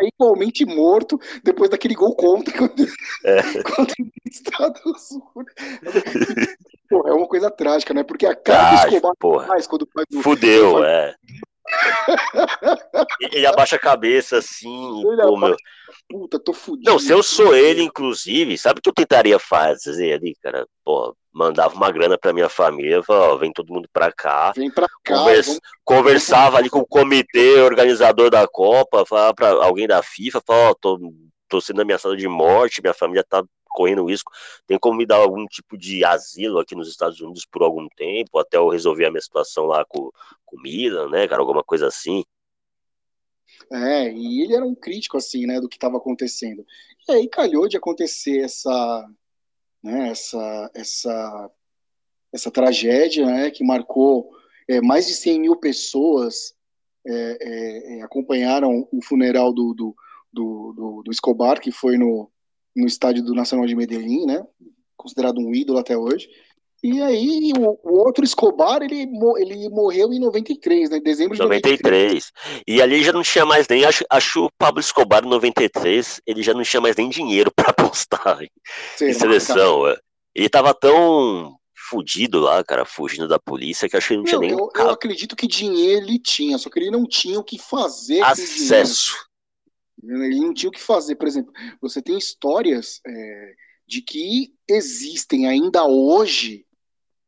Igualmente 0.01 0.65
morto 0.65 1.19
depois 1.43 1.69
daquele 1.69 1.93
gol 1.93 2.15
contra 2.15 2.53
é. 3.25 3.63
contra 3.63 3.95
o 3.99 4.11
Estados 4.25 5.11
Unidos. 5.11 6.55
é 6.91 7.13
uma 7.13 7.27
coisa 7.27 7.51
trágica, 7.51 7.93
né? 7.93 8.03
Porque 8.03 8.25
a 8.25 8.35
cara 8.35 8.87
do 8.87 8.95
Escobar 8.95 9.47
faz 9.47 9.67
quando 9.67 9.87
faz 9.93 10.05
o. 10.13 10.21
Fudeu, 10.21 10.83
é. 10.83 11.15
Ele 13.19 13.45
abaixa 13.45 13.75
a 13.75 13.79
cabeça 13.79 14.37
assim, 14.37 15.01
ele 15.01 15.21
pô, 15.21 15.37
meu. 15.37 15.55
Puta, 16.07 16.39
tô 16.39 16.53
fudido. 16.53 16.89
Não, 16.89 16.99
se 16.99 17.11
eu 17.11 17.21
sou 17.21 17.55
ele, 17.55 17.83
inclusive, 17.83 18.57
sabe 18.57 18.79
o 18.79 18.81
que 18.81 18.89
eu 18.89 18.93
tentaria 18.93 19.37
fazer 19.37 20.13
ali, 20.13 20.35
cara? 20.41 20.67
Pô, 20.83 21.15
mandava 21.31 21.75
uma 21.75 21.91
grana 21.91 22.17
pra 22.17 22.33
minha 22.33 22.49
família, 22.49 23.03
falava, 23.03 23.33
ó, 23.33 23.37
vem 23.37 23.51
todo 23.51 23.73
mundo 23.73 23.87
pra 23.93 24.11
cá. 24.11 24.51
Vem 24.55 24.71
pra 24.71 24.87
cá. 25.03 25.15
Convers... 25.15 25.47
Vamos... 25.47 25.61
Conversava 25.83 26.57
ali 26.57 26.69
com 26.69 26.79
o 26.79 26.87
comitê 26.87 27.59
organizador 27.61 28.29
da 28.29 28.47
Copa, 28.47 29.05
falava 29.05 29.33
pra 29.33 29.49
alguém 29.49 29.87
da 29.87 30.01
FIFA, 30.01 30.41
falava, 30.45 30.71
ó, 30.71 30.75
tô, 30.79 30.99
tô 31.47 31.61
sendo 31.61 31.81
ameaçado 31.81 32.17
de 32.17 32.27
morte, 32.27 32.81
minha 32.81 32.93
família 32.93 33.23
tá 33.27 33.43
correndo 33.69 34.05
risco, 34.05 34.31
tem 34.67 34.77
como 34.79 34.97
me 34.97 35.05
dar 35.05 35.17
algum 35.17 35.45
tipo 35.45 35.77
de 35.77 36.03
asilo 36.03 36.59
aqui 36.59 36.75
nos 36.75 36.89
Estados 36.89 37.19
Unidos 37.21 37.45
por 37.45 37.63
algum 37.63 37.87
tempo, 37.95 38.37
até 38.39 38.57
eu 38.57 38.69
resolver 38.69 39.05
a 39.05 39.11
minha 39.11 39.21
situação 39.21 39.65
lá 39.65 39.85
com, 39.85 40.11
com 40.45 40.57
o 40.57 40.61
Milan, 40.61 41.09
né, 41.09 41.27
cara, 41.27 41.41
alguma 41.41 41.63
coisa 41.63 41.87
assim. 41.87 42.23
É, 43.71 44.11
e 44.11 44.41
ele 44.43 44.55
era 44.55 44.65
um 44.65 44.75
crítico, 44.75 45.17
assim, 45.17 45.45
né, 45.45 45.59
do 45.59 45.69
que 45.69 45.75
estava 45.77 45.97
acontecendo. 45.97 46.65
E 47.07 47.11
aí 47.11 47.27
calhou 47.27 47.67
de 47.67 47.77
acontecer 47.77 48.39
essa, 48.39 49.09
né, 49.83 50.09
essa, 50.09 50.71
essa, 50.73 51.51
essa 52.33 52.51
tragédia, 52.51 53.25
né, 53.25 53.51
que 53.51 53.63
marcou 53.63 54.29
é, 54.67 54.81
mais 54.81 55.07
de 55.07 55.13
100 55.13 55.39
mil 55.39 55.55
pessoas 55.55 56.55
é, 57.05 57.37
é, 57.41 57.97
é, 57.97 58.01
acompanharam 58.01 58.87
o 58.91 59.01
funeral 59.01 59.53
do, 59.53 59.73
do, 59.73 59.95
do, 60.31 61.01
do, 61.03 61.11
Escobar, 61.11 61.59
que 61.59 61.71
foi 61.71 61.97
no, 61.97 62.29
no 62.75 62.87
estádio 62.87 63.23
do 63.23 63.33
Nacional 63.33 63.65
de 63.65 63.75
Medellín, 63.75 64.25
né, 64.25 64.45
considerado 64.95 65.39
um 65.39 65.53
ídolo 65.53 65.79
até 65.79 65.97
hoje. 65.97 66.29
E 66.81 67.01
aí, 67.01 67.51
o, 67.57 67.77
o, 67.83 68.05
outro 68.05 68.23
Escobar, 68.23 68.81
ele, 68.81 69.05
ele 69.37 69.69
morreu 69.69 70.13
em 70.13 70.19
93, 70.19 70.89
né? 70.89 70.97
Em 70.97 71.03
dezembro 71.03 71.35
de 71.35 71.41
93. 71.41 71.81
93. 71.83 72.31
E 72.65 72.81
ali 72.81 73.03
já 73.03 73.11
não 73.11 73.21
tinha 73.21 73.45
mais 73.45 73.67
nem. 73.67 73.83
Acho, 73.83 74.05
acho 74.09 74.45
o 74.45 74.51
Pablo 74.57 74.79
Escobar 74.79 75.25
em 75.25 75.29
93, 75.29 76.21
ele 76.25 76.41
já 76.41 76.53
não 76.53 76.63
tinha 76.63 76.79
mais 76.79 76.95
nem 76.95 77.09
dinheiro 77.09 77.51
para 77.55 77.71
apostar 77.71 78.41
em, 78.41 78.49
em 79.05 79.13
seleção. 79.13 79.89
É. 79.89 79.97
Ele 80.33 80.47
tava 80.47 80.73
tão 80.73 81.53
fudido 81.89 82.39
lá, 82.39 82.63
cara, 82.63 82.85
fugindo 82.85 83.27
da 83.27 83.39
polícia, 83.39 83.89
que 83.89 83.97
acho 83.97 84.07
que 84.07 84.13
ele 84.13 84.21
não 84.21 84.25
tinha 84.25 84.39
nem. 84.39 84.51
Eu, 84.51 84.69
eu, 84.73 84.89
acredito 84.89 85.35
que 85.35 85.47
dinheiro 85.47 86.05
ele 86.05 86.19
tinha, 86.19 86.57
só 86.57 86.69
que 86.69 86.79
ele 86.79 86.91
não 86.91 87.05
tinha 87.05 87.39
o 87.39 87.43
que 87.43 87.59
fazer 87.59 88.21
Acesso. 88.21 89.17
Ele 90.03 90.39
não 90.39 90.53
tinha 90.53 90.69
o 90.69 90.73
que 90.73 90.81
fazer. 90.81 91.15
Por 91.15 91.27
exemplo, 91.27 91.53
você 91.81 92.01
tem 92.01 92.17
histórias 92.17 93.01
é, 93.05 93.53
de 93.87 94.01
que 94.01 94.53
existem 94.67 95.47
ainda 95.47 95.85
hoje 95.85 96.65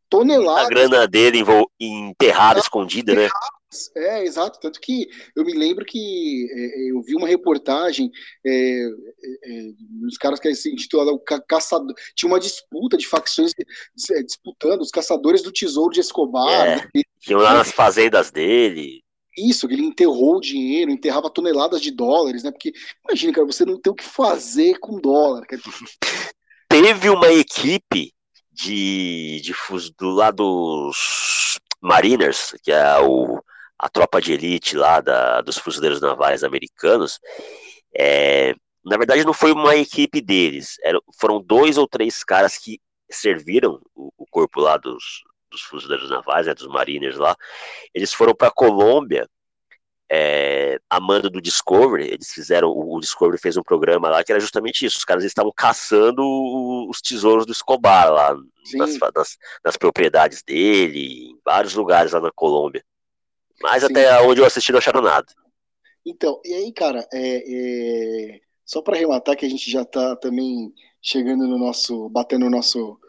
toneladas. 0.09 0.65
A 0.65 0.69
grana 0.69 1.07
dele 1.07 1.39
enterrada, 1.79 2.59
escondida, 2.59 3.15
né? 3.15 3.29
É, 3.95 4.23
exato. 4.23 4.59
Tanto 4.59 4.81
que 4.81 5.07
eu 5.33 5.45
me 5.45 5.53
lembro 5.53 5.85
que 5.85 6.47
é, 6.51 6.87
é 6.87 6.91
eu 6.91 7.01
vi 7.01 7.15
uma 7.15 7.27
reportagem 7.27 8.11
é, 8.45 8.51
é, 8.51 8.89
é 9.45 9.71
dos 10.01 10.17
caras 10.17 10.39
que 10.39 10.53
se 10.53 10.69
intitulava 10.69 11.17
caçador. 11.47 11.95
Tinha 12.15 12.29
uma 12.29 12.39
disputa 12.39 12.97
de 12.97 13.07
facções 13.07 13.53
é, 14.11 14.23
disputando 14.23 14.81
os 14.81 14.91
caçadores 14.91 15.41
do 15.41 15.51
tesouro 15.51 15.93
de 15.93 16.01
Escobar. 16.01 16.49
É, 16.49 16.75
né? 16.75 17.03
Tinham 17.21 17.39
lá 17.39 17.53
nas 17.53 17.71
fazendas 17.71 18.29
dele. 18.29 19.01
Isso, 19.37 19.65
ele 19.67 19.83
enterrou 19.83 20.37
o 20.37 20.41
dinheiro, 20.41 20.91
enterrava 20.91 21.29
toneladas 21.29 21.81
de 21.81 21.91
dólares, 21.91 22.43
né? 22.43 22.51
Porque 22.51 22.73
imagina, 23.07 23.33
cara, 23.33 23.47
você 23.47 23.65
não 23.65 23.79
tem 23.79 23.91
o 23.91 23.95
que 23.95 24.03
fazer 24.03 24.77
com 24.79 24.99
dólar. 24.99 25.45
Teve 26.69 27.09
uma 27.09 27.31
equipe 27.31 28.13
de, 28.51 29.41
de 29.41 29.53
do 29.97 30.09
lado 30.09 30.37
dos 30.37 31.59
Mariners, 31.81 32.55
que 32.63 32.71
é 32.71 32.99
o, 32.99 33.41
a 33.77 33.89
tropa 33.89 34.21
de 34.21 34.33
elite 34.33 34.75
lá 34.75 35.01
da, 35.01 35.41
dos 35.41 35.57
fuzileiros 35.57 35.99
navais 35.99 36.43
americanos, 36.43 37.19
é, 37.97 38.53
na 38.85 38.97
verdade 38.97 39.25
não 39.25 39.33
foi 39.33 39.51
uma 39.51 39.75
equipe 39.75 40.21
deles, 40.21 40.77
eram, 40.83 41.01
foram 41.19 41.41
dois 41.41 41.77
ou 41.77 41.87
três 41.87 42.23
caras 42.23 42.57
que 42.57 42.79
serviram 43.09 43.81
o, 43.95 44.11
o 44.17 44.25
corpo 44.29 44.61
lá 44.61 44.77
dos, 44.77 45.23
dos 45.51 45.61
fuzileiros 45.61 46.09
navais, 46.09 46.47
né, 46.47 46.53
dos 46.53 46.67
mariners 46.67 47.17
lá, 47.17 47.35
eles 47.93 48.13
foram 48.13 48.33
para 48.33 48.49
Colômbia 48.49 49.27
é, 50.13 50.77
a 50.89 50.99
mando 50.99 51.29
do 51.29 51.41
Discovery, 51.41 52.05
eles 52.05 52.33
fizeram, 52.33 52.69
o 52.69 52.99
Discovery 52.99 53.37
fez 53.37 53.55
um 53.55 53.63
programa 53.63 54.09
lá 54.09 54.21
que 54.21 54.31
era 54.33 54.41
justamente 54.41 54.85
isso, 54.85 54.97
os 54.97 55.05
caras 55.05 55.23
estavam 55.23 55.53
caçando 55.55 56.21
os 56.89 56.99
tesouros 56.99 57.45
do 57.45 57.53
Escobar 57.53 58.11
lá 58.11 58.35
nas, 58.75 58.97
nas, 58.97 59.37
nas, 59.63 59.77
propriedades 59.77 60.43
dele, 60.43 61.29
em 61.29 61.39
vários 61.45 61.75
lugares 61.75 62.11
lá 62.11 62.19
na 62.19 62.29
Colômbia. 62.29 62.83
Mas 63.61 63.83
Sim. 63.83 63.91
até 63.91 64.21
onde 64.21 64.41
eu 64.41 64.45
assisti 64.45 64.73
não 64.73 64.79
acharam 64.79 65.01
nada. 65.01 65.27
Então, 66.05 66.41
e 66.43 66.55
aí, 66.55 66.73
cara, 66.73 67.07
é, 67.13 68.35
é... 68.35 68.41
só 68.65 68.81
para 68.81 68.97
arrematar 68.97 69.37
que 69.37 69.45
a 69.45 69.49
gente 69.49 69.71
já 69.71 69.85
tá 69.85 70.17
também 70.17 70.73
chegando 71.01 71.47
no 71.47 71.57
nosso, 71.57 72.09
batendo 72.09 72.45
no 72.45 72.51
nosso, 72.51 72.99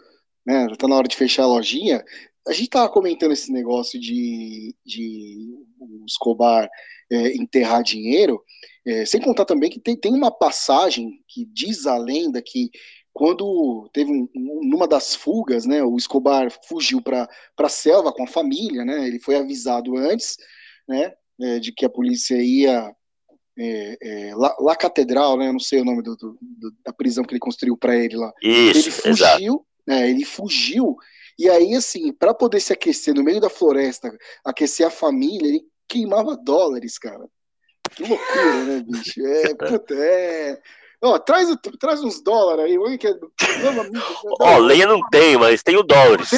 né, 0.47 0.69
já 0.71 0.77
tá 0.77 0.87
na 0.87 0.95
hora 0.95 1.09
de 1.09 1.17
fechar 1.17 1.43
a 1.43 1.47
lojinha, 1.47 2.05
a 2.47 2.53
gente 2.53 2.71
tava 2.71 2.89
comentando 2.89 3.33
esse 3.33 3.53
negócio 3.53 4.01
de, 4.01 4.75
de 4.85 5.55
o 5.79 6.05
Escobar 6.07 6.69
é, 7.11 7.37
enterrar 7.37 7.83
dinheiro, 7.83 8.43
é, 8.87 9.05
sem 9.05 9.21
contar 9.21 9.45
também 9.45 9.71
que 9.71 9.81
tem, 9.81 9.97
tem 9.97 10.13
uma 10.13 10.31
passagem 10.31 11.23
que 11.29 11.45
diz 11.45 11.87
a 11.87 11.97
lenda 11.97 12.43
que 12.43 12.71
quando 13.13 13.89
teve 13.93 14.11
um, 14.11 14.29
numa 14.35 14.89
das 14.89 15.15
fugas, 15.15 15.67
né, 15.67 15.83
o 15.83 15.97
Escobar 15.97 16.51
fugiu 16.67 17.01
para 17.01 17.29
a 17.59 17.69
selva 17.69 18.13
com 18.13 18.25
a 18.25 18.29
família, 18.29 18.85
né, 18.85 19.07
ele 19.07 19.21
foi 19.21 19.37
avisado 19.37 19.97
antes, 19.97 20.37
né, 20.89 21.13
é, 21.41 21.59
de 21.59 21.73
que 21.73 21.85
a 21.85 21.91
polícia 21.91 22.43
ia 22.43 22.95
é, 23.59 23.99
é, 24.01 24.35
lá, 24.35 24.57
lá, 24.59 24.75
Catedral, 24.75 25.37
né, 25.37 25.49
eu 25.49 25.53
não 25.53 25.61
sei 25.61 25.81
o 25.83 25.85
nome 25.85 26.03
do, 26.03 26.17
do, 26.17 26.39
do, 26.41 26.75
da 26.85 26.93
prisão 26.93 27.23
que 27.23 27.33
ele 27.33 27.39
construiu 27.41 27.77
para 27.77 27.95
ele 27.95 28.17
lá. 28.17 28.33
Isso, 28.43 28.89
ele 28.89 28.91
fugiu, 28.91 29.67
né, 29.87 30.09
ele 30.09 30.25
fugiu 30.25 30.97
e 31.39 31.49
aí, 31.49 31.75
assim, 31.75 32.13
para 32.13 32.35
poder 32.35 32.61
se 32.61 32.73
aquecer 32.73 33.15
no 33.15 33.23
meio 33.23 33.41
da 33.41 33.51
floresta, 33.51 34.11
aquecer 34.45 34.87
a 34.87 34.91
família, 34.91 35.49
ele 35.49 35.63
queimava 35.89 36.37
dólares, 36.37 36.99
cara. 36.99 37.27
Que 37.95 38.05
loucura, 38.05 38.65
né, 38.65 38.85
bicho? 38.87 39.27
É, 39.27 39.55
puta, 39.55 39.95
é. 39.95 40.63
Ó, 41.05 41.19
traz, 41.19 41.49
traz 41.81 42.01
uns 42.03 42.23
dólares 42.23 42.65
aí. 42.65 42.79
Olha 42.79 42.97
que 42.97 43.09
é... 43.09 43.15
Ó, 44.41 44.59
lenha 44.59 44.87
não 44.87 45.01
tem, 45.11 45.37
mas 45.37 45.63
tem 45.63 45.77
o 45.77 45.83
dólares. 45.83 46.31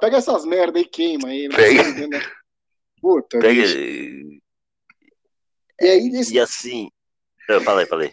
Pega 0.00 0.16
essas 0.16 0.44
merda 0.44 0.80
e 0.80 0.84
queima 0.84 1.28
aí. 1.28 1.48
Pega. 1.48 2.08
Né? 2.08 2.20
Puta, 3.00 3.38
pega... 3.38 3.62
E 3.62 4.40
aí, 5.80 6.08
esse... 6.14 6.34
E 6.34 6.40
assim. 6.40 6.88
Não, 7.48 7.60
falei, 7.60 7.86
falei. 7.86 8.12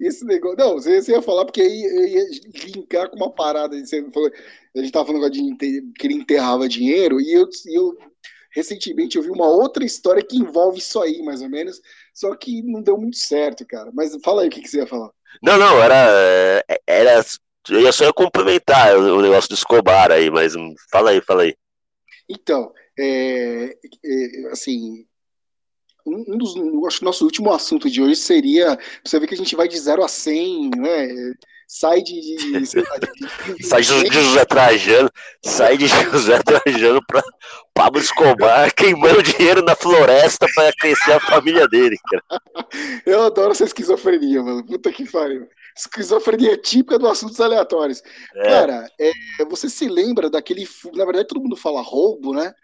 Esse 0.00 0.24
negócio. 0.24 0.56
Não, 0.56 0.74
você, 0.74 1.12
ia 1.12 1.22
falar 1.22 1.44
porque 1.44 1.60
aí 1.60 1.82
ia 1.82 2.24
linkar 2.74 3.08
com 3.08 3.16
uma 3.16 3.30
parada. 3.30 3.78
Você 3.78 4.04
falou, 4.10 4.30
a 4.76 4.82
gente 4.82 4.92
tava 4.92 5.06
falando 5.06 5.30
de 5.30 5.56
que 5.56 6.06
ele 6.06 6.14
enterrava 6.14 6.68
dinheiro, 6.68 7.20
e 7.20 7.32
eu, 7.32 7.48
eu 7.66 7.96
recentemente 8.50 9.16
eu 9.16 9.22
vi 9.22 9.30
uma 9.30 9.48
outra 9.48 9.84
história 9.84 10.24
que 10.24 10.36
envolve 10.36 10.78
isso 10.78 11.00
aí, 11.00 11.22
mais 11.22 11.42
ou 11.42 11.48
menos, 11.48 11.80
só 12.14 12.34
que 12.34 12.62
não 12.62 12.82
deu 12.82 12.98
muito 12.98 13.16
certo, 13.16 13.66
cara. 13.66 13.90
Mas 13.92 14.16
fala 14.24 14.42
aí 14.42 14.48
o 14.48 14.50
que, 14.50 14.60
que 14.60 14.68
você 14.68 14.78
ia 14.78 14.86
falar. 14.86 15.10
Não, 15.42 15.58
não, 15.58 15.82
era. 15.82 16.64
era 16.86 17.24
eu 17.68 17.80
ia 17.80 17.92
só 17.92 18.12
complementar 18.12 18.96
o 18.96 19.20
negócio 19.20 19.48
do 19.50 19.54
Escobar 19.54 20.12
aí, 20.12 20.30
mas 20.30 20.54
fala 20.90 21.10
aí, 21.10 21.20
fala 21.20 21.42
aí. 21.42 21.56
Então, 22.28 22.72
é, 22.98 23.76
é, 24.04 24.48
assim, 24.52 25.04
um 26.06 26.38
dos, 26.38 26.54
acho 26.86 27.00
que 27.00 27.04
nosso 27.04 27.24
último 27.24 27.52
assunto 27.52 27.90
de 27.90 28.00
hoje 28.00 28.16
seria, 28.16 28.78
você 29.04 29.18
vê 29.18 29.26
que 29.26 29.34
a 29.34 29.36
gente 29.36 29.56
vai 29.56 29.66
de 29.66 29.78
0 29.78 30.04
a 30.04 30.08
100, 30.08 30.70
né? 30.76 31.08
Sai 31.66 32.00
de, 32.00 32.20
de, 32.20 32.36
de, 32.36 32.60
de 32.60 33.66
sai 33.66 33.82
de 33.82 34.12
José 34.12 34.44
Trajano, 34.44 35.10
sai 35.44 35.76
de 35.76 35.88
José 35.88 36.38
Trajano 36.38 37.00
para 37.06 37.22
Pablo 37.74 38.00
Escobar 38.00 38.72
queimando 38.74 39.22
dinheiro 39.22 39.62
na 39.62 39.74
floresta 39.74 40.46
para 40.54 40.72
crescer 40.72 41.12
a 41.12 41.20
família 41.20 41.66
dele, 41.66 41.96
cara. 42.08 42.22
Eu 43.04 43.22
adoro 43.24 43.50
essa 43.50 43.64
esquizofrenia, 43.64 44.42
mano. 44.42 44.64
Puta 44.64 44.92
que 44.92 45.10
pariu. 45.10 45.48
Esquizofrenia 45.76 46.56
típica 46.56 46.98
do 46.98 47.08
assuntos 47.08 47.40
aleatórios. 47.40 48.02
É. 48.34 48.42
Cara, 48.44 48.90
é, 48.98 49.12
você 49.50 49.68
se 49.68 49.88
lembra 49.88 50.30
daquele. 50.30 50.66
Na 50.94 51.04
verdade, 51.04 51.28
todo 51.28 51.42
mundo 51.42 51.56
fala 51.56 51.82
roubo, 51.82 52.32
né? 52.32 52.54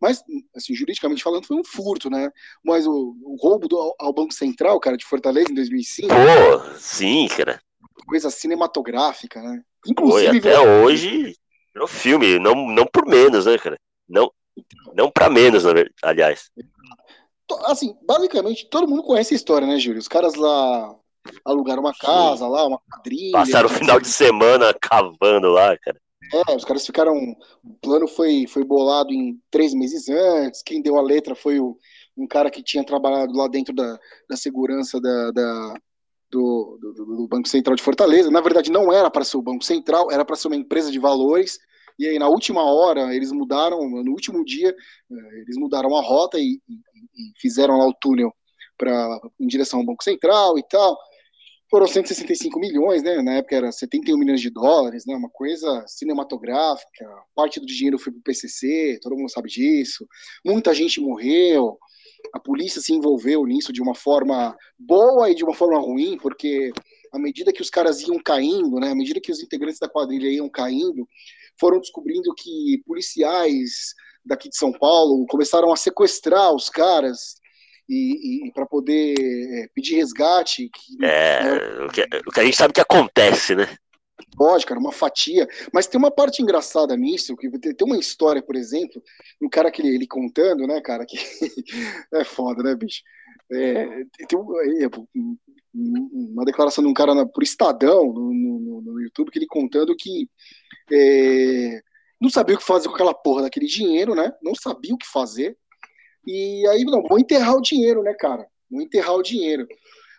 Mas, 0.00 0.22
assim, 0.56 0.74
juridicamente 0.74 1.22
falando, 1.22 1.46
foi 1.46 1.56
um 1.56 1.64
furto, 1.64 2.10
né? 2.10 2.28
Mas 2.64 2.86
o, 2.86 3.14
o 3.22 3.36
roubo 3.40 3.68
do, 3.68 3.94
ao 4.00 4.12
Banco 4.12 4.34
Central, 4.34 4.80
cara, 4.80 4.96
de 4.96 5.04
Fortaleza, 5.04 5.50
em 5.50 5.54
2005. 5.54 6.08
Pô, 6.08 6.78
sim, 6.78 7.28
cara. 7.28 7.60
Coisa 8.06 8.30
cinematográfica, 8.30 9.42
né? 9.42 9.62
Inclusive. 9.86 10.40
Foi, 10.40 10.50
até 10.50 10.60
hoje, 10.60 11.36
no 11.74 11.86
filme, 11.86 12.38
não, 12.38 12.54
não 12.68 12.86
por 12.86 13.06
menos, 13.06 13.46
né, 13.46 13.58
cara? 13.58 13.78
Não, 14.08 14.30
não 14.94 15.10
para 15.10 15.28
menos, 15.28 15.64
aliás. 16.02 16.50
Assim, 17.64 17.96
basicamente, 18.02 18.68
todo 18.68 18.88
mundo 18.88 19.02
conhece 19.02 19.34
a 19.34 19.36
história, 19.36 19.66
né, 19.66 19.78
Júlio? 19.78 19.98
Os 19.98 20.08
caras 20.08 20.34
lá 20.34 20.94
alugaram 21.44 21.82
uma 21.82 21.94
casa 21.94 22.44
Sim. 22.44 22.50
lá, 22.50 22.66
uma 22.66 22.80
quadrilha. 22.90 23.32
Passaram 23.32 23.66
o 23.66 23.72
final 23.72 24.00
de 24.00 24.08
semana 24.08 24.74
cavando 24.74 25.48
lá, 25.48 25.76
cara. 25.78 26.00
É, 26.32 26.56
os 26.56 26.64
caras 26.64 26.84
ficaram. 26.84 27.14
O 27.62 27.74
plano 27.80 28.08
foi, 28.08 28.46
foi 28.48 28.64
bolado 28.64 29.12
em 29.12 29.40
três 29.50 29.72
meses 29.74 30.08
antes. 30.08 30.62
Quem 30.62 30.82
deu 30.82 30.96
a 30.98 31.02
letra 31.02 31.34
foi 31.34 31.60
o, 31.60 31.76
um 32.16 32.26
cara 32.26 32.50
que 32.50 32.62
tinha 32.62 32.84
trabalhado 32.84 33.32
lá 33.32 33.46
dentro 33.46 33.74
da, 33.74 33.98
da 34.28 34.36
segurança 34.36 35.00
da, 35.00 35.30
da 35.30 35.74
do, 36.30 36.78
do, 36.80 36.92
do, 36.92 37.28
Banco 37.28 37.48
Central 37.48 37.76
de 37.76 37.82
Fortaleza. 37.82 38.30
Na 38.30 38.40
verdade, 38.40 38.70
não 38.70 38.92
era 38.92 39.10
para 39.10 39.24
ser 39.24 39.36
o 39.36 39.42
Banco 39.42 39.64
Central, 39.64 40.10
era 40.10 40.24
para 40.24 40.36
ser 40.36 40.48
uma 40.48 40.56
empresa 40.56 40.90
de 40.90 40.98
valores. 40.98 41.58
E 41.98 42.06
aí, 42.06 42.18
na 42.18 42.28
última 42.28 42.62
hora, 42.62 43.14
eles 43.14 43.32
mudaram, 43.32 43.88
no 43.88 44.10
último 44.10 44.44
dia, 44.44 44.68
eh, 44.68 45.40
eles 45.40 45.56
mudaram 45.56 45.96
a 45.96 46.02
rota 46.02 46.38
e, 46.38 46.60
e, 46.68 46.74
e 46.74 47.32
fizeram 47.40 47.78
lá 47.78 47.86
o 47.86 47.94
túnel 47.94 48.34
pra, 48.76 49.20
em 49.40 49.46
direção 49.46 49.80
ao 49.80 49.86
Banco 49.86 50.04
Central 50.04 50.58
e 50.58 50.62
tal 50.62 50.98
foram 51.70 51.86
165 51.86 52.58
milhões, 52.60 53.02
né? 53.02 53.20
Na 53.22 53.34
época 53.34 53.56
era 53.56 53.72
71 53.72 54.16
milhões 54.18 54.40
de 54.40 54.50
dólares, 54.50 55.04
né? 55.04 55.14
Uma 55.14 55.30
coisa 55.30 55.84
cinematográfica. 55.86 57.06
Parte 57.34 57.58
do 57.58 57.66
dinheiro 57.66 57.98
foi 57.98 58.12
para 58.12 58.20
o 58.20 58.22
PCC, 58.22 58.98
todo 59.02 59.16
mundo 59.16 59.30
sabe 59.30 59.48
disso. 59.48 60.06
Muita 60.44 60.72
gente 60.72 61.00
morreu. 61.00 61.78
A 62.32 62.40
polícia 62.40 62.80
se 62.80 62.92
envolveu 62.92 63.44
nisso 63.44 63.72
de 63.72 63.82
uma 63.82 63.94
forma 63.94 64.56
boa 64.78 65.30
e 65.30 65.34
de 65.34 65.44
uma 65.44 65.54
forma 65.54 65.78
ruim, 65.78 66.18
porque 66.18 66.72
à 67.12 67.18
medida 67.18 67.52
que 67.52 67.62
os 67.62 67.70
caras 67.70 68.00
iam 68.02 68.18
caindo, 68.22 68.78
né? 68.78 68.90
À 68.90 68.94
medida 68.94 69.20
que 69.20 69.32
os 69.32 69.42
integrantes 69.42 69.78
da 69.78 69.88
quadrilha 69.88 70.28
iam 70.28 70.48
caindo, 70.48 71.08
foram 71.58 71.80
descobrindo 71.80 72.34
que 72.34 72.82
policiais 72.86 73.94
daqui 74.24 74.48
de 74.48 74.56
São 74.56 74.72
Paulo 74.72 75.26
começaram 75.26 75.72
a 75.72 75.76
sequestrar 75.76 76.52
os 76.52 76.68
caras 76.68 77.36
e, 77.88 78.48
e 78.48 78.52
para 78.52 78.66
poder 78.66 79.14
é, 79.18 79.68
pedir 79.74 79.96
resgate. 79.96 80.68
Que, 80.68 81.04
é, 81.04 81.42
né, 81.44 81.84
o, 81.84 81.88
que, 81.88 82.02
o 82.26 82.32
que 82.32 82.40
a 82.40 82.44
gente 82.44 82.56
sabe 82.56 82.74
que 82.74 82.80
acontece, 82.80 83.54
né? 83.54 83.68
Pode, 84.36 84.64
cara, 84.64 84.80
uma 84.80 84.92
fatia. 84.92 85.46
Mas 85.72 85.86
tem 85.86 85.98
uma 85.98 86.10
parte 86.10 86.42
engraçada 86.42 86.96
nisso, 86.96 87.36
que 87.36 87.50
tem 87.50 87.86
uma 87.86 87.98
história, 87.98 88.42
por 88.42 88.56
exemplo, 88.56 89.02
um 89.40 89.48
cara 89.48 89.70
que 89.70 89.82
ele, 89.82 89.94
ele 89.94 90.06
contando, 90.06 90.66
né, 90.66 90.80
cara, 90.80 91.04
que 91.04 91.16
é 92.12 92.24
foda, 92.24 92.62
né, 92.62 92.74
bicho? 92.74 93.02
É, 93.52 94.04
tem 94.26 94.38
é, 94.38 94.90
uma 95.74 96.44
declaração 96.44 96.82
de 96.82 96.90
um 96.90 96.94
cara 96.94 97.26
por 97.26 97.42
Estadão 97.42 98.12
no, 98.12 98.32
no, 98.32 98.80
no, 98.80 99.00
YouTube 99.00 99.30
que 99.30 99.38
ele 99.38 99.46
contando 99.46 99.94
que 99.94 100.28
é, 100.90 101.80
não 102.20 102.28
sabia 102.28 102.56
o 102.56 102.58
que 102.58 102.64
fazer 102.64 102.88
com 102.88 102.94
aquela 102.94 103.14
porra 103.14 103.42
daquele 103.42 103.66
dinheiro, 103.66 104.14
né? 104.14 104.32
Não 104.42 104.54
sabia 104.54 104.94
o 104.94 104.98
que 104.98 105.06
fazer. 105.06 105.56
E 106.26 106.66
aí, 106.68 106.84
não, 106.84 107.02
vou 107.02 107.18
enterrar 107.18 107.54
o 107.54 107.62
dinheiro, 107.62 108.02
né, 108.02 108.14
cara? 108.14 108.46
Vou 108.70 108.82
enterrar 108.82 109.14
o 109.14 109.22
dinheiro. 109.22 109.66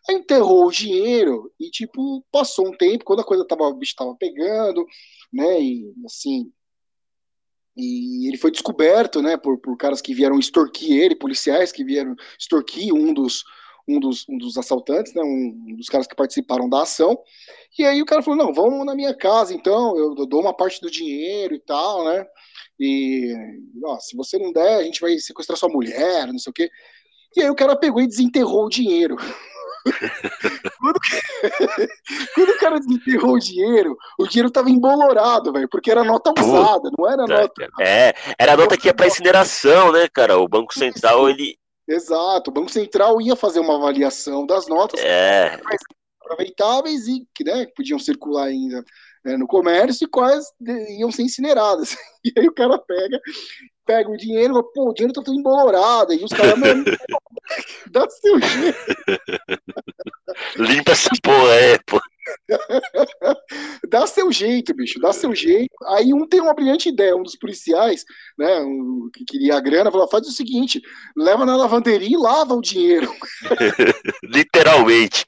Enterrou 0.10 0.68
o 0.68 0.72
dinheiro 0.72 1.52
e, 1.60 1.70
tipo, 1.70 2.26
passou 2.32 2.68
um 2.68 2.78
tempo, 2.78 3.04
quando 3.04 3.20
a 3.22 3.26
coisa 3.26 3.46
tava, 3.46 3.64
o 3.64 3.74
bicho 3.74 3.96
tava 3.96 4.16
pegando, 4.16 4.86
né, 5.34 5.62
e 5.62 5.94
assim. 6.06 6.52
E 7.76 8.28
ele 8.28 8.38
foi 8.38 8.50
descoberto, 8.50 9.22
né, 9.22 9.38
por, 9.38 9.60
por 9.60 9.78
caras 9.78 10.02
que 10.02 10.14
vieram 10.14 10.40
extorquir 10.40 10.98
ele, 10.98 11.16
policiais 11.16 11.72
que 11.72 11.84
vieram 11.84 12.16
extorquir 12.40 12.94
um 12.94 13.14
dos, 13.14 13.44
um 13.88 14.00
dos, 14.00 14.26
um 14.28 14.38
dos 14.38 14.58
assaltantes, 14.58 15.14
né, 15.14 15.22
um, 15.22 15.76
dos 15.76 15.88
caras 15.88 16.08
que 16.08 16.16
participaram 16.16 16.68
da 16.68 16.82
ação. 16.82 17.18
E 17.78 17.84
aí 17.84 18.02
o 18.02 18.06
cara 18.06 18.22
falou: 18.22 18.38
não, 18.38 18.54
vamos 18.54 18.86
na 18.86 18.96
minha 18.96 19.16
casa, 19.16 19.54
então, 19.54 19.98
eu, 19.98 20.16
eu 20.18 20.26
dou 20.26 20.42
uma 20.42 20.56
parte 20.56 20.82
do 20.82 20.92
dinheiro 20.92 21.54
e 21.56 21.60
tal, 21.60 22.06
né? 22.06 22.26
E 22.80 23.34
ó, 23.84 24.00
se 24.00 24.16
você 24.16 24.38
não 24.38 24.52
der, 24.52 24.78
a 24.78 24.84
gente 24.84 25.02
vai 25.02 25.18
sequestrar 25.18 25.58
sua 25.58 25.70
mulher, 25.70 26.28
não 26.28 26.40
sei 26.40 26.52
o 26.52 26.54
quê. 26.54 26.70
E 27.36 27.42
aí 27.42 27.50
o 27.50 27.56
cara 27.56 27.76
pegou 27.76 28.02
e 28.02 28.08
desenterrou 28.08 28.66
o 28.66 28.70
dinheiro. 28.70 29.16
quando, 30.80 31.00
quando, 32.36 32.50
o 32.50 32.58
cara 32.60 32.80
desenterrou 32.80 33.36
o 33.36 33.40
dinheiro, 33.40 33.98
o 34.20 34.28
dinheiro 34.28 34.52
tava 34.52 34.70
embolorado, 34.70 35.52
velho, 35.52 35.68
porque 35.70 35.92
era 35.92 36.04
nota 36.04 36.34
usada, 36.40 36.90
não 36.98 37.10
era 37.10 37.26
nota. 37.26 37.68
É, 37.80 38.14
era 38.38 38.54
a 38.54 38.58
nota 38.58 38.78
que 38.78 38.88
ia 38.88 38.94
pra 38.94 39.08
incineração, 39.08 39.92
né, 39.92 40.08
cara? 40.08 40.38
O 40.38 40.48
Banco 40.48 40.74
Central, 40.74 41.30
ele. 41.30 41.58
Exato, 41.88 42.50
o 42.50 42.54
Banco 42.54 42.72
Central 42.72 43.22
ia 43.22 43.36
fazer 43.36 43.60
uma 43.60 43.78
avaliação 43.78 44.46
das 44.46 44.68
notas 44.68 45.00
é. 45.00 45.58
aproveitáveis 46.22 47.08
e 47.08 47.26
que 47.34 47.46
né, 47.46 47.66
podiam 47.76 47.98
circular 47.98 48.48
ainda 48.48 48.84
né, 49.24 49.38
no 49.38 49.48
comércio 49.48 50.06
e 50.06 50.10
quais 50.10 50.46
iam 50.98 51.12
ser 51.12 51.24
incineradas. 51.24 51.96
E 52.26 52.34
aí 52.38 52.46
o 52.46 52.54
cara 52.54 52.78
pega 52.78 53.22
pega 53.88 54.10
o 54.10 54.18
dinheiro, 54.18 54.62
pô, 54.76 54.90
o 54.90 54.94
dinheiro 54.94 55.14
tá 55.14 55.24
tudo 55.24 55.40
embolorado, 55.40 56.14
e 56.14 56.24
os 56.24 56.32
caras, 56.32 56.60
mano, 56.60 56.84
dá 57.90 58.08
seu 58.10 58.40
jeito. 58.40 58.78
Limpa 60.58 60.92
essa 60.92 61.10
porra 61.24 61.54
aí, 61.54 61.80
pô. 61.86 62.00
dá 63.90 64.06
seu 64.06 64.30
jeito, 64.32 64.74
bicho, 64.76 65.00
dá 65.00 65.14
seu 65.14 65.34
jeito. 65.34 65.74
Aí 65.88 66.14
um 66.14 66.28
tem 66.28 66.42
uma 66.42 66.54
brilhante 66.54 66.90
ideia, 66.90 67.16
um 67.16 67.24
dos 67.24 67.38
policiais, 67.38 68.04
né, 68.38 68.60
um, 68.60 69.10
que 69.14 69.24
queria 69.24 69.56
a 69.56 69.62
grana, 69.62 69.90
falou: 69.90 70.10
faz 70.10 70.28
o 70.28 70.32
seguinte, 70.32 70.82
leva 71.16 71.46
na 71.46 71.56
lavanderia 71.56 72.10
e 72.10 72.18
lava 72.18 72.54
o 72.54 72.62
dinheiro. 72.62 73.10
Literalmente. 74.24 75.26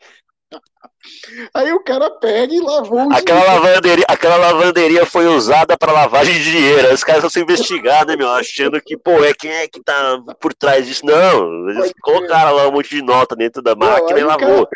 Aí 1.53 1.71
o 1.71 1.83
cara 1.83 2.09
pega 2.09 2.53
e 2.53 2.59
lavou 2.59 3.07
o 3.07 3.13
aquela 3.13 3.39
dinheiro. 3.39 3.63
lavanderia, 3.63 4.05
aquela 4.07 4.35
lavanderia 4.35 5.05
foi 5.05 5.27
usada 5.27 5.77
para 5.77 5.91
lavagem 5.91 6.33
de 6.33 6.51
dinheiro. 6.51 6.93
Os 6.93 7.03
caras 7.03 7.21
vão 7.21 7.29
se 7.29 7.39
investigar, 7.39 8.05
né, 8.05 8.15
meu? 8.15 8.29
Achando 8.29 8.81
que, 8.81 8.97
pô, 8.97 9.23
é 9.23 9.33
quem 9.33 9.51
é 9.51 9.67
que 9.67 9.81
tá 9.81 10.21
por 10.39 10.53
trás 10.53 10.85
disso? 10.85 11.05
Não, 11.05 11.69
eles 11.69 11.93
colocaram 12.01 12.53
lá 12.55 12.67
um 12.67 12.71
monte 12.71 12.89
de 12.89 13.01
nota 13.01 13.35
dentro 13.35 13.61
da 13.61 13.75
máquina 13.75 14.19
e 14.19 14.23
lavou. 14.23 14.67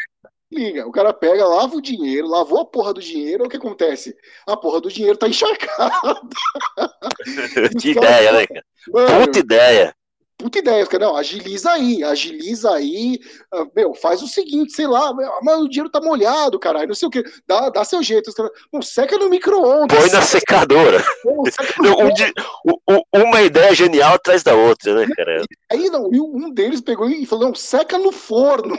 Liga, 0.52 0.88
o 0.88 0.92
cara 0.92 1.12
pega, 1.12 1.48
lava 1.48 1.76
o 1.76 1.82
dinheiro, 1.82 2.28
lavou 2.28 2.60
a 2.60 2.66
porra 2.66 2.94
do 2.94 3.02
dinheiro, 3.02 3.46
o 3.46 3.50
que 3.50 3.58
acontece? 3.58 4.16
A 4.46 4.56
porra 4.56 4.80
do 4.82 4.90
dinheiro 4.90 5.18
tá 5.18 5.28
encharcada. 5.28 6.22
que 7.82 7.90
ideia, 7.90 8.32
né, 8.32 8.46
cara? 8.46 8.64
Puta 9.20 9.40
ideia. 9.40 9.96
Puta 10.44 10.60
ideia, 10.60 10.86
cara. 10.86 11.06
Não, 11.06 11.16
agiliza 11.16 11.72
aí, 11.72 12.04
agiliza 12.04 12.72
aí. 12.74 13.18
ah, 13.54 13.66
Meu, 13.76 13.94
faz 13.94 14.22
o 14.22 14.28
seguinte, 14.28 14.74
sei 14.74 14.86
lá, 14.88 15.14
mas 15.42 15.60
o 15.62 15.70
dinheiro 15.70 15.90
tá 15.90 16.02
molhado, 16.02 16.60
caralho, 16.60 16.88
não 16.90 16.96
sei 16.96 17.08
o 17.08 17.12
que. 17.12 17.24
Dá, 17.48 17.70
dá 17.70 17.86
seu 17.86 18.04
jeito. 18.04 18.28
Os 18.28 18.34
caras, 18.36 18.52
"Não, 18.72 18.82
seca 18.82 19.18
no 19.18 19.30
micro-ondas. 19.30 19.98
Põe 19.98 20.10
na 20.12 20.22
secadora. 20.22 21.00
Seca 21.00 21.82
no 21.82 21.90
um 22.04 22.74
o- 22.90 22.94
o- 22.96 23.04
uma 23.24 23.42
ideia 23.42 23.74
genial 23.74 24.16
atrás 24.16 24.44
da 24.44 24.54
outra, 24.54 24.94
né, 24.96 25.08
cara? 25.16 25.44
Aí 25.72 25.90
não, 25.90 26.14
e 26.14 26.20
um 26.20 26.50
deles 26.52 26.82
pegou 26.82 27.10
e 27.10 27.26
falou: 27.26 27.46
não, 27.48 27.56
seca 27.56 27.98
no 27.98 28.12
forno. 28.12 28.78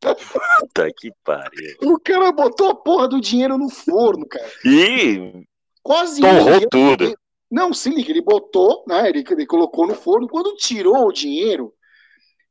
Puta 0.00 0.90
que 0.96 1.10
pariu. 1.24 1.76
O 1.84 1.98
cara 2.00 2.32
botou 2.32 2.70
a 2.70 2.74
porra 2.74 3.08
do 3.08 3.20
dinheiro 3.20 3.58
no 3.58 3.68
forno, 3.68 4.26
cara. 4.26 4.48
E 4.64 5.42
Quase 5.82 6.20
torrou 6.20 6.68
tudo. 6.70 7.14
Não, 7.50 7.72
se 7.72 7.90
liga, 7.90 8.10
ele 8.10 8.20
botou, 8.20 8.84
né? 8.86 9.08
Ele, 9.08 9.24
ele 9.28 9.46
colocou 9.46 9.86
no 9.86 9.94
forno. 9.94 10.28
Quando 10.28 10.56
tirou 10.56 11.06
o 11.06 11.12
dinheiro, 11.12 11.72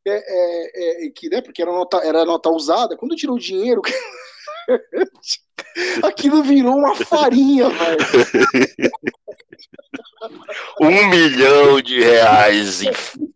é, 0.08 0.14
é, 0.14 1.08
é, 1.08 1.10
que, 1.10 1.30
né, 1.30 1.42
porque 1.42 1.62
era 1.62 1.72
nota, 1.72 1.98
era 1.98 2.26
nota 2.26 2.50
usada, 2.50 2.96
quando 2.96 3.16
tirou 3.16 3.36
o 3.36 3.40
dinheiro, 3.40 3.82
aquilo 6.04 6.44
virou 6.44 6.78
uma 6.78 6.96
farinha, 6.96 7.70
velho. 7.70 7.98
Um 10.82 11.10
milhão 11.10 11.82
de 11.82 12.02
reais 12.02 12.82
em 12.82 12.92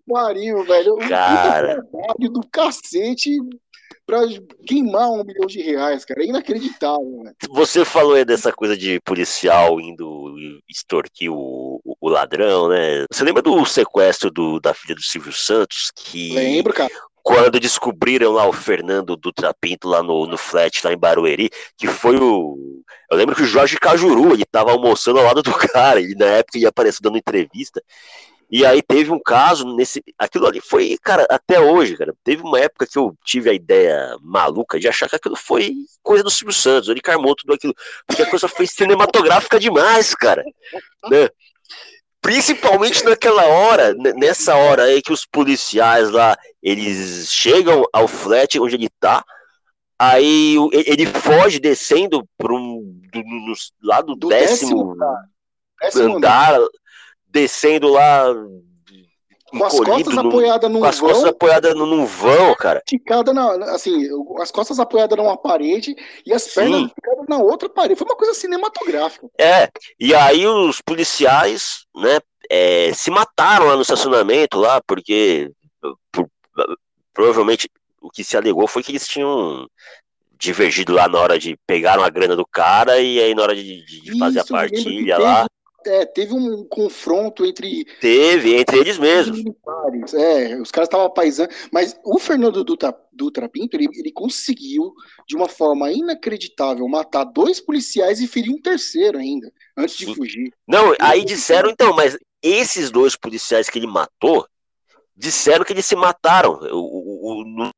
Farinha, 0.08 0.64
velho. 0.64 0.96
Um 0.96 1.08
Cara. 1.08 1.84
trabalho 1.84 2.30
do 2.32 2.42
cacete 2.52 3.38
pra 4.10 4.22
queimar 4.66 5.10
um 5.12 5.24
milhão 5.24 5.46
de 5.46 5.62
reais, 5.62 6.04
cara. 6.04 6.24
É 6.24 6.26
inacreditável, 6.26 7.22
velho. 7.24 7.36
Você 7.52 7.86
falou 7.86 8.14
aí 8.16 8.26
dessa 8.26 8.52
coisa 8.52 8.76
de 8.76 9.00
policial 9.02 9.80
indo 9.80 10.36
extorquir 10.68 11.32
o, 11.32 11.80
o- 11.84 11.96
o 12.02 12.10
ladrão, 12.10 12.70
né? 12.70 13.06
Você 13.12 13.24
lembra 13.24 13.42
do 13.42 13.64
sequestro 13.66 14.32
do- 14.32 14.60
da 14.60 14.74
filha 14.74 14.96
do 14.96 15.02
Silvio 15.02 15.32
Santos? 15.34 15.92
Que 15.96 16.34
Lembro, 16.34 16.74
cara. 16.74 16.92
quando 17.22 17.60
descobriram 17.60 18.32
lá 18.32 18.48
o 18.48 18.54
Fernando 18.54 19.16
Dutra 19.16 19.54
Pinto 19.54 19.88
lá 19.88 20.02
no, 20.02 20.26
no 20.26 20.38
flat, 20.38 20.82
lá 20.84 20.92
em 20.94 20.98
Barueri, 20.98 21.50
que 21.78 21.88
foi 21.88 22.18
o. 22.18 22.82
Eu 23.12 23.18
lembro 23.18 23.36
que 23.36 23.44
o 23.44 23.48
Jorge 23.48 23.78
Cajuru, 23.78 24.34
ele 24.34 24.46
tava 24.46 24.72
almoçando 24.72 25.20
ao 25.20 25.26
lado 25.26 25.42
do 25.44 25.52
cara, 25.74 26.00
ele 26.02 26.16
na 26.16 26.26
época 26.26 26.58
ia 26.58 26.70
aparecer 26.70 27.00
dando 27.02 27.18
entrevista. 27.18 27.82
E 28.52 28.66
aí 28.66 28.82
teve 28.82 29.12
um 29.12 29.20
caso 29.20 29.76
nesse. 29.76 30.04
Aquilo 30.18 30.48
ali 30.48 30.60
foi, 30.60 30.98
cara, 31.04 31.26
até 31.30 31.60
hoje, 31.60 31.96
cara. 31.96 32.14
Teve 32.24 32.42
uma 32.42 32.60
época 32.60 32.88
que 32.88 32.98
eu 32.98 33.16
tive 33.24 33.50
a 33.50 33.54
ideia 33.54 34.18
maluca 34.22 34.80
de 34.80 34.88
achar 34.88 35.08
que 35.08 35.16
aquilo 35.16 35.36
foi 35.36 35.76
coisa 36.02 36.24
do 36.24 36.32
Silvio 36.32 36.54
Santos, 36.54 36.90
ele 36.90 37.00
carmou 37.02 37.36
tudo 37.36 37.54
aquilo. 37.54 37.76
Porque 38.08 38.24
a 38.24 38.30
coisa 38.30 38.48
foi 38.48 38.66
cinematográfica 38.66 39.60
demais, 39.60 40.16
cara. 40.16 40.44
Né? 41.10 41.30
Principalmente 42.22 43.04
naquela 43.06 43.46
hora, 43.46 43.94
nessa 43.94 44.56
hora 44.56 44.84
aí 44.84 45.02
que 45.02 45.14
os 45.14 45.26
policiais 45.26 46.10
lá, 46.10 46.36
eles 46.62 47.32
chegam 47.32 47.86
ao 47.94 48.08
flat 48.08 48.60
onde 48.60 48.76
ele 48.76 48.90
tá, 49.00 49.24
aí 49.98 50.56
ele 50.86 51.06
foge 51.06 51.60
descendo 51.60 52.28
para 52.38 52.54
um 52.54 53.00
do, 53.14 53.20
no- 53.24 53.54
lá 53.84 54.02
do, 54.02 54.16
Do 54.16 54.28
décimo, 54.28 54.96
décimo 54.96 55.30
Décimo 55.82 56.18
andar, 56.18 56.60
descendo 57.30 57.88
lá 57.90 58.26
Com 59.52 59.64
as 59.64 59.74
costas 59.80 60.14
num- 60.16 60.28
apoiadas 60.30 60.70
num 60.72 60.80
com 60.80 60.86
as 60.86 61.00
costas 61.00 61.22
vão, 61.22 61.30
apoiadas 61.32 61.76
num, 61.76 62.06
vão, 62.06 62.56
cara. 62.56 62.80
esticada 62.86 63.34
na, 63.34 63.52
assim, 63.74 64.08
as 64.42 64.52
costas 64.52 64.80
apoiadas 64.80 65.18
numa 65.18 65.38
parede 65.38 65.96
e 66.26 66.34
as 66.34 66.48
pernas 66.54 66.84
esticadas 66.88 67.26
na 67.28 67.38
outra 67.40 67.68
parede. 67.70 67.98
Foi 67.98 68.08
uma 68.08 68.16
coisa 68.16 68.34
cinematográfica. 68.34 69.28
É, 69.40 69.70
e 70.00 70.14
aí 70.14 70.46
os 70.46 70.82
policiais, 70.82 71.86
né, 71.96 72.20
é, 72.50 72.92
se 72.94 73.10
mataram 73.10 73.66
lá 73.68 73.76
no 73.76 73.82
estacionamento 73.82 74.58
lá, 74.60 74.82
porque 74.86 75.52
por- 76.12 76.30
provavelmente 77.14 77.70
o 78.02 78.10
que 78.10 78.24
se 78.24 78.38
alegou 78.38 78.68
foi 78.68 78.82
que 78.84 78.92
eles 78.92 79.08
tinham 79.08 79.68
divergido 80.38 80.94
lá 80.94 81.08
na 81.10 81.20
hora 81.20 81.38
de 81.38 81.58
pegaram 81.68 82.02
a 82.04 82.10
grana 82.10 82.34
do 82.36 82.46
cara 82.46 83.00
e 83.00 83.20
aí 83.20 83.36
na 83.36 83.42
hora 83.42 83.56
de, 83.56 83.84
de- 83.86 84.18
fazer 84.18 84.40
a 84.40 84.42
Isso, 84.44 84.48
que 84.48 84.54
partilha 84.54 85.18
lá, 85.18 85.48
É, 85.86 86.06
teve 86.06 86.34
um 86.34 86.66
confronto 86.66 87.46
entre 87.46 87.86
teve 88.02 88.56
entre 88.56 88.78
eles 88.78 88.98
mesmos. 88.98 89.38
militares. 89.38 90.14
É, 90.14 90.60
os 90.60 90.72
caras 90.72 90.88
estavam 90.88 91.10
paisando. 91.12 91.50
Mas 91.72 91.98
o 92.04 92.20
Fernando 92.20 92.64
Dutra, 92.64 92.96
Dutra 93.12 93.48
Pinto, 93.48 93.76
ele, 93.78 93.88
ele 93.94 94.12
conseguiu, 94.12 94.94
de 95.28 95.36
uma 95.36 95.48
forma 95.48 95.92
inacreditável, 95.92 96.88
matar 96.88 97.24
dois 97.24 97.60
policiais 97.60 98.20
e 98.20 98.28
ferir 98.28 98.52
um 98.52 98.62
terceiro 98.62 99.18
ainda, 99.18 99.52
antes 99.78 99.98
de 99.98 100.14
fugir. 100.14 100.54
Não, 100.68 100.94
aí 101.00 101.24
disseram 101.24 101.70
então, 101.70 101.94
mas 101.94 102.18
esses 102.42 102.92
dois 102.92 103.16
policiais 103.16 103.70
que 103.70 103.80
ele 103.80 103.88
matou, 103.88 104.48
disseram 105.16 105.66
que 105.66 105.74
eles 105.74 105.86
se 105.86 105.96
mataram. 105.96 106.54
O, 106.72 106.78
o, 106.78 107.42
o, 107.42 107.72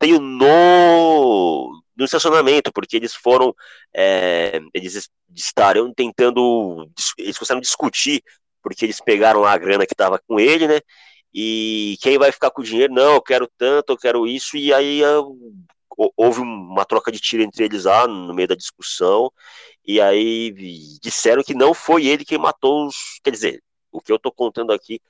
tenho 0.00 0.20
no, 0.20 1.72
no 1.96 2.06
estacionamento, 2.06 2.72
porque 2.72 2.96
eles 2.96 3.14
foram, 3.14 3.54
é, 3.94 4.60
eles 4.74 4.96
es- 4.96 5.10
estariam 5.36 5.92
tentando, 5.94 6.88
eles 7.18 7.38
começaram 7.38 7.58
a 7.60 7.62
discutir, 7.62 8.22
porque 8.62 8.86
eles 8.86 9.00
pegaram 9.00 9.40
lá 9.42 9.52
a 9.54 9.58
grana 9.58 9.86
que 9.86 9.94
estava 9.94 10.18
com 10.26 10.40
ele, 10.40 10.68
né? 10.68 10.80
E 11.34 11.96
quem 12.02 12.18
vai 12.18 12.32
ficar 12.32 12.50
com 12.50 12.62
o 12.62 12.64
dinheiro? 12.64 12.92
Não, 12.94 13.14
eu 13.14 13.22
quero 13.22 13.48
tanto, 13.58 13.92
eu 13.92 13.98
quero 13.98 14.26
isso, 14.26 14.56
e 14.56 14.72
aí 14.74 15.04
ah, 15.04 15.20
hou- 15.96 16.12
houve 16.16 16.40
uma 16.40 16.84
troca 16.84 17.12
de 17.12 17.18
tiro 17.20 17.42
entre 17.42 17.64
eles 17.64 17.84
lá 17.84 18.06
no 18.06 18.34
meio 18.34 18.48
da 18.48 18.54
discussão. 18.54 19.32
E 19.86 20.00
aí 20.00 20.52
disseram 21.02 21.42
que 21.42 21.54
não 21.54 21.74
foi 21.74 22.06
ele 22.06 22.24
quem 22.24 22.38
matou 22.38 22.86
os. 22.88 22.96
Quer 23.24 23.30
dizer, 23.32 23.64
o 23.92 24.00
que 24.00 24.12
eu 24.12 24.18
tô 24.18 24.32
contando 24.32 24.72
aqui 24.72 25.00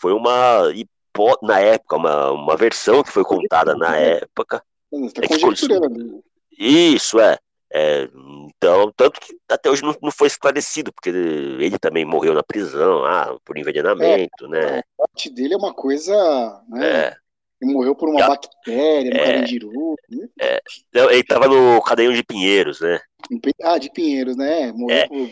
foi 0.00 0.12
uma 0.12 0.72
hipó 1.18 1.36
na 1.42 1.58
época, 1.58 1.96
uma, 1.96 2.30
uma 2.30 2.56
versão 2.56 3.02
que 3.02 3.10
foi 3.10 3.24
contada 3.24 3.74
na 3.74 3.96
época. 3.96 4.62
É 4.92 5.26
que 5.26 5.40
conjecturando. 5.40 6.22
Isso, 6.56 7.18
é. 7.18 7.36
É, 7.70 8.08
então, 8.46 8.90
tanto 8.96 9.20
que 9.20 9.36
até 9.46 9.68
hoje 9.68 9.82
não, 9.82 9.94
não 10.02 10.10
foi 10.10 10.26
esclarecido, 10.26 10.90
porque 10.90 11.10
ele, 11.10 11.62
ele 11.62 11.78
também 11.78 12.02
morreu 12.02 12.32
na 12.32 12.42
prisão, 12.42 13.04
ah, 13.04 13.36
por 13.44 13.58
envenenamento, 13.58 14.48
né? 14.48 14.78
A 14.78 14.82
morte 14.98 15.28
dele 15.28 15.52
é 15.52 15.56
uma 15.56 15.74
coisa. 15.74 16.62
Né? 16.66 16.86
É. 16.86 17.16
Ele 17.60 17.72
morreu 17.72 17.94
por 17.94 18.08
uma 18.08 18.20
Já- 18.20 18.28
bactéria 18.28 19.10
no 19.10 19.16
É. 19.16 19.24
Carandiru. 19.24 19.94
né? 20.08 20.28
Então, 20.88 21.10
Ele 21.10 21.24
tava 21.24 21.48
no 21.48 21.82
Cadeião 21.82 22.12
de 22.12 22.22
Pinheiros, 22.22 22.80
né? 22.80 23.00
Ah, 23.62 23.78
de 23.78 23.90
Pinheiros, 23.90 24.36
né? 24.36 24.70
Morreu 24.72 24.96
É. 24.96 25.08
por. 25.08 25.28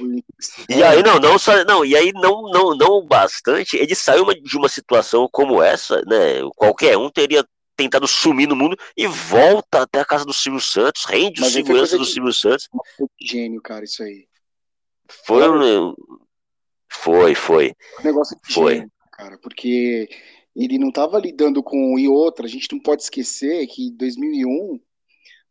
E 0.69 0.83
aí, 0.83 1.03
não, 1.05 1.21
não 1.21 1.39
só. 1.39 1.65
Não, 1.65 1.85
e 1.85 1.97
aí 1.97 2.11
não, 2.13 2.43
não, 2.51 2.77
não 2.77 3.07
bastante, 3.07 3.77
ele 3.77 3.95
saiu 3.95 4.25
de 4.43 4.57
uma 4.57 4.69
situação 4.69 5.29
como 5.31 5.63
essa, 5.63 6.03
né? 6.05 6.41
Qualquer 6.57 6.99
um 6.99 7.09
teria 7.11 7.45
tentado 7.77 8.09
sumir 8.09 8.49
no 8.49 8.57
mundo 8.57 8.77
e 8.97 9.07
volta 9.07 9.83
até 9.83 10.01
a 10.01 10.05
casa 10.05 10.25
do 10.25 10.33
Silvio 10.33 10.61
Santos, 10.61 11.05
rende 11.05 11.41
o 11.41 11.45
Mas 11.45 11.53
foi 11.53 11.63
segurança 11.63 11.97
do 11.99 12.05
de- 12.05 12.11
Silvio 12.11 12.33
Santos. 12.33 12.69
Gênio, 13.21 13.61
cara, 13.63 13.85
isso 13.85 14.03
aí. 14.03 14.27
Foi. 15.25 15.49
um- 15.49 15.95
Foi, 16.91 17.35
foi. 17.35 17.73
Negócio 18.03 18.37
de 18.45 18.53
Foi. 18.55 18.75
gênio, 18.77 18.91
cara, 19.13 19.39
porque 19.39 20.09
ele 20.57 20.79
não 20.79 20.89
estava 20.89 21.19
lidando 21.19 21.63
com. 21.63 21.99
E 21.99 22.09
outra, 22.09 22.47
a 22.47 22.49
gente 22.49 22.73
não 22.73 22.81
pode 22.81 23.03
esquecer 23.03 23.67
que 23.67 23.89
em 23.89 23.97
2001 23.97 24.81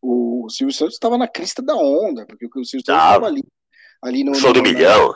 o 0.02 0.48
Silvio 0.50 0.74
Santos 0.74 0.96
estava 0.96 1.18
na 1.18 1.28
crista 1.28 1.62
da 1.62 1.76
onda, 1.76 2.26
porque 2.26 2.46
o 2.46 2.66
Silvio 2.66 2.86
Santos 2.86 2.86
Tava. 2.86 3.14
estava 3.16 3.28
ali, 3.28 3.44
ali 4.02 4.24
no. 4.24 4.36
Show 4.36 4.52
do 4.54 4.62
no- 4.62 4.68
milhão. 4.70 5.14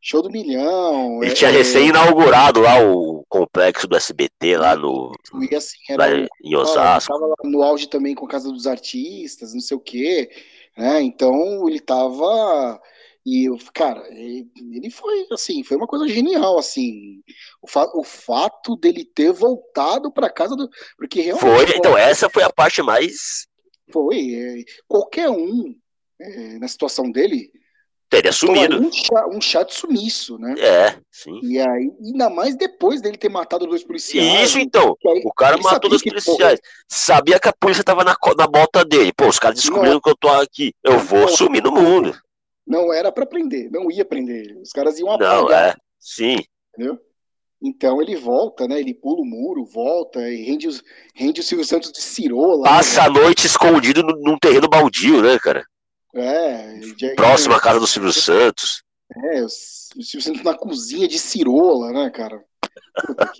Show 0.00 0.22
do 0.22 0.30
milhão. 0.30 1.22
Ele 1.22 1.32
é- 1.32 1.34
tinha 1.34 1.50
é, 1.50 1.52
recém-inaugurado 1.52 2.60
lá 2.60 2.80
o 2.80 3.24
complexo 3.28 3.86
do 3.88 3.96
SBT 3.96 4.56
lá 4.56 4.76
no. 4.76 5.12
E 5.50 5.54
assim, 5.54 5.76
Lá 5.96 6.06
era. 6.06 6.26
em 6.44 6.54
Osasco. 6.56 7.12
Estava 7.12 7.34
no 7.44 7.62
auge 7.62 7.88
também 7.88 8.14
com 8.14 8.24
a 8.24 8.28
Casa 8.28 8.50
dos 8.52 8.66
Artistas, 8.66 9.52
não 9.52 9.60
sei 9.60 9.76
o 9.76 9.80
quê. 9.80 10.30
Né? 10.76 11.02
Então 11.02 11.68
ele 11.68 11.78
estava. 11.78 12.80
E, 13.30 13.46
cara, 13.74 14.08
ele 14.10 14.88
foi, 14.90 15.26
assim, 15.30 15.62
foi 15.62 15.76
uma 15.76 15.86
coisa 15.86 16.08
genial, 16.08 16.58
assim. 16.58 17.20
O, 17.60 17.68
fa 17.68 17.84
o 17.94 18.02
fato 18.02 18.74
dele 18.74 19.04
ter 19.04 19.32
voltado 19.32 20.10
para 20.10 20.30
casa 20.30 20.56
do. 20.56 20.66
Porque 20.96 21.20
realmente. 21.20 21.66
Foi, 21.66 21.76
então, 21.76 21.94
essa 21.94 22.30
foi 22.30 22.42
a 22.42 22.50
parte 22.50 22.80
mais. 22.80 23.46
Foi. 23.92 24.16
É, 24.34 24.64
qualquer 24.86 25.28
um, 25.28 25.74
é, 26.18 26.58
na 26.58 26.66
situação 26.68 27.10
dele. 27.10 27.50
Teria 28.08 28.32
sumido. 28.32 28.80
Um 28.80 28.90
chá, 28.90 29.26
um 29.62 29.64
de 29.66 29.74
sumiço, 29.74 30.38
né? 30.38 30.54
É, 30.58 30.98
sim. 31.12 31.38
E 31.42 31.58
aí, 31.58 31.92
ainda 32.02 32.30
mais 32.30 32.56
depois 32.56 33.02
dele 33.02 33.18
ter 33.18 33.28
matado 33.28 33.66
dois 33.66 33.84
policiais. 33.84 34.48
Isso, 34.48 34.58
então. 34.58 34.96
Aí, 35.06 35.20
o 35.22 35.34
cara 35.34 35.58
matou 35.58 35.90
dois 35.90 36.02
policiais. 36.02 36.58
Porra, 36.58 36.58
sabia 36.88 37.38
que 37.38 37.48
a 37.48 37.52
polícia 37.52 37.84
tava 37.84 38.04
na, 38.04 38.16
na 38.38 38.46
bota 38.46 38.86
dele. 38.86 39.12
Pô, 39.12 39.28
os 39.28 39.38
caras 39.38 39.58
descobriram 39.58 40.00
que 40.00 40.08
eu 40.08 40.16
tô 40.16 40.30
aqui. 40.30 40.72
Eu 40.82 40.98
vou 40.98 41.20
não, 41.20 41.28
sumir 41.28 41.62
no 41.62 41.72
mundo. 41.72 42.18
Não 42.68 42.92
era 42.92 43.10
para 43.10 43.24
prender, 43.24 43.70
não 43.70 43.90
ia 43.90 44.04
prender. 44.04 44.54
Os 44.60 44.70
caras 44.70 44.98
iam 44.98 45.10
apagar. 45.10 45.42
Não, 45.42 45.50
é. 45.50 45.74
Sim. 45.98 46.36
Entendeu? 46.74 46.98
Então 47.62 48.00
ele 48.02 48.14
volta, 48.14 48.68
né? 48.68 48.78
Ele 48.78 48.92
pula 48.92 49.22
o 49.22 49.24
muro, 49.24 49.64
volta 49.64 50.20
e 50.30 50.44
rende, 50.44 50.68
os, 50.68 50.84
rende 51.14 51.40
o 51.40 51.42
Silvio 51.42 51.64
Santos 51.64 51.90
de 51.90 52.02
cirola. 52.02 52.64
Né? 52.64 52.68
Passa 52.68 53.00
né? 53.00 53.06
a 53.06 53.10
noite 53.10 53.46
escondido 53.46 54.02
num 54.02 54.38
terreno 54.38 54.68
baldio, 54.68 55.22
né, 55.22 55.38
cara? 55.38 55.64
É. 56.14 56.78
Já, 56.98 57.14
Próximo 57.16 57.54
à 57.54 57.60
casa 57.60 57.80
do 57.80 57.86
Silvio 57.86 58.12
Santos. 58.12 58.82
É, 59.32 59.42
o 59.42 59.48
Silvio 59.48 60.22
Santos 60.22 60.42
na 60.42 60.54
cozinha 60.54 61.08
de 61.08 61.18
cirola, 61.18 61.90
né, 61.90 62.10
cara? 62.10 62.44
Puta, 63.06 63.32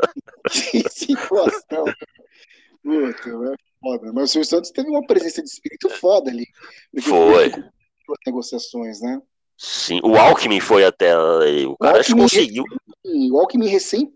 que, 0.50 0.82
que 0.82 0.90
situação. 0.90 1.84
Puta, 2.82 3.28
é 3.28 3.54
foda. 3.78 4.12
Mas 4.14 4.30
o 4.30 4.32
Silvio 4.32 4.48
Santos 4.48 4.70
teve 4.70 4.88
uma 4.88 5.06
presença 5.06 5.42
de 5.42 5.48
espírito 5.48 5.90
foda 5.90 6.30
ali. 6.30 6.46
Foi 7.02 7.52
negociações, 8.26 9.00
né? 9.00 9.20
Sim, 9.56 10.00
o 10.04 10.16
Alckmin 10.16 10.60
foi 10.60 10.84
até. 10.84 11.18
O 11.18 11.76
cara 11.76 12.00
o 12.00 12.16
conseguiu. 12.16 12.64
O 13.04 13.40
Alckmin 13.40 13.66
recém. 13.66 14.12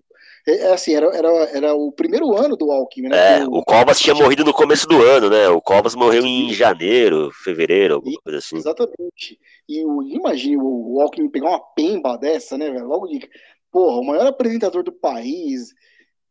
É, 0.47 0.53
é, 0.53 0.73
assim, 0.73 0.95
era, 0.95 1.07
era, 1.07 1.29
era 1.51 1.75
o 1.75 1.93
primeiro 1.93 2.37
ano 2.37 2.57
do 2.57 2.71
Alckmin, 2.71 3.09
né? 3.09 3.39
É, 3.39 3.45
o, 3.45 3.59
o 3.59 3.65
Covas 3.65 4.01
tinha 4.01 4.15
morrido 4.15 4.45
no 4.45 4.53
começo 4.53 4.87
do 4.89 5.01
ano, 5.01 5.31
né? 5.31 5.49
O 5.49 5.61
Covas 5.61 5.95
morreu 5.95 6.25
em 6.25 6.53
janeiro, 6.53 7.31
fevereiro, 7.45 7.95
alguma 7.95 8.21
coisa 8.23 8.39
assim. 8.39 8.57
Exatamente. 8.57 9.39
E 9.69 9.85
o, 9.85 10.03
imagine 10.03 10.57
o, 10.57 10.95
o 10.95 11.01
Alckmin 11.01 11.29
pegar 11.29 11.51
uma 11.51 11.61
pemba 11.61 12.17
dessa, 12.17 12.59
né, 12.59 12.71
velho? 12.71 12.87
Logo 12.87 13.07
de. 13.07 13.29
Porra, 13.71 13.97
o 13.99 14.05
maior 14.05 14.27
apresentador 14.27 14.83
do 14.83 14.93
país. 14.93 15.73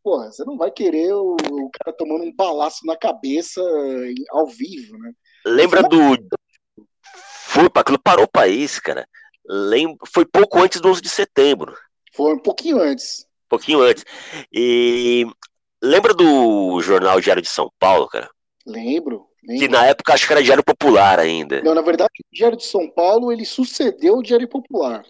Porra, 0.04 0.32
você 0.32 0.44
não 0.44 0.58
vai 0.58 0.72
querer 0.72 1.14
o, 1.14 1.36
o 1.36 1.70
cara 1.72 1.96
tomando 1.98 2.24
um 2.24 2.36
balaço 2.36 2.86
na 2.86 2.98
cabeça 2.98 3.62
ao 4.32 4.48
vivo, 4.48 4.98
né? 4.98 5.12
Lembra 5.46 5.84
do, 5.84 6.18
foi, 7.52 7.68
aquilo 7.76 8.00
parou 8.00 8.24
o 8.24 8.32
país, 8.32 8.80
cara. 8.80 9.06
Lembro, 9.46 9.98
foi 10.08 10.26
pouco 10.26 10.62
antes 10.62 10.80
do 10.80 10.88
11 10.88 11.02
de 11.02 11.10
setembro. 11.10 11.76
Foi 12.14 12.34
um 12.34 12.40
pouquinho 12.40 12.80
antes. 12.82 13.26
Um 13.46 13.50
pouquinho 13.50 13.82
antes. 13.82 14.06
E 14.54 15.28
lembra 15.84 16.14
do 16.14 16.80
jornal 16.82 17.20
Diário 17.20 17.42
de 17.42 17.50
São 17.50 17.70
Paulo, 17.78 18.08
cara? 18.08 18.30
Lembro. 18.66 19.28
lembro. 19.44 19.60
Que 19.60 19.68
na 19.68 19.86
época 19.86 20.14
acho 20.14 20.26
que 20.26 20.32
era 20.32 20.42
Diário 20.42 20.64
Popular 20.64 21.20
ainda. 21.20 21.62
Não, 21.62 21.76
na 21.76 21.82
verdade, 21.82 22.12
o 22.22 22.36
Diário 22.36 22.58
de 22.58 22.66
São 22.66 22.90
Paulo 22.90 23.34
ele 23.34 23.44
sucedeu 23.44 24.20
o 24.20 24.24
Diário 24.24 24.48
Popular. 24.48 25.04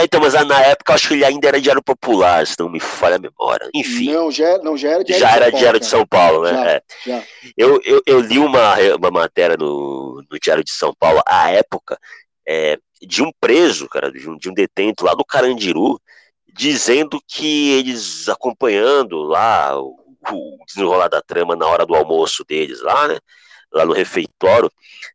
É, 0.00 0.04
então, 0.04 0.20
mas 0.20 0.32
na 0.32 0.60
época 0.62 0.94
acho 0.94 1.08
que 1.08 1.14
ele 1.14 1.24
ainda 1.24 1.48
era 1.48 1.60
Diário 1.60 1.82
Popular, 1.82 2.46
se 2.46 2.56
não 2.58 2.70
me 2.70 2.80
falha 2.80 3.16
a 3.16 3.18
memória. 3.18 3.68
Enfim. 3.74 4.10
Não, 4.12 4.30
já, 4.30 4.56
não, 4.58 4.76
já 4.76 4.90
era 4.90 5.04
Diário 5.04 5.26
Já 5.26 5.36
era 5.36 5.52
Diário 5.52 5.80
de 5.80 5.86
São 5.86 6.06
Paulo, 6.06 6.42
né? 6.44 6.52
Já, 6.52 6.70
é. 6.70 6.82
já. 7.06 7.24
Eu, 7.56 7.80
eu, 7.84 8.02
eu, 8.06 8.20
li 8.20 8.38
uma, 8.38 8.76
uma 8.96 9.10
matéria 9.10 9.56
no, 9.58 10.24
no 10.30 10.38
Diário 10.40 10.64
de 10.64 10.70
São 10.70 10.94
Paulo, 10.98 11.20
à 11.26 11.50
época, 11.50 11.98
é, 12.48 12.78
de 13.02 13.22
um 13.22 13.30
preso, 13.38 13.88
cara, 13.88 14.10
de 14.10 14.28
um, 14.28 14.38
de 14.38 14.48
um 14.48 14.54
detento 14.54 15.04
lá 15.04 15.14
do 15.14 15.24
Carandiru, 15.24 16.00
dizendo 16.54 17.20
que 17.28 17.72
eles 17.72 18.26
acompanhando 18.28 19.22
lá 19.22 19.78
o, 19.78 19.96
o 20.30 20.64
desenrolar 20.66 21.08
da 21.08 21.20
trama 21.20 21.54
na 21.54 21.66
hora 21.66 21.84
do 21.84 21.94
almoço 21.94 22.42
deles 22.48 22.80
lá, 22.80 23.06
né? 23.06 23.18
Lá 23.72 23.84
no 23.84 23.92
refeitório, 23.92 24.70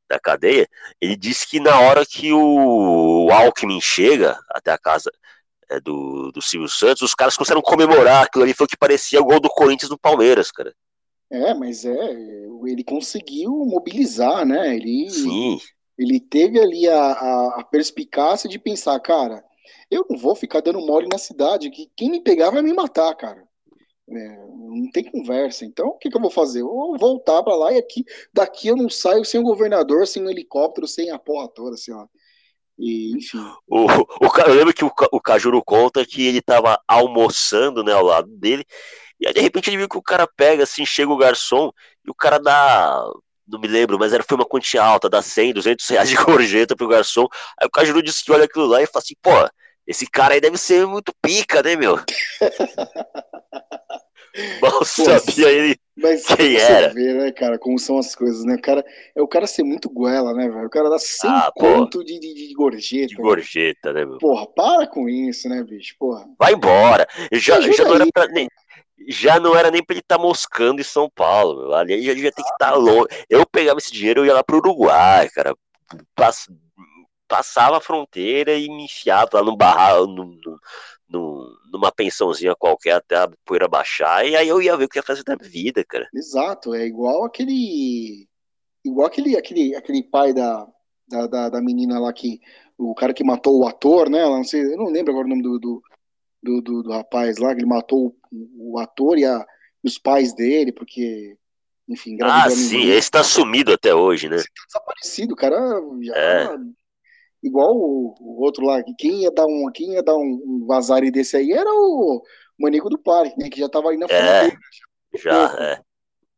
da 0.07 0.19
cadeia, 0.19 0.67
ele 1.01 1.15
disse 1.15 1.47
que 1.47 1.59
na 1.59 1.79
hora 1.79 2.05
que 2.05 2.31
o 2.31 3.29
Alckmin 3.31 3.81
chega 3.81 4.39
até 4.49 4.71
a 4.71 4.77
casa 4.77 5.11
é, 5.69 5.79
do, 5.79 6.31
do 6.31 6.41
Silvio 6.41 6.69
Santos, 6.69 7.01
os 7.01 7.15
caras 7.15 7.35
começaram 7.35 7.59
a 7.59 7.63
comemorar 7.63 8.23
aquilo 8.23 8.43
ali, 8.43 8.53
foi 8.53 8.65
o 8.65 8.69
que 8.69 8.77
parecia 8.77 9.19
o 9.19 9.25
gol 9.25 9.39
do 9.39 9.49
Corinthians 9.49 9.89
no 9.89 9.97
Palmeiras, 9.97 10.51
cara. 10.51 10.73
É, 11.29 11.53
mas 11.53 11.85
é, 11.85 12.13
ele 12.65 12.83
conseguiu 12.83 13.51
mobilizar, 13.65 14.45
né? 14.45 14.75
Ele, 14.75 15.09
Sim. 15.09 15.57
ele 15.97 16.19
teve 16.19 16.59
ali 16.59 16.87
a, 16.87 16.97
a, 16.97 17.59
a 17.61 17.63
perspicácia 17.63 18.47
de 18.47 18.59
pensar, 18.59 18.99
cara, 18.99 19.43
eu 19.89 20.05
não 20.09 20.17
vou 20.17 20.35
ficar 20.35 20.61
dando 20.61 20.79
mole 20.85 21.07
na 21.11 21.17
cidade, 21.17 21.71
que 21.71 21.89
quem 21.95 22.11
me 22.11 22.21
pegar 22.21 22.51
vai 22.51 22.61
me 22.61 22.73
matar, 22.73 23.13
cara. 23.15 23.44
É, 24.07 24.37
não 24.37 24.89
tem 24.91 25.03
conversa. 25.03 25.65
Então, 25.65 25.87
o 25.87 25.97
que, 25.97 26.09
que 26.09 26.15
eu 26.17 26.21
vou 26.21 26.29
fazer? 26.29 26.61
Eu 26.61 26.67
vou 26.67 26.97
voltar 26.97 27.41
para 27.43 27.55
lá 27.55 27.73
e 27.73 27.77
aqui, 27.77 28.05
daqui 28.33 28.67
eu 28.67 28.75
não 28.75 28.89
saio 28.89 29.25
sem 29.25 29.39
o 29.39 29.43
governador, 29.43 30.05
sem 30.07 30.23
o 30.23 30.29
helicóptero, 30.29 30.87
sem 30.87 31.09
a 31.11 31.17
porra 31.17 31.47
toda, 31.47 31.75
assim, 31.75 31.91
ó. 31.91 32.05
E. 32.77 33.13
O, 33.67 33.85
o, 33.85 34.39
eu 34.47 34.53
lembro 34.53 34.73
que 34.73 34.83
o, 34.83 34.91
o 35.11 35.21
Cajuru 35.21 35.63
conta 35.63 36.05
que 36.05 36.25
ele 36.27 36.41
tava 36.41 36.79
almoçando, 36.87 37.83
né, 37.83 37.93
ao 37.93 38.03
lado 38.03 38.27
dele, 38.27 38.65
e 39.19 39.27
aí 39.27 39.33
de 39.33 39.39
repente 39.39 39.69
ele 39.69 39.77
viu 39.77 39.89
que 39.89 39.97
o 39.97 40.01
cara 40.01 40.27
pega, 40.27 40.63
assim, 40.63 40.85
chega 40.85 41.11
o 41.11 41.17
garçom, 41.17 41.71
e 42.05 42.11
o 42.11 42.13
cara 42.13 42.37
dá. 42.37 43.03
Não 43.47 43.59
me 43.59 43.67
lembro, 43.67 43.97
mas 43.99 44.11
era, 44.11 44.23
foi 44.23 44.35
uma 44.35 44.45
quantia 44.45 44.83
alta, 44.83 45.07
dá 45.09 45.21
100, 45.21 45.53
200 45.53 45.87
reais 45.87 46.09
de 46.09 46.15
gorjeta 46.15 46.75
pro 46.75 46.87
garçom. 46.87 47.27
Aí 47.59 47.67
o 47.67 47.71
Cajuru 47.71 48.01
disse 48.01 48.25
que 48.25 48.31
olha 48.31 48.45
aquilo 48.45 48.65
lá 48.65 48.81
e 48.81 48.87
fala 48.87 49.03
assim: 49.03 49.15
pô, 49.21 49.31
esse 49.87 50.09
cara 50.09 50.33
aí 50.33 50.41
deve 50.41 50.57
ser 50.57 50.85
muito 50.85 51.13
pica, 51.21 51.61
né, 51.61 51.75
meu? 51.75 51.95
Mal 54.61 54.83
sabia 54.83 55.49
ele 55.49 55.79
mas 55.95 56.25
quem 56.25 56.57
era. 56.57 56.93
Vê, 56.93 57.13
né, 57.13 57.31
cara, 57.31 57.57
como 57.57 57.79
são 57.79 57.97
as 57.97 58.13
coisas, 58.13 58.43
né? 58.43 58.55
O 58.55 58.61
cara, 58.61 58.85
é 59.15 59.21
o 59.21 59.27
cara 59.27 59.47
ser 59.47 59.63
muito 59.63 59.89
goela, 59.89 60.33
né, 60.33 60.49
velho? 60.49 60.67
O 60.67 60.69
cara 60.69 60.89
dá 60.89 60.99
100 60.99 61.29
ah, 61.29 61.51
de, 62.03 62.19
de, 62.19 62.19
de, 62.19 62.53
gorjeta. 62.53 63.07
De 63.07 63.15
gorjeta, 63.15 63.93
né, 63.93 64.05
meu? 64.05 64.17
Porra, 64.17 64.45
para 64.47 64.87
com 64.87 65.07
isso, 65.07 65.47
né, 65.47 65.63
bicho? 65.63 65.95
Porra. 65.97 66.25
Vai 66.37 66.53
embora. 66.53 67.07
Já, 67.31 67.61
já, 67.61 67.85
não, 67.85 67.95
era 67.95 68.05
pra, 68.13 68.27
nem, 68.27 68.47
já 69.07 69.39
não 69.39 69.55
era 69.55 69.71
nem 69.71 69.81
pra 69.81 69.93
ele 69.93 70.01
estar 70.01 70.17
tá 70.17 70.21
moscando 70.21 70.81
em 70.81 70.83
São 70.83 71.09
Paulo, 71.15 71.61
meu. 71.61 71.73
Ali 71.73 71.93
ele 71.93 72.05
já 72.05 72.13
devia 72.13 72.31
ter 72.31 72.43
que 72.43 72.51
estar 72.51 72.71
tá 72.71 72.75
longe. 72.75 73.07
Eu 73.29 73.45
pegava 73.45 73.79
esse 73.79 73.93
dinheiro 73.93 74.25
e 74.25 74.27
ia 74.27 74.33
lá 74.33 74.43
pro 74.43 74.57
Uruguai, 74.57 75.29
cara. 75.29 75.55
Pass, 77.27 77.47
passava 77.47 77.77
a 77.77 77.81
fronteira 77.81 78.55
e 78.55 78.67
me 78.67 78.85
enfiava 78.85 79.29
lá 79.33 79.43
no 79.43 79.55
barral, 79.57 80.07
no, 80.07 80.25
no 80.25 80.59
num, 81.07 81.47
numa 81.71 81.91
pensãozinha 81.91 82.55
qualquer 82.55 82.93
até 82.93 83.15
a 83.15 83.29
poeira 83.45 83.67
baixar, 83.67 84.25
e 84.25 84.35
aí 84.35 84.47
eu 84.47 84.61
ia 84.61 84.75
ver 84.75 84.85
o 84.85 84.89
que 84.89 84.97
ia 84.97 85.03
fazer 85.03 85.23
da 85.23 85.35
vida, 85.35 85.83
cara. 85.85 86.07
Exato, 86.13 86.73
é 86.73 86.85
igual 86.85 87.23
aquele. 87.23 88.27
Igual 88.83 89.07
aquele, 89.07 89.37
aquele, 89.37 89.75
aquele 89.75 90.03
pai 90.03 90.33
da, 90.33 90.67
da, 91.07 91.27
da, 91.27 91.49
da 91.49 91.61
menina 91.61 91.99
lá 91.99 92.11
que. 92.11 92.39
O 92.77 92.93
cara 92.93 93.13
que 93.13 93.23
matou 93.23 93.57
o 93.59 93.67
ator, 93.67 94.09
né? 94.09 94.21
Não 94.25 94.43
sei, 94.43 94.73
eu 94.73 94.77
não 94.77 94.87
lembro 94.87 95.11
agora 95.11 95.25
o 95.25 95.29
nome 95.29 95.41
do, 95.41 95.57
do, 95.57 95.81
do, 96.43 96.61
do, 96.61 96.83
do 96.83 96.91
rapaz 96.91 97.37
lá, 97.37 97.53
que 97.53 97.61
ele 97.61 97.67
matou 97.67 98.13
o, 98.29 98.73
o 98.73 98.79
ator 98.79 99.17
e, 99.17 99.23
a, 99.23 99.45
os 99.81 99.97
pais 99.97 100.33
dele, 100.35 100.73
porque 100.73 101.37
enfim, 101.87 102.17
Ah, 102.21 102.49
sim, 102.49 102.89
esse 102.89 103.09
tá 103.09 103.23
sumido 103.23 103.71
até 103.71 103.95
hoje, 103.95 104.27
né? 104.27 104.37
Desaparecido, 104.67 105.33
o 105.33 105.37
cara 105.37 105.57
já 106.01 106.15
é 106.15 106.57
igual 107.45 107.77
o, 107.77 108.15
o, 108.19 108.43
outro 108.43 108.65
lá, 108.65 108.83
quem 108.97 109.21
ia 109.21 109.31
dar 109.31 109.45
um, 109.45 109.71
quem 109.71 109.93
ia 109.93 110.03
dar 110.03 110.15
um, 110.15 110.41
um 110.45 110.65
vazare 110.65 111.11
desse 111.11 111.37
aí 111.37 111.51
era 111.51 111.69
o 111.69 112.23
Manico 112.59 112.89
do 112.89 112.97
Parque, 112.97 113.37
né? 113.37 113.49
Que 113.49 113.59
já 113.59 113.69
tava 113.69 113.91
aí 113.91 113.97
na 113.97 114.07
é, 114.07 114.49
Já, 115.15 115.49
pouco. 115.49 115.63
é. 115.63 115.81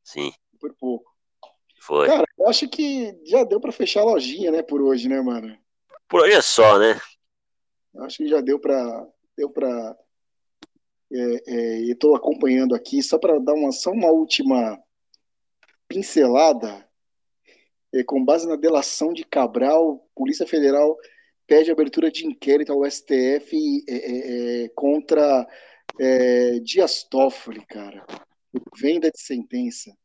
Sim. 0.04 0.34
Por 0.60 0.74
pouco. 0.76 1.12
Foi. 1.80 2.08
Cara, 2.08 2.26
eu 2.38 2.50
acho 2.50 2.68
que 2.68 3.18
já 3.26 3.46
deu 3.46 3.62
para 3.62 3.72
fechar 3.72 4.02
a 4.02 4.06
lojinha, 4.06 4.52
né, 4.52 4.62
por 4.62 4.82
hoje, 4.82 5.08
né, 5.08 5.22
mano? 5.22 5.58
Por 6.10 6.22
hoje 6.22 6.34
é 6.34 6.42
só, 6.42 6.78
né? 6.78 7.00
Eu 7.94 8.04
acho 8.04 8.18
que 8.18 8.28
já 8.28 8.42
deu 8.42 8.60
para 8.60 9.08
deu 9.38 9.50
para 9.50 9.96
é, 11.12 11.42
é, 11.48 11.92
eu 11.92 11.98
tô 11.98 12.16
acompanhando 12.16 12.76
aqui 12.76 13.02
só 13.02 13.18
para 13.18 13.40
dar 13.40 13.54
uma 13.54 13.72
só 13.72 13.92
uma 13.92 14.10
última 14.10 14.78
pincelada 15.88 16.87
com 18.03 18.24
base 18.24 18.48
na 18.48 18.56
delação 18.56 19.14
de 19.14 19.24
Cabral, 19.24 20.07
Polícia 20.15 20.45
Federal 20.45 20.98
pede 21.48 21.72
abertura 21.72 22.11
de 22.11 22.28
inquérito 22.28 22.74
ao 22.74 22.86
STF 22.90 23.56
é, 23.88 23.94
é, 23.94 24.65
é, 24.65 24.69
contra 24.76 25.48
é, 25.99 26.60
Dias 26.60 27.03
Toffoli, 27.03 27.65
cara. 27.65 28.06
Venda 28.78 29.10
de 29.10 29.19
sentença. 29.19 29.95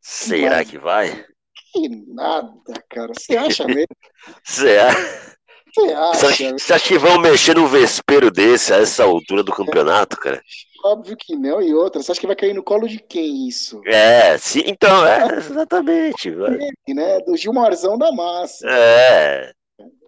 Será 0.00 0.64
que 0.64 0.78
vai? 0.78 1.26
Que 1.72 1.88
nada, 1.88 2.72
cara. 2.88 3.12
Você 3.14 3.36
acha 3.36 3.66
mesmo? 3.66 3.94
Você 4.42 4.78
acha? 4.78 5.37
Você 5.74 5.92
acha? 5.92 6.52
Você 6.52 6.72
acha 6.72 6.88
que 6.88 6.98
vão 6.98 7.20
mexer 7.20 7.54
no 7.54 7.66
vespeiro 7.66 8.30
desse 8.30 8.72
a 8.72 8.78
essa 8.78 9.04
altura 9.04 9.42
do 9.42 9.52
campeonato, 9.52 10.16
cara? 10.16 10.42
Óbvio 10.84 11.16
que 11.16 11.34
não, 11.34 11.60
e 11.60 11.74
outra, 11.74 12.00
você 12.00 12.12
acha 12.12 12.20
que 12.20 12.26
vai 12.26 12.36
cair 12.36 12.54
no 12.54 12.62
colo 12.62 12.88
de 12.88 12.98
quem 13.00 13.48
isso? 13.48 13.80
É, 13.84 14.38
sim, 14.38 14.62
então, 14.64 15.04
é, 15.06 15.36
exatamente. 15.36 16.30
É, 16.30 16.94
né? 16.94 17.20
Do 17.20 17.36
Gilmarzão 17.36 17.98
da 17.98 18.12
massa. 18.12 18.66
É. 18.68 19.52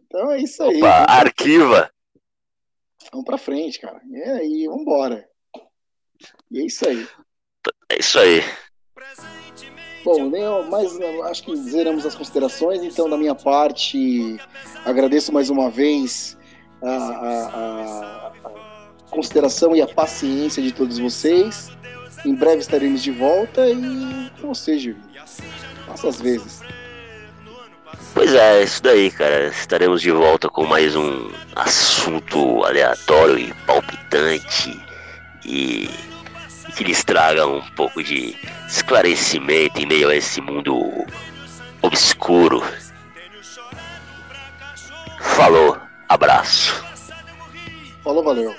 Então 0.06 0.30
é 0.30 0.40
isso 0.40 0.62
aí. 0.62 0.78
Opa, 0.78 1.06
arquiva. 1.08 1.90
Vamos 3.10 3.26
pra 3.26 3.38
frente, 3.38 3.80
cara. 3.80 4.00
E 4.08 4.22
aí, 4.22 4.68
vambora. 4.68 5.28
E 6.50 6.60
é 6.60 6.64
isso 6.66 6.88
aí. 6.88 7.08
É 7.88 7.98
isso 7.98 8.18
aí. 8.18 8.42
Bom, 10.04 10.30
nem 10.30 10.42
mais 10.70 10.98
acho 11.24 11.42
que 11.42 11.56
zeramos 11.56 12.06
as 12.06 12.14
considerações, 12.14 12.82
então 12.82 13.08
da 13.08 13.16
minha 13.16 13.34
parte 13.34 14.38
agradeço 14.84 15.32
mais 15.32 15.50
uma 15.50 15.70
vez 15.70 16.38
a, 16.82 16.88
a, 16.88 18.32
a, 18.44 18.50
consideração 19.10 19.76
e 19.76 19.82
a 19.82 19.86
paciência 19.86 20.62
de 20.62 20.72
todos 20.72 20.98
vocês. 20.98 21.70
Em 22.24 22.34
breve 22.34 22.58
estaremos 22.58 23.02
de 23.02 23.10
volta 23.10 23.68
e 23.68 24.30
com 24.40 24.54
você, 24.54 24.78
Júlio. 24.78 25.02
Faça 25.86 26.08
as 26.08 26.20
vezes. 26.20 26.60
Pois 28.14 28.34
é, 28.34 28.62
isso 28.62 28.82
daí, 28.82 29.10
cara. 29.10 29.48
Estaremos 29.48 30.00
de 30.00 30.10
volta 30.10 30.48
com 30.48 30.64
mais 30.64 30.96
um 30.96 31.30
assunto 31.54 32.64
aleatório 32.64 33.38
e 33.38 33.52
palpitante 33.66 34.78
e 35.44 35.88
que 36.70 36.84
lhes 36.84 37.04
traga 37.04 37.46
um 37.46 37.62
pouco 37.70 38.02
de 38.02 38.36
esclarecimento 38.68 39.80
em 39.80 39.86
meio 39.86 40.08
a 40.08 40.16
esse 40.16 40.40
mundo 40.40 41.04
obscuro. 41.82 42.62
Falou, 45.20 45.78
abraço. 46.08 46.84
Falou, 48.02 48.22
valeu. 48.22 48.54